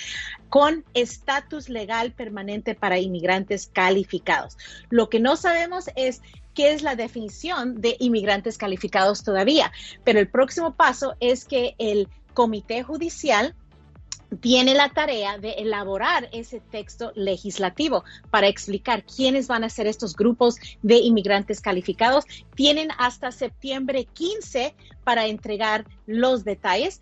con 0.48 0.84
estatus 0.94 1.68
legal 1.68 2.12
permanente 2.12 2.74
para 2.74 2.98
inmigrantes 2.98 3.70
calificados. 3.72 4.58
Lo 4.90 5.08
que 5.08 5.20
no 5.20 5.36
sabemos 5.36 5.88
es 5.94 6.20
qué 6.54 6.72
es 6.72 6.82
la 6.82 6.96
definición 6.96 7.80
de 7.80 7.96
inmigrantes 8.00 8.58
calificados 8.58 9.22
todavía, 9.22 9.70
pero 10.02 10.18
el 10.18 10.28
próximo 10.28 10.74
paso 10.74 11.14
es 11.20 11.44
que 11.44 11.76
el 11.78 12.08
Comité 12.34 12.82
Judicial 12.82 13.54
tiene 14.40 14.74
la 14.74 14.90
tarea 14.90 15.38
de 15.38 15.52
elaborar 15.52 16.28
ese 16.32 16.60
texto 16.60 17.12
legislativo 17.14 18.04
para 18.30 18.48
explicar 18.48 19.04
quiénes 19.04 19.48
van 19.48 19.64
a 19.64 19.70
ser 19.70 19.86
estos 19.86 20.14
grupos 20.14 20.56
de 20.82 20.96
inmigrantes 20.96 21.60
calificados. 21.60 22.24
Tienen 22.54 22.90
hasta 22.98 23.32
septiembre 23.32 24.04
15 24.04 24.74
para 25.04 25.26
entregar 25.26 25.86
los 26.06 26.44
detalles 26.44 27.00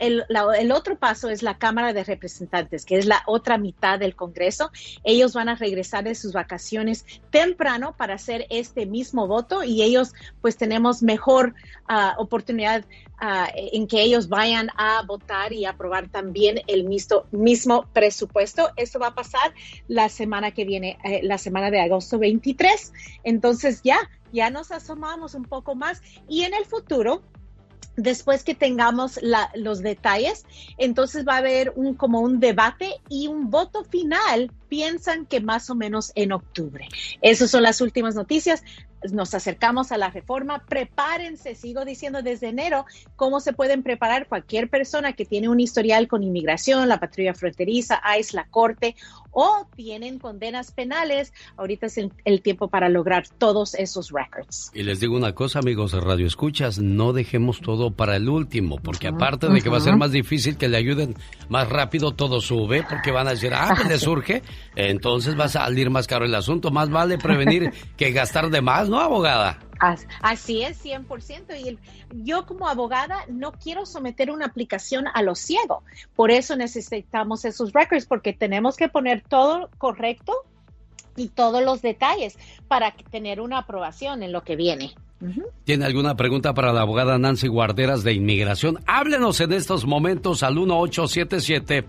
el, 0.00 0.72
otro 0.72 0.98
paso 0.98 1.28
es 1.28 1.42
la 1.42 1.58
Cámara 1.58 1.92
de 1.92 2.04
Representantes, 2.04 2.84
que 2.84 2.96
es 2.96 3.06
la 3.06 3.22
otra 3.26 3.58
mitad 3.58 3.98
del 3.98 4.14
Congreso. 4.14 4.70
Ellos 5.04 5.34
van 5.34 5.48
a 5.48 5.54
regresar 5.54 6.04
de 6.04 6.14
sus 6.14 6.32
vacaciones 6.32 7.04
temprano 7.30 7.94
para 7.96 8.14
hacer 8.14 8.46
este 8.50 8.86
mismo 8.86 9.26
voto 9.26 9.64
y 9.64 9.82
ellos 9.82 10.14
pues 10.40 10.56
tenemos 10.56 11.02
mejor 11.02 11.54
ah, 11.88 12.14
oportunidad 12.18 12.84
ah, 13.18 13.48
en 13.54 13.86
que 13.86 14.02
ellos 14.02 14.28
vayan 14.28 14.68
a 14.76 15.02
votar 15.02 15.52
y 15.52 15.64
aprobar 15.64 16.08
también 16.08 16.60
el 16.66 16.84
mismo, 16.84 17.86
presupuesto. 17.92 18.70
Esto 18.76 18.98
va 18.98 19.08
a 19.08 19.14
pasar 19.14 19.54
la 19.88 20.08
semana 20.08 20.52
que 20.52 20.64
viene, 20.64 20.98
eh, 21.04 21.20
la 21.22 21.38
semana 21.38 21.70
de 21.70 21.80
agosto 21.80 22.18
23. 22.18 22.92
Entonces 23.24 23.82
ya, 23.82 23.98
ya 24.32 24.50
nos 24.50 24.70
asomamos 24.70 25.34
un 25.34 25.44
poco 25.44 25.74
más 25.74 26.02
y 26.28 26.42
en 26.42 26.54
el 26.54 26.64
futuro 26.64 27.22
Después 27.96 28.44
que 28.44 28.54
tengamos 28.54 29.20
los 29.54 29.82
detalles, 29.82 30.44
entonces 30.78 31.26
va 31.26 31.34
a 31.34 31.38
haber 31.38 31.72
un 31.76 31.94
como 31.94 32.20
un 32.20 32.40
debate 32.40 33.00
y 33.08 33.28
un 33.28 33.50
voto 33.50 33.84
final. 33.84 34.50
Piensan 34.68 35.26
que 35.26 35.40
más 35.40 35.68
o 35.68 35.74
menos 35.74 36.12
en 36.14 36.32
octubre. 36.32 36.88
Esas 37.20 37.50
son 37.50 37.62
las 37.62 37.80
últimas 37.82 38.14
noticias 38.14 38.62
nos 39.10 39.34
acercamos 39.34 39.90
a 39.90 39.98
la 39.98 40.10
reforma, 40.10 40.64
prepárense, 40.66 41.54
sigo 41.54 41.84
diciendo 41.84 42.22
desde 42.22 42.48
enero, 42.48 42.86
cómo 43.16 43.40
se 43.40 43.52
pueden 43.52 43.82
preparar 43.82 44.28
cualquier 44.28 44.68
persona 44.68 45.14
que 45.14 45.24
tiene 45.24 45.48
un 45.48 45.60
historial 45.60 46.06
con 46.06 46.22
inmigración, 46.22 46.88
la 46.88 47.00
patrulla 47.00 47.34
fronteriza, 47.34 48.00
ICE, 48.18 48.36
la 48.36 48.46
corte 48.46 48.94
o 49.32 49.66
tienen 49.74 50.18
condenas 50.18 50.70
penales. 50.72 51.32
Ahorita 51.56 51.86
es 51.86 51.98
el, 51.98 52.42
tiempo 52.42 52.68
para 52.68 52.88
lograr 52.88 53.24
todos 53.38 53.74
esos 53.74 54.10
records. 54.10 54.70
Y 54.74 54.82
les 54.82 55.00
digo 55.00 55.16
una 55.16 55.34
cosa, 55.34 55.58
amigos 55.58 55.92
de 55.92 56.00
Radio 56.00 56.26
Escuchas, 56.26 56.78
no 56.78 57.12
dejemos 57.12 57.60
todo 57.60 57.90
para 57.90 58.16
el 58.16 58.28
último, 58.28 58.76
porque 58.76 59.08
aparte 59.08 59.48
de 59.48 59.60
que 59.60 59.68
va 59.68 59.78
a 59.78 59.80
ser 59.80 59.96
más 59.96 60.12
difícil 60.12 60.56
que 60.56 60.68
le 60.68 60.76
ayuden 60.76 61.16
más 61.48 61.68
rápido, 61.68 62.12
todo 62.12 62.40
sube, 62.40 62.84
porque 62.88 63.10
van 63.10 63.26
a 63.26 63.30
decir, 63.30 63.52
ah, 63.54 63.74
que 63.76 63.88
le 63.88 63.98
surge, 63.98 64.42
entonces 64.76 65.38
va 65.38 65.44
a 65.44 65.48
salir 65.48 65.90
más 65.90 66.06
caro 66.06 66.24
el 66.24 66.34
asunto. 66.34 66.70
Más 66.70 66.90
vale 66.90 67.18
prevenir 67.18 67.72
que 67.96 68.12
gastar 68.12 68.50
de 68.50 68.60
más, 68.60 68.88
¿no, 68.88 69.00
abogada? 69.00 69.58
Así 69.78 70.62
es, 70.62 70.84
100%. 70.84 71.60
Y 71.60 71.78
yo 72.24 72.46
como 72.46 72.68
abogada 72.68 73.18
no 73.28 73.52
quiero 73.52 73.86
someter 73.86 74.30
una 74.30 74.46
aplicación 74.46 75.06
a 75.12 75.22
lo 75.22 75.34
ciego. 75.34 75.82
Por 76.14 76.30
eso 76.30 76.56
necesitamos 76.56 77.44
esos 77.44 77.72
records, 77.72 78.06
porque 78.06 78.32
tenemos 78.32 78.76
que 78.76 78.88
poner 78.88 79.22
todo 79.22 79.70
correcto 79.78 80.32
y 81.16 81.28
todos 81.28 81.64
los 81.64 81.82
detalles 81.82 82.38
para 82.68 82.94
tener 83.10 83.40
una 83.40 83.58
aprobación 83.58 84.22
en 84.22 84.30
lo 84.32 84.42
que 84.42 84.56
viene. 84.56 84.94
¿Tiene 85.64 85.84
alguna 85.84 86.16
pregunta 86.16 86.52
para 86.52 86.72
la 86.72 86.80
abogada 86.80 87.16
Nancy 87.18 87.46
Guarderas 87.46 88.02
de 88.02 88.12
Inmigración? 88.12 88.80
Háblenos 88.86 89.40
en 89.40 89.52
estos 89.52 89.86
momentos 89.86 90.42
al 90.42 90.56
1877. 90.56 91.84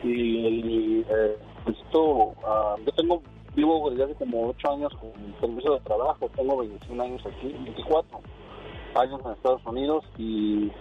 y 0.02 1.02
eh, 1.02 1.38
esto, 1.66 2.36
ah, 2.46 2.78
yo 2.86 2.92
tengo, 2.94 3.22
vivo 3.54 3.90
desde 3.90 4.06
hace 4.06 4.16
como 4.16 4.48
8 4.48 4.72
años 4.72 4.94
con 4.96 5.12
permiso 5.42 5.74
de 5.74 5.82
trabajo. 5.82 6.32
Tengo 6.38 6.60
21 6.60 7.04
años 7.04 7.22
aquí, 7.26 7.54
24 7.66 8.22
años 8.96 9.22
en 9.26 9.32
Estados 9.32 9.62
Unidos 9.66 10.04
y 10.18 10.72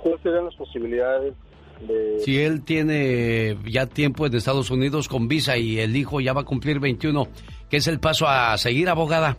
¿cuáles 0.00 0.20
serían 0.22 0.44
las 0.46 0.54
posibilidades 0.54 1.34
de... 1.80 2.20
Si 2.20 2.38
él 2.38 2.62
tiene 2.64 3.56
ya 3.66 3.86
tiempo 3.86 4.26
en 4.26 4.34
Estados 4.34 4.70
Unidos 4.70 5.08
con 5.08 5.28
visa 5.28 5.56
y 5.56 5.78
el 5.78 5.96
hijo 5.96 6.20
ya 6.20 6.32
va 6.32 6.42
a 6.42 6.44
cumplir 6.44 6.80
21, 6.80 7.28
¿qué 7.70 7.78
es 7.78 7.86
el 7.86 8.00
paso 8.00 8.26
a 8.28 8.56
seguir, 8.58 8.88
abogada? 8.88 9.36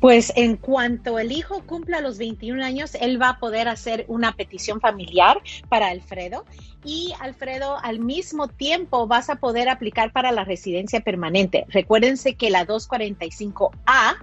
Pues 0.00 0.32
en 0.36 0.56
cuanto 0.56 1.18
el 1.18 1.32
hijo 1.32 1.64
cumpla 1.66 2.00
los 2.00 2.18
21 2.18 2.62
años, 2.64 2.94
él 2.94 3.20
va 3.20 3.30
a 3.30 3.38
poder 3.38 3.68
hacer 3.68 4.04
una 4.08 4.32
petición 4.36 4.80
familiar 4.80 5.40
para 5.68 5.88
Alfredo 5.88 6.44
y 6.84 7.12
Alfredo 7.20 7.76
al 7.82 7.98
mismo 7.98 8.48
tiempo 8.48 9.06
vas 9.06 9.30
a 9.30 9.36
poder 9.36 9.68
aplicar 9.68 10.12
para 10.12 10.32
la 10.32 10.44
residencia 10.44 11.00
permanente. 11.00 11.66
Recuérdense 11.68 12.34
que 12.34 12.50
la 12.50 12.66
245A 12.66 14.16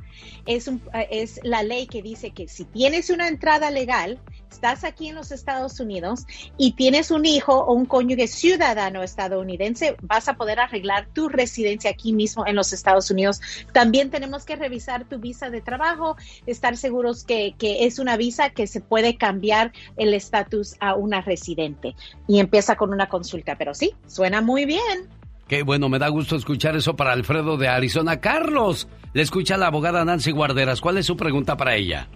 es, 0.46 0.68
un, 0.68 0.82
es 1.10 1.40
la 1.44 1.64
ley 1.64 1.88
que 1.88 2.02
dice 2.02 2.32
que 2.32 2.48
si 2.48 2.66
tienes 2.66 3.10
una 3.10 3.28
entrada 3.28 3.72
legal, 3.72 4.20
estás 4.50 4.86
aquí 4.86 5.10
en 5.10 5.16
los 5.16 5.32
Estados 5.32 5.80
Unidos 5.82 6.26
y 6.58 6.72
tienes 6.74 7.12
un 7.12 7.26
hijo 7.26 7.54
o 7.54 7.74
un 7.74 7.86
cónyuge 7.86 8.28
ciudadano 8.28 9.04
estadounidense, 9.04 9.98
vas 10.02 10.30
a 10.30 10.36
poder 10.36 10.60
arreglar 10.60 11.08
tu 11.14 11.28
residencia 11.28 11.92
aquí 11.92 12.14
mismo 12.14 12.48
en 12.48 12.56
los 12.56 12.72
Estados 12.72 13.12
Unidos. 13.12 13.42
También 13.74 14.10
tenemos 14.10 14.46
que 14.46 14.56
revisar 14.56 15.06
tu 15.06 15.20
visa 15.20 15.50
de 15.50 15.62
trabajo, 15.66 16.16
estar 16.46 16.78
seguros 16.78 17.26
que, 17.26 17.56
que 17.58 17.86
es 17.86 18.00
una 18.00 18.16
visa 18.16 18.52
que 18.52 18.68
se 18.68 18.80
puede 18.80 19.18
cambiar 19.18 19.74
el 19.98 20.14
estatus 20.14 20.78
a 20.80 20.96
una 20.96 21.20
residente. 21.20 21.96
Y 22.28 22.40
empieza 22.40 22.78
con 22.78 22.94
una 22.94 23.10
consulta, 23.10 23.58
pero 23.58 23.74
sí, 23.74 23.94
suena 24.08 24.42
muy 24.42 24.66
bien. 24.66 25.10
Qué 25.48 25.62
bueno, 25.62 25.90
me 25.90 26.00
da 26.00 26.08
gusto 26.08 26.36
escuchar 26.36 26.76
eso 26.76 26.96
para 26.96 27.12
Alfredo 27.12 27.58
de 27.58 27.68
Arizona. 27.68 28.20
Carlos, 28.20 28.88
le 29.14 29.22
escucha 29.22 29.58
la 29.58 29.68
abogada 29.68 30.04
Nancy 30.04 30.32
Guarderas. 30.32 30.82
¿Cuál 30.82 30.98
es 30.98 31.06
su 31.06 31.16
pregunta 31.16 31.56
para 31.56 31.76
ella? 31.76 32.08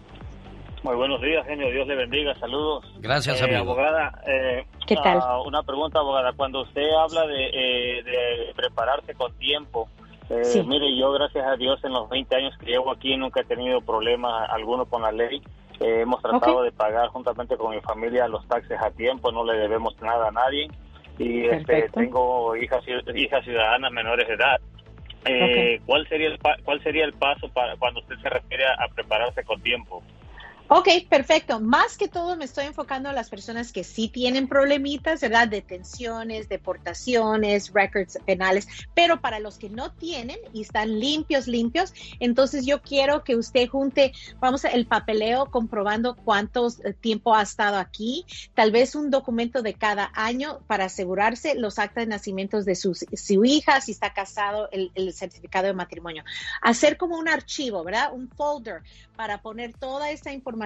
Muy 0.81 0.95
buenos 0.95 1.21
días, 1.21 1.45
genio. 1.45 1.69
Dios 1.69 1.88
le 1.88 1.95
bendiga. 1.95 2.34
Saludos. 2.39 2.85
Gracias, 2.99 3.39
eh, 3.39 3.43
amigo. 3.43 3.73
Abogada, 3.73 4.19
eh, 4.26 4.65
¿Qué 4.88 4.95
tal? 4.95 5.19
una 5.45 5.61
pregunta, 5.61 5.99
abogada. 5.99 6.34
Cuando 6.34 6.63
usted 6.63 6.89
habla 7.03 7.27
de, 7.27 7.49
eh, 7.53 8.03
de 8.03 8.53
prepararse 8.55 9.13
con 9.13 9.31
tiempo, 9.34 9.89
eh, 10.30 10.43
Sí. 10.45 10.64
mire, 10.64 10.95
yo 10.97 11.11
gracias 11.11 11.45
a 11.45 11.56
Dios 11.56 11.84
en 11.84 11.93
los 11.93 12.07
20 12.10 12.35
años 12.35 12.57
que 12.60 12.68
llevo 12.68 12.91
aquí 12.91 13.15
nunca 13.18 13.41
he 13.41 13.45
tenido 13.45 13.81
problemas 13.81 14.49
alguno 14.51 14.85
con 14.85 15.01
la 15.01 15.11
ley. 15.11 15.41
Eh, 15.80 16.01
hemos 16.01 16.22
tratado 16.22 16.61
de 16.64 16.72
pagar 16.72 17.07
juntamente 17.10 17.56
con 17.57 17.73
mi 17.73 17.81
familia 17.81 18.27
los 18.27 18.45
taxes 18.47 18.77
a 18.81 18.91
tiempo, 18.91 19.31
no 19.31 19.43
le 19.45 19.53
debemos 19.57 19.99
nada 20.01 20.27
a 20.27 20.31
nadie. 20.31 20.68
Y 21.18 21.45
este, 21.45 21.89
tengo 21.89 22.56
hijas, 22.56 22.84
hijas 23.15 23.43
ciudadanas 23.43 23.91
menores 23.91 24.27
de 24.27 24.34
edad. 24.35 24.60
Eh, 25.26 25.81
¿cuál, 25.85 26.07
sería 26.07 26.27
el 26.30 26.38
pa- 26.38 26.56
¿Cuál 26.64 26.81
sería 26.81 27.03
el 27.06 27.14
paso 27.14 27.49
para 27.49 27.76
cuando 27.76 27.99
usted 27.99 28.15
se 28.22 28.30
refiere 28.30 28.65
a, 28.65 28.73
a 28.85 28.88
prepararse 28.88 29.43
con 29.43 29.61
tiempo? 29.61 30.01
Ok, 30.71 30.87
perfecto. 31.09 31.59
Más 31.59 31.97
que 31.97 32.07
todo 32.07 32.37
me 32.37 32.45
estoy 32.45 32.65
enfocando 32.65 33.09
a 33.09 33.13
las 33.13 33.31
personas 33.31 33.71
que 33.71 33.83
sí 33.83 34.07
tienen 34.07 34.47
problemitas, 34.47 35.19
¿verdad? 35.19 35.47
Detenciones, 35.47 36.47
deportaciones, 36.47 37.73
records 37.73 38.19
penales, 38.23 38.67
pero 38.93 39.19
para 39.19 39.39
los 39.39 39.57
que 39.57 39.71
no 39.71 39.91
tienen 39.93 40.37
y 40.53 40.61
están 40.61 40.99
limpios, 40.99 41.47
limpios, 41.47 41.91
entonces 42.19 42.67
yo 42.67 42.83
quiero 42.83 43.23
que 43.23 43.35
usted 43.35 43.67
junte, 43.67 44.13
vamos 44.39 44.63
el 44.63 44.85
papeleo 44.85 45.47
comprobando 45.47 46.15
cuánto 46.15 46.67
eh, 46.67 46.93
tiempo 46.93 47.33
ha 47.33 47.41
estado 47.41 47.77
aquí, 47.77 48.27
tal 48.53 48.71
vez 48.71 48.93
un 48.93 49.09
documento 49.09 49.63
de 49.63 49.73
cada 49.73 50.11
año 50.13 50.59
para 50.67 50.85
asegurarse 50.85 51.55
los 51.55 51.79
actas 51.79 52.03
de 52.03 52.11
nacimientos 52.11 52.65
de 52.65 52.75
sus, 52.75 53.07
su 53.11 53.43
hija, 53.43 53.81
si 53.81 53.93
está 53.93 54.13
casado, 54.13 54.69
el, 54.71 54.91
el 54.93 55.13
certificado 55.13 55.65
de 55.65 55.73
matrimonio. 55.73 56.23
Hacer 56.61 56.95
como 56.97 57.17
un 57.17 57.27
archivo, 57.27 57.83
¿verdad? 57.83 58.13
Un 58.13 58.29
folder 58.29 58.83
para 59.15 59.41
poner 59.41 59.73
toda 59.73 60.11
esta 60.11 60.31
información 60.31 60.59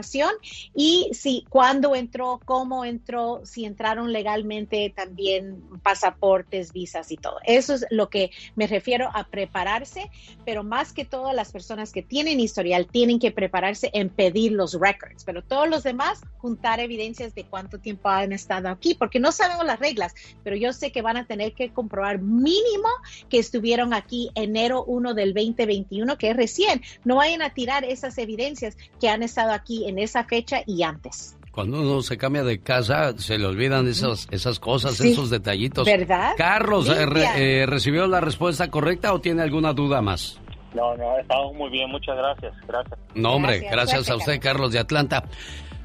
y 0.74 1.10
si 1.14 1.46
cuándo 1.50 1.96
entró, 1.96 2.40
cómo 2.46 2.86
entró, 2.86 3.42
si 3.46 3.66
entraron 3.66 4.12
legalmente 4.12 4.94
también 4.96 5.62
pasaportes, 5.82 6.74
visas 6.74 7.12
y 7.12 7.18
todo. 7.18 7.38
Eso 7.44 7.74
es 7.74 7.86
lo 7.90 8.10
que 8.10 8.32
me 8.56 8.68
refiero 8.68 9.10
a 9.14 9.26
prepararse, 9.26 10.10
pero 10.46 10.64
más 10.64 10.94
que 10.94 11.06
todo 11.06 11.34
las 11.34 11.52
personas 11.52 11.92
que 11.92 12.02
tienen 12.02 12.40
historial 12.40 12.88
tienen 12.88 13.20
que 13.20 13.32
prepararse 13.32 13.90
en 13.94 14.10
pedir 14.10 14.52
los 14.52 14.80
records, 14.80 15.24
pero 15.24 15.44
todos 15.44 15.70
los 15.70 15.84
demás 15.84 16.22
juntar 16.38 16.80
evidencias 16.80 17.36
de 17.36 17.46
cuánto 17.46 17.80
tiempo 17.80 18.10
han 18.10 18.34
estado 18.34 18.70
aquí, 18.70 18.96
porque 18.96 19.20
no 19.20 19.32
sabemos 19.32 19.66
las 19.66 19.80
reglas, 19.80 20.14
pero 20.44 20.56
yo 20.56 20.74
sé 20.74 20.92
que 20.92 21.02
van 21.02 21.18
a 21.18 21.26
tener 21.26 21.54
que 21.54 21.72
comprobar 21.72 22.20
mínimo 22.20 22.90
que 23.30 23.40
estuvieron 23.40 23.94
aquí 23.94 24.32
enero 24.36 24.84
1 24.86 25.14
del 25.14 25.34
2021, 25.34 26.18
que 26.18 26.30
es 26.30 26.36
recién. 26.36 26.82
No 27.04 27.18
vayan 27.18 27.42
a 27.42 27.54
tirar 27.54 27.84
esas 27.84 28.18
evidencias 28.18 28.78
que 29.00 29.10
han 29.10 29.24
estado 29.24 29.52
aquí 29.52 29.83
en 29.88 30.00
esa 30.00 30.24
fecha 30.26 30.62
y 30.66 30.84
antes. 30.84 31.38
Cuando 31.52 31.82
uno 31.82 32.02
se 32.02 32.18
cambia 32.18 32.44
de 32.44 32.60
casa, 32.62 33.16
se 33.18 33.38
le 33.38 33.46
olvidan 33.46 33.88
esas, 33.88 34.28
esas 34.32 34.60
cosas, 34.60 34.96
Sí. 34.96 35.12
esos 35.12 35.30
detallitos. 35.30 35.86
¿Verdad? 35.86 36.32
Carlos, 36.36 36.90
eh, 36.90 37.06
re- 37.06 37.62
eh, 37.62 37.66
¿recibió 37.68 38.08
la 38.08 38.20
respuesta 38.22 38.72
correcta 38.72 39.14
o 39.14 39.22
tiene 39.22 39.44
alguna 39.44 39.72
duda 39.74 40.02
más? 40.02 40.40
No, 40.74 40.98
no, 40.98 41.20
estamos 41.20 41.54
muy 41.54 41.70
bien, 41.70 41.92
muchas 41.92 42.18
gracias, 42.18 42.54
gracias. 42.68 43.00
No, 43.14 43.34
hombre, 43.36 43.60
Gracias, 43.60 43.72
gracias, 43.72 44.10
a 44.10 44.16
usted, 44.16 44.40
Carlos 44.42 44.72
de 44.72 44.80
Atlanta. 44.80 45.26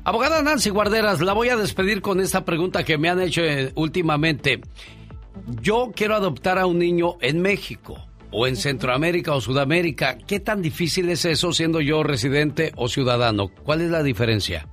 Abogada 0.05 0.41
Nancy 0.43 0.71
Guarderas, 0.71 1.21
la 1.21 1.35
voy 1.35 1.51
a 1.51 1.57
despedir 1.57 2.01
con 2.01 2.21
esta 2.21 2.47
pregunta 2.47 2.83
que 2.85 2.97
me 2.97 3.11
han 3.11 3.21
hecho 3.21 3.43
eh, 3.43 3.71
últimamente. 3.75 4.63
Yo 5.61 5.93
quiero 5.95 6.15
adoptar 6.17 6.59
a 6.59 6.65
un 6.65 6.79
niño 6.79 7.17
en 7.21 7.43
México 7.43 7.99
o 8.31 8.47
en 8.47 8.57
Centroamérica 8.57 9.35
o 9.35 9.41
Sudamérica. 9.41 10.19
¿Qué 10.19 10.41
tan 10.41 10.63
difícil 10.63 11.09
es 11.09 11.25
eso 11.25 11.53
siendo 11.53 11.81
yo 11.81 12.03
residente 12.03 12.73
o 12.77 12.89
ciudadano? 12.89 13.49
¿Cuál 13.49 13.83
es 13.83 13.91
la 13.91 14.03
diferencia? 14.03 14.69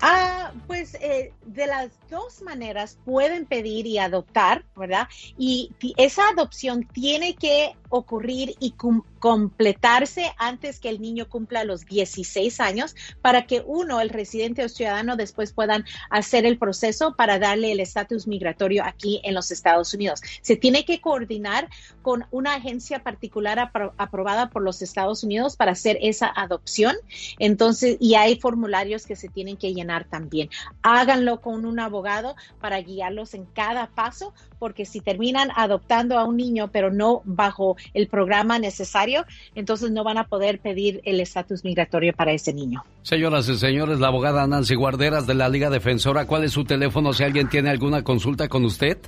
Ah, 0.00 0.52
pues 0.66 0.94
eh, 1.00 1.32
de 1.46 1.66
las 1.66 1.90
dos 2.10 2.42
maneras 2.42 2.98
pueden 3.04 3.46
pedir 3.46 3.86
y 3.86 3.98
adoptar, 3.98 4.64
¿verdad? 4.76 5.08
Y 5.38 5.70
esa 5.96 6.28
adopción 6.28 6.88
tiene 6.92 7.34
que 7.34 7.74
ocurrir 7.94 8.54
y 8.58 8.74
completarse 9.20 10.32
antes 10.38 10.80
que 10.80 10.88
el 10.88 11.02
niño 11.02 11.28
cumpla 11.28 11.62
los 11.64 11.84
16 11.84 12.58
años 12.58 12.96
para 13.20 13.46
que 13.46 13.62
uno, 13.66 14.00
el 14.00 14.08
residente 14.08 14.64
o 14.64 14.68
ciudadano, 14.70 15.16
después 15.16 15.52
puedan 15.52 15.84
hacer 16.08 16.46
el 16.46 16.56
proceso 16.56 17.14
para 17.16 17.38
darle 17.38 17.70
el 17.70 17.80
estatus 17.80 18.26
migratorio 18.26 18.82
aquí 18.82 19.20
en 19.24 19.34
los 19.34 19.50
Estados 19.50 19.92
Unidos. 19.92 20.22
Se 20.40 20.56
tiene 20.56 20.86
que 20.86 21.02
coordinar 21.02 21.68
con 22.00 22.24
una 22.30 22.54
agencia 22.54 23.02
particular 23.02 23.58
apro- 23.58 23.92
aprobada 23.98 24.48
por 24.48 24.62
los 24.62 24.80
Estados 24.80 25.22
Unidos 25.22 25.56
para 25.56 25.72
hacer 25.72 25.98
esa 26.00 26.32
adopción. 26.34 26.96
Entonces, 27.38 27.98
y 28.00 28.14
hay 28.14 28.40
formularios 28.40 29.04
que 29.04 29.16
se 29.16 29.28
tienen 29.28 29.58
que 29.58 29.74
llenar 29.74 30.04
también. 30.08 30.48
Háganlo 30.82 31.42
con 31.42 31.66
un 31.66 31.78
abogado 31.78 32.36
para 32.58 32.80
guiarlos 32.80 33.34
en 33.34 33.44
cada 33.44 33.88
paso, 33.88 34.32
porque 34.62 34.86
si 34.86 35.00
terminan 35.00 35.50
adoptando 35.56 36.20
a 36.20 36.24
un 36.24 36.36
niño, 36.36 36.70
pero 36.70 36.92
no 36.92 37.22
bajo 37.24 37.76
el 37.94 38.06
programa 38.06 38.60
necesario, 38.60 39.24
entonces 39.56 39.90
no 39.90 40.04
van 40.04 40.18
a 40.18 40.28
poder 40.28 40.60
pedir 40.60 41.00
el 41.04 41.18
estatus 41.18 41.64
migratorio 41.64 42.12
para 42.12 42.30
ese 42.30 42.52
niño. 42.52 42.84
Señoras 43.02 43.48
y 43.48 43.58
señores, 43.58 43.98
la 43.98 44.06
abogada 44.06 44.46
Nancy 44.46 44.76
Guarderas 44.76 45.26
de 45.26 45.34
la 45.34 45.48
Liga 45.48 45.68
Defensora, 45.68 46.28
¿cuál 46.28 46.44
es 46.44 46.52
su 46.52 46.62
teléfono 46.62 47.12
si 47.12 47.24
alguien 47.24 47.48
tiene 47.48 47.70
alguna 47.70 48.04
consulta 48.04 48.48
con 48.48 48.64
usted? 48.64 48.98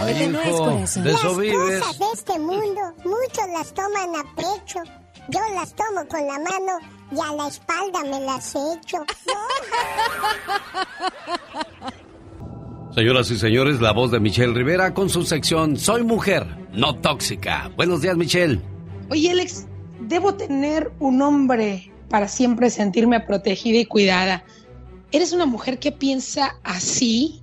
A 0.00 0.04
ver, 0.04 0.14
Ay, 0.16 0.18
de 0.20 0.26
nuez, 0.28 0.50
corazón. 0.56 1.04
de 1.04 1.10
eso 1.12 1.28
Las 1.28 1.38
vives. 1.38 1.80
cosas 1.80 1.98
de 1.98 2.04
este 2.14 2.38
mundo, 2.38 2.80
muchos 3.04 3.48
las 3.52 3.72
toman 3.74 4.10
a 4.16 4.34
pecho. 4.34 4.80
Yo 5.28 5.40
las 5.54 5.72
tomo 5.74 6.06
con 6.08 6.26
la 6.26 6.34
mano 6.38 6.78
y 7.12 7.20
a 7.20 7.32
la 7.36 7.48
espalda 7.48 8.00
me 8.04 8.20
las 8.20 8.54
echo. 8.54 9.04
Señoras 12.94 13.30
y 13.30 13.38
señores, 13.38 13.80
la 13.80 13.92
voz 13.92 14.10
de 14.10 14.20
Michelle 14.20 14.52
Rivera 14.52 14.92
con 14.92 15.08
su 15.08 15.22
sección 15.22 15.76
Soy 15.76 16.02
mujer, 16.02 16.46
no 16.72 16.96
tóxica. 16.96 17.70
Buenos 17.76 18.02
días, 18.02 18.16
Michelle. 18.16 18.60
Oye, 19.10 19.30
Alex, 19.30 19.66
debo 20.00 20.34
tener 20.34 20.92
un 20.98 21.22
hombre 21.22 21.91
para 22.12 22.28
siempre 22.28 22.68
sentirme 22.68 23.20
protegida 23.20 23.78
y 23.78 23.86
cuidada. 23.86 24.44
¿Eres 25.12 25.32
una 25.32 25.46
mujer 25.46 25.78
que 25.78 25.92
piensa 25.92 26.58
así? 26.62 27.40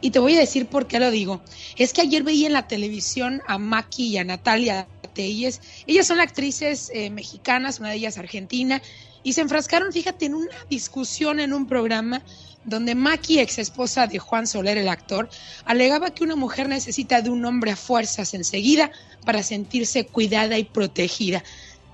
Y 0.00 0.10
te 0.10 0.18
voy 0.18 0.34
a 0.34 0.40
decir 0.40 0.66
por 0.66 0.88
qué 0.88 0.98
lo 0.98 1.12
digo. 1.12 1.40
Es 1.76 1.92
que 1.92 2.00
ayer 2.00 2.24
veía 2.24 2.48
en 2.48 2.52
la 2.52 2.66
televisión 2.66 3.42
a 3.46 3.58
Maki 3.58 4.08
y 4.08 4.18
a 4.18 4.24
Natalia 4.24 4.88
Telles. 5.14 5.60
Ellas 5.86 6.08
son 6.08 6.18
actrices 6.18 6.90
eh, 6.92 7.10
mexicanas, 7.10 7.78
una 7.78 7.90
de 7.90 7.94
ellas 7.94 8.18
argentina, 8.18 8.82
y 9.22 9.34
se 9.34 9.40
enfrascaron, 9.42 9.92
fíjate, 9.92 10.26
en 10.26 10.34
una 10.34 10.48
discusión 10.68 11.38
en 11.38 11.52
un 11.52 11.68
programa 11.68 12.24
donde 12.64 12.96
Maki, 12.96 13.38
ex 13.38 13.60
esposa 13.60 14.08
de 14.08 14.18
Juan 14.18 14.48
Soler, 14.48 14.78
el 14.78 14.88
actor, 14.88 15.28
alegaba 15.64 16.10
que 16.10 16.24
una 16.24 16.34
mujer 16.34 16.68
necesita 16.68 17.22
de 17.22 17.30
un 17.30 17.44
hombre 17.44 17.70
a 17.70 17.76
fuerzas 17.76 18.34
enseguida 18.34 18.90
para 19.24 19.44
sentirse 19.44 20.06
cuidada 20.06 20.58
y 20.58 20.64
protegida. 20.64 21.44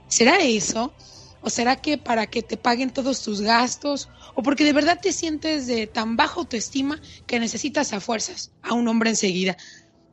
¿Será 0.08 0.38
eso? 0.38 0.94
¿O 1.46 1.50
será 1.50 1.76
que 1.76 1.98
para 1.98 2.26
que 2.26 2.42
te 2.42 2.56
paguen 2.56 2.90
todos 2.90 3.22
tus 3.22 3.42
gastos? 3.42 4.08
¿O 4.34 4.42
porque 4.42 4.64
de 4.64 4.72
verdad 4.72 4.98
te 5.00 5.12
sientes 5.12 5.66
de 5.66 5.86
tan 5.86 6.16
baja 6.16 6.36
autoestima 6.36 6.98
que 7.26 7.38
necesitas 7.38 7.92
a 7.92 8.00
fuerzas 8.00 8.50
a 8.62 8.72
un 8.72 8.88
hombre 8.88 9.10
enseguida? 9.10 9.54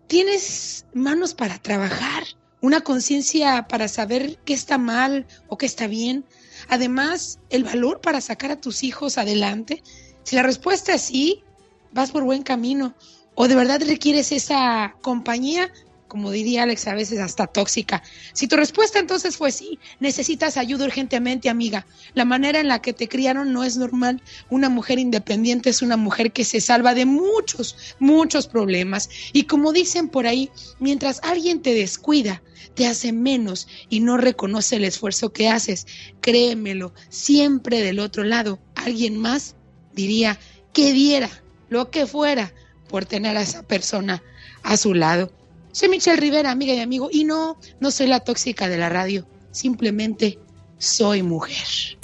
¿Tienes 0.08 0.86
manos 0.94 1.34
para 1.34 1.58
trabajar? 1.58 2.24
¿Una 2.60 2.82
conciencia 2.82 3.66
para 3.70 3.88
saber 3.88 4.40
qué 4.44 4.54
está 4.54 4.78
mal 4.78 5.26
o 5.48 5.58
qué 5.58 5.66
está 5.66 5.88
bien? 5.88 6.26
Además, 6.68 7.40
el 7.50 7.64
valor 7.64 8.02
para 8.02 8.20
sacar 8.20 8.52
a 8.52 8.60
tus 8.60 8.84
hijos 8.84 9.18
adelante. 9.18 9.82
Si 10.24 10.36
la 10.36 10.44
respuesta 10.44 10.96
es 10.96 11.04
sí, 11.04 11.46
vas 11.94 12.12
por 12.12 12.24
buen 12.24 12.44
camino. 12.44 12.94
O 13.36 13.48
de 13.48 13.56
verdad 13.56 13.82
requieres 13.88 14.34
esa 14.34 14.98
compañía, 15.02 15.72
como 16.12 16.30
diría 16.30 16.64
Alex, 16.64 16.88
a 16.88 16.94
veces 16.94 17.20
hasta 17.20 17.48
tóxica. 17.48 18.04
Si 18.34 18.50
tu 18.50 18.58
respuesta 18.58 19.00
entonces 19.00 19.38
fue 19.38 19.50
sí, 19.50 19.80
necesitas 20.02 20.58
ayuda 20.58 20.84
urgentemente, 20.84 21.48
amiga. 21.48 21.88
La 22.16 22.26
manera 22.26 22.60
en 22.60 22.68
la 22.68 22.82
que 22.82 22.92
te 22.92 23.08
criaron 23.08 23.54
no 23.54 23.64
es 23.64 23.78
normal. 23.78 24.22
Una 24.50 24.68
mujer 24.68 25.00
independiente 25.00 25.70
es 25.70 25.82
una 25.82 25.96
mujer 25.96 26.34
que 26.34 26.44
se 26.44 26.60
salva 26.60 26.94
de 26.96 27.06
muchos, 27.06 27.96
muchos 28.00 28.48
problemas. 28.48 29.10
Y 29.32 29.44
como 29.44 29.72
dicen 29.72 30.10
por 30.10 30.28
ahí, 30.28 30.50
mientras 30.80 31.22
alguien 31.24 31.62
te 31.62 31.74
descuida, 31.74 32.44
te 32.76 32.88
hace 32.88 33.14
menos 33.14 33.70
y 33.88 34.02
no 34.02 34.18
reconoce 34.18 34.76
el 34.76 34.84
esfuerzo 34.84 35.32
que 35.32 35.48
haces. 35.48 35.88
Créemelo, 36.20 36.94
siempre 37.08 37.80
del 37.80 38.00
otro 38.00 38.26
lado, 38.26 38.60
alguien 38.76 39.16
más 39.16 39.56
diría 39.94 40.38
que 40.74 40.92
diera 40.92 41.30
lo 41.70 41.90
que 41.90 42.06
fuera 42.06 42.54
por 42.90 43.06
tener 43.06 43.38
a 43.38 43.44
esa 43.44 43.64
persona 43.64 44.22
a 44.62 44.76
su 44.76 44.94
lado. 44.94 45.32
Soy 45.74 45.88
Michelle 45.88 46.20
Rivera, 46.20 46.52
amiga 46.52 46.74
y 46.74 46.80
amigo, 46.80 47.10
y 47.12 47.24
no, 47.24 47.58
no 47.80 47.92
soy 47.92 48.08
la 48.08 48.20
tóxica 48.20 48.68
de 48.68 48.78
la 48.78 48.90
radio, 48.90 49.26
simplemente 49.52 50.38
soy 50.78 51.24
mujer. 51.24 51.98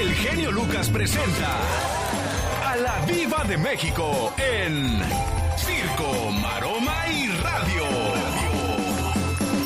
El 0.00 0.12
genio 0.14 0.52
Lucas 0.52 0.90
presenta 0.90 2.70
a 2.70 2.76
la 2.76 3.06
Viva 3.06 3.42
de 3.44 3.56
México 3.56 4.34
en 4.36 5.00
Circo, 5.56 6.30
Maroma 6.42 7.06
y 7.08 7.28
Radio. 7.28 7.84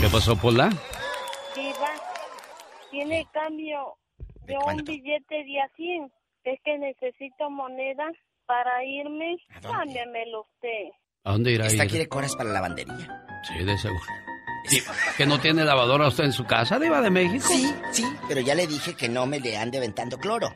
¿Qué 0.00 0.08
pasó, 0.08 0.36
Pola? 0.36 0.70
Viva, 1.56 1.92
tiene 2.92 3.26
cambio 3.32 3.96
de 4.46 4.56
un 4.58 4.76
billete 4.84 5.44
de 5.44 5.60
a 5.60 5.68
100. 5.74 6.12
Es 6.44 6.60
que 6.64 6.78
necesito 6.78 7.50
moneda 7.50 8.10
para 8.46 8.84
irme. 8.84 9.38
Cámbiamelo 9.60 10.42
usted. 10.42 10.99
¿A 11.24 11.32
dónde 11.32 11.52
irá 11.52 11.66
Esta 11.66 11.84
ir? 11.84 11.90
quiere 11.90 12.08
coras 12.08 12.34
para 12.34 12.48
la 12.48 12.54
lavandería. 12.54 13.24
Sí, 13.46 13.62
de 13.64 13.76
seguro. 13.78 14.00
¿Que 15.16 15.26
no 15.26 15.38
tiene 15.40 15.64
lavadora 15.64 16.08
usted 16.08 16.24
en 16.24 16.32
su 16.32 16.44
casa, 16.44 16.78
Diva 16.78 17.00
de 17.00 17.10
México? 17.10 17.44
Sí, 17.48 17.72
sí, 17.92 18.04
pero 18.28 18.40
ya 18.40 18.54
le 18.54 18.66
dije 18.66 18.94
que 18.94 19.08
no 19.08 19.26
me 19.26 19.40
le 19.40 19.56
ande 19.56 19.78
aventando 19.78 20.18
cloro. 20.18 20.54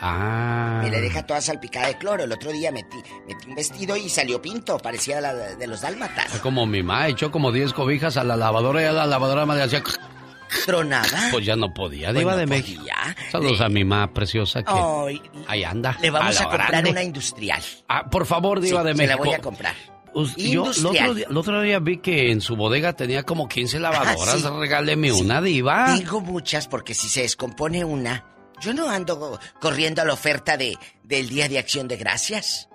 Ah. 0.00 0.80
Me 0.82 0.90
le 0.90 1.00
deja 1.00 1.24
toda 1.26 1.40
salpicada 1.40 1.88
de 1.88 1.96
cloro. 1.98 2.24
El 2.24 2.32
otro 2.32 2.52
día 2.52 2.70
metí, 2.70 2.96
metí 3.26 3.48
un 3.48 3.54
vestido 3.54 3.96
y 3.96 4.08
salió 4.08 4.40
pinto, 4.42 4.78
parecía 4.78 5.20
la 5.20 5.34
de, 5.34 5.66
los 5.66 5.80
dálmatas. 5.80 6.38
Como 6.40 6.66
mi 6.66 6.82
mamá 6.82 7.08
echó 7.08 7.30
como 7.30 7.50
10 7.50 7.72
cobijas 7.72 8.16
a 8.18 8.24
la 8.24 8.36
lavadora 8.36 8.82
y 8.82 8.84
a 8.84 8.92
la 8.92 9.06
lavadora 9.06 9.44
me 9.46 9.60
hacía... 9.60 9.82
¿Tronada? 10.64 11.28
Pues 11.32 11.44
ya 11.44 11.56
no 11.56 11.74
podía, 11.74 12.08
Pues 12.08 12.18
Diva 12.20 12.32
no 12.32 12.38
de 12.38 12.46
podía. 12.46 12.58
México. 12.62 12.84
Saludos 13.32 13.60
a 13.62 13.68
mi 13.68 13.84
mamá 13.84 14.12
preciosa 14.12 14.62
que 14.62 14.70
Ay, 14.72 15.20
ahí 15.48 15.64
anda. 15.64 15.96
Le 16.00 16.10
vamos 16.10 16.40
a, 16.40 16.44
comprar 16.44 16.68
grande. 16.70 16.90
una 16.90 17.02
industrial. 17.02 17.62
Ah, 17.88 18.08
por 18.08 18.26
favor, 18.26 18.60
Diva 18.60 18.82
Sí, 18.82 18.86
de 18.86 18.92
se 18.94 18.98
México. 18.98 19.24
la 19.24 19.30
voy 19.30 19.34
a 19.34 19.40
comprar. 19.40 19.74
Yo 20.36 20.70
el 20.70 20.86
otro, 20.86 20.92
día, 20.92 21.26
el 21.28 21.36
otro 21.36 21.60
día 21.60 21.78
vi 21.78 21.98
que 21.98 22.30
en 22.32 22.40
su 22.40 22.56
bodega 22.56 22.94
tenía 22.94 23.22
como 23.24 23.48
15 23.48 23.78
lavadoras. 23.80 24.42
Ah, 24.44 24.50
sí. 24.50 24.58
Regáleme 24.58 25.10
Sí. 25.12 25.20
una, 25.20 25.42
Diva. 25.42 25.94
Tengo 25.98 26.20
muchas 26.20 26.68
porque 26.68 26.94
si 26.94 27.08
se 27.08 27.22
descompone 27.22 27.84
una, 27.84 28.24
yo 28.60 28.72
no 28.72 28.88
ando 28.88 29.38
corriendo 29.60 30.00
a 30.00 30.04
la 30.06 30.14
oferta 30.14 30.56
de, 30.56 30.78
del 31.02 31.28
Día 31.28 31.48
de 31.48 31.58
Acción 31.58 31.86
de 31.88 31.96
Gracias. 31.96 32.68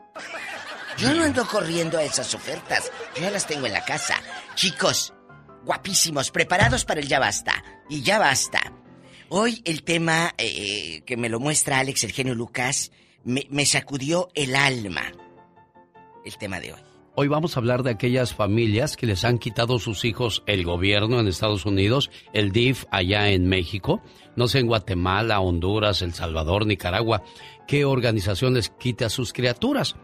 Yo 0.98 1.14
no 1.14 1.24
ando 1.24 1.48
corriendo 1.48 1.98
a 1.98 2.04
esas 2.04 2.34
ofertas. 2.36 2.92
Yo 3.16 3.24
ya 3.24 3.32
las 3.32 3.48
tengo 3.48 3.66
en 3.66 3.74
la 3.74 3.84
casa. 3.86 4.22
Chicos, 4.56 5.14
guapísimos, 5.64 6.30
preparados 6.30 6.86
para 6.86 7.00
el 7.00 7.08
ya 7.08 7.18
basta. 7.20 7.64
Y 7.90 8.04
ya 8.04 8.20
basta. 8.20 8.60
Hoy 9.30 9.62
el 9.66 9.84
tema 9.84 10.36
eh, 10.38 11.02
que 11.06 11.18
me 11.18 11.30
lo 11.30 11.40
muestra 11.40 11.80
Alex, 11.80 12.04
el 12.04 12.12
genio 12.12 12.36
Lucas, 12.36 12.92
me, 13.24 13.48
me 13.50 13.66
sacudió 13.66 14.30
el 14.36 14.56
alma. 14.56 15.12
El 16.24 16.38
tema 16.38 16.60
de 16.60 16.74
hoy. 16.74 16.82
Hoy 17.22 17.28
vamos 17.28 17.56
a 17.56 17.60
hablar 17.60 17.84
de 17.84 17.92
aquellas 17.92 18.34
familias 18.34 18.98
que 18.98 19.06
les 19.06 19.24
han 19.26 19.38
quitado 19.38 19.78
sus 19.78 20.06
hijos 20.06 20.42
el 20.48 20.64
gobierno 20.64 21.20
en 21.20 21.28
Estados 21.28 21.68
Unidos, 21.68 22.10
el 22.34 22.52
DIF 22.52 22.86
allá 22.90 23.30
en 23.30 23.48
México, 23.48 24.02
no 24.36 24.48
sé 24.48 24.58
en 24.58 24.66
Guatemala, 24.66 25.40
Honduras, 25.40 26.02
El 26.02 26.16
Salvador, 26.16 26.66
Nicaragua, 26.66 27.22
qué 27.68 27.86
organización 27.86 28.56
les 28.56 28.72
quita 28.72 29.06
a 29.06 29.10
sus 29.12 29.34
criaturas. 29.34 29.96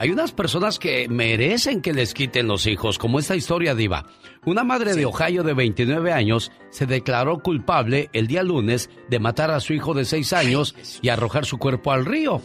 Hay 0.00 0.10
unas 0.10 0.32
personas 0.32 0.80
que 0.80 1.08
merecen 1.08 1.80
que 1.80 1.92
les 1.92 2.12
quiten 2.12 2.48
los 2.48 2.66
hijos, 2.66 2.98
como 2.98 3.20
esta 3.20 3.36
historia 3.36 3.76
diva. 3.76 4.06
Una 4.44 4.64
madre 4.64 4.96
de 4.96 5.06
Ohio 5.06 5.44
de 5.44 5.54
29 5.54 6.12
años 6.12 6.50
se 6.70 6.86
declaró 6.86 7.38
culpable 7.38 8.10
el 8.12 8.26
día 8.26 8.42
lunes 8.42 8.90
de 9.08 9.20
matar 9.20 9.52
a 9.52 9.60
su 9.60 9.74
hijo 9.74 9.94
de 9.94 10.06
6 10.06 10.32
años 10.32 10.74
y 11.02 11.10
arrojar 11.10 11.46
su 11.46 11.56
cuerpo 11.56 11.92
al 11.92 12.04
río. 12.04 12.42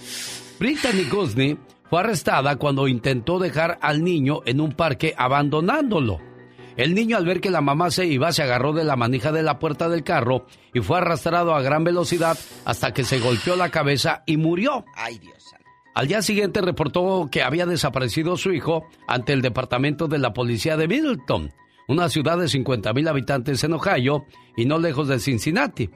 Brittany 0.60 1.06
Gusney 1.10 1.58
fue 1.90 2.00
arrestada 2.00 2.56
cuando 2.58 2.88
intentó 2.88 3.40
dejar 3.40 3.80
al 3.82 4.04
niño 4.04 4.42
en 4.46 4.62
un 4.62 4.74
parque 4.74 5.14
abandonándolo. 5.18 6.20
El 6.78 6.96
niño 6.96 7.18
al 7.18 7.26
ver 7.26 7.42
que 7.42 7.50
la 7.50 7.62
mamá 7.62 7.92
se 7.92 8.06
iba 8.06 8.32
se 8.32 8.44
agarró 8.44 8.72
de 8.72 8.86
la 8.86 8.96
manija 8.96 9.32
de 9.32 9.44
la 9.44 9.60
puerta 9.60 9.90
del 9.90 10.04
carro 10.04 10.46
y 10.74 10.80
fue 10.80 10.98
arrastrado 10.98 11.54
a 11.54 11.62
gran 11.62 11.84
velocidad 11.84 12.38
hasta 12.64 12.94
que 12.94 13.04
se 13.04 13.20
golpeó 13.20 13.56
la 13.56 13.70
cabeza 13.70 14.24
y 14.26 14.38
murió. 14.38 14.86
Ay, 14.96 15.20
Dios. 15.20 15.40
Al 15.96 16.08
día 16.08 16.22
siguiente 16.22 16.62
reportó 16.62 17.28
que 17.30 17.44
había 17.44 17.66
desaparecido 17.66 18.38
su 18.38 18.54
hijo 18.54 18.86
ante 19.08 19.34
el 19.34 19.42
departamento 19.42 20.08
de 20.08 20.20
la 20.20 20.32
policía 20.32 20.78
de 20.78 20.88
Middleton, 20.88 21.52
una 21.90 22.08
ciudad 22.08 22.38
de 22.38 22.48
50 22.48 22.94
mil 22.94 23.08
habitantes 23.10 23.62
en 23.66 23.74
Ohio 23.74 24.26
y 24.56 24.64
no 24.66 24.80
lejos 24.80 25.10
de 25.10 25.20
Cincinnati. 25.20 25.90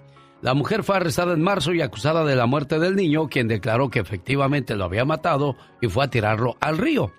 La 0.44 0.53
mujer 0.53 0.84
fue 0.84 0.98
arrestada 0.98 1.34
en 1.34 1.41
marzo 1.41 1.74
y 1.74 1.82
acusada 1.82 2.26
de 2.26 2.36
la 2.36 2.48
muerte 2.48 2.78
del 2.78 2.98
niño, 2.98 3.30
quien 3.30 3.48
declaró 3.48 3.90
que 3.90 3.99
efectivamente 3.99 4.76
lo 4.76 4.84
había 4.84 5.06
matado 5.06 5.56
y 5.82 5.88
fue 5.88 6.03
a 6.03 6.10
tirarlo 6.10 6.57
al 6.60 6.78
río. 6.78 7.14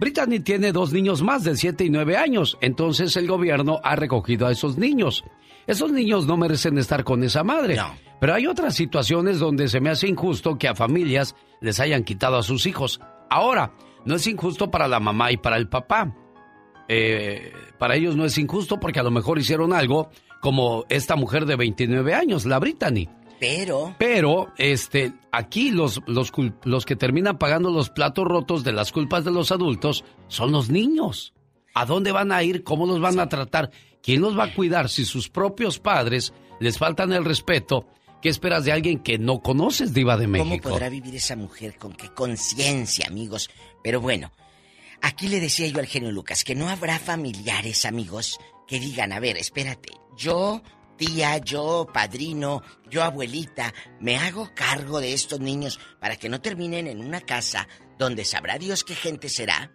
Brittany 0.00 0.40
tiene 0.40 0.72
dos 0.72 0.92
niños 0.92 1.22
más 1.22 1.44
de 1.44 1.54
7 1.54 1.84
y 1.84 1.90
9 1.90 2.16
años, 2.16 2.58
entonces 2.60 3.16
el 3.16 3.28
gobierno 3.28 3.78
ha 3.84 3.94
recogido 3.94 4.48
a 4.48 4.50
esos 4.50 4.76
niños. 4.76 5.22
Esos 5.68 5.92
niños 5.92 6.26
no 6.26 6.36
merecen 6.36 6.76
estar 6.76 7.04
con 7.04 7.22
esa 7.22 7.44
madre. 7.44 7.78
Pero 8.18 8.34
hay 8.34 8.48
otras 8.48 8.74
situaciones 8.74 9.38
donde 9.38 9.68
se 9.68 9.78
me 9.80 9.90
hace 9.90 10.08
injusto 10.08 10.58
que 10.58 10.66
a 10.66 10.74
familias 10.74 11.36
les 11.60 11.78
hayan 11.78 12.02
quitado 12.02 12.38
a 12.38 12.42
sus 12.42 12.66
hijos. 12.66 13.00
Ahora, 13.30 13.72
no 14.04 14.16
es 14.16 14.26
injusto 14.26 14.72
para 14.72 14.88
la 14.88 14.98
mamá 14.98 15.30
y 15.30 15.36
para 15.36 15.58
el 15.58 15.68
papá. 15.68 16.12
Eh, 16.88 17.52
para 17.78 17.94
ellos 17.94 18.16
no 18.16 18.24
es 18.24 18.36
injusto 18.36 18.80
porque 18.80 18.98
a 18.98 19.04
lo 19.04 19.12
mejor 19.12 19.38
hicieron 19.38 19.72
algo 19.72 20.10
como 20.44 20.84
esta 20.90 21.16
mujer 21.16 21.46
de 21.46 21.56
29 21.56 22.12
años, 22.12 22.44
la 22.44 22.58
Brittany. 22.58 23.08
Pero. 23.40 23.96
Pero, 23.98 24.52
este, 24.58 25.14
aquí 25.32 25.70
los, 25.70 26.02
los, 26.06 26.84
que 26.84 26.96
terminan 26.96 27.38
pagando 27.38 27.70
los 27.70 27.88
platos 27.88 28.26
rotos 28.26 28.62
de 28.62 28.72
las 28.72 28.92
culpas 28.92 29.24
de 29.24 29.30
los 29.30 29.52
adultos 29.52 30.04
son 30.28 30.52
los 30.52 30.68
niños. 30.68 31.32
¿A 31.72 31.86
dónde 31.86 32.12
van 32.12 32.30
a 32.30 32.42
ir? 32.42 32.62
¿Cómo 32.62 32.84
los 32.84 33.00
van 33.00 33.20
a 33.20 33.28
tratar? 33.30 33.70
¿Quién 34.02 34.20
los 34.20 34.38
va 34.38 34.44
a 34.44 34.54
cuidar 34.54 34.90
si 34.90 35.06
sus 35.06 35.30
propios 35.30 35.78
padres 35.78 36.34
les 36.60 36.76
faltan 36.76 37.14
el 37.14 37.24
respeto? 37.24 37.86
¿Qué 38.20 38.28
esperas 38.28 38.66
de 38.66 38.72
alguien 38.72 38.98
que 38.98 39.18
no 39.18 39.40
conoces, 39.40 39.94
Diva 39.94 40.18
de 40.18 40.26
¿Cómo 40.26 40.44
México? 40.44 40.68
podrá 40.68 40.90
vivir 40.90 41.16
esa 41.16 41.36
mujer? 41.36 41.78
¿Con 41.78 41.94
qué 41.94 42.10
conciencia, 42.10 43.06
amigos? 43.08 43.48
Pero 43.82 44.02
bueno, 44.02 44.30
aquí 45.00 45.28
le 45.28 45.40
decía 45.40 45.68
yo 45.68 45.78
al 45.78 45.86
genio 45.86 46.12
Lucas 46.12 46.44
que 46.44 46.54
no 46.54 46.68
habrá 46.68 46.98
familiares, 46.98 47.86
amigos, 47.86 48.38
que 48.68 48.78
digan, 48.78 49.10
a 49.12 49.20
ver, 49.20 49.38
espérate, 49.38 50.03
yo, 50.16 50.62
tía, 50.96 51.38
yo, 51.38 51.86
padrino, 51.92 52.62
yo, 52.88 53.02
abuelita, 53.02 53.72
me 54.00 54.16
hago 54.16 54.50
cargo 54.54 55.00
de 55.00 55.12
estos 55.12 55.40
niños 55.40 55.80
para 56.00 56.16
que 56.16 56.28
no 56.28 56.40
terminen 56.40 56.86
en 56.86 57.00
una 57.00 57.20
casa 57.20 57.68
donde 57.98 58.24
sabrá 58.24 58.58
Dios 58.58 58.84
qué 58.84 58.94
gente 58.94 59.28
será. 59.28 59.72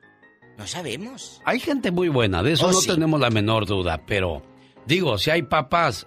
No 0.57 0.67
sabemos. 0.67 1.41
Hay 1.45 1.59
gente 1.59 1.91
muy 1.91 2.09
buena, 2.09 2.43
de 2.43 2.53
eso 2.53 2.67
Oh, 2.67 2.71
no 2.71 2.81
sí. 2.81 2.87
tenemos 2.89 3.19
la 3.19 3.29
menor 3.29 3.65
duda, 3.65 4.05
pero 4.05 4.43
digo, 4.85 5.17
si 5.17 5.29
hay 5.31 5.43
papás, 5.43 6.05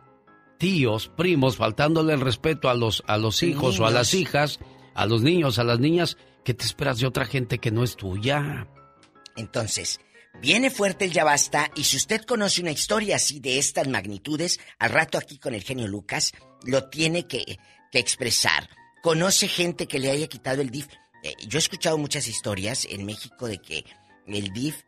tíos, 0.59 1.11
primos 1.17 1.57
faltándole 1.57 2.13
el 2.13 2.21
respeto 2.21 2.69
a 2.69 2.75
los 2.75 3.03
a 3.07 3.17
los 3.17 3.43
hijos 3.43 3.81
o 3.81 3.87
a 3.87 3.91
las 3.91 4.13
hijas, 4.15 4.61
a 4.95 5.07
los 5.07 5.23
niños, 5.23 5.59
a 5.59 5.65
las 5.65 5.81
niñas, 5.81 6.19
¿qué 6.45 6.53
te 6.53 6.65
esperas 6.65 6.99
de 6.99 7.07
otra 7.07 7.25
gente 7.25 7.59
que 7.59 7.71
no 7.71 7.83
es 7.83 7.97
tuya? 7.97 8.67
Entonces, 9.37 10.01
viene 10.41 10.71
fuerte 10.71 11.05
el 11.05 11.13
ya 11.13 11.25
basta 11.25 11.71
y 11.75 11.85
si 11.85 11.97
usted 11.97 12.23
conoce 12.23 12.61
una 12.61 12.71
historia 12.71 13.17
así 13.17 13.41
de 13.41 13.59
estas 13.59 13.89
magnitudes, 13.89 14.61
al 14.79 14.91
rato 14.91 15.19
aquí 15.19 15.39
con 15.39 15.55
el 15.55 15.63
genio 15.63 15.89
Lucas, 15.89 16.33
lo 16.65 16.89
tiene 16.89 17.27
que, 17.27 17.59
que 17.91 17.99
expresar. 17.99 18.69
Conoce 19.03 19.49
gente 19.49 19.87
que 19.87 19.99
le 19.99 20.11
haya 20.11 20.29
quitado 20.29 20.63
el 20.63 20.71
DIF. 20.71 20.89
Eh, 21.23 21.35
yo 21.47 21.59
he 21.59 21.61
escuchado 21.61 21.99
muchas 21.99 22.29
historias 22.29 22.87
en 22.89 23.05
México 23.05 23.49
de 23.49 23.59
que 23.59 23.85
el 24.27 24.53
DIF 24.53 24.83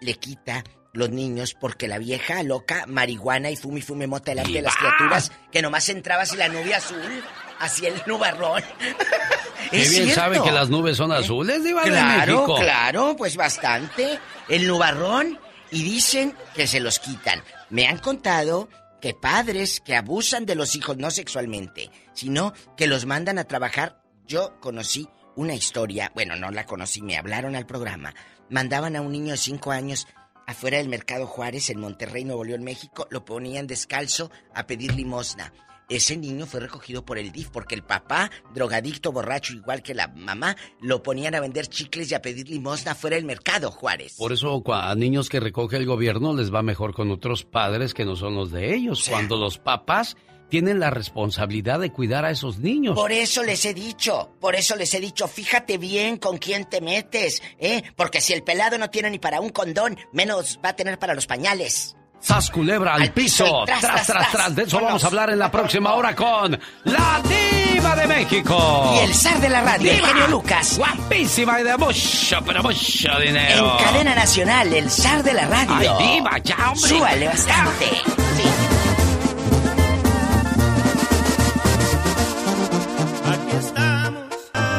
le 0.00 0.14
quita 0.14 0.64
los 0.92 1.10
niños 1.10 1.54
porque 1.54 1.88
la 1.88 1.98
vieja 1.98 2.42
loca, 2.42 2.84
marihuana 2.86 3.50
y 3.50 3.56
fume 3.56 3.78
y 3.78 3.82
fume 3.82 4.06
mota 4.06 4.32
delante 4.32 4.52
de 4.52 4.62
las 4.62 4.76
criaturas, 4.76 5.32
que 5.52 5.62
nomás 5.62 5.88
entrabas 5.88 6.32
y 6.32 6.36
la 6.36 6.48
nube 6.48 6.74
azul, 6.74 7.22
hacía 7.60 7.90
el 7.90 8.02
nubarrón. 8.06 8.62
Qué 9.70 9.76
bien 9.76 9.88
cierto. 9.88 10.14
sabe 10.14 10.42
que 10.42 10.50
las 10.50 10.68
nubes 10.68 10.96
son 10.96 11.12
azules, 11.12 11.62
Diva 11.62 11.84
de 11.84 11.90
Claro, 11.90 12.34
México. 12.40 12.56
claro, 12.58 13.14
pues 13.16 13.36
bastante. 13.36 14.18
El 14.48 14.66
nubarrón 14.66 15.38
y 15.70 15.82
dicen 15.84 16.34
que 16.54 16.66
se 16.66 16.80
los 16.80 16.98
quitan. 16.98 17.42
Me 17.68 17.86
han 17.86 17.98
contado 17.98 18.68
que 19.00 19.14
padres 19.14 19.80
que 19.80 19.94
abusan 19.94 20.44
de 20.44 20.56
los 20.56 20.74
hijos 20.74 20.96
no 20.96 21.10
sexualmente, 21.10 21.90
sino 22.14 22.52
que 22.76 22.88
los 22.88 23.06
mandan 23.06 23.38
a 23.38 23.44
trabajar. 23.44 24.02
Yo 24.26 24.58
conocí 24.60 25.08
una 25.36 25.54
historia, 25.54 26.10
bueno, 26.14 26.34
no 26.36 26.50
la 26.50 26.66
conocí, 26.66 27.00
me 27.00 27.16
hablaron 27.16 27.54
al 27.54 27.66
programa. 27.66 28.12
Mandaban 28.48 28.96
a 28.96 29.00
un 29.00 29.12
niño 29.12 29.32
de 29.32 29.38
5 29.38 29.70
años 29.70 30.06
afuera 30.46 30.78
del 30.78 30.88
Mercado 30.88 31.26
Juárez 31.28 31.70
en 31.70 31.78
Monterrey, 31.78 32.24
Nuevo 32.24 32.44
León, 32.44 32.64
México, 32.64 33.06
lo 33.10 33.24
ponían 33.24 33.68
descalzo 33.68 34.30
a 34.52 34.66
pedir 34.66 34.92
limosna. 34.94 35.52
Ese 35.90 36.16
niño 36.16 36.46
fue 36.46 36.60
recogido 36.60 37.04
por 37.04 37.18
el 37.18 37.32
DIF 37.32 37.48
porque 37.48 37.74
el 37.74 37.82
papá, 37.82 38.30
drogadicto, 38.54 39.10
borracho, 39.10 39.54
igual 39.54 39.82
que 39.82 39.92
la 39.92 40.06
mamá, 40.06 40.56
lo 40.80 41.02
ponían 41.02 41.34
a 41.34 41.40
vender 41.40 41.66
chicles 41.66 42.10
y 42.10 42.14
a 42.14 42.22
pedir 42.22 42.48
limosna 42.48 42.94
fuera 42.94 43.16
del 43.16 43.24
mercado, 43.24 43.72
Juárez. 43.72 44.14
Por 44.16 44.32
eso 44.32 44.62
a 44.72 44.94
niños 44.94 45.28
que 45.28 45.40
recoge 45.40 45.76
el 45.76 45.86
gobierno 45.86 46.32
les 46.32 46.54
va 46.54 46.62
mejor 46.62 46.94
con 46.94 47.10
otros 47.10 47.44
padres 47.44 47.92
que 47.92 48.04
no 48.04 48.14
son 48.14 48.36
los 48.36 48.52
de 48.52 48.72
ellos, 48.72 49.04
cuando 49.08 49.36
los 49.36 49.58
papás 49.58 50.16
tienen 50.48 50.78
la 50.78 50.90
responsabilidad 50.90 51.80
de 51.80 51.90
cuidar 51.90 52.24
a 52.24 52.30
esos 52.30 52.58
niños. 52.58 52.94
Por 52.94 53.10
eso 53.10 53.42
les 53.42 53.64
he 53.64 53.74
dicho, 53.74 54.30
por 54.40 54.54
eso 54.54 54.76
les 54.76 54.92
he 54.94 55.00
dicho, 55.00 55.26
fíjate 55.26 55.76
bien 55.78 56.18
con 56.18 56.38
quién 56.38 56.66
te 56.66 56.80
metes, 56.80 57.42
¿eh? 57.58 57.82
Porque 57.96 58.20
si 58.20 58.32
el 58.32 58.42
pelado 58.42 58.78
no 58.78 58.90
tiene 58.90 59.10
ni 59.10 59.18
para 59.18 59.40
un 59.40 59.50
condón, 59.50 59.96
menos 60.12 60.60
va 60.64 60.70
a 60.70 60.76
tener 60.76 60.98
para 60.98 61.14
los 61.14 61.26
pañales. 61.26 61.96
¡Sas 62.20 62.50
culebra 62.50 62.94
al, 62.94 63.02
Al 63.02 63.12
piso 63.12 63.62
tras, 63.64 63.80
tras, 63.80 63.92
tras, 63.92 64.06
tras, 64.06 64.18
tras. 64.18 64.30
tras! 64.32 64.54
De 64.56 64.62
eso 64.64 64.76
Vámonos. 64.76 64.88
vamos 64.90 65.04
a 65.04 65.06
hablar 65.06 65.30
en 65.30 65.38
la 65.38 65.50
próxima 65.50 65.94
hora 65.94 66.14
con 66.14 66.58
la 66.84 67.20
diva 67.24 67.96
de 67.96 68.06
México. 68.06 68.92
Y 68.96 68.98
el 69.04 69.14
zar 69.14 69.40
de 69.40 69.48
la 69.48 69.62
radio, 69.62 69.90
el 69.90 69.96
¡Diva! 69.96 70.08
genio 70.08 70.28
Lucas. 70.28 70.76
Guapísima 70.76 71.60
y 71.60 71.64
de 71.64 71.76
mucho, 71.78 72.38
pero 72.44 72.62
mucho 72.62 73.18
dinero. 73.20 73.78
En 73.78 73.84
cadena 73.84 74.14
nacional, 74.14 74.72
el 74.72 74.90
zar 74.90 75.22
de 75.22 75.32
la 75.32 75.46
radio. 75.46 75.96
Ay, 75.98 76.14
diva, 76.16 76.38
ya, 76.38 76.56
hombre. 76.70 76.88
Súbale 76.88 77.26
bastante. 77.26 77.86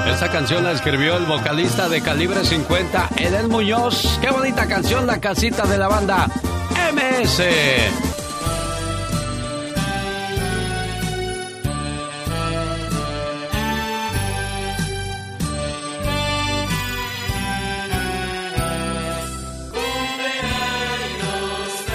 Esta 0.07 0.29
canción 0.31 0.63
la 0.63 0.71
escribió 0.71 1.17
el 1.17 1.25
vocalista 1.25 1.89
de 1.89 2.01
Calibre 2.01 2.43
50, 2.43 3.09
Edel 3.17 3.47
Muñoz. 3.47 4.19
Qué 4.21 4.29
bonita 4.29 4.67
canción, 4.67 5.07
la 5.07 5.19
casita 5.19 5.65
de 5.65 5.77
la 5.77 5.87
banda 5.87 6.27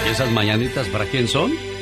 ¿Y 0.05 0.09
esas 0.09 0.31
mañanitas 0.31 0.87
para 0.87 1.05
quién 1.05 1.27
son? 1.27 1.76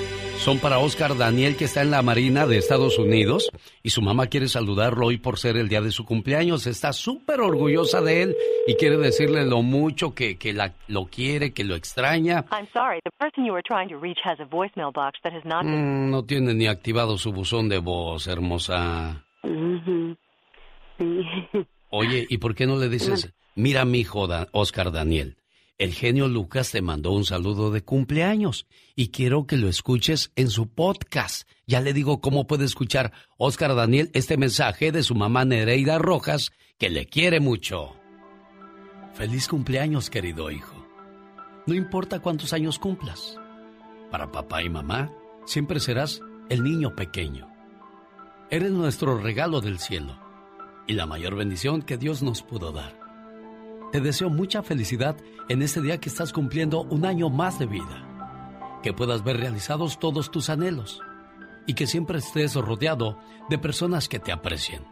Son 0.45 0.59
para 0.59 0.77
Oscar 0.77 1.17
Daniel 1.17 1.57
que 1.57 1.65
está 1.65 1.81
en 1.81 1.89
la 1.89 2.03
Marina 2.03 2.45
de 2.45 2.59
Estados 2.59 2.99
Unidos 2.99 3.49
y 3.81 3.89
su 3.89 4.03
mamá 4.03 4.27
quiere 4.27 4.47
saludarlo 4.47 5.07
hoy 5.07 5.17
por 5.17 5.39
ser 5.39 5.57
el 5.57 5.69
día 5.69 5.81
de 5.81 5.89
su 5.89 6.05
cumpleaños. 6.05 6.67
Está 6.67 6.93
súper 6.93 7.41
orgullosa 7.41 7.99
de 8.01 8.21
él 8.21 8.35
y 8.67 8.75
quiere 8.75 8.97
decirle 8.97 9.43
lo 9.43 9.63
mucho 9.63 10.13
que, 10.13 10.37
que 10.37 10.53
la- 10.53 10.75
lo 10.87 11.07
quiere, 11.07 11.51
que 11.51 11.63
lo 11.63 11.73
extraña. 11.73 12.45
Mm, 15.79 16.11
no 16.11 16.23
tiene 16.25 16.53
ni 16.53 16.67
activado 16.67 17.17
su 17.17 17.31
buzón 17.31 17.67
de 17.67 17.79
voz, 17.79 18.27
hermosa. 18.27 19.25
Oye, 21.89 22.27
¿y 22.29 22.37
por 22.37 22.53
qué 22.53 22.67
no 22.67 22.77
le 22.77 22.89
dices, 22.89 23.33
mira 23.55 23.83
mi 23.83 24.01
hijo 24.01 24.27
Oscar 24.51 24.91
Daniel, 24.91 25.37
el 25.77 25.93
genio 25.93 26.27
Lucas 26.29 26.71
te 26.71 26.81
mandó 26.81 27.11
un 27.11 27.25
saludo 27.25 27.69
de 27.69 27.83
cumpleaños 27.83 28.65
y 28.95 29.09
quiero 29.09 29.45
que 29.45 29.57
lo 29.57 29.67
escuches 29.67 30.31
en 30.35 30.49
su 30.49 30.69
podcast. 30.69 31.49
Ya 31.67 31.81
le 31.81 31.91
digo 31.91 32.21
cómo 32.21 32.47
puede 32.47 32.63
escuchar 32.63 33.11
Oscar 33.37 33.75
Daniel 33.75 34.09
este 34.13 34.37
mensaje 34.37 34.93
de 34.93 35.03
su 35.03 35.15
mamá 35.15 35.43
Nereida 35.43 35.97
Rojas, 35.97 36.51
que 36.77 36.89
le 36.89 37.07
quiere 37.07 37.41
mucho. 37.41 37.95
Feliz 39.13 39.47
cumpleaños, 39.49 40.09
querido 40.09 40.49
hijo. 40.49 40.85
No 41.67 41.73
importa 41.73 42.19
cuántos 42.19 42.53
años 42.53 42.79
cumplas. 42.79 43.37
Para 44.11 44.31
papá 44.31 44.63
y 44.63 44.69
mamá, 44.69 45.11
siempre 45.45 45.79
serás 45.81 46.21
el 46.49 46.63
niño 46.63 46.95
pequeño. 46.95 47.49
Eres 48.49 48.71
nuestro 48.71 49.17
regalo 49.17 49.59
del 49.59 49.79
cielo 49.79 50.19
y 50.87 50.93
la 50.93 51.05
mayor 51.05 51.35
bendición 51.35 51.81
que 51.81 51.97
Dios 51.97 52.23
nos 52.23 52.43
pudo 52.43 52.71
dar. 52.71 53.04
Te 53.91 54.01
deseo 54.01 54.29
mucha 54.29 54.61
felicidad 54.63 55.15
en 55.49 55.61
este 55.61 55.81
día 55.81 55.99
que 55.99 56.09
estás 56.09 56.33
cumpliendo 56.33 56.81
un 56.81 57.05
año 57.05 57.29
más 57.29 57.59
de 57.59 57.65
vida. 57.65 58.79
Que 58.83 58.93
puedas 58.93 59.23
ver 59.23 59.37
realizados 59.37 59.99
todos 59.99 60.31
tus 60.31 60.49
anhelos 60.49 61.01
y 61.65 61.73
que 61.73 61.87
siempre 61.87 62.19
estés 62.19 62.55
rodeado 62.55 63.17
de 63.49 63.57
personas 63.57 64.07
que 64.09 64.19
te 64.19 64.31
aprecien. 64.31 64.83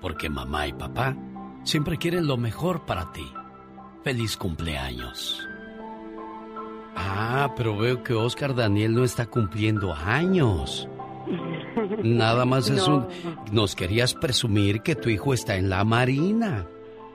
Porque 0.00 0.28
mamá 0.28 0.66
y 0.66 0.72
papá 0.72 1.16
siempre 1.62 1.98
quieren 1.98 2.26
lo 2.26 2.36
mejor 2.36 2.84
para 2.86 3.12
ti. 3.12 3.24
Feliz 4.02 4.36
cumpleaños. 4.36 5.46
Ah, 6.96 7.52
pero 7.56 7.76
veo 7.76 8.02
que 8.02 8.14
Oscar 8.14 8.54
Daniel 8.54 8.94
no 8.94 9.04
está 9.04 9.26
cumpliendo 9.26 9.94
años. 9.94 10.88
Nada 12.02 12.44
más 12.44 12.68
es 12.68 12.86
No. 12.88 12.96
un... 12.96 13.06
Nos 13.52 13.76
querías 13.76 14.14
presumir 14.14 14.82
que 14.82 14.96
tu 14.96 15.08
hijo 15.08 15.32
está 15.34 15.56
en 15.56 15.70
la 15.70 15.84
Marina. 15.84 16.66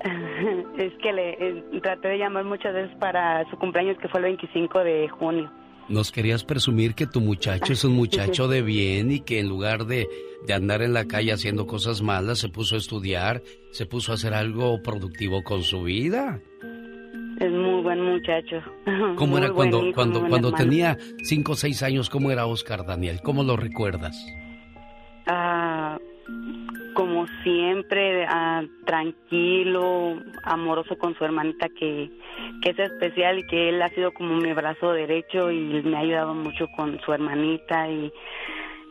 Es 0.77 0.93
que 1.01 1.11
le 1.11 1.31
eh, 1.31 1.63
traté 1.81 2.09
de 2.09 2.17
llamar 2.19 2.45
muchas 2.45 2.73
veces 2.73 2.95
para 2.97 3.49
su 3.49 3.57
cumpleaños 3.57 3.97
que 3.99 4.07
fue 4.07 4.19
el 4.19 4.25
25 4.25 4.79
de 4.83 5.09
junio. 5.09 5.51
Nos 5.89 6.11
querías 6.11 6.43
presumir 6.43 6.95
que 6.95 7.07
tu 7.07 7.21
muchacho 7.21 7.71
es 7.71 7.83
un 7.85 7.93
muchacho 7.93 8.47
de 8.49 8.61
bien 8.61 9.09
y 9.09 9.21
que 9.21 9.39
en 9.39 9.47
lugar 9.47 9.85
de, 9.85 10.07
de 10.45 10.53
andar 10.53 10.81
en 10.81 10.93
la 10.93 11.05
calle 11.05 11.31
haciendo 11.31 11.65
cosas 11.65 12.01
malas, 12.01 12.39
se 12.39 12.49
puso 12.49 12.75
a 12.75 12.77
estudiar, 12.77 13.41
se 13.71 13.85
puso 13.85 14.11
a 14.11 14.15
hacer 14.15 14.33
algo 14.33 14.81
productivo 14.83 15.43
con 15.43 15.63
su 15.63 15.83
vida. 15.83 16.41
Es 17.39 17.51
muy 17.51 17.83
buen 17.83 18.01
muchacho. 18.01 18.57
¿Cómo 19.15 19.37
Muy 19.37 19.43
era 19.43 19.53
cuando, 19.53 19.83
hijo, 19.83 19.93
cuando, 19.95 20.19
cuando 20.27 20.49
hermano. 20.49 20.63
tenía 20.63 20.97
cinco 21.23 21.53
o 21.53 21.55
seis 21.55 21.81
años? 21.83 22.09
¿Cómo 22.09 22.31
era 22.31 22.47
Oscar 22.47 22.85
Daniel? 22.85 23.21
¿Cómo 23.23 23.43
lo 23.43 23.55
recuerdas? 23.55 24.17
Ah, 25.27 25.97
como 26.93 27.27
siempre, 27.43 28.25
ah, 28.27 28.63
tranquilo, 28.85 30.17
amoroso 30.43 30.97
con 30.97 31.15
su 31.15 31.23
hermanita 31.25 31.69
que, 31.69 32.09
que 32.61 32.69
es 32.71 32.79
especial 32.79 33.39
y 33.39 33.47
que 33.47 33.69
él 33.69 33.81
ha 33.81 33.89
sido 33.89 34.11
como 34.13 34.35
mi 34.35 34.53
brazo 34.53 34.91
derecho 34.91 35.51
y 35.51 35.81
me 35.83 35.97
ha 35.97 36.01
ayudado 36.01 36.33
mucho 36.33 36.67
con 36.75 36.99
su 37.01 37.13
hermanita 37.13 37.89
y 37.89 38.11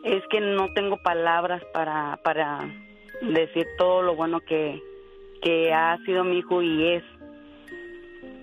es 0.03 0.23
que 0.29 0.39
no 0.39 0.71
tengo 0.73 0.97
palabras 0.97 1.61
para, 1.73 2.19
para 2.23 2.59
decir 3.21 3.65
todo 3.77 4.01
lo 4.01 4.15
bueno 4.15 4.39
que, 4.39 4.81
que 5.41 5.73
ha 5.73 5.97
sido 6.05 6.23
mi 6.23 6.39
hijo 6.39 6.61
y 6.61 6.93
es. 6.93 7.03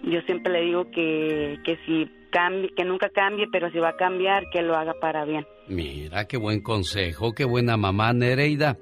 Yo 0.03 0.21
siempre 0.23 0.53
le 0.53 0.61
digo 0.63 0.91
que, 0.91 1.59
que 1.65 1.79
si 1.87 2.11
cambie, 2.31 2.71
que 2.77 2.85
nunca 2.85 3.09
cambie, 3.09 3.47
pero 3.51 3.71
si 3.71 3.79
va 3.79 3.91
a 3.91 3.97
cambiar, 3.97 4.51
que 4.51 4.61
lo 4.61 4.77
haga 4.77 4.95
para 5.01 5.25
bien. 5.25 5.47
Mira, 5.69 6.27
qué 6.27 6.37
buen 6.37 6.61
consejo, 6.61 7.33
qué 7.33 7.45
buena 7.45 7.77
mamá 7.77 8.13
Nereida. 8.13 8.77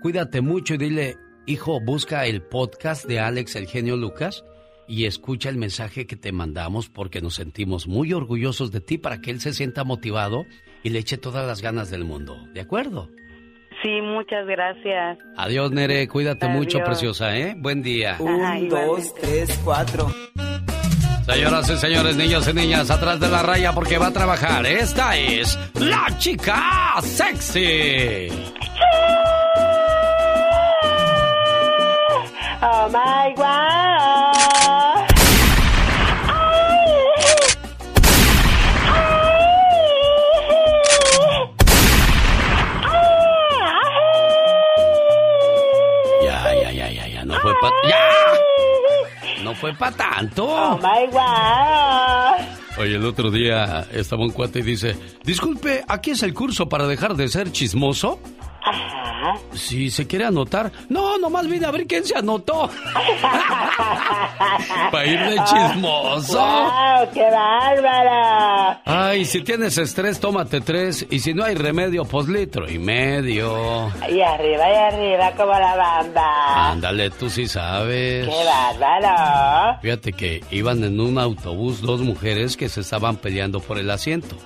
Cuídate 0.00 0.40
mucho 0.42 0.74
y 0.74 0.78
dile, 0.78 1.16
hijo, 1.46 1.80
busca 1.80 2.24
el 2.26 2.42
podcast 2.42 3.04
de 3.06 3.18
Alex 3.18 3.56
el 3.56 3.66
genio 3.66 3.96
Lucas 3.96 4.44
y 4.86 5.06
escucha 5.06 5.48
el 5.48 5.56
mensaje 5.56 6.06
que 6.06 6.14
te 6.14 6.30
mandamos 6.30 6.88
porque 6.88 7.20
nos 7.20 7.34
sentimos 7.34 7.88
muy 7.88 8.12
orgullosos 8.12 8.70
de 8.70 8.80
ti 8.80 8.96
para 8.96 9.20
que 9.20 9.32
él 9.32 9.40
se 9.40 9.52
sienta 9.52 9.82
motivado 9.82 10.46
y 10.84 10.90
le 10.90 11.00
eche 11.00 11.18
todas 11.18 11.44
las 11.46 11.62
ganas 11.62 11.90
del 11.90 12.04
mundo. 12.04 12.36
¿De 12.54 12.60
acuerdo? 12.60 13.10
Sí, 13.82 14.00
muchas 14.00 14.46
gracias. 14.46 15.18
Adiós, 15.36 15.72
Nere, 15.72 16.06
cuídate 16.06 16.46
mucho, 16.48 16.78
preciosa, 16.84 17.36
¿eh? 17.36 17.54
Buen 17.58 17.82
día. 17.82 18.12
Ajá, 18.14 18.22
Un, 18.58 18.68
dos, 18.68 19.14
tres, 19.14 19.60
cuatro. 19.64 20.06
Señoras 21.26 21.70
y 21.70 21.76
señores, 21.76 22.16
niños 22.16 22.48
y 22.48 22.54
niñas, 22.54 22.90
atrás 22.90 23.20
de 23.20 23.28
la 23.28 23.42
raya 23.42 23.72
porque 23.72 23.98
va 23.98 24.06
a 24.06 24.12
trabajar. 24.12 24.64
Esta 24.64 25.16
es 25.16 25.58
la 25.74 26.06
chica 26.18 26.94
sexy. 27.02 28.28
Oh 32.60 32.88
my 32.90 33.34
god. 33.36 35.06
Ya, 46.24 46.52
ya, 46.52 46.72
ya, 46.72 46.90
ya, 46.90 47.06
ya, 47.06 47.24
no 47.24 47.34
fue 47.40 47.52
para... 47.60 47.76
¡Ya! 47.88 47.96
No 49.44 49.54
fue 49.54 49.72
para 49.74 49.96
tanto. 49.96 50.44
Oh 50.46 50.76
my 50.78 51.06
god. 51.12 52.44
Oye, 52.76 52.96
el 52.96 53.04
otro 53.06 53.30
día 53.30 53.86
estaba 53.92 54.22
un 54.24 54.30
cuate 54.30 54.58
y 54.58 54.62
dice, 54.62 54.96
disculpe, 55.22 55.84
¿aquí 55.86 56.10
es 56.10 56.24
el 56.24 56.34
curso 56.34 56.68
para 56.68 56.88
dejar 56.88 57.14
de 57.14 57.28
ser 57.28 57.52
chismoso? 57.52 58.18
Ajá. 58.68 59.38
Si 59.52 59.90
se 59.90 60.06
quiere 60.06 60.24
anotar. 60.26 60.70
No, 60.88 61.18
nomás 61.18 61.46
vine 61.48 61.66
a 61.66 61.70
ver 61.70 61.86
quién 61.86 62.04
se 62.04 62.16
anotó. 62.16 62.68
Para 64.90 65.06
ir 65.06 65.18
de 65.20 65.36
chismoso. 65.44 66.38
¡Wow! 66.38 67.08
¡Qué 67.12 67.22
bárbara! 67.30 68.80
Ay, 68.84 69.24
si 69.24 69.42
tienes 69.42 69.78
estrés, 69.78 70.20
tómate 70.20 70.60
tres. 70.60 71.06
Y 71.10 71.18
si 71.20 71.34
no 71.34 71.44
hay 71.44 71.54
remedio, 71.54 72.04
pues 72.04 72.28
litro 72.28 72.68
y 72.70 72.78
medio. 72.78 73.90
Y 74.08 74.20
arriba 74.20 74.70
y 74.70 74.74
arriba 74.74 75.32
como 75.32 75.52
la 75.52 75.76
bamba. 75.76 76.70
Ándale, 76.70 77.10
tú 77.10 77.28
sí 77.30 77.46
sabes. 77.48 78.28
¡Qué 78.28 78.44
bárbaro! 78.44 79.78
Fíjate 79.80 80.12
que 80.12 80.42
iban 80.50 80.82
en 80.84 81.00
un 81.00 81.18
autobús 81.18 81.80
dos 81.80 82.00
mujeres 82.00 82.56
que 82.56 82.68
se 82.68 82.80
estaban 82.80 83.16
peleando 83.16 83.60
por 83.60 83.78
el 83.78 83.90
asiento. 83.90 84.36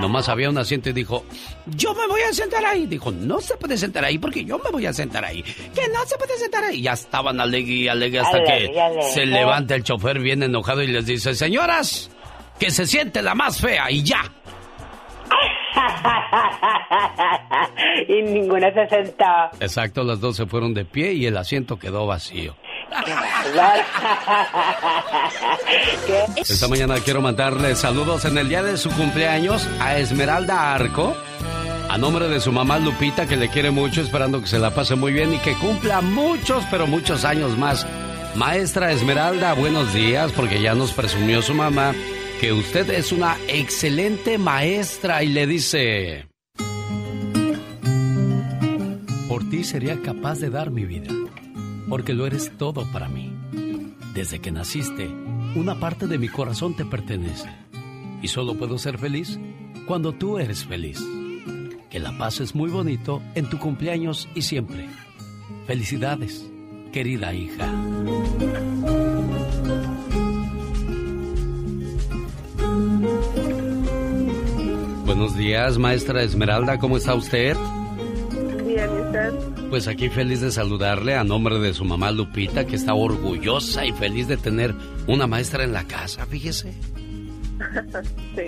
Nomás 0.00 0.28
había 0.28 0.48
un 0.48 0.58
asiento 0.58 0.90
y 0.90 0.92
dijo, 0.92 1.24
yo 1.66 1.94
me 1.94 2.06
voy 2.06 2.20
a 2.22 2.32
sentar 2.32 2.64
ahí. 2.64 2.86
Dijo, 2.86 3.10
no 3.10 3.40
se 3.40 3.56
puede 3.60 3.78
sentar 3.78 4.04
ahí 4.04 4.18
porque 4.18 4.44
yo 4.44 4.58
me 4.58 4.70
voy 4.70 4.86
a 4.86 4.92
sentar 4.92 5.24
ahí. 5.24 5.42
Que 5.42 5.86
no 5.94 6.04
se 6.06 6.16
puede 6.18 6.36
sentar 6.38 6.64
ahí. 6.64 6.82
Ya 6.82 6.92
estaban 6.94 7.38
alegre 7.40 7.72
y 7.72 7.86
alegre 7.88 8.18
hasta 8.20 8.38
Alegre, 8.38 8.72
que 8.72 8.80
alegre. 8.80 9.10
se 9.12 9.26
levanta 9.26 9.74
el 9.76 9.84
chofer 9.84 10.18
bien 10.18 10.42
enojado 10.42 10.82
y 10.82 10.88
les 10.88 11.06
dice, 11.06 11.34
señoras, 11.34 12.10
que 12.58 12.70
se 12.72 12.86
siente 12.86 13.22
la 13.22 13.34
más 13.36 13.60
fea 13.60 13.88
y 13.90 14.02
ya. 14.02 14.22
y 18.08 18.22
ninguna 18.22 18.72
se 18.72 18.88
sentó. 18.88 19.24
Exacto, 19.60 20.02
las 20.02 20.20
dos 20.20 20.36
se 20.36 20.46
fueron 20.46 20.74
de 20.74 20.84
pie 20.84 21.12
y 21.12 21.26
el 21.26 21.36
asiento 21.36 21.78
quedó 21.78 22.06
vacío. 22.06 22.56
Esta 26.36 26.68
mañana 26.68 26.96
quiero 27.04 27.20
mandarle 27.20 27.74
saludos 27.76 28.24
en 28.24 28.38
el 28.38 28.48
día 28.48 28.62
de 28.62 28.76
su 28.76 28.90
cumpleaños 28.90 29.68
a 29.80 29.98
Esmeralda 29.98 30.74
Arco. 30.74 31.16
A 31.90 31.98
nombre 31.98 32.28
de 32.28 32.38
su 32.38 32.52
mamá 32.52 32.78
Lupita, 32.78 33.26
que 33.26 33.36
le 33.36 33.48
quiere 33.48 33.72
mucho, 33.72 34.00
esperando 34.00 34.40
que 34.40 34.46
se 34.46 34.60
la 34.60 34.72
pase 34.72 34.94
muy 34.94 35.12
bien 35.12 35.34
y 35.34 35.38
que 35.38 35.56
cumpla 35.56 36.00
muchos, 36.00 36.64
pero 36.70 36.86
muchos 36.86 37.24
años 37.24 37.58
más. 37.58 37.84
Maestra 38.36 38.92
Esmeralda, 38.92 39.54
buenos 39.54 39.92
días, 39.92 40.30
porque 40.30 40.62
ya 40.62 40.76
nos 40.76 40.92
presumió 40.92 41.42
su 41.42 41.52
mamá 41.52 41.92
que 42.40 42.52
usted 42.52 42.88
es 42.90 43.10
una 43.10 43.36
excelente 43.48 44.38
maestra 44.38 45.24
y 45.24 45.30
le 45.30 45.48
dice... 45.48 46.28
Por 49.28 49.50
ti 49.50 49.64
sería 49.64 50.00
capaz 50.00 50.38
de 50.38 50.48
dar 50.48 50.70
mi 50.70 50.84
vida, 50.84 51.12
porque 51.88 52.14
lo 52.14 52.24
eres 52.24 52.56
todo 52.56 52.86
para 52.92 53.08
mí. 53.08 53.32
Desde 54.14 54.38
que 54.38 54.52
naciste, 54.52 55.08
una 55.56 55.80
parte 55.80 56.06
de 56.06 56.18
mi 56.18 56.28
corazón 56.28 56.76
te 56.76 56.84
pertenece. 56.84 57.50
Y 58.22 58.28
solo 58.28 58.54
puedo 58.54 58.78
ser 58.78 58.96
feliz 58.96 59.40
cuando 59.88 60.12
tú 60.12 60.38
eres 60.38 60.64
feliz. 60.64 61.04
Que 61.90 61.98
la 61.98 62.16
pases 62.16 62.54
muy 62.54 62.70
bonito 62.70 63.20
en 63.34 63.50
tu 63.50 63.58
cumpleaños 63.58 64.28
y 64.36 64.42
siempre. 64.42 64.88
Felicidades, 65.66 66.48
querida 66.92 67.34
hija. 67.34 67.68
Buenos 75.04 75.36
días, 75.36 75.78
maestra 75.78 76.22
Esmeralda, 76.22 76.78
¿cómo 76.78 76.96
está 76.96 77.16
usted? 77.16 77.56
Bien, 78.64 78.88
¿y 78.88 79.00
usted? 79.00 79.34
Pues 79.68 79.88
aquí 79.88 80.08
feliz 80.08 80.40
de 80.40 80.52
saludarle 80.52 81.16
a 81.16 81.24
nombre 81.24 81.58
de 81.58 81.74
su 81.74 81.84
mamá 81.84 82.12
Lupita, 82.12 82.66
que 82.66 82.76
está 82.76 82.94
orgullosa 82.94 83.84
y 83.84 83.92
feliz 83.92 84.28
de 84.28 84.36
tener 84.36 84.76
una 85.08 85.26
maestra 85.26 85.64
en 85.64 85.72
la 85.72 85.84
casa, 85.84 86.24
fíjese. 86.26 86.72
sí. 88.34 88.42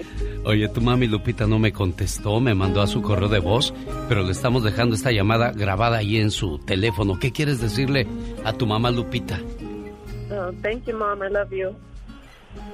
Oye, 0.44 0.68
tu 0.68 0.80
mami 0.80 1.06
Lupita 1.06 1.46
no 1.46 1.58
me 1.58 1.72
contestó, 1.72 2.40
me 2.40 2.54
mandó 2.54 2.80
a 2.80 2.86
su 2.86 3.02
correo 3.02 3.28
de 3.28 3.38
voz, 3.38 3.74
pero 4.08 4.22
le 4.22 4.32
estamos 4.32 4.64
dejando 4.64 4.94
esta 4.94 5.12
llamada 5.12 5.52
grabada 5.52 5.98
ahí 5.98 6.18
en 6.18 6.30
su 6.30 6.58
teléfono. 6.58 7.18
¿Qué 7.18 7.32
quieres 7.32 7.60
decirle 7.60 8.06
a 8.44 8.52
tu 8.52 8.66
mamá 8.66 8.90
Lupita? 8.90 9.40
Oh, 10.30 10.50
thank 10.62 10.84
you, 10.86 10.96
Mom. 10.96 11.22
I 11.22 11.30
love 11.30 11.50
you. 11.50 11.76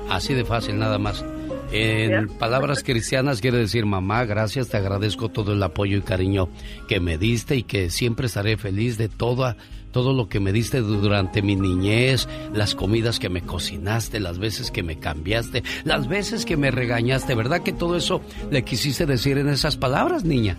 Así 0.09 0.32
de 0.35 0.44
fácil, 0.44 0.78
nada 0.78 0.98
más. 0.98 1.24
En 1.70 2.28
palabras 2.28 2.82
cristianas 2.85 3.40
quiere 3.40 3.59
decir, 3.59 3.85
mamá, 3.85 4.24
gracias, 4.24 4.69
te 4.69 4.77
agradezco 4.77 5.28
todo 5.28 5.52
el 5.52 5.62
apoyo 5.62 5.98
y 5.98 6.02
cariño 6.02 6.48
que 6.89 7.01
me 7.01 7.19
diste 7.19 7.56
y 7.56 7.62
que 7.62 7.90
siempre 7.90 8.27
estaré 8.27 8.56
feliz 8.56 8.97
de 8.97 9.09
toda, 9.09 9.56
todo 9.93 10.12
lo 10.12 10.28
que 10.28 10.40
me 10.40 10.52
diste 10.52 10.81
durante 10.81 11.43
mi 11.43 11.56
niñez, 11.56 12.28
las 12.52 12.74
comidas 12.74 13.19
que 13.19 13.28
me 13.28 13.43
cocinaste, 13.43 14.20
las 14.20 14.39
veces 14.39 14.70
que 14.70 14.82
me 14.82 14.98
cambiaste, 14.98 15.62
las 15.85 16.09
veces 16.09 16.44
que 16.44 16.56
me 16.56 16.70
regañaste, 16.70 17.35
¿verdad 17.35 17.62
que 17.62 17.73
todo 17.73 17.97
eso 17.97 18.20
le 18.51 18.65
quisiste 18.65 19.06
decir 19.06 19.39
en 19.39 19.48
esas 19.48 19.77
palabras, 19.77 20.24
niña? 20.24 20.56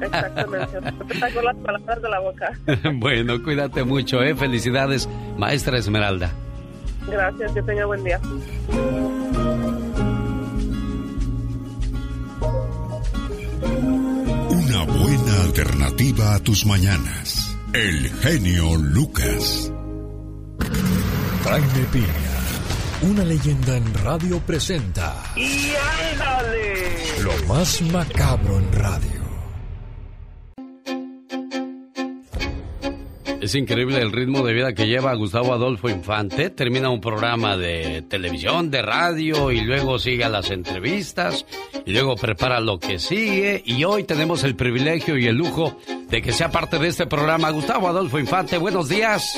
Exactamente. 0.00 0.80
Las 1.42 1.56
palabras 1.56 2.02
de 2.02 2.08
la 2.08 2.20
boca. 2.20 2.52
bueno, 2.94 3.42
cuídate 3.42 3.84
mucho, 3.84 4.22
¿eh? 4.22 4.34
Felicidades, 4.34 5.08
maestra 5.38 5.78
Esmeralda. 5.78 6.32
Gracias, 7.06 7.52
que 7.52 7.62
tenga 7.62 7.84
buen 7.86 8.02
día. 8.02 8.20
Una 14.50 14.84
buena 14.84 15.42
alternativa 15.44 16.34
a 16.34 16.40
tus 16.40 16.66
mañanas. 16.66 17.53
El 17.74 18.08
genio 18.20 18.76
Lucas. 18.76 19.72
Jaime 21.42 21.86
Piña, 21.90 23.10
una 23.10 23.24
leyenda 23.24 23.76
en 23.76 23.92
radio 23.94 24.38
presenta 24.38 25.20
¡Y 25.34 25.72
ándale! 26.12 27.20
lo 27.20 27.32
más 27.52 27.82
macabro 27.82 28.60
en 28.60 28.72
radio. 28.72 29.23
Es 33.44 33.54
increíble 33.54 34.00
el 34.00 34.10
ritmo 34.10 34.42
de 34.42 34.54
vida 34.54 34.72
que 34.72 34.86
lleva 34.86 35.12
Gustavo 35.12 35.52
Adolfo 35.52 35.90
Infante. 35.90 36.48
Termina 36.48 36.88
un 36.88 37.02
programa 37.02 37.58
de 37.58 38.00
televisión, 38.00 38.70
de 38.70 38.80
radio 38.80 39.50
y 39.50 39.60
luego 39.60 39.98
sigue 39.98 40.24
a 40.24 40.30
las 40.30 40.50
entrevistas 40.50 41.44
y 41.84 41.92
luego 41.92 42.16
prepara 42.16 42.58
lo 42.60 42.80
que 42.80 42.98
sigue. 42.98 43.62
Y 43.66 43.84
hoy 43.84 44.04
tenemos 44.04 44.44
el 44.44 44.56
privilegio 44.56 45.18
y 45.18 45.26
el 45.26 45.36
lujo 45.36 45.76
de 46.08 46.22
que 46.22 46.32
sea 46.32 46.50
parte 46.50 46.78
de 46.78 46.88
este 46.88 47.06
programa. 47.06 47.50
Gustavo 47.50 47.86
Adolfo 47.86 48.18
Infante, 48.18 48.56
buenos 48.56 48.88
días. 48.88 49.36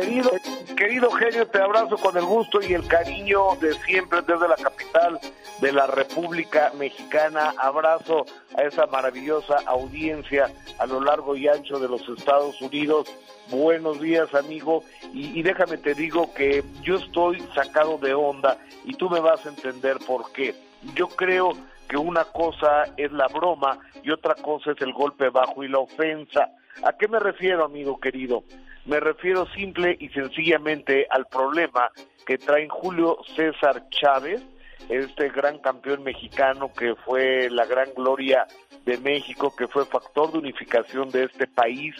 Querido, 0.00 0.30
querido 0.78 1.10
genio, 1.10 1.46
te 1.48 1.60
abrazo 1.60 1.98
con 1.98 2.16
el 2.16 2.24
gusto 2.24 2.58
y 2.62 2.72
el 2.72 2.88
cariño 2.88 3.54
de 3.60 3.74
siempre 3.84 4.22
desde 4.22 4.48
la 4.48 4.56
capital 4.56 5.20
de 5.60 5.72
la 5.72 5.86
República 5.86 6.72
Mexicana. 6.78 7.52
Abrazo 7.58 8.24
a 8.56 8.62
esa 8.62 8.86
maravillosa 8.86 9.56
audiencia 9.66 10.50
a 10.78 10.86
lo 10.86 11.02
largo 11.02 11.36
y 11.36 11.48
ancho 11.48 11.78
de 11.78 11.86
los 11.86 12.00
Estados 12.08 12.58
Unidos. 12.62 13.14
Buenos 13.50 14.00
días, 14.00 14.34
amigo. 14.34 14.84
Y, 15.12 15.38
y 15.38 15.42
déjame 15.42 15.76
te 15.76 15.92
digo 15.92 16.32
que 16.32 16.64
yo 16.80 16.96
estoy 16.96 17.42
sacado 17.54 17.98
de 17.98 18.14
onda 18.14 18.56
y 18.86 18.94
tú 18.94 19.10
me 19.10 19.20
vas 19.20 19.44
a 19.44 19.50
entender 19.50 19.98
por 20.06 20.32
qué. 20.32 20.54
Yo 20.94 21.08
creo 21.08 21.52
que 21.90 21.98
una 21.98 22.24
cosa 22.24 22.84
es 22.96 23.12
la 23.12 23.26
broma 23.26 23.78
y 24.02 24.10
otra 24.12 24.34
cosa 24.36 24.70
es 24.70 24.80
el 24.80 24.94
golpe 24.94 25.28
bajo 25.28 25.62
y 25.62 25.68
la 25.68 25.80
ofensa. 25.80 26.48
¿A 26.84 26.94
qué 26.94 27.06
me 27.06 27.18
refiero, 27.18 27.66
amigo 27.66 28.00
querido? 28.00 28.44
Me 28.86 28.98
refiero 28.98 29.46
simple 29.54 29.96
y 30.00 30.08
sencillamente 30.08 31.06
al 31.10 31.26
problema 31.26 31.90
que 32.26 32.38
traen 32.38 32.68
Julio 32.68 33.18
César 33.36 33.88
Chávez, 33.90 34.42
este 34.88 35.28
gran 35.28 35.58
campeón 35.58 36.02
mexicano 36.02 36.72
que 36.72 36.94
fue 36.94 37.50
la 37.50 37.66
gran 37.66 37.92
gloria 37.94 38.46
de 38.84 38.98
México, 38.98 39.54
que 39.54 39.68
fue 39.68 39.84
factor 39.84 40.32
de 40.32 40.38
unificación 40.38 41.10
de 41.10 41.24
este 41.24 41.46
país 41.46 41.94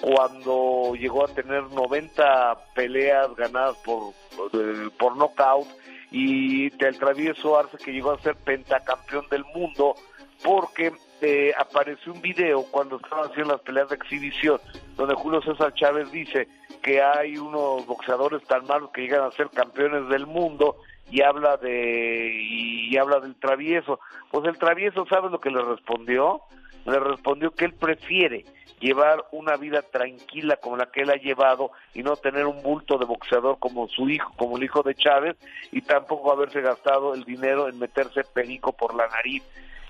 cuando 0.00 0.94
llegó 0.94 1.24
a 1.24 1.34
tener 1.34 1.62
90 1.64 2.72
peleas 2.74 3.34
ganadas 3.34 3.76
por, 3.78 4.12
eh, 4.52 4.90
por 4.98 5.16
knockout 5.16 5.66
y 6.10 6.70
del 6.70 6.98
travieso 6.98 7.58
Arce 7.58 7.78
que 7.78 7.92
llegó 7.92 8.12
a 8.12 8.20
ser 8.20 8.36
pentacampeón 8.36 9.26
del 9.30 9.44
mundo 9.54 9.94
porque 10.44 10.92
eh, 11.20 11.52
apareció 11.58 12.12
un 12.12 12.20
video 12.20 12.64
cuando 12.70 12.96
estaban 12.96 13.30
haciendo 13.30 13.52
las 13.52 13.62
peleas 13.62 13.88
de 13.88 13.96
exhibición 13.96 14.60
donde 14.96 15.14
Julio 15.14 15.40
César 15.42 15.72
Chávez 15.74 16.10
dice 16.10 16.48
que 16.82 17.02
hay 17.02 17.36
unos 17.36 17.86
boxeadores 17.86 18.42
tan 18.44 18.66
malos 18.66 18.90
que 18.90 19.02
llegan 19.02 19.24
a 19.24 19.30
ser 19.30 19.50
campeones 19.50 20.08
del 20.08 20.26
mundo 20.26 20.76
y 21.10 21.22
habla 21.22 21.56
de 21.56 22.30
y, 22.32 22.96
habla 22.96 23.20
del 23.20 23.36
travieso. 23.36 24.00
Pues 24.30 24.46
el 24.46 24.58
travieso, 24.58 25.06
¿sabes 25.06 25.30
lo 25.30 25.40
que 25.40 25.50
le 25.50 25.62
respondió? 25.62 26.42
Le 26.84 26.98
respondió 26.98 27.50
que 27.50 27.66
él 27.66 27.74
prefiere 27.74 28.44
llevar 28.80 29.24
una 29.32 29.56
vida 29.56 29.82
tranquila 29.82 30.56
como 30.56 30.76
la 30.76 30.86
que 30.86 31.02
él 31.02 31.10
ha 31.10 31.16
llevado 31.16 31.70
y 31.94 32.02
no 32.02 32.16
tener 32.16 32.46
un 32.46 32.62
bulto 32.62 32.98
de 32.98 33.06
boxeador 33.06 33.58
como 33.58 33.88
su 33.88 34.08
hijo, 34.08 34.32
como 34.36 34.56
el 34.56 34.64
hijo 34.64 34.82
de 34.82 34.94
Chávez 34.94 35.36
y 35.72 35.80
tampoco 35.80 36.32
haberse 36.32 36.60
gastado 36.60 37.14
el 37.14 37.24
dinero 37.24 37.68
en 37.68 37.78
meterse 37.78 38.22
perico 38.22 38.72
por 38.72 38.94
la 38.94 39.08
nariz. 39.08 39.42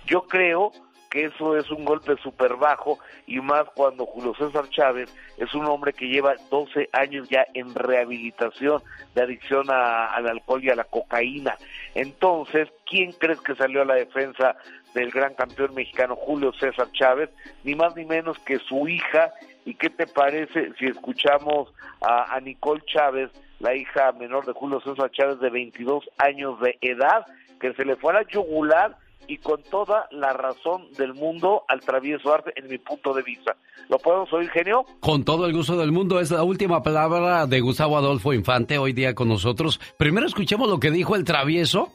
Yo 0.07 0.23
creo 0.23 0.73
que 1.11 1.27
eso 1.27 1.57
es 1.57 1.71
un 1.71 1.85
golpe 1.85 2.17
súper 2.23 2.57
bajo 2.57 2.99
y 3.27 3.41
más 3.41 3.65
cuando 3.75 4.07
Julio 4.07 4.35
César 4.35 4.69
Chávez 4.71 5.13
es 5.39 5.55
un 5.55 5.67
hombre 5.67 5.93
que 5.93 6.09
lleva 6.09 6.35
12 6.51 6.89
años 6.93 7.29
ya 7.29 7.47
en 7.55 7.75
rehabilitación 7.75 8.83
de 9.15 9.23
adicción 9.23 9.71
al 9.71 10.29
alcohol 10.29 10.65
y 10.65 10.71
a 10.71 10.77
la 10.77 10.85
cocaína. 10.85 11.57
Entonces, 11.95 12.69
¿quién 12.89 13.13
crees 13.13 13.41
que 13.41 13.55
salió 13.55 13.83
a 13.83 13.87
la 13.87 13.95
defensa 13.95 14.57
del 14.95 15.11
gran 15.11 15.35
campeón 15.35 15.75
mexicano 15.75 16.17
Julio 16.17 16.53
César 16.53 16.91
Chávez? 16.93 17.31
Ni 17.65 17.75
más 17.75 17.97
ni 17.97 18.05
menos 18.05 18.39
que 18.41 18.59
su 18.59 18.89
hija. 18.89 19.33
¿Y 19.65 19.75
qué 19.75 19.91
te 19.91 20.07
parece 20.07 20.73
si 20.79 20.87
escuchamos 20.87 21.73
a, 22.01 22.35
a 22.35 22.41
Nicole 22.41 22.83
Chávez, 22.87 23.31
la 23.59 23.75
hija 23.75 24.13
menor 24.13 24.47
de 24.47 24.53
Julio 24.53 24.81
César 24.81 25.11
Chávez 25.11 25.41
de 25.41 25.51
22 25.51 26.09
años 26.19 26.61
de 26.61 26.79
edad, 26.81 27.27
que 27.61 27.73
se 27.73 27.85
le 27.85 27.97
fue 27.97 28.13
a 28.13 28.21
la 28.21 28.29
yugular 28.29 28.97
y 29.29 29.39
con 29.39 29.63
toda 29.63 30.07
la 30.11 30.33
razón 30.33 30.91
del 30.93 31.15
mundo 31.15 31.65
al 31.69 31.81
travieso 31.81 32.33
arte 32.33 32.53
en 32.57 32.69
mi 32.69 32.79
punto 32.79 33.13
de 33.13 33.23
vista. 33.23 33.57
¿Lo 33.89 33.99
podemos 33.99 34.33
oír, 34.33 34.49
genio? 34.51 34.85
Con 35.01 35.25
todo 35.25 35.47
el 35.47 35.53
gusto 35.53 35.77
del 35.77 35.93
mundo. 35.93 36.21
Es 36.21 36.31
la 36.31 36.43
última 36.43 36.83
palabra 36.83 37.47
de 37.47 37.61
Gustavo 37.61 37.97
Adolfo 37.97 38.33
Infante 38.33 38.79
hoy 38.79 38.93
día 38.93 39.15
con 39.15 39.29
nosotros. 39.29 39.81
Primero 39.97 40.27
escuchemos 40.27 40.69
lo 40.69 40.81
que 40.81 40.91
dijo 40.91 41.15
el 41.15 41.25
travieso 41.25 41.93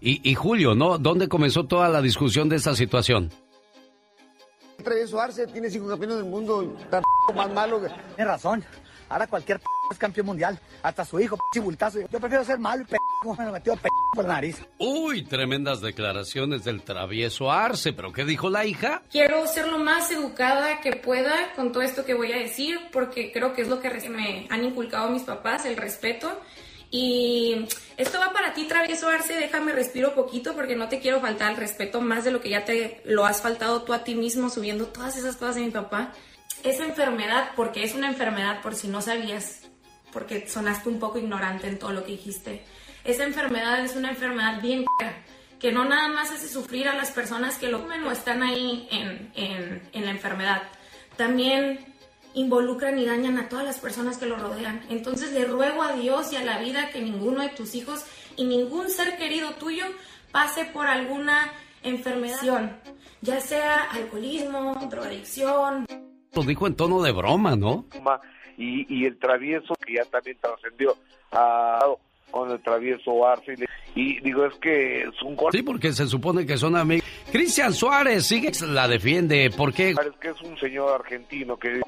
y, 0.00 0.34
Julio, 0.34 0.74
¿no? 0.74 0.98
¿Dónde 0.98 1.28
comenzó 1.28 1.64
toda 1.64 1.88
la 1.88 2.02
discusión 2.02 2.50
de 2.50 2.56
esta 2.56 2.74
situación? 2.74 3.30
El 4.78 4.84
travieso 4.84 5.18
Arce 5.18 5.46
tiene 5.46 5.70
cinco 5.70 5.88
campeones 5.88 6.18
del 6.18 6.26
mundo, 6.26 6.76
tan 6.90 7.02
más 7.34 7.50
malo. 7.52 7.80
Tiene 8.14 8.30
razón. 8.30 8.62
Ahora 9.08 9.26
cualquier 9.26 9.60
es 9.90 9.98
campeón 9.98 10.26
mundial. 10.26 10.58
Hasta 10.82 11.04
su 11.04 11.20
hijo, 11.20 11.38
bultazo. 11.62 12.00
Yo 12.00 12.20
prefiero 12.20 12.44
ser 12.44 12.58
malo 12.58 12.82
y 12.82 12.86
me 13.32 13.46
lo 13.46 13.52
metió 13.52 13.78
por 14.14 14.24
la 14.24 14.34
nariz. 14.34 14.62
Uy, 14.78 15.22
tremendas 15.22 15.80
declaraciones 15.80 16.64
del 16.64 16.82
travieso 16.82 17.50
Arce. 17.50 17.92
¿Pero 17.92 18.12
qué 18.12 18.24
dijo 18.24 18.50
la 18.50 18.66
hija? 18.66 19.02
Quiero 19.10 19.46
ser 19.46 19.68
lo 19.68 19.78
más 19.78 20.10
educada 20.10 20.80
que 20.80 20.96
pueda 20.96 21.52
con 21.56 21.72
todo 21.72 21.82
esto 21.82 22.04
que 22.04 22.14
voy 22.14 22.32
a 22.32 22.38
decir, 22.38 22.78
porque 22.92 23.32
creo 23.32 23.54
que 23.54 23.62
es 23.62 23.68
lo 23.68 23.80
que 23.80 23.90
me 24.08 24.46
han 24.50 24.64
inculcado 24.64 25.10
mis 25.10 25.22
papás, 25.22 25.64
el 25.64 25.76
respeto. 25.76 26.40
Y 26.90 27.66
esto 27.96 28.20
va 28.20 28.32
para 28.32 28.54
ti, 28.54 28.66
travieso 28.66 29.08
Arce. 29.08 29.34
Déjame 29.34 29.72
respiro 29.72 30.14
poquito 30.14 30.54
porque 30.54 30.76
no 30.76 30.88
te 30.88 31.00
quiero 31.00 31.20
faltar 31.20 31.50
el 31.50 31.56
respeto 31.56 32.00
más 32.00 32.24
de 32.24 32.30
lo 32.30 32.40
que 32.40 32.50
ya 32.50 32.64
te 32.64 33.02
lo 33.04 33.24
has 33.26 33.42
faltado 33.42 33.82
tú 33.82 33.92
a 33.92 34.04
ti 34.04 34.14
mismo 34.14 34.48
subiendo 34.48 34.86
todas 34.86 35.16
esas 35.16 35.36
cosas 35.36 35.56
de 35.56 35.62
mi 35.62 35.70
papá. 35.70 36.12
Esa 36.62 36.84
enfermedad, 36.84 37.50
porque 37.56 37.82
es 37.82 37.94
una 37.94 38.08
enfermedad 38.08 38.62
por 38.62 38.74
si 38.76 38.86
no 38.86 39.02
sabías, 39.02 39.62
porque 40.12 40.48
sonaste 40.48 40.88
un 40.88 41.00
poco 41.00 41.18
ignorante 41.18 41.66
en 41.66 41.78
todo 41.80 41.92
lo 41.92 42.04
que 42.04 42.12
dijiste. 42.12 42.64
Esa 43.04 43.24
enfermedad 43.24 43.84
es 43.84 43.96
una 43.96 44.10
enfermedad 44.10 44.62
bien 44.62 44.84
que 45.60 45.72
no 45.72 45.84
nada 45.84 46.08
más 46.08 46.30
hace 46.30 46.48
sufrir 46.48 46.88
a 46.88 46.94
las 46.94 47.10
personas 47.10 47.58
que 47.58 47.68
lo 47.68 47.82
comen 47.82 48.04
o 48.04 48.10
están 48.10 48.42
ahí 48.42 48.88
en, 48.90 49.30
en, 49.34 49.82
en 49.92 50.04
la 50.04 50.10
enfermedad, 50.10 50.62
también 51.16 51.78
involucran 52.34 52.98
y 52.98 53.04
dañan 53.04 53.38
a 53.38 53.48
todas 53.48 53.64
las 53.64 53.78
personas 53.78 54.18
que 54.18 54.26
lo 54.26 54.36
rodean. 54.36 54.82
Entonces 54.90 55.32
le 55.32 55.44
ruego 55.44 55.82
a 55.82 55.92
Dios 55.92 56.32
y 56.32 56.36
a 56.36 56.44
la 56.44 56.58
vida 56.58 56.90
que 56.90 57.00
ninguno 57.00 57.42
de 57.42 57.50
tus 57.50 57.74
hijos 57.74 58.04
y 58.36 58.44
ningún 58.44 58.88
ser 58.90 59.16
querido 59.16 59.52
tuyo 59.52 59.84
pase 60.32 60.64
por 60.64 60.86
alguna 60.86 61.52
enfermedad, 61.82 62.80
ya 63.20 63.40
sea 63.40 63.82
alcoholismo, 63.84 64.74
drogadicción. 64.90 65.86
Lo 66.34 66.42
dijo 66.42 66.66
en 66.66 66.74
tono 66.74 67.02
de 67.02 67.12
broma, 67.12 67.54
¿no? 67.54 67.86
y, 68.56 68.86
y 68.92 69.06
el 69.06 69.18
travieso 69.18 69.74
que 69.74 69.94
ya 69.94 70.04
también 70.06 70.38
trascendió 70.40 70.96
a 71.30 71.78
con 72.34 72.50
el 72.50 72.60
travieso 72.60 73.24
Arce 73.24 73.54
y 73.94 74.18
digo 74.18 74.44
es 74.44 74.54
que 74.54 75.02
es 75.02 75.22
un 75.22 75.36
gol 75.36 75.52
sí 75.52 75.62
porque 75.62 75.92
se 75.92 76.08
supone 76.08 76.44
que 76.44 76.56
son 76.56 76.74
amigos 76.74 77.06
Cristian 77.30 77.72
Suárez 77.72 78.26
sigue 78.26 78.50
la 78.66 78.88
defiende 78.88 79.52
¿por 79.56 79.72
qué? 79.72 79.90
es 79.90 80.16
que 80.20 80.30
es 80.30 80.42
un 80.42 80.58
señor 80.58 81.00
argentino 81.00 81.56
que 81.56 81.74
es 81.74 81.82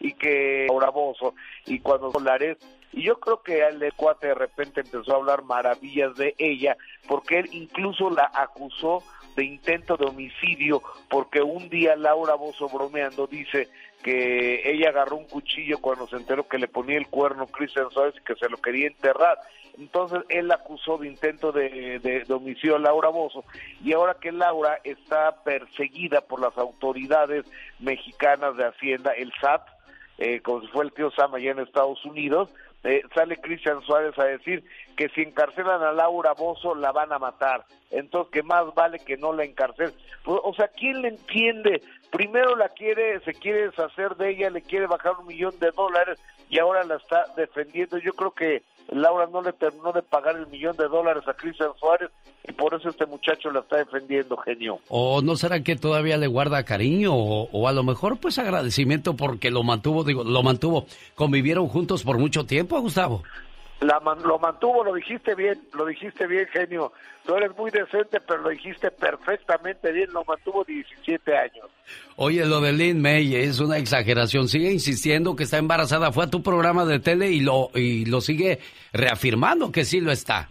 y 0.00 0.12
que 0.12 0.66
bravoso 0.76 1.34
y 1.64 1.78
cuando 1.78 2.12
Solares 2.12 2.58
y 2.92 3.04
yo 3.04 3.18
creo 3.18 3.42
que 3.42 3.66
el 3.66 3.90
cuate 3.94 4.26
de 4.26 4.34
repente 4.34 4.82
empezó 4.82 5.14
a 5.14 5.16
hablar 5.16 5.42
maravillas 5.44 6.14
de 6.16 6.34
ella 6.36 6.76
porque 7.08 7.38
él 7.38 7.48
incluso 7.52 8.10
la 8.10 8.30
acusó 8.34 9.02
de 9.36 9.46
intento 9.46 9.96
de 9.96 10.04
homicidio 10.04 10.82
porque 11.08 11.40
un 11.40 11.70
día 11.70 11.96
Laura 11.96 12.34
Bozo 12.34 12.68
bromeando 12.68 13.26
dice 13.26 13.70
que 14.02 14.70
ella 14.70 14.90
agarró 14.90 15.16
un 15.16 15.26
cuchillo 15.26 15.78
cuando 15.78 16.06
se 16.06 16.16
enteró 16.16 16.48
que 16.48 16.58
le 16.58 16.68
ponía 16.68 16.98
el 16.98 17.08
cuerno 17.08 17.46
Cristian 17.46 17.90
Suárez 17.90 18.14
y 18.18 18.24
que 18.24 18.34
se 18.34 18.48
lo 18.48 18.56
quería 18.58 18.88
enterrar. 18.88 19.38
Entonces 19.78 20.20
él 20.28 20.48
la 20.48 20.56
acusó 20.56 20.98
de 20.98 21.08
intento 21.08 21.52
de, 21.52 21.98
de, 22.00 22.32
homicidio 22.32 22.76
a 22.76 22.78
Laura 22.78 23.08
Bozo 23.08 23.44
y 23.82 23.92
ahora 23.92 24.16
que 24.20 24.32
Laura 24.32 24.78
está 24.84 25.42
perseguida 25.42 26.20
por 26.20 26.40
las 26.40 26.56
autoridades 26.58 27.46
mexicanas 27.78 28.56
de 28.56 28.66
Hacienda, 28.66 29.12
el 29.12 29.32
SAT, 29.40 29.66
eh, 30.18 30.40
como 30.40 30.60
si 30.60 30.66
fue 30.68 30.84
el 30.84 30.92
tío 30.92 31.10
Sam 31.12 31.34
allá 31.34 31.52
en 31.52 31.60
Estados 31.60 32.04
Unidos, 32.04 32.50
eh, 32.84 33.02
sale 33.14 33.40
Cristian 33.40 33.80
Suárez 33.82 34.18
a 34.18 34.24
decir 34.24 34.64
que 34.96 35.08
si 35.10 35.22
encarcelan 35.22 35.82
a 35.82 35.92
Laura 35.92 36.32
Bozo 36.32 36.74
la 36.74 36.90
van 36.90 37.12
a 37.12 37.18
matar. 37.18 37.64
Entonces, 37.90 38.32
que 38.32 38.42
más 38.42 38.74
vale 38.74 38.98
que 38.98 39.16
no 39.16 39.32
la 39.32 39.44
encarcelen. 39.44 39.94
Pues, 40.24 40.40
o 40.42 40.52
sea, 40.54 40.68
¿quién 40.68 41.02
le 41.02 41.08
entiende? 41.08 41.80
Primero 42.12 42.56
la 42.56 42.68
quiere, 42.68 43.20
se 43.20 43.32
quiere 43.32 43.68
deshacer 43.68 44.16
de 44.16 44.32
ella, 44.32 44.50
le 44.50 44.60
quiere 44.60 44.86
bajar 44.86 45.14
un 45.18 45.26
millón 45.26 45.58
de 45.58 45.70
dólares 45.70 46.20
y 46.50 46.58
ahora 46.58 46.84
la 46.84 46.96
está 46.96 47.24
defendiendo. 47.38 47.96
Yo 47.96 48.12
creo 48.12 48.32
que 48.32 48.62
Laura 48.90 49.26
no 49.32 49.40
le 49.40 49.54
terminó 49.54 49.92
de 49.92 50.02
pagar 50.02 50.36
el 50.36 50.46
millón 50.48 50.76
de 50.76 50.88
dólares 50.88 51.22
a 51.26 51.32
Cristian 51.32 51.70
Suárez 51.80 52.10
y 52.46 52.52
por 52.52 52.74
eso 52.74 52.90
este 52.90 53.06
muchacho 53.06 53.50
la 53.50 53.60
está 53.60 53.78
defendiendo, 53.78 54.36
genio. 54.36 54.78
¿O 54.88 55.22
no 55.22 55.36
será 55.36 55.62
que 55.62 55.74
todavía 55.74 56.18
le 56.18 56.26
guarda 56.26 56.64
cariño 56.64 57.14
o, 57.14 57.48
o, 57.50 57.66
a 57.66 57.72
lo 57.72 57.82
mejor 57.82 58.18
pues 58.18 58.38
agradecimiento 58.38 59.16
porque 59.16 59.50
lo 59.50 59.62
mantuvo, 59.62 60.04
digo, 60.04 60.22
lo 60.22 60.42
mantuvo, 60.42 60.84
convivieron 61.14 61.66
juntos 61.68 62.02
por 62.02 62.18
mucho 62.18 62.44
tiempo, 62.44 62.78
Gustavo? 62.78 63.22
La 63.82 64.00
lo 64.24 64.38
mantuvo, 64.38 64.84
lo 64.84 64.94
dijiste 64.94 65.34
bien, 65.34 65.60
lo 65.74 65.86
dijiste 65.86 66.26
bien, 66.26 66.46
genio. 66.52 66.92
Tú 67.26 67.34
eres 67.34 67.56
muy 67.56 67.70
decente, 67.70 68.20
pero 68.20 68.42
lo 68.42 68.50
dijiste 68.50 68.90
perfectamente 68.90 69.90
bien, 69.90 70.12
lo 70.12 70.24
mantuvo 70.24 70.64
17 70.64 71.36
años. 71.36 71.66
Oye, 72.16 72.46
lo 72.46 72.60
de 72.60 72.72
Lynn 72.72 73.00
May 73.00 73.34
es 73.34 73.58
una 73.58 73.78
exageración. 73.78 74.48
Sigue 74.48 74.72
insistiendo 74.72 75.34
que 75.34 75.44
está 75.44 75.58
embarazada. 75.58 76.12
Fue 76.12 76.24
a 76.24 76.30
tu 76.30 76.42
programa 76.42 76.84
de 76.84 77.00
tele 77.00 77.30
y 77.30 77.40
lo, 77.40 77.70
y 77.74 78.04
lo 78.04 78.20
sigue 78.20 78.60
reafirmando 78.92 79.72
que 79.72 79.84
sí 79.84 80.00
lo 80.00 80.12
está. 80.12 80.48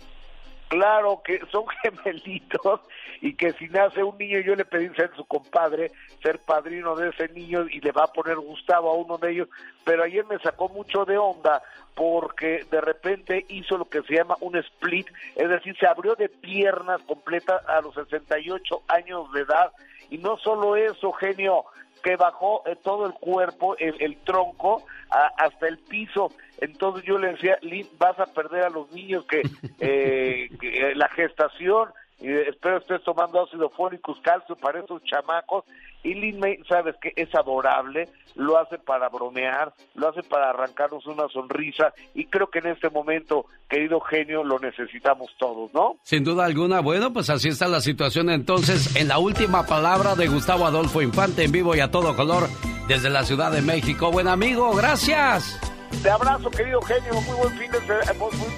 Claro 0.71 1.21
que 1.21 1.41
son 1.51 1.65
gemelitos 1.83 2.79
y 3.19 3.33
que 3.33 3.51
si 3.51 3.67
nace 3.67 4.01
un 4.05 4.17
niño 4.17 4.39
yo 4.39 4.55
le 4.55 4.63
pedí 4.63 4.87
ser 4.95 5.11
su 5.17 5.25
compadre, 5.25 5.91
ser 6.23 6.39
padrino 6.39 6.95
de 6.95 7.09
ese 7.09 7.27
niño 7.33 7.67
y 7.69 7.81
le 7.81 7.91
va 7.91 8.05
a 8.05 8.13
poner 8.13 8.37
Gustavo 8.37 8.89
a 8.89 8.95
uno 8.95 9.17
de 9.17 9.31
ellos, 9.31 9.49
pero 9.83 10.03
ayer 10.03 10.25
me 10.27 10.39
sacó 10.39 10.69
mucho 10.69 11.03
de 11.03 11.17
onda 11.17 11.61
porque 11.93 12.65
de 12.71 12.79
repente 12.79 13.45
hizo 13.49 13.77
lo 13.77 13.89
que 13.89 14.01
se 14.03 14.15
llama 14.15 14.37
un 14.39 14.55
split, 14.55 15.07
es 15.35 15.49
decir, 15.49 15.75
se 15.77 15.87
abrió 15.87 16.15
de 16.15 16.29
piernas 16.29 17.01
completas 17.01 17.61
a 17.67 17.81
los 17.81 17.93
68 17.93 18.83
años 18.87 19.29
de 19.33 19.41
edad. 19.41 19.73
Y 20.09 20.19
no 20.19 20.37
solo 20.37 20.77
eso, 20.77 21.11
genio, 21.11 21.65
que 22.01 22.15
bajó 22.15 22.63
eh, 22.65 22.75
todo 22.81 23.05
el 23.05 23.13
cuerpo, 23.13 23.75
el, 23.77 24.17
tronco, 24.23 24.83
hasta 25.09 25.67
el 25.67 25.77
piso. 25.77 26.31
Entonces 26.59 27.03
yo 27.05 27.17
le 27.17 27.33
decía, 27.33 27.57
Lynn, 27.61 27.87
vas 27.97 28.19
a 28.19 28.25
perder 28.25 28.63
a 28.65 28.69
los 28.69 28.91
niños 28.91 29.25
que, 29.25 29.41
eh, 29.79 30.49
que 30.59 30.93
la 30.95 31.09
gestación 31.09 31.89
y 32.21 32.31
espero 32.31 32.77
estés 32.77 33.03
tomando 33.03 33.43
ácido 33.43 33.69
fólico, 33.71 34.15
calcio 34.21 34.55
para 34.55 34.79
esos 34.79 35.03
chamacos. 35.03 35.65
Y 36.03 36.15
Lin 36.15 36.39
May, 36.39 36.57
sabes 36.67 36.95
que 37.01 37.13
es 37.15 37.33
adorable, 37.35 38.09
lo 38.35 38.57
hace 38.57 38.77
para 38.79 39.09
bromear, 39.09 39.73
lo 39.95 40.09
hace 40.09 40.23
para 40.23 40.49
arrancarnos 40.49 41.05
una 41.05 41.27
sonrisa 41.29 41.93
y 42.15 42.25
creo 42.25 42.49
que 42.49 42.59
en 42.59 42.67
este 42.67 42.89
momento, 42.89 43.45
querido 43.69 43.99
genio, 43.99 44.43
lo 44.43 44.57
necesitamos 44.59 45.29
todos, 45.37 45.71
¿no? 45.73 45.97
Sin 46.03 46.23
duda 46.23 46.45
alguna, 46.45 46.79
bueno, 46.79 47.13
pues 47.13 47.29
así 47.29 47.49
está 47.49 47.67
la 47.67 47.81
situación 47.81 48.29
entonces 48.29 48.95
en 48.95 49.07
la 49.07 49.19
última 49.19 49.65
palabra 49.65 50.15
de 50.15 50.27
Gustavo 50.27 50.65
Adolfo 50.65 51.01
Infante 51.01 51.43
en 51.43 51.51
vivo 51.51 51.75
y 51.75 51.81
a 51.81 51.91
todo 51.91 52.15
color 52.15 52.47
desde 52.87 53.09
la 53.09 53.23
Ciudad 53.23 53.51
de 53.51 53.61
México. 53.61 54.11
Buen 54.11 54.27
amigo, 54.27 54.73
gracias. 54.75 55.59
Te 56.01 56.09
abrazo, 56.09 56.49
querido 56.49 56.81
genio. 56.81 57.13
Muy 57.21 57.35
buen 57.37 57.57
fin 57.57 57.71
de 57.71 57.79
semana. 57.79 58.13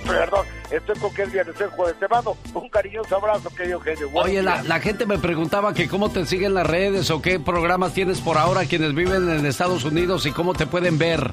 Perdón. 0.07 0.45
estoy 0.71 0.99
con 0.99 1.13
que 1.13 1.23
es 1.23 1.31
viernes, 1.31 1.59
el 1.59 1.69
jueves. 1.69 1.99
Te 1.99 2.07
mando 2.07 2.37
un 2.53 2.69
cariñoso 2.69 3.15
abrazo, 3.15 3.49
querido 3.55 3.79
genio. 3.81 4.09
Buenos 4.09 4.29
Oye, 4.29 4.41
la, 4.43 4.79
gente 4.79 5.05
me 5.05 5.17
preguntaba 5.17 5.73
que 5.73 5.87
cómo 5.89 6.09
te 6.11 6.25
siguen 6.25 6.53
las 6.53 6.65
redes 6.67 7.09
o 7.11 7.21
qué 7.21 7.39
programas 7.39 7.93
tienes 7.93 8.21
por 8.21 8.37
ahora 8.37 8.65
quienes 8.65 8.93
viven 8.95 9.29
en 9.29 9.45
Estados 9.45 9.83
Unidos 9.83 10.25
y 10.25 10.31
cómo 10.31 10.53
te 10.53 10.67
pueden 10.67 10.97
ver. 10.97 11.31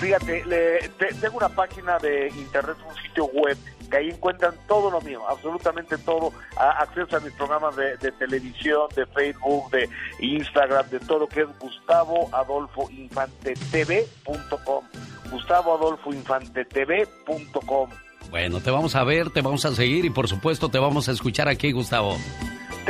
Fíjate, 0.00 0.44
le- 0.46 0.88
te- 0.98 1.14
tengo 1.20 1.36
una 1.36 1.48
página 1.50 1.98
de 1.98 2.28
internet, 2.28 2.76
un 2.88 2.94
sitio 3.02 3.26
web, 3.26 3.58
que 3.90 3.96
ahí 3.98 4.08
encuentran 4.10 4.54
todo 4.66 4.90
lo 4.90 5.00
mío, 5.00 5.22
absolutamente 5.28 5.98
todo, 5.98 6.32
acceso 6.56 7.16
a 7.16 7.20
mis 7.20 7.32
programas 7.34 7.76
de, 7.76 7.96
de 7.96 8.12
televisión, 8.12 8.88
de 8.94 9.06
Facebook, 9.06 9.70
de 9.70 9.88
Instagram, 10.20 10.88
de 10.88 11.00
todo, 11.00 11.26
que 11.26 11.42
es 11.42 11.58
Gustavo 11.58 12.28
Adolfo 12.32 12.88
Infante 12.90 13.54
TV.com. 13.70 14.84
Gustavo 15.30 15.74
Adolfo 15.74 16.12
Infante 16.12 16.64
TV.com. 16.64 17.90
Bueno, 18.30 18.60
te 18.60 18.70
vamos 18.70 18.94
a 18.94 19.04
ver, 19.04 19.30
te 19.30 19.42
vamos 19.42 19.64
a 19.64 19.74
seguir 19.74 20.04
y 20.04 20.10
por 20.10 20.28
supuesto 20.28 20.68
te 20.68 20.78
vamos 20.78 21.08
a 21.08 21.12
escuchar 21.12 21.48
aquí, 21.48 21.72
Gustavo. 21.72 22.16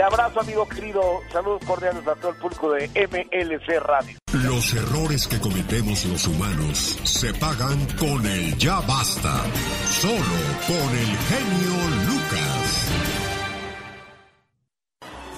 Te 0.00 0.04
abrazo, 0.04 0.40
amigo 0.40 0.66
querido. 0.66 1.02
Saludos 1.30 1.62
cordiales 1.66 2.08
a 2.08 2.14
todo 2.14 2.30
el 2.30 2.38
público 2.38 2.72
de 2.72 2.88
MLC 2.88 3.80
Radio. 3.80 4.16
Los 4.32 4.72
errores 4.72 5.26
que 5.28 5.38
cometemos 5.38 6.06
los 6.06 6.26
humanos 6.26 6.98
se 7.04 7.34
pagan 7.34 7.86
con 7.98 8.24
el 8.24 8.56
ya 8.56 8.80
basta. 8.80 9.42
Solo 9.84 10.14
con 10.66 10.96
el 10.96 11.16
genio 11.28 11.90
Lucas. 12.06 12.88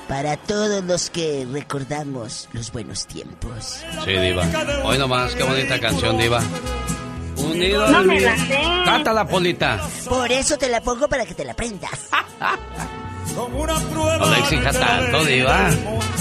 Para 0.07 0.37
todos 0.37 0.85
los 0.85 1.11
que 1.11 1.45
recordamos 1.51 2.49
los 2.53 2.71
buenos 2.71 3.09
tiempos. 3.09 3.85
Sí, 4.05 4.13
Diva. 4.13 4.47
Hoy 4.85 4.97
nomás, 4.97 5.35
qué 5.35 5.43
bonita 5.43 5.81
canción, 5.81 6.17
Diva. 6.17 6.41
Unido 7.37 7.91
No 7.91 7.99
al 7.99 8.07
me 8.07 8.21
la 8.21 8.37
sé. 8.37 8.61
Cántala, 8.85 9.27
Polita. 9.27 9.81
Por 10.09 10.31
eso 10.31 10.57
te 10.57 10.69
la 10.69 10.81
pongo 10.81 11.09
para 11.09 11.27
que 11.27 11.35
te 11.35 11.45
la 11.45 11.51
aprendas. 11.51 12.11
No 14.19 14.31
le 14.31 14.39
exija 14.39 14.71
tanto, 14.73 15.25
Diva. 15.25 15.71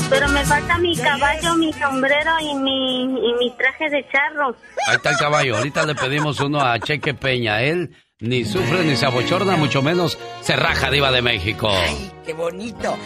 Pero 0.09 0.27
me 0.29 0.43
falta 0.45 0.77
mi 0.77 0.95
caballo, 0.97 1.55
mi 1.55 1.73
sombrero 1.73 2.31
y 2.41 2.55
mi, 2.55 3.03
y 3.03 3.33
mi 3.39 3.51
traje 3.57 3.89
de 3.89 4.05
charro. 4.11 4.55
Ahí 4.87 4.95
está 4.95 5.11
el 5.11 5.17
caballo. 5.17 5.57
Ahorita 5.57 5.85
le 5.85 5.95
pedimos 5.95 6.39
uno 6.39 6.61
a 6.61 6.79
Cheque 6.79 7.13
Peña. 7.13 7.61
Él 7.61 7.95
ni 8.19 8.45
sufre 8.45 8.83
ni 8.83 8.95
se 8.95 9.05
abochorna, 9.05 9.55
mucho 9.57 9.81
menos 9.81 10.17
se 10.41 10.55
raja, 10.55 10.89
Diva 10.91 11.11
de 11.11 11.21
México. 11.21 11.71
¡Qué 12.25 12.33
bonito! 12.33 12.97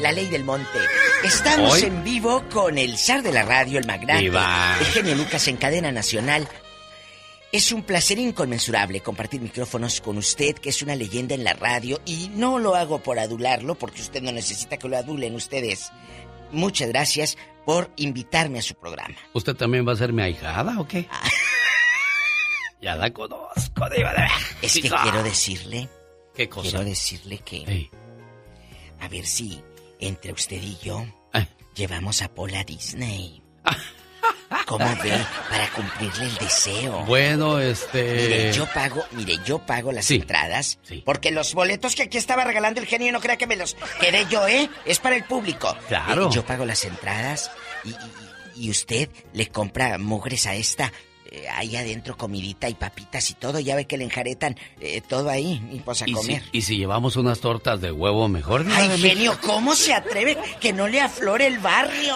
La 0.00 0.12
ley 0.12 0.26
del 0.28 0.44
monte. 0.44 0.78
Estamos 1.24 1.72
Hoy- 1.74 1.84
en 1.84 2.04
vivo 2.04 2.42
con 2.52 2.76
el 2.76 2.98
zar 2.98 3.22
de 3.22 3.32
la 3.32 3.44
radio, 3.44 3.78
el 3.78 3.86
magnate, 3.86 4.20
Diva. 4.20 4.76
el 4.78 4.86
genio 4.86 5.14
Lucas 5.14 5.48
en 5.48 5.56
cadena 5.56 5.90
nacional. 5.90 6.46
Es 7.56 7.72
un 7.72 7.82
placer 7.84 8.18
inconmensurable 8.18 9.00
compartir 9.00 9.40
micrófonos 9.40 10.02
con 10.02 10.18
usted, 10.18 10.56
que 10.56 10.68
es 10.68 10.82
una 10.82 10.94
leyenda 10.94 11.34
en 11.34 11.42
la 11.42 11.54
radio, 11.54 12.02
y 12.04 12.28
no 12.34 12.58
lo 12.58 12.74
hago 12.74 13.02
por 13.02 13.18
adularlo, 13.18 13.76
porque 13.76 14.02
usted 14.02 14.20
no 14.20 14.30
necesita 14.30 14.76
que 14.76 14.88
lo 14.88 14.96
adulen 14.98 15.34
ustedes. 15.34 15.90
Muchas 16.52 16.88
gracias 16.88 17.38
por 17.64 17.90
invitarme 17.96 18.58
a 18.58 18.62
su 18.62 18.74
programa. 18.74 19.16
¿Usted 19.32 19.54
también 19.54 19.88
va 19.88 19.94
a 19.94 19.96
ser 19.96 20.12
mi 20.12 20.20
ahijada 20.20 20.78
o 20.78 20.86
qué? 20.86 21.08
Ya 22.82 22.94
la 22.94 23.10
conozco, 23.10 23.88
Diva 23.88 24.12
de 24.12 24.26
Es 24.60 24.74
que 24.74 24.82
quiero 24.82 25.22
decirle. 25.22 25.88
¿Qué 26.34 26.46
cosa? 26.50 26.68
Quiero 26.68 26.84
decirle 26.84 27.38
que. 27.38 27.90
A 29.00 29.08
ver 29.08 29.24
si 29.26 29.62
entre 29.98 30.32
usted 30.32 30.62
y 30.62 30.76
yo 30.84 31.04
Eh. 31.32 31.48
llevamos 31.74 32.20
a 32.20 32.28
Paula 32.34 32.60
a 32.60 32.64
Disney. 32.64 33.42
¿Cómo 34.66 34.84
ve? 35.02 35.12
Para 35.50 35.68
cumplirle 35.70 36.26
el 36.26 36.34
deseo. 36.38 37.04
Bueno, 37.04 37.58
este... 37.60 38.02
Mire, 38.02 38.52
yo 38.52 38.66
pago, 38.72 39.04
mire, 39.12 39.38
yo 39.44 39.58
pago 39.58 39.92
las 39.92 40.04
Sí. 40.06 40.16
entradas. 40.16 40.78
Porque 41.04 41.30
los 41.30 41.54
boletos 41.54 41.94
que 41.94 42.02
aquí 42.04 42.18
estaba 42.18 42.44
regalando 42.44 42.80
el 42.80 42.86
genio, 42.86 43.12
no 43.12 43.20
crea 43.20 43.36
que 43.36 43.46
me 43.46 43.56
los 43.56 43.76
quedé 44.00 44.26
yo, 44.30 44.46
¿eh? 44.48 44.68
Es 44.84 44.98
para 44.98 45.16
el 45.16 45.24
público. 45.24 45.76
Claro. 45.88 46.26
Eh, 46.26 46.30
yo 46.32 46.44
pago 46.44 46.64
las 46.64 46.84
entradas 46.84 47.50
y, 47.84 47.90
y- 47.90 47.96
y 48.66 48.70
usted 48.70 49.10
le 49.34 49.48
compra 49.48 49.98
mugres 49.98 50.46
a 50.46 50.54
esta. 50.54 50.92
Eh, 51.36 51.48
ahí 51.54 51.76
adentro 51.76 52.16
comidita 52.16 52.68
y 52.68 52.74
papitas 52.74 53.30
y 53.30 53.34
todo. 53.34 53.60
Ya 53.60 53.76
ve 53.76 53.84
que 53.86 53.96
le 53.98 54.04
enjaretan 54.04 54.56
eh, 54.80 55.00
todo 55.06 55.28
ahí 55.30 55.62
y 55.72 55.80
pues 55.80 56.02
a 56.02 56.06
¿Y 56.06 56.08
si, 56.08 56.14
comer. 56.14 56.42
y 56.52 56.62
si 56.62 56.76
llevamos 56.78 57.16
unas 57.16 57.40
tortas 57.40 57.80
de 57.80 57.92
huevo 57.92 58.26
mejor? 58.28 58.64
Ay, 58.70 58.88
de 58.88 58.98
genio, 58.98 59.38
¿cómo 59.42 59.74
se 59.74 59.92
atreve 59.94 60.36
que 60.60 60.72
no 60.72 60.88
le 60.88 61.00
aflore 61.00 61.46
el 61.46 61.58
barrio? 61.58 62.14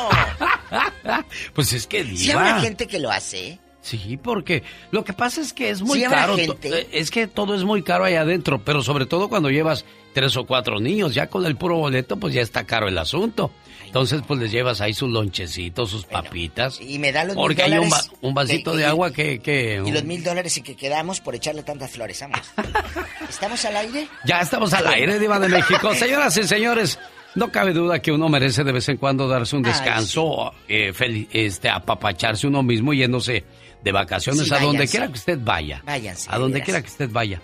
Pues 1.54 1.72
es 1.72 1.86
que 1.86 2.04
Diva... 2.04 2.16
Si 2.18 2.30
habrá 2.30 2.60
gente 2.60 2.86
que 2.86 2.98
lo 2.98 3.10
hace. 3.10 3.58
Sí, 3.82 4.18
porque 4.22 4.62
lo 4.90 5.04
que 5.04 5.12
pasa 5.14 5.40
es 5.40 5.52
que 5.52 5.70
es 5.70 5.80
muy 5.82 6.00
Sí, 6.00 6.04
caro. 6.06 6.36
gente. 6.36 6.68
eh, 6.80 6.88
Es 6.92 7.10
que 7.10 7.26
todo 7.26 7.54
es 7.54 7.64
muy 7.64 7.82
caro 7.82 8.04
ahí 8.04 8.14
adentro, 8.14 8.62
pero 8.62 8.82
sobre 8.82 9.06
todo 9.06 9.28
cuando 9.28 9.48
llevas 9.50 9.84
tres 10.12 10.36
o 10.36 10.44
cuatro 10.46 10.80
niños, 10.80 11.14
ya 11.14 11.28
con 11.28 11.46
el 11.46 11.56
puro 11.56 11.76
boleto, 11.76 12.16
pues 12.18 12.34
ya 12.34 12.42
está 12.42 12.64
caro 12.64 12.88
el 12.88 12.98
asunto. 12.98 13.50
Entonces, 13.90 14.22
pues 14.24 14.38
les 14.38 14.52
llevas 14.52 14.80
ahí 14.80 14.94
sus 14.94 15.10
lonchecitos, 15.10 15.90
sus 15.90 16.04
papitas. 16.04 16.80
Y 16.80 17.00
me 17.00 17.10
da 17.10 17.24
los 17.24 17.34
mil 17.34 17.42
Porque 17.42 17.62
hay 17.64 17.76
un, 17.76 17.90
va- 17.90 18.00
un 18.20 18.32
vasito 18.34 18.70
que- 18.70 18.76
de 18.78 18.82
y- 18.84 18.86
agua 18.86 19.12
que... 19.12 19.40
que 19.40 19.82
Y 19.84 19.90
los 19.90 20.04
mil 20.04 20.22
dólares 20.22 20.56
en 20.58 20.62
que 20.62 20.76
quedamos 20.76 21.20
por 21.20 21.34
echarle 21.34 21.64
tantas 21.64 21.90
flores, 21.90 22.20
vamos. 22.20 22.38
¿Estamos 23.28 23.64
al 23.64 23.76
aire? 23.76 24.06
Ya 24.24 24.40
estamos 24.40 24.72
al 24.74 24.86
aire, 24.86 25.18
Diva 25.18 25.40
de 25.40 25.48
México. 25.48 25.92
Señoras 25.96 26.36
y 26.36 26.44
señores, 26.44 27.00
no 27.34 27.50
cabe 27.50 27.72
duda 27.72 28.00
que 28.00 28.12
uno 28.12 28.28
merece 28.28 28.62
de 28.62 28.70
vez 28.72 28.88
en 28.88 28.96
cuando 28.96 29.26
darse 29.26 29.56
un 29.56 29.66
Ay, 29.66 29.72
descanso, 29.72 30.52
eh, 30.68 30.92
fel- 30.94 31.26
este, 31.32 31.68
apapacharse 31.68 32.46
uno 32.46 32.62
mismo 32.62 32.92
yéndose 32.92 33.44
de 33.82 33.92
vacaciones 33.92 34.46
Sí, 34.46 34.54
a 34.54 34.58
donde 34.60 34.86
quiera 34.86 35.08
que 35.08 35.14
usted 35.14 35.38
vaya. 35.42 35.82
Váyanse, 35.84 36.28
A 36.30 36.34
de 36.34 36.40
donde 36.40 36.62
quiera 36.62 36.80
que 36.80 36.88
usted 36.88 37.10
vaya. 37.10 37.40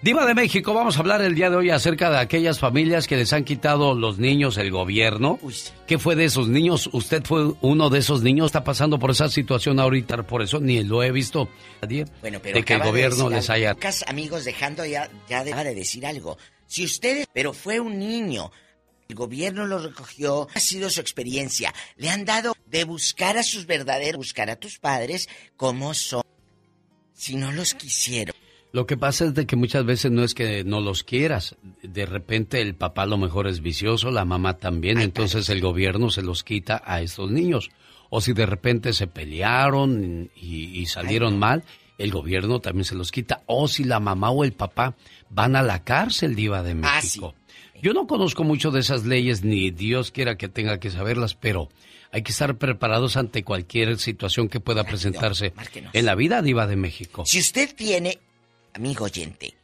Diva 0.00 0.24
de 0.26 0.34
México, 0.34 0.74
vamos 0.74 0.96
a 0.96 1.00
hablar 1.00 1.22
el 1.22 1.34
día 1.34 1.50
de 1.50 1.56
hoy 1.56 1.70
acerca 1.70 2.08
de 2.08 2.18
aquellas 2.18 2.60
familias 2.60 3.08
que 3.08 3.16
les 3.16 3.32
han 3.32 3.42
quitado 3.42 3.94
los 3.94 4.18
niños 4.18 4.56
el 4.56 4.70
gobierno. 4.70 5.40
¿Qué 5.88 5.98
fue 5.98 6.14
de 6.14 6.26
esos 6.26 6.46
niños? 6.46 6.88
Usted 6.92 7.24
fue 7.24 7.52
uno 7.62 7.90
de 7.90 7.98
esos 7.98 8.22
niños, 8.22 8.46
está 8.46 8.62
pasando 8.62 9.00
por 9.00 9.10
esa 9.10 9.28
situación 9.28 9.80
ahorita, 9.80 10.22
por 10.22 10.40
eso 10.40 10.60
ni 10.60 10.84
lo 10.84 11.02
he 11.02 11.10
visto 11.10 11.48
nadie 11.82 12.04
Bueno, 12.20 12.38
pero 12.40 12.54
de 12.58 12.64
que 12.64 12.74
el 12.74 12.82
gobierno 12.84 13.28
les 13.28 13.50
haya... 13.50 13.72
Lucas, 13.72 14.04
amigos, 14.06 14.44
dejando 14.44 14.86
ya, 14.86 15.10
ya 15.28 15.40
acaba 15.40 15.64
de 15.64 15.74
decir 15.74 16.06
algo. 16.06 16.38
Si 16.68 16.84
ustedes, 16.84 17.26
pero 17.32 17.52
fue 17.52 17.80
un 17.80 17.98
niño, 17.98 18.52
el 19.08 19.16
gobierno 19.16 19.66
lo 19.66 19.80
recogió, 19.80 20.46
ha 20.54 20.60
sido 20.60 20.90
su 20.90 21.00
experiencia. 21.00 21.74
Le 21.96 22.08
han 22.08 22.24
dado 22.24 22.54
de 22.66 22.84
buscar 22.84 23.36
a 23.36 23.42
sus 23.42 23.66
verdaderos, 23.66 24.18
buscar 24.18 24.48
a 24.48 24.54
tus 24.54 24.78
padres 24.78 25.28
como 25.56 25.92
son. 25.92 26.22
Si 27.14 27.34
no 27.34 27.50
los 27.50 27.74
quisieron. 27.74 28.36
Lo 28.72 28.86
que 28.86 28.96
pasa 28.96 29.24
es 29.24 29.34
de 29.34 29.46
que 29.46 29.56
muchas 29.56 29.84
veces 29.84 30.10
no 30.10 30.22
es 30.22 30.34
que 30.34 30.62
no 30.62 30.80
los 30.80 31.02
quieras. 31.02 31.56
De 31.82 32.04
repente 32.04 32.60
el 32.60 32.74
papá 32.74 33.02
a 33.02 33.06
lo 33.06 33.16
mejor 33.16 33.46
es 33.46 33.60
vicioso, 33.60 34.10
la 34.10 34.24
mamá 34.26 34.58
también, 34.58 34.98
entonces 35.00 35.48
el 35.48 35.60
gobierno 35.60 36.10
se 36.10 36.22
los 36.22 36.44
quita 36.44 36.82
a 36.84 37.00
estos 37.00 37.30
niños. 37.30 37.70
O 38.10 38.20
si 38.20 38.32
de 38.34 38.46
repente 38.46 38.92
se 38.92 39.06
pelearon 39.06 40.30
y, 40.34 40.78
y 40.80 40.86
salieron 40.86 41.38
mal, 41.38 41.64
el 41.98 42.10
gobierno 42.10 42.60
también 42.60 42.84
se 42.84 42.94
los 42.94 43.10
quita. 43.10 43.42
O 43.46 43.68
si 43.68 43.84
la 43.84 44.00
mamá 44.00 44.30
o 44.30 44.44
el 44.44 44.52
papá 44.52 44.94
van 45.30 45.56
a 45.56 45.62
la 45.62 45.82
cárcel, 45.82 46.34
diva 46.34 46.62
de 46.62 46.72
Ah, 46.82 47.00
México. 47.02 47.34
Yo 47.82 47.92
no 47.94 48.06
conozco 48.06 48.44
mucho 48.44 48.70
de 48.70 48.80
esas 48.80 49.04
leyes, 49.04 49.44
ni 49.44 49.70
Dios 49.70 50.10
quiera 50.10 50.36
que 50.36 50.48
tenga 50.48 50.78
que 50.80 50.90
saberlas, 50.90 51.34
pero 51.34 51.68
hay 52.10 52.22
que 52.22 52.32
estar 52.32 52.56
preparados 52.58 53.16
ante 53.16 53.44
cualquier 53.44 53.98
situación 53.98 54.48
que 54.48 54.58
pueda 54.60 54.84
presentarse 54.84 55.52
márquenos. 55.54 55.94
en 55.94 56.04
la 56.06 56.14
vida, 56.14 56.42
diva 56.42 56.66
de 56.66 56.76
México. 56.76 57.24
Si 57.26 57.38
usted 57.38 57.74
tiene, 57.76 58.18
amigo 58.78 59.06
oyente, 59.06 59.54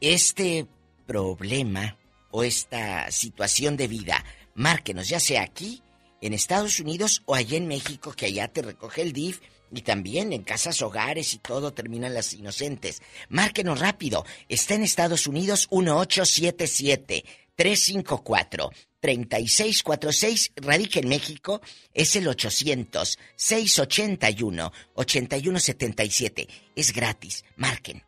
este 0.00 0.66
problema 1.06 1.98
o 2.30 2.42
esta 2.42 3.10
situación 3.10 3.76
de 3.76 3.86
vida, 3.86 4.24
márquenos, 4.54 5.08
ya 5.08 5.20
sea 5.20 5.42
aquí, 5.42 5.82
en 6.22 6.32
Estados 6.32 6.80
Unidos 6.80 7.22
o 7.26 7.34
allá 7.34 7.58
en 7.58 7.68
México, 7.68 8.12
que 8.12 8.26
allá 8.26 8.48
te 8.48 8.62
recoge 8.62 9.02
el 9.02 9.12
DIF 9.12 9.40
y 9.70 9.82
también 9.82 10.32
en 10.32 10.42
casas 10.42 10.80
hogares 10.80 11.34
y 11.34 11.38
todo 11.38 11.74
terminan 11.74 12.14
las 12.14 12.32
inocentes. 12.32 13.02
Márquenos 13.28 13.78
rápido. 13.78 14.24
Está 14.48 14.74
en 14.74 14.84
Estados 14.84 15.26
Unidos 15.26 15.68
1877 15.70 17.24
354 17.54 18.70
3646 19.00 20.52
radica 20.56 21.00
en 21.00 21.08
México 21.08 21.60
es 21.92 22.16
el 22.16 22.28
800 22.28 23.18
681 23.36 24.72
8177 24.94 26.48
es 26.76 26.92
gratis 26.92 27.44
marquen 27.56 28.04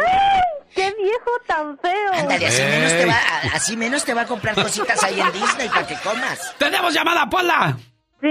¡Qué 0.74 0.90
viejo 1.02 1.30
tan 1.46 1.76
feo! 1.78 2.12
ándale 2.14 2.46
así 2.46 2.62
menos 2.62 2.92
te 2.92 3.04
va 3.06 3.20
así 3.52 3.76
menos 3.76 4.04
te 4.06 4.14
va 4.14 4.22
a 4.22 4.26
comprar 4.26 4.54
cositas 4.54 5.02
ahí 5.04 5.20
en 5.20 5.30
Disney 5.32 5.68
para 5.68 5.86
que 5.86 5.94
comas 5.96 6.54
¡Tenemos 6.58 6.94
llamada, 6.94 7.28
Pola! 7.28 7.76
Sí, 8.22 8.28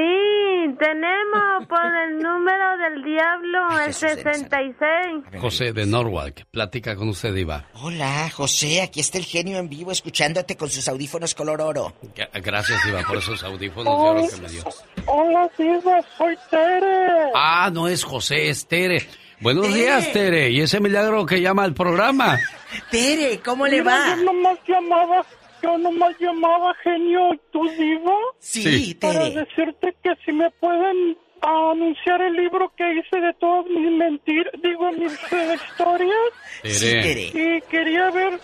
tenemos 0.79 1.67
por 1.67 1.85
el 1.85 2.17
número 2.17 2.77
del 2.77 3.03
diablo, 3.03 3.79
el 3.85 3.93
66. 3.93 5.41
José 5.41 5.73
de 5.73 5.85
Norwalk, 5.85 6.45
platica 6.49 6.95
con 6.95 7.09
usted, 7.09 7.33
Diva. 7.33 7.65
Hola, 7.73 8.29
José, 8.33 8.81
aquí 8.81 9.01
está 9.01 9.17
el 9.17 9.25
genio 9.25 9.57
en 9.57 9.67
vivo 9.67 9.91
escuchándote 9.91 10.55
con 10.55 10.69
sus 10.69 10.87
audífonos 10.87 11.35
color 11.35 11.59
oro. 11.59 11.93
Gracias, 12.41 12.85
Diva, 12.85 13.01
por 13.05 13.17
esos 13.17 13.43
audífonos 13.43 13.85
de 13.85 14.09
oro 14.09 14.27
que 14.33 14.41
me 14.41 14.49
dio. 14.49 14.63
Hola, 15.07 15.49
Diva, 15.57 16.01
soy 16.17 16.37
Tere. 16.49 17.31
Ah, 17.35 17.69
no 17.73 17.89
es 17.89 18.05
José, 18.05 18.47
es 18.47 18.65
Tere. 18.65 19.05
Buenos 19.41 19.73
días, 19.73 20.09
Tere. 20.13 20.51
Y 20.51 20.61
ese 20.61 20.79
milagro 20.79 21.25
que 21.25 21.41
llama 21.41 21.63
al 21.63 21.73
programa. 21.73 22.39
Tere, 22.91 23.41
¿cómo 23.43 23.65
le 23.67 23.81
Mira, 23.81 23.91
va? 23.91 24.15
Yo 24.15 24.23
nomás 24.23 24.57
llamaba, 24.65 25.25
yo 25.61 25.77
nomás 25.77 26.15
llamaba 26.19 26.73
genio, 26.83 27.29
¿tú 27.51 27.67
Diva? 27.77 28.13
Sí, 28.39 28.95
Para 28.99 29.19
Tere. 29.29 29.45
decirte 29.45 29.95
que 30.03 30.15
si 30.25 30.31
me 30.31 30.49
pueden 30.51 31.17
anunciar 31.41 32.21
el 32.21 32.33
libro 32.33 32.71
que 32.77 32.83
hice 32.95 33.19
de 33.19 33.33
todas 33.33 33.65
mis 33.67 33.91
mentiras, 33.91 34.53
digo, 34.61 34.91
mis 34.91 35.13
eh, 35.33 35.55
historias. 35.55 36.31
Tere. 36.61 37.31
Y 37.33 37.61
quería 37.69 38.11
ver, 38.11 38.39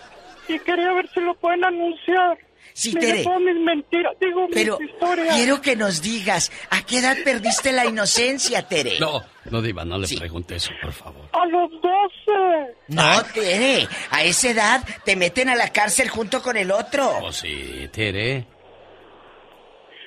y 0.48 0.58
quería 0.60 0.92
ver 0.94 1.08
si 1.10 1.20
lo 1.20 1.34
pueden 1.34 1.64
anunciar. 1.64 2.38
Sí, 2.78 2.94
Tere. 2.94 3.24
todas 3.24 3.40
mis 3.40 3.56
mentiras, 3.56 4.12
digo, 4.20 4.46
Pero 4.52 4.78
mis 4.78 4.90
historias. 4.90 5.34
quiero 5.34 5.60
que 5.60 5.74
nos 5.74 6.00
digas, 6.00 6.52
¿a 6.70 6.82
qué 6.86 6.98
edad 6.98 7.16
perdiste 7.24 7.72
la 7.72 7.84
inocencia, 7.86 8.68
Tere? 8.68 9.00
No, 9.00 9.20
no, 9.50 9.60
Diva, 9.60 9.84
no 9.84 9.98
le 9.98 10.06
pregunte 10.16 10.54
eso, 10.54 10.70
por 10.80 10.92
favor. 10.92 11.28
A 11.32 11.44
los 11.46 11.70
12. 11.72 12.76
No, 12.88 13.22
Tere, 13.34 13.88
a 14.12 14.22
esa 14.22 14.50
edad 14.50 14.84
te 15.04 15.16
meten 15.16 15.48
a 15.48 15.56
la 15.56 15.70
cárcel 15.72 16.08
junto 16.08 16.40
con 16.40 16.56
el 16.56 16.70
otro. 16.70 17.10
Oh, 17.20 17.32
sí, 17.32 17.88
Tere. 17.92 18.46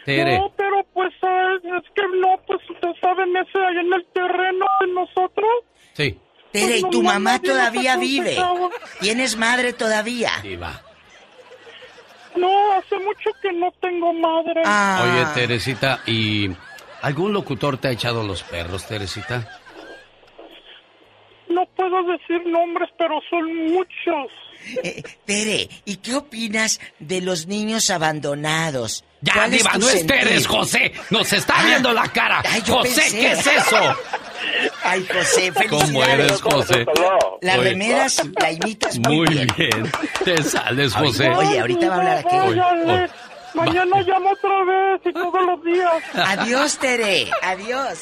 Tere. 0.05 0.37
No, 0.39 0.53
pero 0.55 0.77
pues 0.93 1.11
es 1.13 1.83
que 1.93 2.01
no, 2.19 2.39
pues 2.47 2.59
ustedes 2.69 2.95
saben 3.01 3.35
ese 3.35 3.57
allá 3.57 3.81
en 3.81 3.93
el 3.93 4.05
terreno 4.13 4.65
de 4.79 4.87
nosotros. 4.93 5.49
Sí. 5.93 6.17
Tere, 6.53 6.77
¿y 6.77 6.81
Pues, 6.81 6.91
tu 6.91 7.03
no, 7.03 7.09
mamá 7.11 7.39
todavía 7.41 7.97
vive? 7.97 8.37
¿Tienes 9.01 9.35
madre 9.35 9.73
todavía? 9.73 10.31
Diva. 10.41 10.81
No, 12.35 12.73
hace 12.73 12.97
mucho 12.99 13.29
que 13.41 13.51
no 13.51 13.71
tengo 13.81 14.13
madre. 14.13 14.61
Ah. 14.65 15.03
Oye, 15.03 15.25
Teresita, 15.33 16.01
¿y 16.05 16.49
algún 17.01 17.33
locutor 17.33 17.77
te 17.77 17.89
ha 17.89 17.91
echado 17.91 18.23
los 18.23 18.43
perros, 18.43 18.87
Teresita? 18.87 19.59
No 21.49 21.65
puedo 21.75 22.03
decir 22.03 22.45
nombres, 22.47 22.89
pero 22.97 23.19
son 23.29 23.53
muchos. 23.71 24.31
Eh, 24.83 25.03
Tere, 25.25 25.69
¿y 25.85 25.97
qué 25.97 26.15
opinas 26.15 26.79
de 26.99 27.21
los 27.21 27.47
niños 27.47 27.89
abandonados? 27.89 29.03
Ya, 29.21 29.33
¿Cuál 29.33 29.51
Diva, 29.51 29.71
no 29.77 29.85
es 29.87 29.91
sentir? 29.99 30.07
Teres, 30.19 30.47
José. 30.47 30.91
Nos 31.11 31.31
está 31.31 31.53
Ah. 31.59 31.65
viendo 31.65 31.93
la 31.93 32.07
cara. 32.11 32.41
Ay, 32.43 32.61
yo 32.65 32.77
José, 32.77 33.01
pensé. 33.01 33.19
¿qué 33.19 33.31
es 33.33 33.47
eso? 33.47 33.95
Ay, 34.83 35.05
José, 35.13 35.51
felicidades. 35.51 35.69
¿Cómo 35.69 36.03
eres, 36.03 36.41
José? 36.41 36.85
La 37.41 37.53
Oye. 37.59 37.69
remeras 37.69 38.21
la 38.39 38.51
imitas 38.51 38.97
muy, 38.97 39.17
Muy 39.17 39.27
bien. 39.27 39.47
bien. 39.55 39.91
Te 40.25 40.41
sales, 40.43 40.93
José. 40.95 41.29
Oye, 41.29 41.59
ahorita 41.59 41.87
va 41.87 41.93
a 41.95 41.97
hablar 41.99 42.17
aquí. 42.17 42.35
Oye, 42.35 42.61
Oye, 42.61 43.07
Mañana 43.53 43.99
llamo 44.03 44.29
otra 44.31 44.63
vez 44.63 45.01
y 45.05 45.11
todos 45.11 45.45
los 45.45 45.61
días. 45.65 46.03
Adiós, 46.13 46.77
Tere. 46.79 47.29
Adiós. 47.41 47.99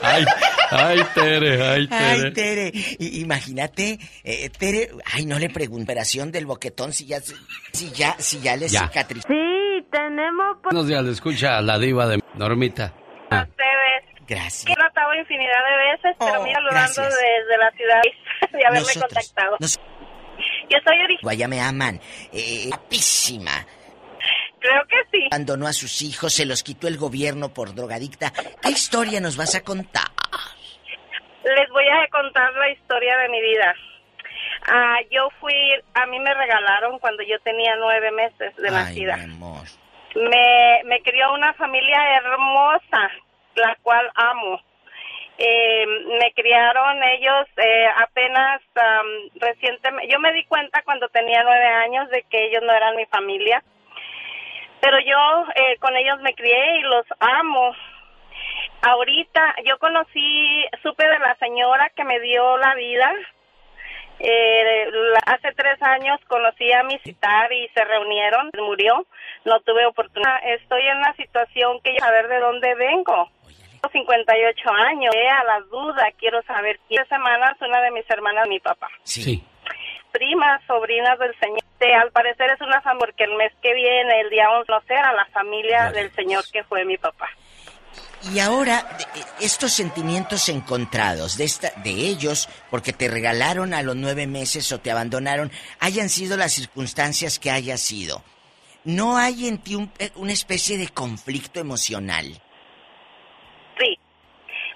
Ay, 0.00 0.24
ay, 0.70 1.04
Tere, 1.14 1.62
ay, 1.70 1.86
Tere. 1.86 2.24
Ay, 2.24 2.32
Tere. 2.32 2.72
Imagínate, 2.98 3.98
eh, 4.24 4.48
Tere. 4.58 4.90
Ay, 5.12 5.26
no 5.26 5.38
le 5.38 5.50
pregunto. 5.50 5.82
Operación 5.84 6.32
del 6.32 6.46
boquetón 6.46 6.94
si 6.94 7.04
ya, 7.04 7.20
si 7.72 7.90
ya, 7.90 8.16
si 8.18 8.40
ya 8.40 8.56
le 8.56 8.68
Ya. 8.68 8.88
cicatrizó. 8.88 9.28
Sí, 9.28 9.34
tenemos 9.90 10.56
por... 10.62 10.72
Buenos 10.72 10.88
días, 10.88 11.02
le 11.04 11.12
escucha 11.12 11.58
a 11.58 11.62
la 11.62 11.78
diva 11.78 12.06
de 12.06 12.20
Normita. 12.34 12.92
Ah, 13.30 13.46
ustedes. 13.48 14.26
Gracias. 14.26 14.64
Que 14.64 14.72
he 14.72 14.76
tratado 14.76 15.14
infinidad 15.14 15.52
de 15.68 15.76
veces, 15.92 16.16
pero 16.18 16.40
Oh, 16.40 16.44
mira, 16.44 16.56
saludando 16.60 17.16
desde 17.16 17.58
la 17.58 17.70
ciudad 17.72 18.02
de 18.52 18.66
haberme 18.66 18.78
Nosotros, 18.80 19.02
contactado. 19.14 19.56
nos- 19.60 19.76
Yo 20.68 20.78
soy 20.84 20.96
originaria. 20.96 21.18
Guaya 21.22 21.48
me 21.48 21.60
aman. 21.60 22.00
Eh, 22.32 22.64
guapísima. 22.68 23.52
Creo 24.58 24.82
que 24.88 24.96
sí. 25.18 25.28
Abandonó 25.30 25.66
a 25.68 25.72
sus 25.72 26.02
hijos, 26.02 26.32
se 26.32 26.44
los 26.44 26.62
quitó 26.64 26.88
el 26.88 26.96
gobierno 26.98 27.50
por 27.54 27.74
drogadicta. 27.74 28.32
¿Qué 28.62 28.70
historia 28.70 29.20
nos 29.20 29.36
vas 29.36 29.54
a 29.54 29.60
contar? 29.62 30.06
Les 31.44 31.68
voy 31.70 31.84
a 31.86 32.08
contar 32.10 32.52
la 32.54 32.68
historia 32.70 33.16
de 33.18 33.28
mi 33.28 33.40
vida. 33.40 33.72
Ah, 34.68 34.98
yo 35.10 35.28
fui, 35.40 35.54
a 35.94 36.06
mí 36.06 36.18
me 36.18 36.34
regalaron 36.34 36.98
cuando 36.98 37.22
yo 37.22 37.38
tenía 37.40 37.76
nueve 37.76 38.10
meses 38.10 38.54
de 38.56 38.68
Ay, 38.68 38.74
nacida. 38.74 39.16
mi 39.16 39.24
amor. 39.24 39.64
Me, 40.16 40.80
me 40.84 41.02
crió 41.02 41.32
una 41.34 41.52
familia 41.54 42.16
hermosa, 42.16 43.10
la 43.54 43.76
cual 43.82 44.10
amo. 44.14 44.60
Eh, 45.38 45.86
me 46.18 46.32
criaron 46.32 47.02
ellos 47.02 47.46
eh, 47.58 47.86
apenas 47.96 48.62
recientemente. 49.34 50.10
Yo 50.10 50.18
me 50.18 50.32
di 50.32 50.44
cuenta 50.44 50.82
cuando 50.82 51.08
tenía 51.10 51.42
nueve 51.42 51.66
años 51.66 52.08
de 52.08 52.22
que 52.24 52.46
ellos 52.46 52.62
no 52.64 52.72
eran 52.72 52.96
mi 52.96 53.04
familia. 53.06 53.62
Pero 54.80 54.98
yo 55.00 55.44
eh, 55.54 55.76
con 55.78 55.94
ellos 55.96 56.20
me 56.22 56.34
crié 56.34 56.78
y 56.78 56.82
los 56.82 57.04
amo. 57.20 57.74
Ahorita 58.82 59.54
yo 59.64 59.78
conocí, 59.78 60.64
supe 60.82 61.06
de 61.06 61.18
la 61.18 61.34
señora 61.36 61.90
que 61.94 62.04
me 62.04 62.18
dio 62.20 62.56
la 62.58 62.74
vida. 62.74 63.12
Eh, 64.18 64.90
la- 65.12 65.32
hace 65.34 65.52
tres 65.52 65.80
años 65.82 66.18
conocí 66.26 66.72
a 66.72 66.82
mi 66.84 66.98
citar 67.00 67.52
y 67.52 67.68
se 67.68 67.84
reunieron, 67.84 68.50
murió, 68.58 69.06
no 69.44 69.60
tuve 69.60 69.84
oportunidad. 69.86 70.38
Estoy 70.44 70.86
en 70.86 70.96
una 70.98 71.12
situación 71.14 71.80
que 71.82 71.96
saber 71.98 72.28
de 72.28 72.38
dónde 72.40 72.74
vengo. 72.76 73.28
Tengo 73.72 73.92
58 73.92 74.70
años, 74.72 75.14
eh, 75.14 75.28
a 75.28 75.44
la 75.44 75.60
duda, 75.70 76.08
quiero 76.18 76.42
saber. 76.42 76.80
Hace 76.88 77.04
semanas 77.08 77.56
una 77.60 77.80
de 77.82 77.90
mis 77.90 78.08
hermanas, 78.10 78.48
mi 78.48 78.58
papá. 78.58 78.88
Sí. 79.02 79.44
Primas, 80.12 80.62
sobrinas 80.66 81.18
del 81.18 81.38
Señor. 81.38 81.60
Al 82.00 82.10
parecer 82.10 82.50
es 82.50 82.60
una 82.62 82.80
familia, 82.80 83.06
porque 83.06 83.24
el 83.24 83.34
mes 83.34 83.52
que 83.60 83.74
viene, 83.74 84.20
el 84.22 84.30
día 84.30 84.50
11, 84.50 84.72
no 84.72 84.80
sé, 84.82 84.94
a 84.94 85.12
la 85.12 85.26
familia 85.26 85.90
del 85.92 86.10
Señor 86.12 86.42
que 86.50 86.64
fue 86.64 86.84
mi 86.86 86.96
papá. 86.96 87.28
Y 88.32 88.40
ahora, 88.40 88.82
de- 88.98 89.44
estos 89.44 89.72
sentimientos 89.72 90.48
encontrados 90.48 91.36
de, 91.38 91.44
esta, 91.44 91.70
de 91.82 91.90
ellos, 91.90 92.48
porque 92.70 92.92
te 92.92 93.08
regalaron 93.08 93.72
a 93.74 93.82
los 93.82 93.94
nueve 93.96 94.26
meses 94.26 94.70
o 94.72 94.80
te 94.80 94.90
abandonaron, 94.90 95.50
hayan 95.80 96.08
sido 96.08 96.36
las 96.36 96.52
circunstancias 96.52 97.38
que 97.38 97.50
haya 97.50 97.76
sido, 97.76 98.22
¿no 98.84 99.16
hay 99.16 99.46
en 99.48 99.58
ti 99.58 99.74
un- 99.76 99.92
eh, 99.98 100.10
una 100.16 100.32
especie 100.32 100.76
de 100.78 100.88
conflicto 100.88 101.60
emocional? 101.60 102.24
Sí, 103.78 103.98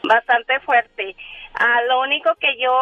bastante 0.04 0.60
fuerte. 0.60 1.16
Ah, 1.54 1.80
lo 1.88 2.00
único 2.02 2.30
que 2.36 2.56
yo 2.62 2.72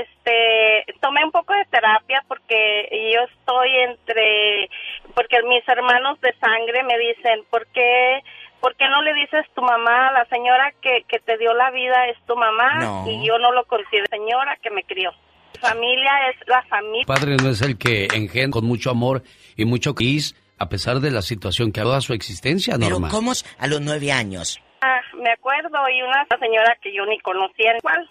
este 0.00 0.86
tomé 1.02 1.22
un 1.24 1.30
poco 1.30 1.52
de 1.52 1.64
terapia 1.66 2.24
porque 2.26 2.88
yo 3.12 3.20
estoy 3.22 3.68
entre 3.82 4.70
porque 5.14 5.42
mis 5.42 5.62
hermanos 5.68 6.18
de 6.22 6.32
sangre 6.40 6.82
me 6.84 6.96
dicen, 6.98 7.44
"¿Por 7.50 7.66
qué 7.66 8.22
¿Por 8.64 8.74
qué 8.76 8.88
no 8.88 9.02
le 9.02 9.12
dices 9.12 9.44
tu 9.54 9.60
mamá, 9.60 10.10
la 10.12 10.24
señora 10.30 10.72
que, 10.80 11.04
que 11.06 11.18
te 11.18 11.36
dio 11.36 11.52
la 11.52 11.70
vida 11.70 12.08
es 12.08 12.16
tu 12.24 12.34
mamá? 12.34 12.76
No. 12.80 13.04
Y 13.06 13.26
yo 13.26 13.38
no 13.38 13.52
lo 13.52 13.66
considero 13.66 14.06
señora 14.08 14.56
que 14.62 14.70
me 14.70 14.82
crió. 14.84 15.12
Familia 15.60 16.30
es 16.30 16.48
la 16.48 16.62
familia. 16.62 17.04
Padre 17.06 17.36
no 17.36 17.50
es 17.50 17.60
el 17.60 17.76
que 17.76 18.06
engendra 18.06 18.52
con 18.52 18.64
mucho 18.64 18.88
amor 18.88 19.22
y 19.54 19.66
mucho 19.66 19.94
quis, 19.94 20.34
a 20.58 20.70
pesar 20.70 21.00
de 21.00 21.10
la 21.10 21.20
situación 21.20 21.72
que 21.72 21.80
ha 21.80 21.84
dado 21.84 21.96
a 21.96 22.00
su 22.00 22.14
existencia, 22.14 22.76
Pero 22.78 22.92
Norma. 22.92 23.10
¿cómo 23.10 23.32
es 23.32 23.44
a 23.58 23.66
los 23.66 23.82
nueve 23.82 24.10
años? 24.10 24.58
Ah, 24.80 25.02
me 25.22 25.30
acuerdo, 25.30 25.68
y 25.90 26.00
una 26.00 26.26
señora 26.40 26.74
que 26.80 26.90
yo 26.90 27.04
ni 27.04 27.18
conocía. 27.20 27.74
¿Cuál? 27.82 28.08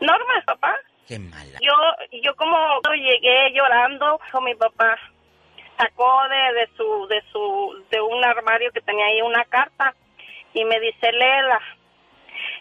Norma, 0.00 0.42
papá. 0.46 0.74
Qué 1.06 1.18
mala. 1.18 1.58
Yo, 1.60 2.18
yo 2.22 2.34
como 2.36 2.56
llegué 2.96 3.52
llorando, 3.52 4.18
con 4.32 4.44
mi 4.44 4.54
papá 4.54 4.96
sacó 5.78 6.10
de, 6.28 6.60
de 6.60 6.68
su, 6.76 7.06
de 7.08 7.22
su, 7.32 7.84
de 7.90 8.00
un 8.00 8.24
armario 8.24 8.70
que 8.72 8.80
tenía 8.80 9.06
ahí 9.06 9.20
una 9.22 9.44
carta 9.44 9.94
y 10.52 10.64
me 10.64 10.78
dice, 10.80 11.12
léela. 11.12 11.60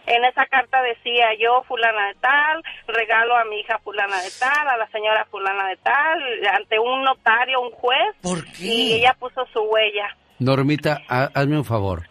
En 0.06 0.23
esa 0.26 0.45
carta 0.48 0.81
decía 0.81 1.27
yo, 1.40 1.64
fulana 1.64 2.07
de 2.10 2.15
tal, 2.15 2.61
regalo 2.88 3.35
a 3.38 3.45
mi 3.45 3.60
hija 3.61 3.80
fulana 3.80 4.22
de 4.22 4.30
tal, 4.40 4.68
a 4.68 4.77
la 4.77 4.88
señora 4.88 5.26
fulana 5.31 5.68
de 5.69 5.77
tal, 5.77 6.22
ante 6.56 6.77
un 6.77 7.03
notario, 7.03 7.61
un 7.61 7.72
juez. 7.72 8.15
¿Por 8.22 8.40
Y 8.60 8.94
ella 8.94 9.15
puso 9.19 9.45
su 9.53 9.61
huella. 9.61 10.15
Normita, 10.40 11.02
ha- 11.07 11.30
hazme 11.34 11.57
un 11.57 11.65
favor. 11.65 12.03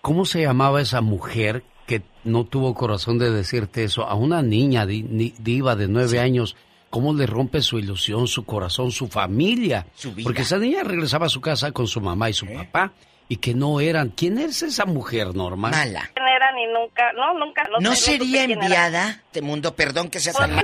¿Cómo 0.00 0.24
se 0.24 0.42
llamaba 0.42 0.80
esa 0.80 1.00
mujer 1.00 1.62
que 1.86 2.02
no 2.24 2.44
tuvo 2.44 2.74
corazón 2.74 3.18
de 3.18 3.30
decirte 3.30 3.84
eso 3.84 4.04
a 4.06 4.14
una 4.14 4.40
niña 4.42 4.86
di- 4.86 5.02
ni- 5.02 5.34
diva 5.38 5.74
de 5.74 5.88
nueve 5.88 6.20
años? 6.20 6.56
¿Cómo 6.92 7.14
le 7.14 7.24
rompe 7.24 7.62
su 7.62 7.78
ilusión, 7.78 8.28
su 8.28 8.44
corazón, 8.44 8.92
su 8.92 9.08
familia? 9.08 9.86
vida. 10.04 10.24
Porque 10.24 10.42
esa 10.42 10.58
niña 10.58 10.82
regresaba 10.84 11.24
a 11.24 11.30
su 11.30 11.40
casa 11.40 11.72
con 11.72 11.86
su 11.86 12.02
mamá 12.02 12.28
y 12.28 12.34
su 12.34 12.46
papá 12.46 12.92
y 13.30 13.38
que 13.38 13.54
no 13.54 13.80
eran. 13.80 14.10
¿Quién 14.10 14.36
es 14.36 14.62
esa 14.62 14.84
mujer, 14.84 15.34
Norma? 15.34 15.70
Mala. 15.70 16.10
¿Quién 16.12 16.26
era 16.28 16.52
ni 16.52 16.66
nunca? 16.66 17.10
No, 17.14 17.32
nunca. 17.38 17.62
No, 17.72 17.78
¿No 17.80 17.94
sé, 17.94 18.18
sería 18.18 18.44
enviada? 18.44 19.22
Te 19.30 19.40
mundo, 19.40 19.74
perdón 19.74 20.10
que 20.10 20.20
sea 20.20 20.34
Pues 20.34 20.46
tan 20.46 20.54
no 20.54 20.62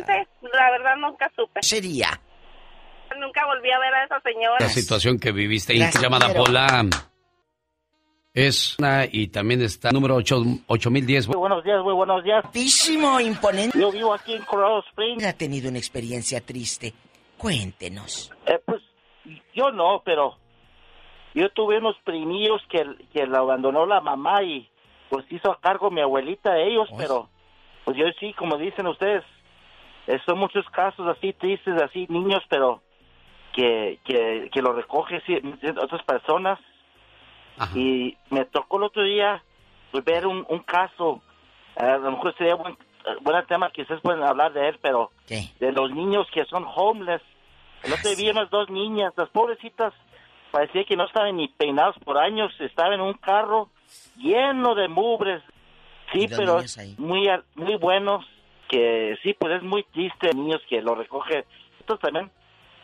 la 0.53 0.71
verdad 0.71 0.97
nunca 0.99 1.33
supe. 1.35 1.63
Sería. 1.63 2.21
Nunca 3.19 3.47
volví 3.47 3.71
a 3.73 3.79
ver 3.79 3.95
a 3.95 4.05
esa 4.05 4.21
señora. 4.21 4.57
La 4.61 4.69
situación 4.69 5.19
que 5.19 5.33
viviste. 5.33 5.73
¿Y 5.73 5.79
Gracias, 5.79 6.03
llamada 6.03 6.27
pero- 6.29 6.45
Pola? 6.45 6.85
Es 8.39 8.79
una 8.79 9.05
y 9.11 9.27
también 9.27 9.63
está 9.63 9.91
número 9.91 10.15
8, 10.15 10.37
8010. 10.69 11.27
Muy 11.27 11.37
buenos 11.39 11.65
días, 11.65 11.83
muy 11.83 11.93
buenos 11.93 12.23
días. 12.23 12.45
Altísimo, 12.45 13.19
imponente. 13.19 13.77
Yo 13.81 13.91
vivo 13.91 14.15
aquí 14.15 14.33
en 14.33 14.45
Colorado 14.45 14.85
Springs. 14.91 15.27
¿Ha 15.27 15.33
tenido 15.33 15.69
una 15.69 15.79
experiencia 15.79 16.41
triste? 16.41 16.95
Cuéntenos. 17.37 18.31
Eh, 18.47 18.61
pues 18.65 18.81
yo 19.55 19.73
no, 19.73 20.03
pero 20.05 20.37
yo 21.35 21.51
tuve 21.51 21.79
unos 21.79 21.97
primillos 22.05 22.63
que, 22.71 22.85
que 23.13 23.27
la 23.27 23.39
abandonó 23.39 23.87
la 23.87 24.01
mamá 24.01 24.45
y 24.45 24.69
pues 25.09 25.27
hizo 25.33 25.51
a 25.51 25.59
cargo 25.59 25.91
mi 25.91 26.01
abuelita 26.01 26.53
de 26.53 26.69
ellos, 26.69 26.89
pero 26.97 27.29
pues 27.85 27.97
yo 27.97 28.05
sí, 28.21 28.35
como 28.35 28.57
dicen 28.57 28.87
ustedes, 28.87 29.25
eh, 30.07 30.21
son 30.25 30.39
muchos 30.39 30.65
casos 30.71 31.09
así 31.09 31.33
tristes, 31.33 31.75
así 31.83 32.07
niños, 32.09 32.45
pero 32.49 32.83
que, 33.53 33.99
que, 34.05 34.49
que 34.53 34.63
lo 34.63 34.75
recoge 34.75 35.21
sí, 35.27 35.35
otras 35.77 36.05
personas. 36.05 36.61
Y 37.75 38.17
me 38.31 38.45
tocó 38.45 38.79
el 38.79 38.85
otro 38.85 39.03
día 39.03 39.43
pues, 39.91 40.05
ver 40.05 40.27
un, 40.27 40.45
un 40.49 40.61
caso, 40.61 41.23
a 41.77 41.97
lo 41.97 42.13
mejor 42.13 42.37
sería 42.37 42.55
buen, 42.55 42.77
buen 43.23 43.47
tema 43.47 43.71
que 43.71 43.83
ustedes 43.83 44.01
pueden 44.01 44.23
hablar 44.23 44.53
de 44.53 44.69
él, 44.69 44.79
pero 44.83 45.11
de 45.29 45.73
los 45.73 45.91
niños 45.91 46.27
que 46.33 46.45
son 46.45 46.65
homeless. 46.67 47.23
El 47.83 47.93
otro 47.93 48.11
día 48.11 48.17
vi 48.17 48.31
unas 48.31 48.51
dos 48.51 48.69
niñas, 48.71 49.13
las 49.17 49.29
pobrecitas, 49.31 49.95
parecía 50.51 50.85
que 50.85 50.97
no 50.97 51.07
estaban 51.07 51.37
ni 51.37 51.49
peinados 51.49 51.97
por 52.05 52.19
años, 52.19 52.53
estaban 52.61 52.95
en 52.95 53.01
un 53.01 53.15
carro 53.15 53.69
lleno 54.17 54.75
de 54.75 54.89
mugres. 54.89 55.43
Sí, 56.13 56.27
pero 56.29 56.61
muy 56.97 57.29
muy 57.55 57.77
buenos, 57.77 58.25
que 58.69 59.17
sí, 59.23 59.35
pues 59.39 59.57
es 59.57 59.63
muy 59.63 59.85
triste, 59.85 60.35
niños 60.35 60.61
que 60.69 60.81
lo 60.81 60.95
recogen, 60.95 61.45
estos 61.81 62.01
también, 62.01 62.31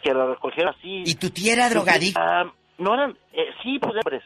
que 0.02 0.12
lo 0.12 0.28
recogieron 0.28 0.74
así. 0.74 1.04
¿Y 1.06 1.14
tu 1.14 1.30
tía 1.30 1.54
era 1.54 1.70
drogadicta? 1.70 2.52
No 2.76 2.92
eran, 2.94 3.16
eh, 3.32 3.46
sí, 3.62 3.78
pues 3.78 3.94
hombres. 3.94 4.22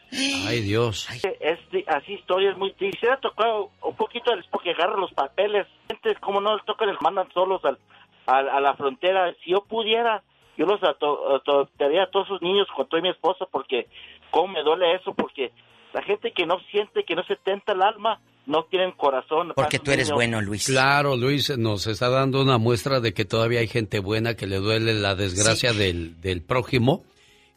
Ay, 0.47 0.61
Dios. 0.61 1.07
Este, 1.39 1.85
así 1.87 2.13
historias 2.13 2.57
muy 2.57 2.71
tristes. 2.73 2.99
Quisiera 2.99 3.19
tocar 3.19 3.47
un 3.83 3.95
poquito 3.95 4.31
porque 4.51 4.71
agarran 4.71 4.99
los 5.01 5.13
papeles. 5.13 5.67
Gente, 5.87 6.15
como 6.19 6.41
no 6.41 6.55
les 6.55 6.65
toca, 6.65 6.85
les 6.87 6.99
mandan 7.01 7.31
solos 7.31 7.63
al, 7.63 7.77
al- 8.25 8.49
a 8.49 8.59
la 8.59 8.73
frontera. 8.75 9.31
Si 9.43 9.51
yo 9.51 9.61
pudiera, 9.65 10.23
yo 10.57 10.65
los 10.65 10.79
adoptaría 10.83 12.03
a 12.03 12.09
todos 12.09 12.27
esos 12.27 12.41
niños 12.41 12.67
con 12.75 12.87
toda 12.89 13.01
mi 13.01 13.09
esposa 13.09 13.45
porque 13.51 13.87
cómo 14.31 14.53
me 14.53 14.63
duele 14.63 14.95
eso, 14.95 15.13
porque 15.13 15.51
la 15.93 16.01
gente 16.01 16.31
que 16.31 16.45
no 16.45 16.59
siente, 16.71 17.03
que 17.03 17.15
no 17.15 17.23
se 17.23 17.35
tenta 17.35 17.73
el 17.73 17.81
alma, 17.83 18.19
no 18.47 18.63
tienen 18.63 18.91
corazón. 18.93 19.53
Porque 19.55 19.77
tú 19.79 19.91
eres 19.91 20.07
niños. 20.07 20.15
bueno, 20.15 20.41
Luis. 20.41 20.65
Claro, 20.65 21.15
Luis, 21.15 21.55
nos 21.57 21.85
está 21.85 22.09
dando 22.09 22.41
una 22.41 22.57
muestra 22.57 22.99
de 22.99 23.13
que 23.13 23.25
todavía 23.25 23.59
hay 23.59 23.67
gente 23.67 23.99
buena 23.99 24.35
que 24.35 24.47
le 24.47 24.57
duele 24.57 24.93
la 24.95 25.13
desgracia 25.15 25.71
del, 25.73 26.19
del 26.21 26.41
prójimo. 26.41 27.03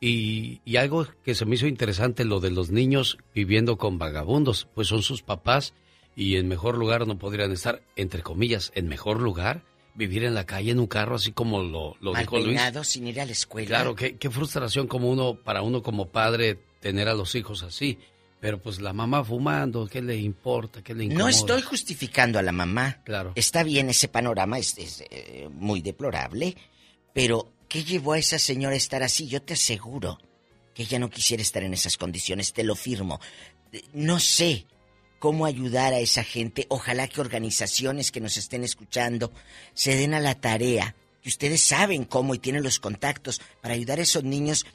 Y, 0.04 0.60
y 0.64 0.78
algo 0.78 1.06
que 1.24 1.36
se 1.36 1.44
me 1.46 1.54
hizo 1.54 1.68
interesante, 1.68 2.24
lo 2.24 2.40
de 2.40 2.50
los 2.50 2.70
niños 2.72 3.18
viviendo 3.36 3.78
con 3.78 3.98
vagabundos, 3.98 4.66
pues 4.74 4.88
son 4.88 5.04
sus 5.04 5.22
papás 5.22 5.74
y 6.16 6.38
en 6.38 6.48
mejor 6.48 6.76
lugar 6.76 7.06
no 7.06 7.18
podrían 7.18 7.52
estar, 7.52 7.82
entre 7.94 8.20
comillas, 8.20 8.72
en 8.74 8.88
mejor 8.88 9.20
lugar, 9.20 9.62
vivir 9.94 10.24
en 10.24 10.34
la 10.34 10.44
calle 10.44 10.72
en 10.72 10.80
un 10.80 10.88
carro, 10.88 11.14
así 11.14 11.30
como 11.30 11.62
lo, 11.62 11.96
lo 12.00 12.14
Mal 12.14 12.22
dijo 12.22 12.40
Luis. 12.40 12.60
sin 12.82 13.06
ir 13.06 13.20
a 13.20 13.26
la 13.26 13.30
escuela. 13.30 13.68
Claro, 13.68 13.94
qué, 13.94 14.16
qué 14.16 14.28
frustración 14.28 14.88
como 14.88 15.08
uno, 15.08 15.36
para 15.36 15.62
uno 15.62 15.84
como 15.84 16.08
padre, 16.08 16.58
tener 16.80 17.08
a 17.08 17.14
los 17.14 17.36
hijos 17.36 17.62
así. 17.62 17.96
Pero 18.40 18.60
pues 18.60 18.80
la 18.80 18.92
mamá 18.92 19.22
fumando, 19.22 19.86
¿qué 19.86 20.02
le 20.02 20.16
importa? 20.16 20.82
¿Qué 20.82 20.94
le 20.96 21.04
incomoda? 21.04 21.26
No 21.26 21.30
estoy 21.30 21.62
justificando 21.62 22.40
a 22.40 22.42
la 22.42 22.50
mamá. 22.50 23.02
Claro. 23.04 23.34
Está 23.36 23.62
bien 23.62 23.88
ese 23.88 24.08
panorama, 24.08 24.58
es, 24.58 24.76
es, 24.78 25.04
eh, 25.10 25.48
muy 25.48 25.80
deplorable, 25.80 26.56
pero 27.12 27.52
¿qué 27.72 27.84
llevó 27.84 28.12
a 28.12 28.18
esa 28.18 28.38
señora 28.38 28.74
a 28.74 28.76
estar 28.76 29.02
así? 29.02 29.26
Yo 29.28 29.40
te 29.40 29.54
aseguro 29.54 30.18
que 30.74 30.82
ella 30.82 30.98
no 30.98 31.08
quisiera 31.08 31.42
estar 31.42 31.62
en 31.62 31.72
esas 31.72 31.96
condiciones, 31.96 32.52
te 32.52 32.64
lo 32.64 32.74
firmo. 32.76 33.18
Eh, 33.72 33.82
No 33.94 34.20
sé 34.20 34.66
cómo 35.18 35.46
ayudar 35.46 35.94
a 35.94 35.98
esa 35.98 36.22
gente. 36.22 36.66
Ojalá 36.68 37.08
que 37.08 37.20
organizaciones 37.22 38.10
que 38.12 38.20
nos 38.20 38.36
estén 38.36 38.62
escuchando 38.62 39.32
se 39.72 39.96
den 39.96 40.12
a 40.12 40.20
la 40.20 40.34
tarea, 40.34 40.94
que 41.22 41.30
ustedes 41.30 41.62
saben 41.62 42.04
cómo 42.04 42.34
y 42.34 42.38
tienen 42.38 42.62
los 42.62 42.78
contactos 42.78 43.40
para 43.62 43.72
ayudar 43.74 43.98
a 44.00 44.02
esos 44.02 44.22
niños 44.24 44.66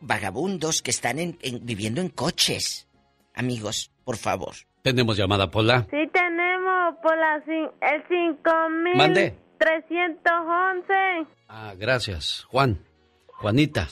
vagabundos 0.00 0.82
que 0.82 0.90
están 0.90 1.18
en- 1.18 1.38
en- 1.42 1.64
viviendo 1.64 2.00
en 2.02 2.08
coches. 2.10 2.86
Amigos, 3.34 3.90
por 4.04 4.16
favor. 4.18 4.54
Tenemos 4.82 5.16
llamada, 5.16 5.50
Pola. 5.50 5.86
Sí 5.90 5.96
tenemos 6.12 6.96
por 7.02 7.16
la, 7.16 7.42
cin- 7.46 7.70
el 7.80 8.96
Mande. 8.96 9.34
5311. 9.62 11.26
Ah, 11.48 11.74
gracias. 11.76 12.44
Juan. 12.50 12.84
Juanita. 13.28 13.88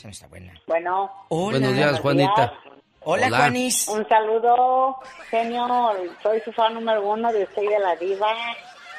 Bueno. 0.66 1.10
Buenos 1.28 1.74
días, 1.74 2.00
Juanita. 2.00 2.52
Hola, 3.02 3.26
Hola. 3.28 3.36
Juanis. 3.38 3.88
Un 3.88 4.06
saludo, 4.08 4.96
genio. 5.30 5.66
Soy 6.22 6.40
su 6.44 6.52
fan 6.52 6.74
número 6.74 7.02
uno 7.08 7.32
de 7.32 7.44
usted 7.44 7.62
y 7.62 7.66
de 7.68 7.78
la 7.78 7.96
diva. 7.96 8.28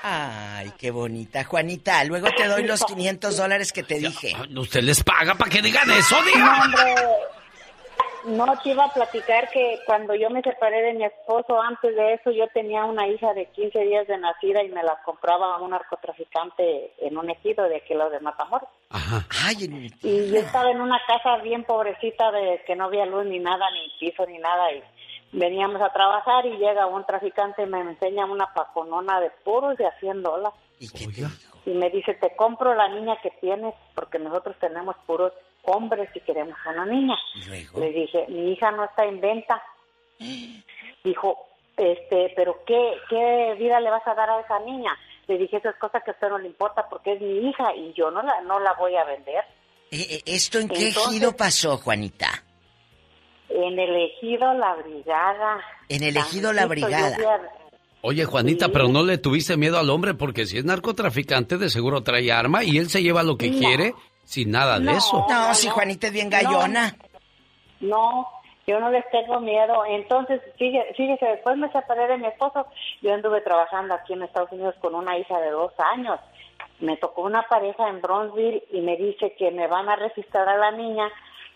Ay, 0.03 0.71
qué 0.79 0.89
bonita. 0.91 1.43
Juanita, 1.43 2.03
luego 2.05 2.27
te 2.35 2.47
doy 2.47 2.63
los 2.63 2.83
500 2.85 3.37
dólares 3.37 3.71
que 3.71 3.83
te 3.83 3.99
dije. 3.99 4.33
¿Usted 4.57 4.81
les 4.81 5.03
paga 5.03 5.35
para 5.35 5.49
que 5.51 5.61
digan 5.61 5.89
eso, 5.91 6.19
No, 6.19 6.25
diga? 6.25 6.61
hombre, 6.63 6.95
no 8.25 8.45
te 8.61 8.69
iba 8.69 8.85
a 8.85 8.93
platicar 8.93 9.49
que 9.49 9.79
cuando 9.85 10.15
yo 10.15 10.29
me 10.29 10.41
separé 10.41 10.81
de 10.81 10.93
mi 10.93 11.05
esposo, 11.05 11.61
antes 11.61 11.95
de 11.95 12.13
eso 12.13 12.31
yo 12.31 12.47
tenía 12.53 12.85
una 12.85 13.07
hija 13.07 13.33
de 13.33 13.47
15 13.47 13.79
días 13.79 14.07
de 14.07 14.17
nacida 14.17 14.63
y 14.63 14.69
me 14.69 14.83
la 14.83 15.01
compraba 15.03 15.61
un 15.61 15.71
narcotraficante 15.71 16.93
en 16.99 17.17
un 17.17 17.29
ejido 17.29 17.65
de 17.65 17.77
aquí, 17.77 17.93
lo 17.93 18.09
de 18.09 18.19
Matamoros. 18.19 18.69
Ay, 18.89 19.91
Y 20.03 20.31
yo 20.31 20.39
estaba 20.39 20.71
en 20.71 20.81
una 20.81 20.99
casa 21.07 21.37
bien 21.37 21.63
pobrecita 21.63 22.31
de 22.31 22.61
que 22.65 22.75
no 22.75 22.85
había 22.85 23.05
luz 23.05 23.25
ni 23.25 23.39
nada, 23.39 23.65
ni 23.71 23.91
piso 23.99 24.25
ni 24.25 24.37
nada. 24.37 24.71
Y 24.73 24.83
veníamos 25.31 25.81
a 25.81 25.91
trabajar 25.91 26.45
y 26.45 26.57
llega 26.57 26.85
un 26.87 27.05
traficante 27.05 27.63
y 27.63 27.65
me 27.65 27.81
enseña 27.81 28.25
una 28.25 28.53
paconona 28.53 29.19
de 29.19 29.31
puros 29.43 29.77
de 29.77 29.85
a 29.85 29.99
100 29.99 30.23
dólares. 30.23 30.59
Y 31.65 31.71
me 31.71 31.89
dice, 31.89 32.15
te 32.15 32.35
compro 32.35 32.73
la 32.73 32.87
niña 32.89 33.17
que 33.21 33.31
tienes 33.39 33.73
porque 33.95 34.19
nosotros 34.19 34.55
tenemos 34.59 34.95
puros 35.05 35.31
hombres 35.63 36.09
y 36.15 36.19
queremos 36.21 36.57
una 36.67 36.85
niña. 36.85 37.15
Le 37.75 37.91
dije, 37.91 38.25
mi 38.29 38.51
hija 38.53 38.71
no 38.71 38.83
está 38.85 39.05
en 39.05 39.19
venta. 39.21 39.61
Dijo, 41.03 41.37
este, 41.77 42.33
pero 42.35 42.63
¿qué, 42.65 42.93
¿qué 43.09 43.55
vida 43.57 43.79
le 43.79 43.89
vas 43.89 44.05
a 44.07 44.13
dar 44.13 44.29
a 44.29 44.39
esa 44.41 44.59
niña? 44.59 44.91
Le 45.27 45.37
dije, 45.37 45.57
esa 45.57 45.69
es 45.69 45.75
cosa 45.77 46.01
que 46.01 46.11
a 46.11 46.13
usted 46.13 46.29
no 46.29 46.37
le 46.37 46.47
importa 46.47 46.87
porque 46.89 47.13
es 47.13 47.21
mi 47.21 47.49
hija 47.49 47.73
y 47.75 47.93
yo 47.93 48.11
no 48.11 48.21
la, 48.21 48.41
no 48.41 48.59
la 48.59 48.73
voy 48.73 48.95
a 48.95 49.03
vender. 49.05 49.43
Eh, 49.91 50.05
eh, 50.09 50.21
¿Esto 50.25 50.59
en 50.59 50.67
qué 50.69 50.87
Entonces- 50.89 51.11
ejido 51.13 51.35
pasó, 51.35 51.77
Juanita? 51.77 52.27
En 53.49 53.77
el 53.77 53.95
ejido 54.05 54.53
La 54.53 54.75
Brigada. 54.75 55.59
En 55.89 56.03
el 56.03 56.15
ejido 56.15 56.53
La 56.53 56.67
Brigada. 56.67 57.17
Oye, 58.03 58.25
Juanita, 58.25 58.69
pero 58.69 58.87
no 58.87 59.03
le 59.03 59.17
tuviste 59.17 59.57
miedo 59.57 59.77
al 59.77 59.89
hombre 59.89 60.13
porque 60.13 60.45
si 60.45 60.57
es 60.57 60.65
narcotraficante 60.65 61.57
de 61.57 61.69
seguro 61.69 62.01
trae 62.01 62.31
arma 62.31 62.63
y 62.63 62.77
él 62.77 62.89
se 62.89 63.03
lleva 63.03 63.21
lo 63.23 63.37
que 63.37 63.51
No. 63.51 63.59
quiere 63.59 63.93
sin 64.31 64.49
nada 64.49 64.79
de 64.79 64.93
eso. 64.93 65.25
No, 65.29 65.53
si 65.53 65.67
Juanita 65.67 66.07
es 66.07 66.13
bien 66.13 66.29
gallona. 66.29 66.95
No, 67.81 68.29
yo 68.65 68.79
no 68.79 68.89
les 68.89 69.03
tengo 69.11 69.41
miedo. 69.41 69.83
Entonces, 69.85 70.41
fíjese, 70.57 70.93
fíjese, 70.93 71.25
después 71.25 71.57
me 71.57 71.69
separé 71.73 72.07
de 72.07 72.17
mi 72.17 72.27
esposo. 72.27 72.65
Yo 73.01 73.13
anduve 73.13 73.41
trabajando 73.41 73.93
aquí 73.93 74.13
en 74.13 74.23
Estados 74.23 74.53
Unidos 74.53 74.75
con 74.79 74.95
una 74.95 75.17
hija 75.17 75.37
de 75.41 75.51
dos 75.51 75.73
años. 75.93 76.17
Me 76.79 76.95
tocó 76.95 77.23
una 77.23 77.43
pareja 77.49 77.89
en 77.89 78.01
Bronzeville 78.01 78.63
y 78.71 78.79
me 78.79 78.95
dice 78.95 79.35
que 79.37 79.51
me 79.51 79.67
van 79.67 79.89
a 79.89 79.97
registrar 79.97 80.47
a 80.47 80.57
la 80.57 80.71
niña 80.71 81.09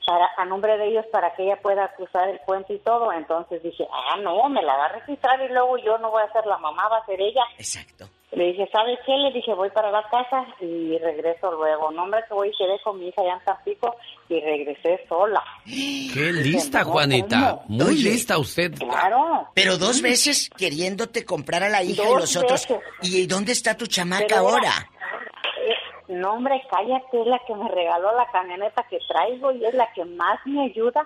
para 0.06 0.30
a 0.38 0.44
nombre 0.44 0.78
de 0.78 0.90
ellos 0.90 1.06
para 1.14 1.34
que 1.34 1.44
ella 1.44 1.62
pueda 1.62 1.96
cruzar 1.96 2.28
el 2.28 2.40
puente 2.40 2.74
y 2.74 2.80
todo. 2.80 3.14
Entonces 3.14 3.64
dije, 3.64 3.88
ah, 3.90 4.18
no, 4.18 4.50
me 4.50 4.62
la 4.62 4.76
va 4.76 4.86
a 4.88 5.00
registrar 5.00 5.42
y 5.42 5.48
luego 5.48 5.78
yo 5.78 5.98
no 6.00 6.12
voy 6.12 6.24
a 6.24 6.32
ser 6.34 6.46
la 6.46 6.58
mamá, 6.58 6.90
va 6.90 6.98
a 6.98 7.06
ser 7.06 7.22
ella. 7.22 7.44
Exacto. 7.58 8.10
Le 8.36 8.48
dije, 8.48 8.68
¿sabes 8.72 9.00
qué? 9.06 9.14
Le 9.14 9.32
dije, 9.32 9.54
voy 9.54 9.70
para 9.70 9.90
la 9.92 10.04
casa 10.10 10.46
y 10.60 10.98
regreso 11.00 11.52
luego. 11.54 11.90
No, 11.92 12.04
hombre, 12.04 12.20
que 12.28 12.34
voy 12.34 12.50
y 12.50 12.52
quedé 12.58 12.78
con 12.84 13.00
mi 13.00 13.08
hija 13.08 13.22
allá 13.22 13.34
en 13.40 13.46
Tampico 13.46 13.96
y 14.28 14.42
regresé 14.42 15.00
sola. 15.08 15.42
Qué 15.66 16.32
lista, 16.34 16.84
Juanita. 16.84 17.62
Muy 17.70 17.96
lista 17.96 18.38
usted. 18.38 18.74
Claro. 18.78 19.48
Pero 19.54 19.78
dos 19.78 20.02
veces 20.02 20.50
queriéndote 20.58 21.24
comprar 21.24 21.64
a 21.64 21.70
la 21.70 21.82
hija 21.84 22.04
y 22.04 22.14
los 22.14 22.36
otros. 22.36 22.68
veces. 22.68 22.84
¿Y 23.04 23.26
dónde 23.26 23.54
está 23.54 23.78
tu 23.78 23.88
chamaca 23.88 24.26
Pero 24.28 24.40
ahora? 24.50 24.58
era- 24.68 24.90
eh, 25.72 25.76
No, 26.10 26.34
hombre, 26.34 26.62
cállate, 26.70 27.22
es 27.22 27.28
la 27.28 27.40
que 27.48 27.56
me 27.56 27.70
regaló 27.70 28.16
la 28.18 28.30
camioneta 28.32 28.84
que 28.90 29.00
traigo 29.08 29.52
y 29.54 29.66
es 29.66 29.74
la 29.74 29.92
que 29.94 30.04
más 30.06 30.40
me 30.46 30.66
ayuda. 30.66 31.02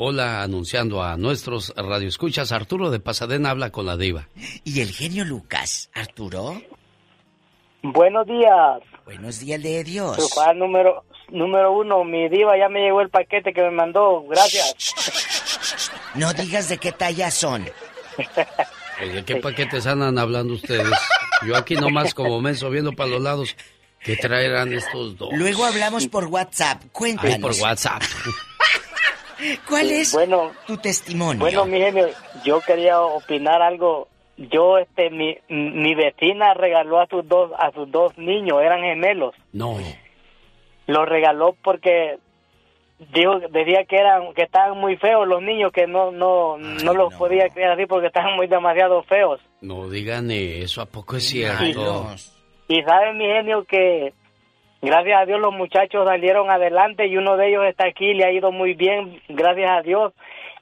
Hola, 0.00 0.44
anunciando 0.44 1.02
a 1.02 1.16
nuestros 1.16 1.74
radioescuchas, 1.76 2.52
Arturo 2.52 2.88
de 2.90 3.00
Pasadena 3.00 3.50
habla 3.50 3.70
con 3.70 3.84
la 3.84 3.96
diva. 3.96 4.28
¿Y 4.62 4.80
el 4.80 4.92
genio 4.92 5.24
Lucas, 5.24 5.90
Arturo? 5.92 6.62
Buenos 7.82 8.24
días. 8.28 8.80
Buenos 9.04 9.40
días 9.40 9.60
de 9.60 9.82
Dios. 9.82 10.14
Su 10.14 10.28
fan 10.28 10.56
número, 10.56 11.02
número 11.30 11.72
uno, 11.72 12.04
mi 12.04 12.28
diva, 12.28 12.56
ya 12.56 12.68
me 12.68 12.78
llegó 12.82 13.00
el 13.00 13.10
paquete 13.10 13.52
que 13.52 13.60
me 13.60 13.72
mandó. 13.72 14.22
Gracias. 14.28 14.94
No 16.14 16.32
digas 16.32 16.68
de 16.68 16.78
qué 16.78 16.92
talla 16.92 17.32
son. 17.32 17.64
¿De 19.00 19.24
qué 19.24 19.36
paquetes 19.36 19.84
andan 19.88 20.16
hablando 20.16 20.54
ustedes? 20.54 20.96
Yo 21.44 21.56
aquí 21.56 21.74
nomás 21.74 22.14
como 22.14 22.40
menso 22.40 22.70
viendo 22.70 22.92
para 22.92 23.10
los 23.10 23.20
lados. 23.20 23.56
¿Qué 24.04 24.14
traerán 24.14 24.72
estos 24.72 25.18
dos? 25.18 25.30
Luego 25.32 25.64
hablamos 25.64 26.06
por 26.06 26.26
WhatsApp. 26.26 26.84
Cuéntanos. 26.92 27.34
Ay, 27.34 27.40
por 27.40 27.52
WhatsApp. 27.60 28.02
¿Cuál 29.68 29.90
es 29.90 30.12
bueno, 30.12 30.52
tu 30.66 30.76
testimonio? 30.76 31.40
Bueno, 31.40 31.64
mi 31.66 31.78
genio, 31.78 32.08
yo 32.44 32.60
quería 32.60 33.00
opinar 33.00 33.62
algo. 33.62 34.08
Yo, 34.36 34.78
este, 34.78 35.10
mi, 35.10 35.36
mi 35.48 35.94
vecina 35.94 36.54
regaló 36.54 37.00
a 37.00 37.06
sus 37.06 37.26
dos, 37.26 37.50
a 37.58 37.72
sus 37.72 37.90
dos 37.90 38.16
niños, 38.16 38.60
eran 38.62 38.82
gemelos. 38.82 39.34
No. 39.52 39.78
Los 40.86 41.08
regaló 41.08 41.56
porque 41.62 42.18
dijo, 43.12 43.38
decía 43.50 43.84
que 43.84 43.96
eran, 43.96 44.32
que 44.34 44.42
estaban 44.42 44.78
muy 44.78 44.96
feos 44.96 45.26
los 45.26 45.42
niños, 45.42 45.72
que 45.72 45.86
no, 45.86 46.10
no, 46.10 46.56
no 46.58 46.94
los 46.94 47.14
podía 47.14 47.48
criar 47.48 47.72
así 47.72 47.86
porque 47.86 48.08
estaban 48.08 48.36
muy 48.36 48.46
demasiado 48.46 49.02
feos. 49.04 49.40
No 49.60 49.88
digan 49.88 50.30
eso, 50.30 50.82
¿a 50.82 50.86
poco 50.86 51.16
es 51.16 51.28
cierto? 51.28 52.06
Y 52.68 52.82
sabe 52.82 53.14
mi 53.14 53.24
genio 53.26 53.64
que 53.64 54.12
gracias 54.82 55.20
a 55.20 55.26
Dios 55.26 55.40
los 55.40 55.52
muchachos 55.54 56.06
salieron 56.06 56.50
adelante 56.50 57.06
y 57.06 57.16
uno 57.16 57.36
de 57.36 57.48
ellos 57.48 57.64
está 57.66 57.86
aquí, 57.88 58.14
le 58.14 58.24
ha 58.24 58.32
ido 58.32 58.52
muy 58.52 58.74
bien, 58.74 59.20
gracias 59.28 59.70
a 59.70 59.82
Dios. 59.82 60.12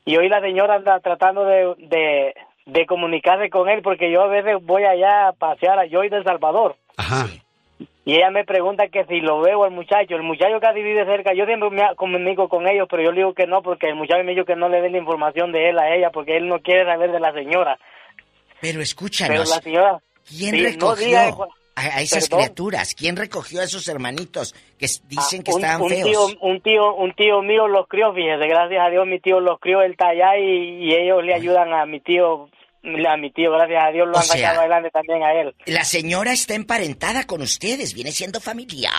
Y 0.05 0.16
hoy 0.16 0.28
la 0.28 0.40
señora 0.40 0.76
anda 0.76 1.01
tratando 1.01 1.44
de, 1.44 1.74
de, 1.78 2.34
de 2.66 2.86
comunicarse 2.86 3.51
con 3.51 3.68
él 3.68 3.82
porque 3.82 4.10
yo 4.12 4.22
a 4.22 4.28
veces 4.28 4.56
voy 4.62 4.84
allá 4.84 5.28
a 5.28 5.32
pasear 5.32 5.78
a 5.78 5.88
Joy 5.88 6.09
de 6.09 6.22
Salvador. 6.22 6.76
Ajá. 6.97 7.26
Y 8.05 8.14
ella 8.14 8.30
me 8.30 8.44
pregunta 8.44 8.86
que 8.86 9.05
si 9.06 9.20
lo 9.20 9.40
veo 9.40 9.64
al 9.64 9.72
muchacho. 9.72 10.14
El 10.14 10.22
muchacho 10.22 10.60
casi 10.60 10.80
vive 10.80 11.05
cerca. 11.06 11.34
Yo 11.34 11.44
siempre 11.44 11.70
me 11.70 11.82
comunico 11.97 12.48
con 12.48 12.68
ellos, 12.68 12.86
pero 12.88 13.02
yo 13.02 13.10
le 13.10 13.16
digo 13.16 13.34
que 13.34 13.48
no 13.48 13.62
porque 13.62 13.88
el 13.88 13.97
muchacho 13.97 14.22
me 14.22 14.30
dijo 14.32 14.44
que 14.44 14.55
no 14.55 14.68
le 14.68 14.80
den 14.80 14.93
la 14.93 14.98
información 14.98 15.51
de 15.51 15.70
él 15.70 15.78
a 15.80 15.93
ella 15.93 16.10
porque 16.12 16.36
él 16.36 16.47
no 16.47 16.60
quiere 16.60 16.84
saber 16.84 17.10
de 17.10 17.18
la 17.18 17.32
señora. 17.32 17.76
Pero 18.60 18.80
escúchanos. 18.80 19.36
Pero 19.36 19.40
la 19.56 19.60
señora... 19.60 19.98
¿Quién 20.24 20.55
Sí, 20.55 20.62
no 20.62 20.68
recogió 20.94 21.06
diga- 21.09 21.48
a, 21.77 22.01
esas 22.01 22.28
Perdón. 22.28 22.44
criaturas? 22.44 22.94
¿Quién 22.94 23.16
recogió 23.16 23.61
a 23.61 23.65
esos 23.65 23.86
hermanitos 23.89 24.55
que 24.78 24.86
s- 24.86 25.03
dicen 25.09 25.43
que 25.43 25.53
un, 25.53 25.61
estaban 25.61 25.82
un 25.82 25.89
feos? 25.90 26.05
Tío, 26.09 26.27
un 26.40 26.61
tío, 26.61 26.94
un 26.94 27.12
tío 27.15 27.43
mío 27.43 27.69
los 27.69 27.86
crió, 27.86 28.12
fíjese, 28.15 28.47
gracias 28.48 28.85
a 28.85 28.90
Dios 28.90 29.07
mi 29.07 29.20
tío 29.20 29.40
los 29.40 29.61
crió, 29.61 29.82
él 29.82 29.93
está 29.93 30.09
allá 30.09 30.36
y, 30.39 30.85
y 30.86 30.94
ellos 30.94 31.23
le 31.23 31.35
ayudan 31.35 31.73
a 31.73 31.85
mi 31.86 32.01
tío, 32.01 32.48
a 33.09 33.16
mi 33.16 33.31
tío, 33.32 33.51
gracias 33.53 33.82
a 33.85 33.90
Dios 33.90 34.07
lo 34.07 34.15
O 34.15 34.16
han 34.19 34.23
sea- 34.23 34.36
sacado 34.40 34.61
adelante 34.61 34.90
también 34.90 35.23
a 35.23 35.32
él. 35.35 35.55
La 35.66 35.85
señora 35.85 36.32
está 36.32 36.55
emparentada 36.55 37.24
con 37.27 37.43
ustedes, 37.43 37.94
viene 37.94 38.12
siendo 38.12 38.40
familia. 38.40 38.90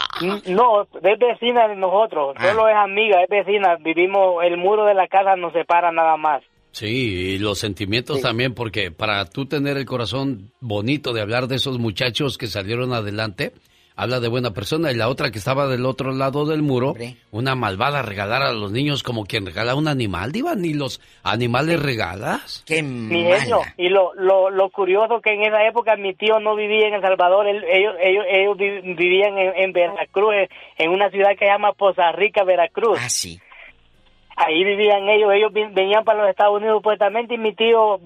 No, 0.46 0.82
es 0.84 1.18
vecina 1.20 1.68
de 1.68 1.76
nosotros, 1.78 2.36
Ah. 2.38 2.50
solo 2.50 2.68
es 2.70 2.76
amiga, 2.76 3.24
es 3.24 3.30
vecina, 3.30 3.76
vivimos, 3.80 4.44
el 4.44 4.58
muro 4.58 4.86
de 4.86 4.94
la 4.94 5.08
casa 5.08 5.36
nos 5.36 5.54
separa 5.54 5.92
nada 5.92 6.18
más. 6.18 6.44
Sí, 6.78 6.86
y 7.36 7.38
los 7.40 7.58
sentimientos 7.60 8.22
también, 8.22 8.54
porque 8.54 8.92
para 8.92 9.26
tú 9.26 9.46
tener 9.48 9.78
el 9.78 9.86
corazón 9.86 10.52
bonito 10.60 11.12
de 11.14 11.22
hablar 11.22 11.48
de 11.48 11.56
esos 11.56 11.80
muchachos 11.80 12.38
que 12.38 12.46
salieron 12.48 12.94
adelante, 12.94 13.52
habla 13.96 14.20
de 14.20 14.28
buena 14.28 14.52
persona. 14.52 14.92
Y 14.92 14.96
la 14.96 15.10
otra 15.10 15.32
que 15.32 15.40
estaba 15.40 15.66
del 15.68 15.84
otro 15.88 16.12
lado 16.12 16.46
del 16.46 16.62
muro, 16.62 16.94
una 17.32 17.56
malvada 17.56 18.04
regalar 18.04 18.44
a 18.44 18.54
los 18.54 18.72
niños 18.72 19.02
como 19.02 19.26
quien 19.26 19.48
regala 19.48 19.74
un 19.74 19.88
animal, 19.88 20.32
Diva, 20.32 20.54
ni 20.54 20.76
los 20.76 21.02
animales 21.24 21.82
regalas. 21.82 22.64
Qué 22.68 22.84
Mi 22.84 23.24
genio, 23.24 23.62
y 23.78 23.90
lo, 23.90 24.14
lo, 24.14 24.52
lo 24.52 24.70
curioso 24.70 25.20
que 25.20 25.34
en 25.34 25.42
esa 25.42 25.66
época 25.68 25.96
mi 25.96 26.14
tío 26.14 26.40
no 26.40 26.56
vivía 26.56 26.90
en 26.90 26.94
El 26.94 27.02
Salvador, 27.02 27.48
él- 27.48 27.64
ellos, 27.68 27.96
ellos, 28.00 28.24
ellos 28.30 28.58
vi- 28.58 28.94
vivían 28.94 29.36
en, 29.40 29.52
en 29.64 29.74
Veracruz, 29.74 30.32
en- 30.36 30.50
en 30.78 30.92
una 30.92 31.10
ciudad 31.10 31.32
que 31.32 31.46
se 31.46 31.52
llama 31.52 31.74
Poza 31.74 32.12
Rica, 32.12 32.44
Veracruz. 32.44 33.00
Ah, 33.02 33.10
sí. 33.10 33.40
Ahí 34.40 34.64
vivían 34.64 35.10
ellos, 35.10 35.34
ellos 35.34 35.52
venían 35.52 36.04
para 36.04 36.22
los 36.22 36.30
Estados 36.30 36.58
Unidos 36.58 36.78
supuestamente 36.78 37.34
y 37.34 37.38
mi 37.40 37.54
tío 37.56 38.00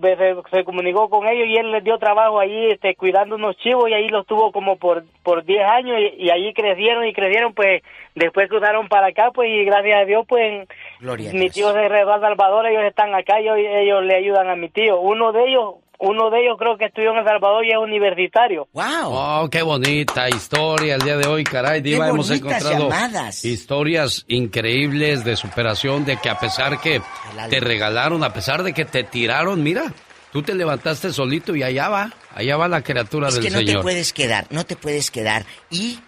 se, 0.49 0.63
comunicó 0.63 1.09
con 1.09 1.27
ellos 1.27 1.45
y 1.47 1.57
él 1.57 1.71
les 1.71 1.83
dio 1.83 1.97
trabajo 1.97 2.39
ahí 2.39 2.71
este, 2.71 2.95
cuidando 2.95 3.35
unos 3.35 3.57
chivos 3.57 3.89
y 3.89 3.93
ahí 3.93 4.07
los 4.07 4.25
tuvo 4.25 4.53
como 4.53 4.77
por 4.77 5.03
por 5.23 5.43
10 5.43 5.61
años 5.61 5.97
y, 5.99 6.23
y 6.23 6.29
ahí 6.29 6.53
crecieron 6.53 7.05
y 7.05 7.13
crecieron 7.13 7.53
pues 7.53 7.83
después 8.15 8.47
cruzaron 8.47 8.87
para 8.87 9.07
acá 9.07 9.31
pues 9.33 9.49
y 9.49 9.65
gracias 9.65 10.01
a 10.01 10.05
Dios 10.05 10.25
pues 10.27 10.67
Gloria 11.01 11.31
mi 11.33 11.49
tío 11.49 11.71
se 11.71 11.89
regresó 11.89 12.13
a 12.13 12.19
Salvador, 12.19 12.67
ellos 12.67 12.83
están 12.83 13.13
acá 13.15 13.41
y 13.41 13.49
hoy 13.49 13.65
ellos 13.65 14.03
le 14.03 14.15
ayudan 14.15 14.49
a 14.49 14.55
mi 14.55 14.69
tío. 14.69 14.99
Uno 14.99 15.31
de 15.31 15.47
ellos, 15.47 15.75
uno 16.01 16.29
de 16.31 16.41
ellos 16.43 16.57
creo 16.57 16.77
que 16.77 16.85
estudió 16.85 17.11
en 17.11 17.17
El 17.19 17.25
Salvador 17.25 17.63
y 17.65 17.69
es 17.71 17.77
universitario. 17.77 18.67
¡Wow! 18.73 18.83
Oh, 19.05 19.49
qué 19.51 19.61
bonita 19.61 20.27
historia 20.29 20.95
el 20.95 21.01
día 21.01 21.15
de 21.17 21.27
hoy, 21.27 21.43
caray, 21.43 21.79
Diva. 21.81 22.09
Hemos 22.09 22.27
bonitas 22.27 22.59
encontrado 22.61 22.89
llamadas. 22.89 23.45
historias 23.45 24.25
increíbles 24.27 25.23
de 25.23 25.35
superación, 25.35 26.03
de 26.03 26.17
que 26.17 26.29
a 26.29 26.39
pesar 26.39 26.79
que 26.81 27.01
te 27.49 27.59
regalaron, 27.59 28.23
a 28.23 28.33
pesar 28.33 28.63
de 28.63 28.73
que 28.73 28.85
te 28.85 29.03
tiraron, 29.03 29.61
mira, 29.63 29.93
tú 30.31 30.41
te 30.41 30.55
levantaste 30.55 31.13
solito 31.13 31.55
y 31.55 31.63
allá 31.63 31.89
va, 31.89 32.11
allá 32.33 32.57
va 32.57 32.67
la 32.67 32.81
criatura 32.81 33.27
Es 33.27 33.35
del 33.35 33.43
que 33.43 33.49
no 33.51 33.57
Señor. 33.59 33.75
te 33.77 33.81
puedes 33.83 34.11
quedar, 34.13 34.47
no 34.49 34.65
te 34.65 34.75
puedes 34.75 35.11
quedar. 35.11 35.45
Y 35.69 35.99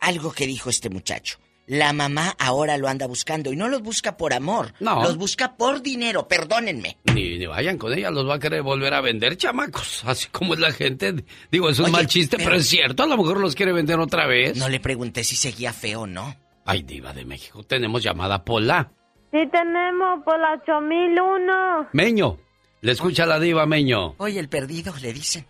algo 0.00 0.32
que 0.32 0.46
dijo 0.46 0.70
este 0.70 0.90
muchacho. 0.90 1.38
La 1.66 1.92
mamá 1.92 2.34
ahora 2.40 2.76
lo 2.76 2.88
anda 2.88 3.06
buscando 3.06 3.52
y 3.52 3.56
no 3.56 3.68
los 3.68 3.82
busca 3.82 4.16
por 4.16 4.34
amor, 4.34 4.74
No. 4.80 5.02
los 5.02 5.16
busca 5.16 5.56
por 5.56 5.80
dinero, 5.80 6.26
perdónenme. 6.26 6.98
Ni, 7.14 7.38
ni 7.38 7.46
vayan 7.46 7.78
con 7.78 7.92
ella, 7.92 8.10
los 8.10 8.28
va 8.28 8.34
a 8.34 8.38
querer 8.40 8.62
volver 8.62 8.92
a 8.94 9.00
vender, 9.00 9.36
chamacos. 9.36 10.04
Así 10.06 10.28
como 10.28 10.54
es 10.54 10.60
la 10.60 10.72
gente. 10.72 11.24
Digo, 11.50 11.68
es 11.70 11.78
un 11.78 11.84
Oye, 11.86 11.92
mal 11.92 12.06
chiste, 12.08 12.36
pero- 12.36 12.50
pero... 12.50 12.60
es 12.60 12.66
cierto, 12.68 13.04
a 13.04 13.06
lo 13.06 13.16
mejor 13.16 13.38
los 13.40 13.54
quiere 13.54 13.72
vender 13.72 13.98
otra 14.00 14.26
vez. 14.26 14.56
No 14.58 14.68
le 14.68 14.80
pregunté 14.80 15.22
si 15.24 15.36
seguía 15.36 15.72
feo 15.72 16.02
o 16.02 16.06
no. 16.06 16.34
Ay, 16.66 16.82
Diva 16.82 17.12
de 17.12 17.24
México, 17.24 17.62
tenemos 17.62 18.02
llamada 18.02 18.44
Pola. 18.44 18.90
Sí 19.30 19.38
tenemos 19.50 20.22
por 20.24 20.38
la 20.38 20.52
8001. 20.54 21.88
Meño, 21.92 22.38
le 22.82 22.92
escucha 22.92 23.24
la 23.24 23.38
Diva, 23.40 23.66
Meño. 23.66 24.14
Oye, 24.18 24.38
el 24.40 24.48
perdido, 24.48 24.92
le 25.00 25.12
dicen. 25.12 25.46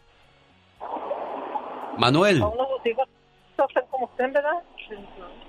Manuel, 1.98 2.40
como 2.40 4.06
usted, 4.06 4.32
¿verdad? 4.32 4.50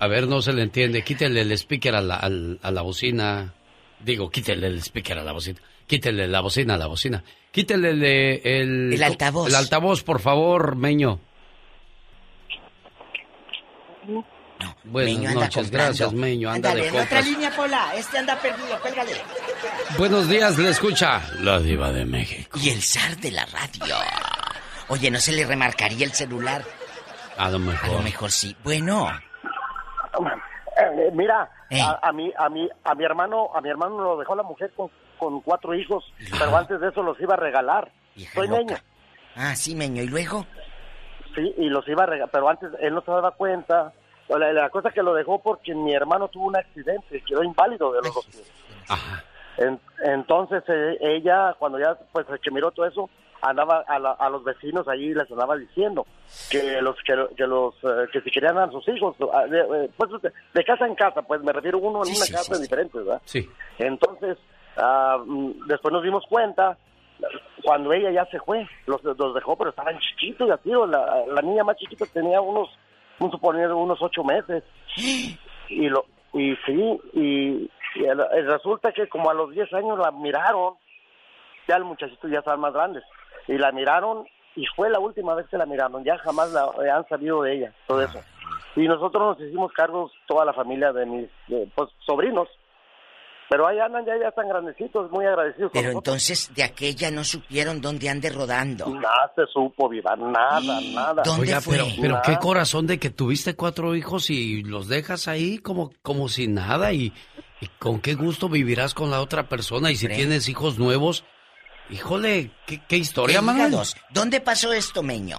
A 0.04 0.08
ver, 0.08 0.28
no 0.28 0.40
se 0.42 0.52
le 0.52 0.62
entiende. 0.62 1.02
Quítele 1.02 1.40
el 1.40 1.52
speaker 1.52 1.94
a 1.96 2.00
la, 2.00 2.16
al- 2.16 2.58
a 2.62 2.70
la 2.70 2.82
bocina. 2.82 3.52
Digo, 4.00 4.30
quítele 4.30 4.66
el 4.66 4.82
speaker 4.82 5.18
a 5.18 5.24
la 5.24 5.32
bocina. 5.32 5.60
Quítele 5.86 6.26
la 6.28 6.40
bocina 6.40 6.74
a 6.74 6.78
la 6.78 6.86
bocina. 6.86 7.22
Quítele 7.50 7.90
el, 7.90 8.02
el, 8.04 8.92
El 8.94 9.02
altavoz. 9.02 9.48
El 9.48 9.54
altavoz, 9.54 10.02
por 10.02 10.20
favor, 10.20 10.76
Meño. 10.76 11.20
Buenas 14.84 15.14
Meño 15.14 15.28
anda 15.30 15.40
noches, 15.42 15.70
gracias, 15.70 16.12
Meño. 16.12 16.50
Anda 16.50 16.70
Ándale, 16.70 16.90
de 16.90 16.96
en 16.98 17.04
otra 17.04 17.20
línea, 17.22 17.50
Pola. 17.56 17.92
Este 17.96 18.18
anda 18.18 18.38
perdido. 18.40 18.78
Buenos 19.98 20.28
días, 20.28 20.58
le 20.58 20.70
escucha 20.70 21.22
la 21.40 21.58
Diva 21.58 21.92
de 21.92 22.04
México. 22.04 22.58
Y 22.62 22.70
el 22.70 22.82
zar 22.82 23.16
de 23.18 23.30
la 23.30 23.44
radio. 23.46 23.94
Oye, 24.88 25.10
¿no 25.10 25.18
se 25.18 25.32
le 25.32 25.44
remarcaría 25.46 26.04
el 26.06 26.12
celular? 26.12 26.64
A 27.36 27.50
lo 27.50 27.56
A 27.56 27.60
mejor. 27.60 27.92
lo 27.94 28.02
mejor 28.02 28.30
sí. 28.30 28.54
Bueno, 28.62 29.08
Eh, 30.76 31.10
mira, 31.12 31.48
a, 31.80 32.08
a 32.08 32.12
mi 32.12 32.32
a 32.36 32.48
mi 32.48 32.68
a 32.82 32.94
mi 32.96 33.04
hermano 33.04 33.48
a 33.54 33.60
mi 33.60 33.68
hermano 33.70 33.96
lo 34.02 34.16
dejó 34.18 34.34
la 34.34 34.42
mujer 34.42 34.72
con, 34.76 34.90
con 35.18 35.40
cuatro 35.40 35.74
hijos, 35.74 36.04
pero 36.36 36.56
antes 36.56 36.80
de 36.80 36.88
eso 36.88 37.02
los 37.02 37.20
iba 37.20 37.34
a 37.34 37.38
regalar. 37.38 37.90
Soy 38.34 38.48
loca. 38.48 38.58
niño. 38.60 38.76
Ah, 39.36 39.54
sí, 39.54 39.74
Meño. 39.76 40.02
¿Y 40.02 40.08
luego? 40.08 40.46
Sí, 41.34 41.54
y 41.58 41.68
los 41.68 41.86
iba 41.88 42.02
a 42.02 42.06
regalar, 42.06 42.30
pero 42.32 42.48
antes 42.48 42.70
él 42.80 42.94
no 42.94 43.00
se 43.02 43.10
daba 43.10 43.30
cuenta. 43.32 43.92
La, 44.28 44.52
la 44.52 44.70
cosa 44.70 44.90
que 44.90 45.02
lo 45.02 45.12
dejó 45.14 45.40
porque 45.40 45.74
mi 45.74 45.92
hermano 45.94 46.28
tuvo 46.28 46.46
un 46.46 46.56
accidente, 46.56 47.22
quedó 47.26 47.42
inválido 47.44 47.92
de 47.92 47.98
los 48.02 48.14
dos 48.14 48.26
pies. 48.26 48.52
En- 49.58 49.80
entonces 50.02 50.64
eh, 50.66 50.96
ella, 51.00 51.54
cuando 51.58 51.78
ya 51.78 51.96
pues 52.12 52.26
que 52.42 52.50
miró 52.50 52.70
todo 52.72 52.86
eso, 52.86 53.08
andaba 53.48 53.84
a, 53.86 53.98
la- 53.98 54.12
a 54.12 54.28
los 54.30 54.42
vecinos 54.44 54.86
allí 54.88 55.12
les 55.14 55.30
andaba 55.30 55.56
diciendo 55.56 56.06
que 56.50 56.80
los 56.80 56.96
que, 57.02 57.14
que 57.36 57.46
los 57.46 57.74
eh, 57.82 58.06
que 58.12 58.20
si 58.22 58.30
querían 58.30 58.58
a 58.58 58.70
sus 58.70 58.86
hijos, 58.88 59.16
ah, 59.32 59.44
de, 59.46 59.60
eh, 59.60 59.90
pues 59.96 60.10
de, 60.54 60.64
casa 60.64 60.86
en 60.86 60.94
casa, 60.94 61.22
pues 61.22 61.42
me 61.42 61.52
refiero 61.52 61.78
uno 61.78 62.00
en 62.00 62.06
Sí, 62.06 62.16
una 62.16 62.24
sí, 62.26 62.32
casa 62.32 62.54
sí, 62.54 62.62
diferente, 62.62 62.98
¿verdad? 62.98 63.20
Sí. 63.24 63.48
Entonces, 63.78 64.38
mm, 65.26 65.66
después 65.66 65.92
nos 65.92 66.02
dimos 66.02 66.24
cuenta, 66.28 66.76
cuando 67.62 67.92
ella 67.92 68.10
ya 68.10 68.24
se 68.26 68.40
fue, 68.40 68.66
los, 68.86 69.02
los 69.04 69.34
dejó, 69.34 69.56
pero 69.56 69.70
estaban 69.70 69.98
chiquitos 69.98 70.48
y 70.48 70.50
así, 70.50 70.74
o 70.74 70.86
la, 70.86 71.24
la 71.26 71.42
niña 71.42 71.64
más 71.64 71.76
chiquita 71.76 72.04
tenía 72.12 72.40
unos, 72.40 72.68
un 73.20 73.30
suponer, 73.30 73.72
unos 73.72 74.00
ocho 74.02 74.24
meses. 74.24 74.62
Y 75.68 75.88
lo 75.88 76.04
y 76.32 76.56
sí, 76.66 77.00
y, 77.14 77.70
resulta 78.46 78.90
que 78.92 79.08
como 79.08 79.30
a 79.30 79.34
los 79.34 79.50
10 79.52 79.72
años 79.72 79.98
la 79.98 80.10
miraron, 80.10 80.74
ya 81.68 81.76
el 81.76 81.84
muchachito 81.84 82.28
ya 82.28 82.38
estaba 82.38 82.56
más 82.56 82.72
grandes, 82.72 83.04
y 83.48 83.58
la 83.58 83.72
miraron 83.72 84.26
y 84.56 84.66
fue 84.76 84.88
la 84.88 85.00
última 85.00 85.34
vez 85.34 85.46
que 85.48 85.58
la 85.58 85.66
miraron, 85.66 86.04
ya 86.04 86.16
jamás 86.18 86.52
la, 86.52 86.70
eh, 86.84 86.90
han 86.90 87.06
sabido 87.08 87.42
de 87.42 87.56
ella, 87.56 87.74
todo 87.86 88.02
eso. 88.02 88.20
Y 88.76 88.86
nosotros 88.86 89.36
nos 89.36 89.48
hicimos 89.48 89.72
cargos, 89.72 90.12
toda 90.26 90.44
la 90.44 90.52
familia 90.52 90.92
de 90.92 91.06
mis 91.06 91.28
de, 91.48 91.68
pues, 91.74 91.90
sobrinos, 92.06 92.48
Pero 93.50 93.66
ahí 93.66 93.78
andan, 93.78 94.04
ya, 94.06 94.16
ya 94.18 94.28
están 94.28 94.48
grandecitos, 94.48 95.10
muy 95.10 95.26
agradecidos. 95.26 95.70
Pero 95.72 95.90
entonces 95.90 96.52
de 96.54 96.64
aquella 96.64 97.10
no 97.10 97.24
supieron 97.24 97.80
dónde 97.80 98.08
ande 98.08 98.30
rodando. 98.30 98.86
Nada 98.88 99.32
se 99.36 99.46
supo, 99.46 99.88
Viva, 99.88 100.16
nada, 100.16 100.80
nada. 100.92 101.22
Oiga, 101.38 101.60
pero, 101.68 101.84
pero 102.00 102.20
qué 102.24 102.38
corazón 102.38 102.86
de 102.86 102.98
que 102.98 103.10
tuviste 103.10 103.54
cuatro 103.54 103.94
hijos 103.94 104.30
y 104.30 104.62
los 104.62 104.88
dejas 104.88 105.28
ahí 105.28 105.58
como, 105.58 105.90
como 106.02 106.28
si 106.28 106.48
nada 106.48 106.92
y, 106.92 107.12
y 107.60 107.66
con 107.78 108.00
qué 108.00 108.14
gusto 108.14 108.48
vivirás 108.48 108.94
con 108.94 109.10
la 109.10 109.20
otra 109.20 109.48
persona 109.48 109.90
y 109.90 109.96
si 109.96 110.08
tienes 110.08 110.48
hijos 110.48 110.78
nuevos, 110.78 111.24
híjole, 111.90 112.50
qué, 112.66 112.80
qué 112.88 112.96
historia, 112.96 113.42
Manuel. 113.42 113.74
¿Dónde 114.10 114.40
pasó 114.40 114.72
esto, 114.72 115.02
Meño? 115.02 115.38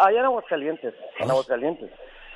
Allá 0.00 0.20
en 0.20 0.24
Aguascalientes, 0.26 0.94
en 1.18 1.30
Aguascalientes. 1.30 1.90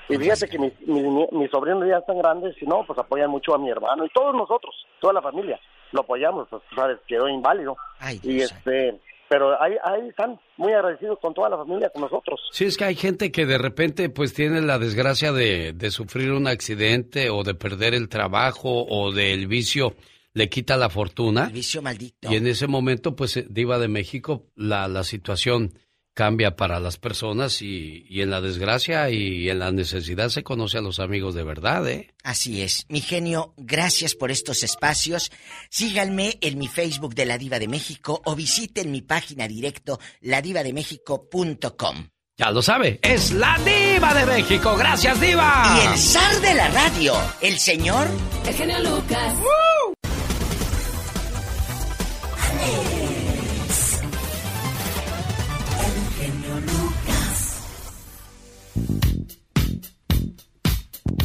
Y 0.09 0.17
fíjate 0.17 0.49
que 0.49 0.59
mis, 0.59 0.73
mis, 0.87 1.05
mis 1.33 1.51
sobrinos 1.51 1.89
ya 1.89 1.99
están 1.99 2.19
grandes 2.19 2.55
y 2.61 2.67
no, 2.67 2.85
pues 2.87 2.99
apoyan 2.99 3.31
mucho 3.31 3.55
a 3.55 3.59
mi 3.59 3.71
hermano 3.71 4.05
y 4.05 4.09
todos 4.11 4.35
nosotros, 4.35 4.75
toda 5.01 5.15
la 5.15 5.23
familia, 5.23 5.59
lo 5.93 6.01
apoyamos, 6.01 6.49
pues 6.51 6.63
sabes, 6.75 6.99
quedó 7.07 7.29
inválido. 7.29 7.77
y 8.23 8.41
este, 8.41 9.01
pero 9.29 9.61
ahí, 9.63 9.75
ahí 9.83 10.09
están 10.09 10.39
muy 10.59 10.73
agradecidos 10.73 11.19
con 11.21 11.33
toda 11.33 11.49
la 11.49 11.57
familia, 11.57 11.89
con 11.91 12.03
nosotros. 12.03 12.41
Sí, 12.51 12.67
es 12.67 12.77
que 12.77 12.85
hay 12.85 12.95
gente 12.95 13.33
que 13.33 13.47
de 13.47 13.57
repente 13.57 14.11
pues 14.11 14.35
tiene 14.35 14.61
la 14.61 14.79
desgracia 14.79 15.33
de, 15.33 15.73
de 15.73 15.91
sufrir 15.91 16.33
un 16.33 16.47
accidente 16.47 17.31
o 17.31 17.43
de 17.43 17.55
perder 17.55 17.95
el 17.95 18.09
trabajo 18.09 18.85
o 18.87 19.13
del 19.13 19.47
vicio 19.47 19.95
le 20.35 20.49
quita 20.49 20.77
la 20.77 20.91
fortuna. 20.91 21.47
El 21.47 21.53
vicio 21.53 21.83
maldito. 21.83 22.31
Y 22.31 22.37
en 22.37 22.47
ese 22.47 22.67
momento, 22.67 23.17
pues, 23.17 23.37
eh, 23.37 23.47
Diva 23.49 23.79
de 23.79 23.89
México, 23.89 24.47
la, 24.55 24.89
la 24.89 25.05
situación 25.05 25.75
cambia 26.15 26.57
para 26.57 26.79
las 26.79 26.99
personas 26.99 27.63
y, 27.63 28.05
y, 28.09 28.21
en 28.21 28.31
la 28.31 28.41
desgracia 28.41 29.09
y 29.11 29.49
en 29.49 29.59
la 29.59 29.73
necesidad 29.73 30.29
se 30.29 30.43
conoce 30.43 30.79
a 30.79 30.83
los 30.83 31.01
amigos 31.01 31.35
de 31.35 31.43
verdad, 31.43 31.89
¿eh? 31.89 32.13
Así 32.23 32.61
es. 32.61 32.85
Mi 32.89 33.01
genio, 33.01 33.55
gracias 33.57 34.15
por 34.15 34.31
estos 34.31 34.63
espacios. 34.63 35.33
Síganme 35.71 36.39
en 36.43 36.59
mi 36.59 36.69
Facebook 36.69 37.15
de 37.15 37.27
La 37.27 37.39
Diva 37.39 37.59
de 37.59 37.69
México 37.69 38.21
o 38.25 38.37
visiten 38.37 38.91
mi 38.91 39.01
página 39.01 39.49
directo 39.49 39.99
ladivademéxico.com. 40.21 42.09
Ya 42.39 42.51
lo 42.51 42.63
sabe, 42.63 42.99
es 43.03 43.31
la 43.33 43.59
diva 43.59 44.15
de 44.15 44.27
México. 44.27 44.75
Gracias, 44.77 45.21
diva. 45.21 45.79
Y 45.79 45.87
el 45.87 45.99
zar 45.99 46.41
de 46.41 46.55
la 46.55 46.69
radio, 46.69 47.15
el 47.43 47.59
señor... 47.59 48.09
El 48.47 48.55
genio 48.55 48.81
Lucas. 48.81 49.35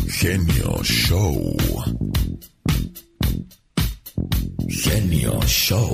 Genio 0.09 0.81
Show. 0.83 1.55
Genio 4.69 5.39
Show. 5.41 5.93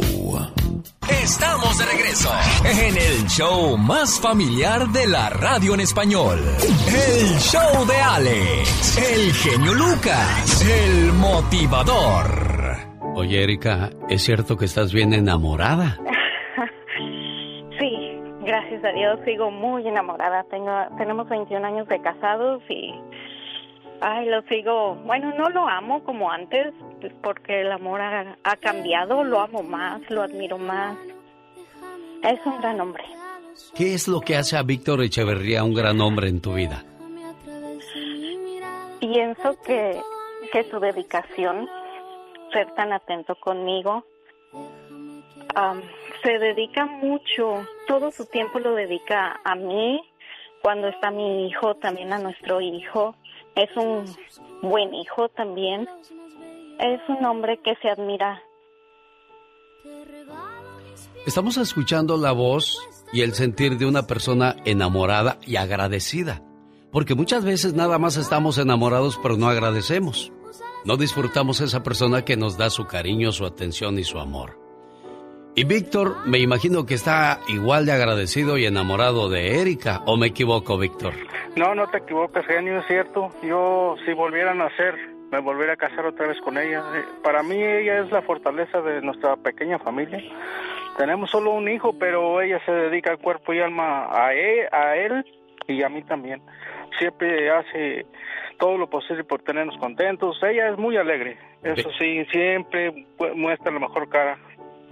Estamos 1.09 1.77
de 1.79 1.85
regreso 1.85 2.29
en 2.63 2.95
el 2.95 3.27
show 3.27 3.75
más 3.75 4.21
familiar 4.21 4.87
de 4.89 5.07
la 5.07 5.29
radio 5.29 5.73
en 5.73 5.79
español. 5.79 6.39
El 6.39 7.39
show 7.39 7.85
de 7.87 7.95
Alex, 7.95 8.97
el 8.97 9.33
genio 9.33 9.73
Lucas, 9.73 10.63
el 10.63 11.11
motivador. 11.13 12.77
Oye, 13.15 13.43
Erika, 13.43 13.89
¿es 14.09 14.23
cierto 14.23 14.55
que 14.57 14.65
estás 14.65 14.93
bien 14.93 15.13
enamorada? 15.13 15.97
Sí, 17.79 18.19
gracias 18.45 18.85
a 18.85 18.91
Dios 18.91 19.19
sigo 19.25 19.49
muy 19.49 19.85
enamorada. 19.87 20.43
Tengo, 20.51 20.71
tenemos 20.99 21.27
21 21.27 21.65
años 21.65 21.87
de 21.87 21.99
casados 22.01 22.61
y 22.69 22.93
Ay, 24.05 24.25
lo 24.25 24.41
sigo. 24.41 24.95
Bueno, 25.05 25.33
no 25.37 25.49
lo 25.49 25.65
amo 25.65 26.03
como 26.03 26.29
antes, 26.29 26.73
pues, 26.99 27.13
porque 27.23 27.61
el 27.61 27.71
amor 27.71 28.01
ha, 28.01 28.37
ha, 28.43 28.57
cambiado. 28.57 29.23
Lo 29.23 29.39
amo 29.39 29.63
más, 29.63 30.01
lo 30.09 30.21
admiro 30.21 30.57
más. 30.57 30.97
Es 32.21 32.45
un 32.45 32.59
gran 32.59 32.81
hombre. 32.81 33.05
¿Qué 33.73 33.93
es 33.93 34.09
lo 34.09 34.19
que 34.19 34.35
hace 34.35 34.57
a 34.57 34.63
Víctor 34.63 35.01
Echeverría 35.01 35.63
un 35.63 35.73
gran 35.73 36.01
hombre 36.01 36.27
en 36.27 36.41
tu 36.41 36.53
vida? 36.53 36.83
Pienso 38.99 39.57
que, 39.65 39.97
que 40.51 40.63
su 40.69 40.81
dedicación, 40.81 41.69
ser 42.51 42.73
tan 42.75 42.91
atento 42.91 43.35
conmigo, 43.35 44.05
um, 44.51 45.81
se 46.23 46.39
dedica 46.39 46.85
mucho, 46.85 47.65
todo 47.87 48.11
su 48.11 48.25
tiempo 48.25 48.59
lo 48.59 48.75
dedica 48.75 49.39
a 49.45 49.55
mí, 49.55 50.01
cuando 50.61 50.89
está 50.89 51.09
mi 51.09 51.47
hijo, 51.47 51.75
también 51.75 52.11
a 52.11 52.19
nuestro 52.19 52.59
hijo 52.59 53.15
es 53.55 53.75
un 53.75 54.05
buen 54.61 54.93
hijo 54.93 55.29
también. 55.29 55.87
Es 56.79 57.01
un 57.07 57.23
hombre 57.25 57.59
que 57.63 57.75
se 57.81 57.89
admira. 57.89 58.41
Estamos 61.25 61.57
escuchando 61.57 62.17
la 62.17 62.31
voz 62.31 62.77
y 63.13 63.21
el 63.21 63.33
sentir 63.33 63.77
de 63.77 63.85
una 63.85 64.07
persona 64.07 64.55
enamorada 64.65 65.37
y 65.45 65.55
agradecida. 65.55 66.41
Porque 66.91 67.15
muchas 67.15 67.43
veces 67.45 67.73
nada 67.73 67.97
más 67.97 68.17
estamos 68.17 68.57
enamorados 68.57 69.19
pero 69.21 69.37
no 69.37 69.47
agradecemos. 69.47 70.31
No 70.85 70.97
disfrutamos 70.97 71.61
esa 71.61 71.81
persona 71.81 72.25
que 72.25 72.35
nos 72.35 72.57
da 72.57 72.69
su 72.69 72.85
cariño, 72.85 73.31
su 73.31 73.45
atención 73.45 73.97
y 73.99 74.03
su 74.03 74.19
amor. 74.19 74.62
Y 75.55 75.65
Víctor, 75.65 76.25
me 76.25 76.39
imagino 76.39 76.85
que 76.85 76.95
está 76.95 77.39
igual 77.47 77.85
de 77.85 77.91
agradecido 77.91 78.57
y 78.57 78.65
enamorado 78.65 79.29
de 79.29 79.61
Erika, 79.61 80.01
¿o 80.07 80.17
me 80.17 80.27
equivoco, 80.27 80.79
Víctor? 80.79 81.13
No, 81.55 81.75
no 81.75 81.87
te 81.87 81.99
equivocas, 81.99 82.43
genio, 82.47 82.79
es 82.79 82.87
cierto. 82.87 83.29
Yo, 83.43 83.95
si 84.03 84.13
volviera 84.13 84.51
a 84.51 84.55
nacer, 84.55 84.95
me 85.31 85.39
volvería 85.39 85.73
a 85.73 85.77
casar 85.77 86.07
otra 86.07 86.27
vez 86.27 86.39
con 86.41 86.57
ella. 86.57 86.83
Eh, 86.95 87.03
Para 87.23 87.43
mí, 87.43 87.61
ella 87.61 87.99
es 87.99 88.11
la 88.11 88.23
fortaleza 88.23 88.81
de 88.81 89.01
nuestra 89.01 89.35
pequeña 89.35 89.77
familia. 89.77 90.23
Tenemos 90.97 91.29
solo 91.29 91.51
un 91.51 91.69
hijo, 91.69 91.93
pero 91.99 92.41
ella 92.41 92.59
se 92.65 92.71
dedica 92.71 93.15
cuerpo 93.17 93.53
y 93.53 93.59
alma 93.59 94.07
a 94.11 94.33
él, 94.33 94.67
a 94.71 94.95
él 94.95 95.25
y 95.67 95.83
a 95.83 95.89
mí 95.89 96.01
también. 96.01 96.41
Siempre 96.97 97.51
hace 97.51 98.07
todo 98.57 98.77
lo 98.77 98.89
posible 98.89 99.23
por 99.23 99.43
tenernos 99.43 99.77
contentos. 99.77 100.37
Ella 100.41 100.69
es 100.69 100.77
muy 100.77 100.97
alegre, 100.97 101.37
eso 101.63 101.89
sí, 101.99 102.25
siempre 102.31 103.05
muestra 103.35 103.71
la 103.71 103.79
mejor 103.79 104.09
cara. 104.09 104.37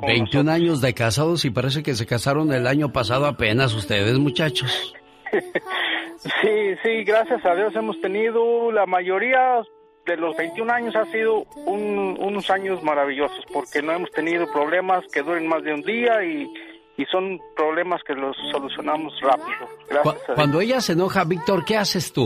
21 0.05 0.51
años 0.51 0.81
de 0.81 0.93
casados 0.93 1.45
y 1.45 1.49
parece 1.49 1.83
que 1.83 1.95
se 1.95 2.05
casaron 2.05 2.51
el 2.53 2.67
año 2.67 2.91
pasado 2.91 3.25
apenas 3.25 3.73
ustedes, 3.73 4.17
muchachos. 4.19 4.93
sí, 6.17 6.75
sí, 6.83 7.03
gracias 7.03 7.45
a 7.45 7.55
Dios 7.55 7.75
hemos 7.75 7.99
tenido 8.01 8.71
la 8.71 8.85
mayoría 8.85 9.61
de 10.05 10.17
los 10.17 10.35
21 10.35 10.71
años 10.71 10.95
ha 10.95 11.05
sido 11.05 11.43
un, 11.65 12.17
unos 12.19 12.49
años 12.49 12.81
maravillosos 12.83 13.45
porque 13.53 13.81
no 13.81 13.91
hemos 13.91 14.11
tenido 14.11 14.51
problemas 14.51 15.03
que 15.13 15.21
duren 15.21 15.47
más 15.47 15.63
de 15.63 15.73
un 15.73 15.81
día 15.83 16.23
y, 16.23 16.51
y 16.97 17.05
son 17.05 17.39
problemas 17.55 18.01
que 18.03 18.13
los 18.13 18.35
solucionamos 18.51 19.13
rápido. 19.21 19.69
Gracias 19.89 20.15
Cu 20.25 20.33
Cuando 20.33 20.61
ella 20.61 20.81
se 20.81 20.93
enoja, 20.93 21.23
Víctor, 21.23 21.63
¿qué 21.65 21.77
haces 21.77 22.11
tú? 22.11 22.25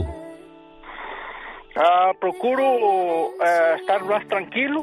Uh, 1.75 2.17
procuro 2.19 2.63
uh, 2.63 3.33
estar 3.77 4.03
más 4.05 4.25
tranquilo, 4.27 4.81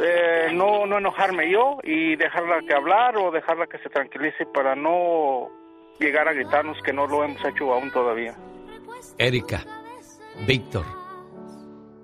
eh, 0.00 0.50
no, 0.52 0.86
no 0.86 0.98
enojarme 0.98 1.50
yo 1.50 1.78
y 1.82 2.16
dejarla 2.16 2.60
que 2.66 2.74
hablar 2.74 3.16
o 3.16 3.30
dejarla 3.30 3.66
que 3.66 3.78
se 3.78 3.88
tranquilice 3.88 4.46
para 4.46 4.74
no 4.76 5.48
llegar 5.98 6.28
a 6.28 6.32
gritarnos 6.32 6.78
que 6.84 6.92
no 6.92 7.06
lo 7.06 7.24
hemos 7.24 7.44
hecho 7.44 7.72
aún 7.72 7.90
todavía. 7.90 8.34
Erika, 9.18 9.64
Víctor, 10.46 10.84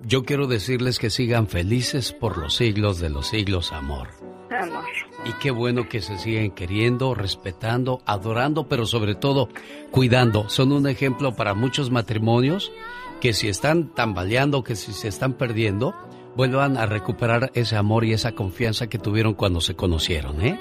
yo 0.02 0.24
quiero 0.24 0.46
decirles 0.46 0.98
que 0.98 1.10
sigan 1.10 1.46
felices 1.46 2.12
por 2.12 2.36
los 2.36 2.56
siglos 2.56 2.98
de 2.98 3.10
los 3.10 3.28
siglos, 3.28 3.72
amor. 3.72 4.08
Amor. 4.50 4.84
Y 5.24 5.32
qué 5.34 5.50
bueno 5.50 5.88
que 5.88 6.00
se 6.00 6.18
siguen 6.18 6.50
queriendo, 6.50 7.14
respetando, 7.14 8.02
adorando, 8.04 8.68
pero 8.68 8.86
sobre 8.86 9.14
todo 9.14 9.48
cuidando. 9.90 10.48
Son 10.48 10.72
un 10.72 10.86
ejemplo 10.86 11.34
para 11.34 11.54
muchos 11.54 11.90
matrimonios 11.90 12.72
que 13.20 13.32
si 13.32 13.48
están 13.48 13.94
tambaleando, 13.94 14.62
que 14.62 14.76
si 14.76 14.92
se 14.92 15.08
están 15.08 15.32
perdiendo, 15.32 15.94
vuelvan 16.36 16.76
a 16.76 16.86
recuperar 16.86 17.50
ese 17.54 17.76
amor 17.76 18.04
y 18.04 18.12
esa 18.12 18.32
confianza 18.32 18.88
que 18.88 18.98
tuvieron 18.98 19.34
cuando 19.34 19.60
se 19.60 19.74
conocieron, 19.74 20.40
¿eh? 20.42 20.58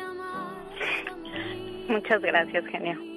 Muchas 1.88 2.22
gracias, 2.22 2.66
genio. 2.68 3.13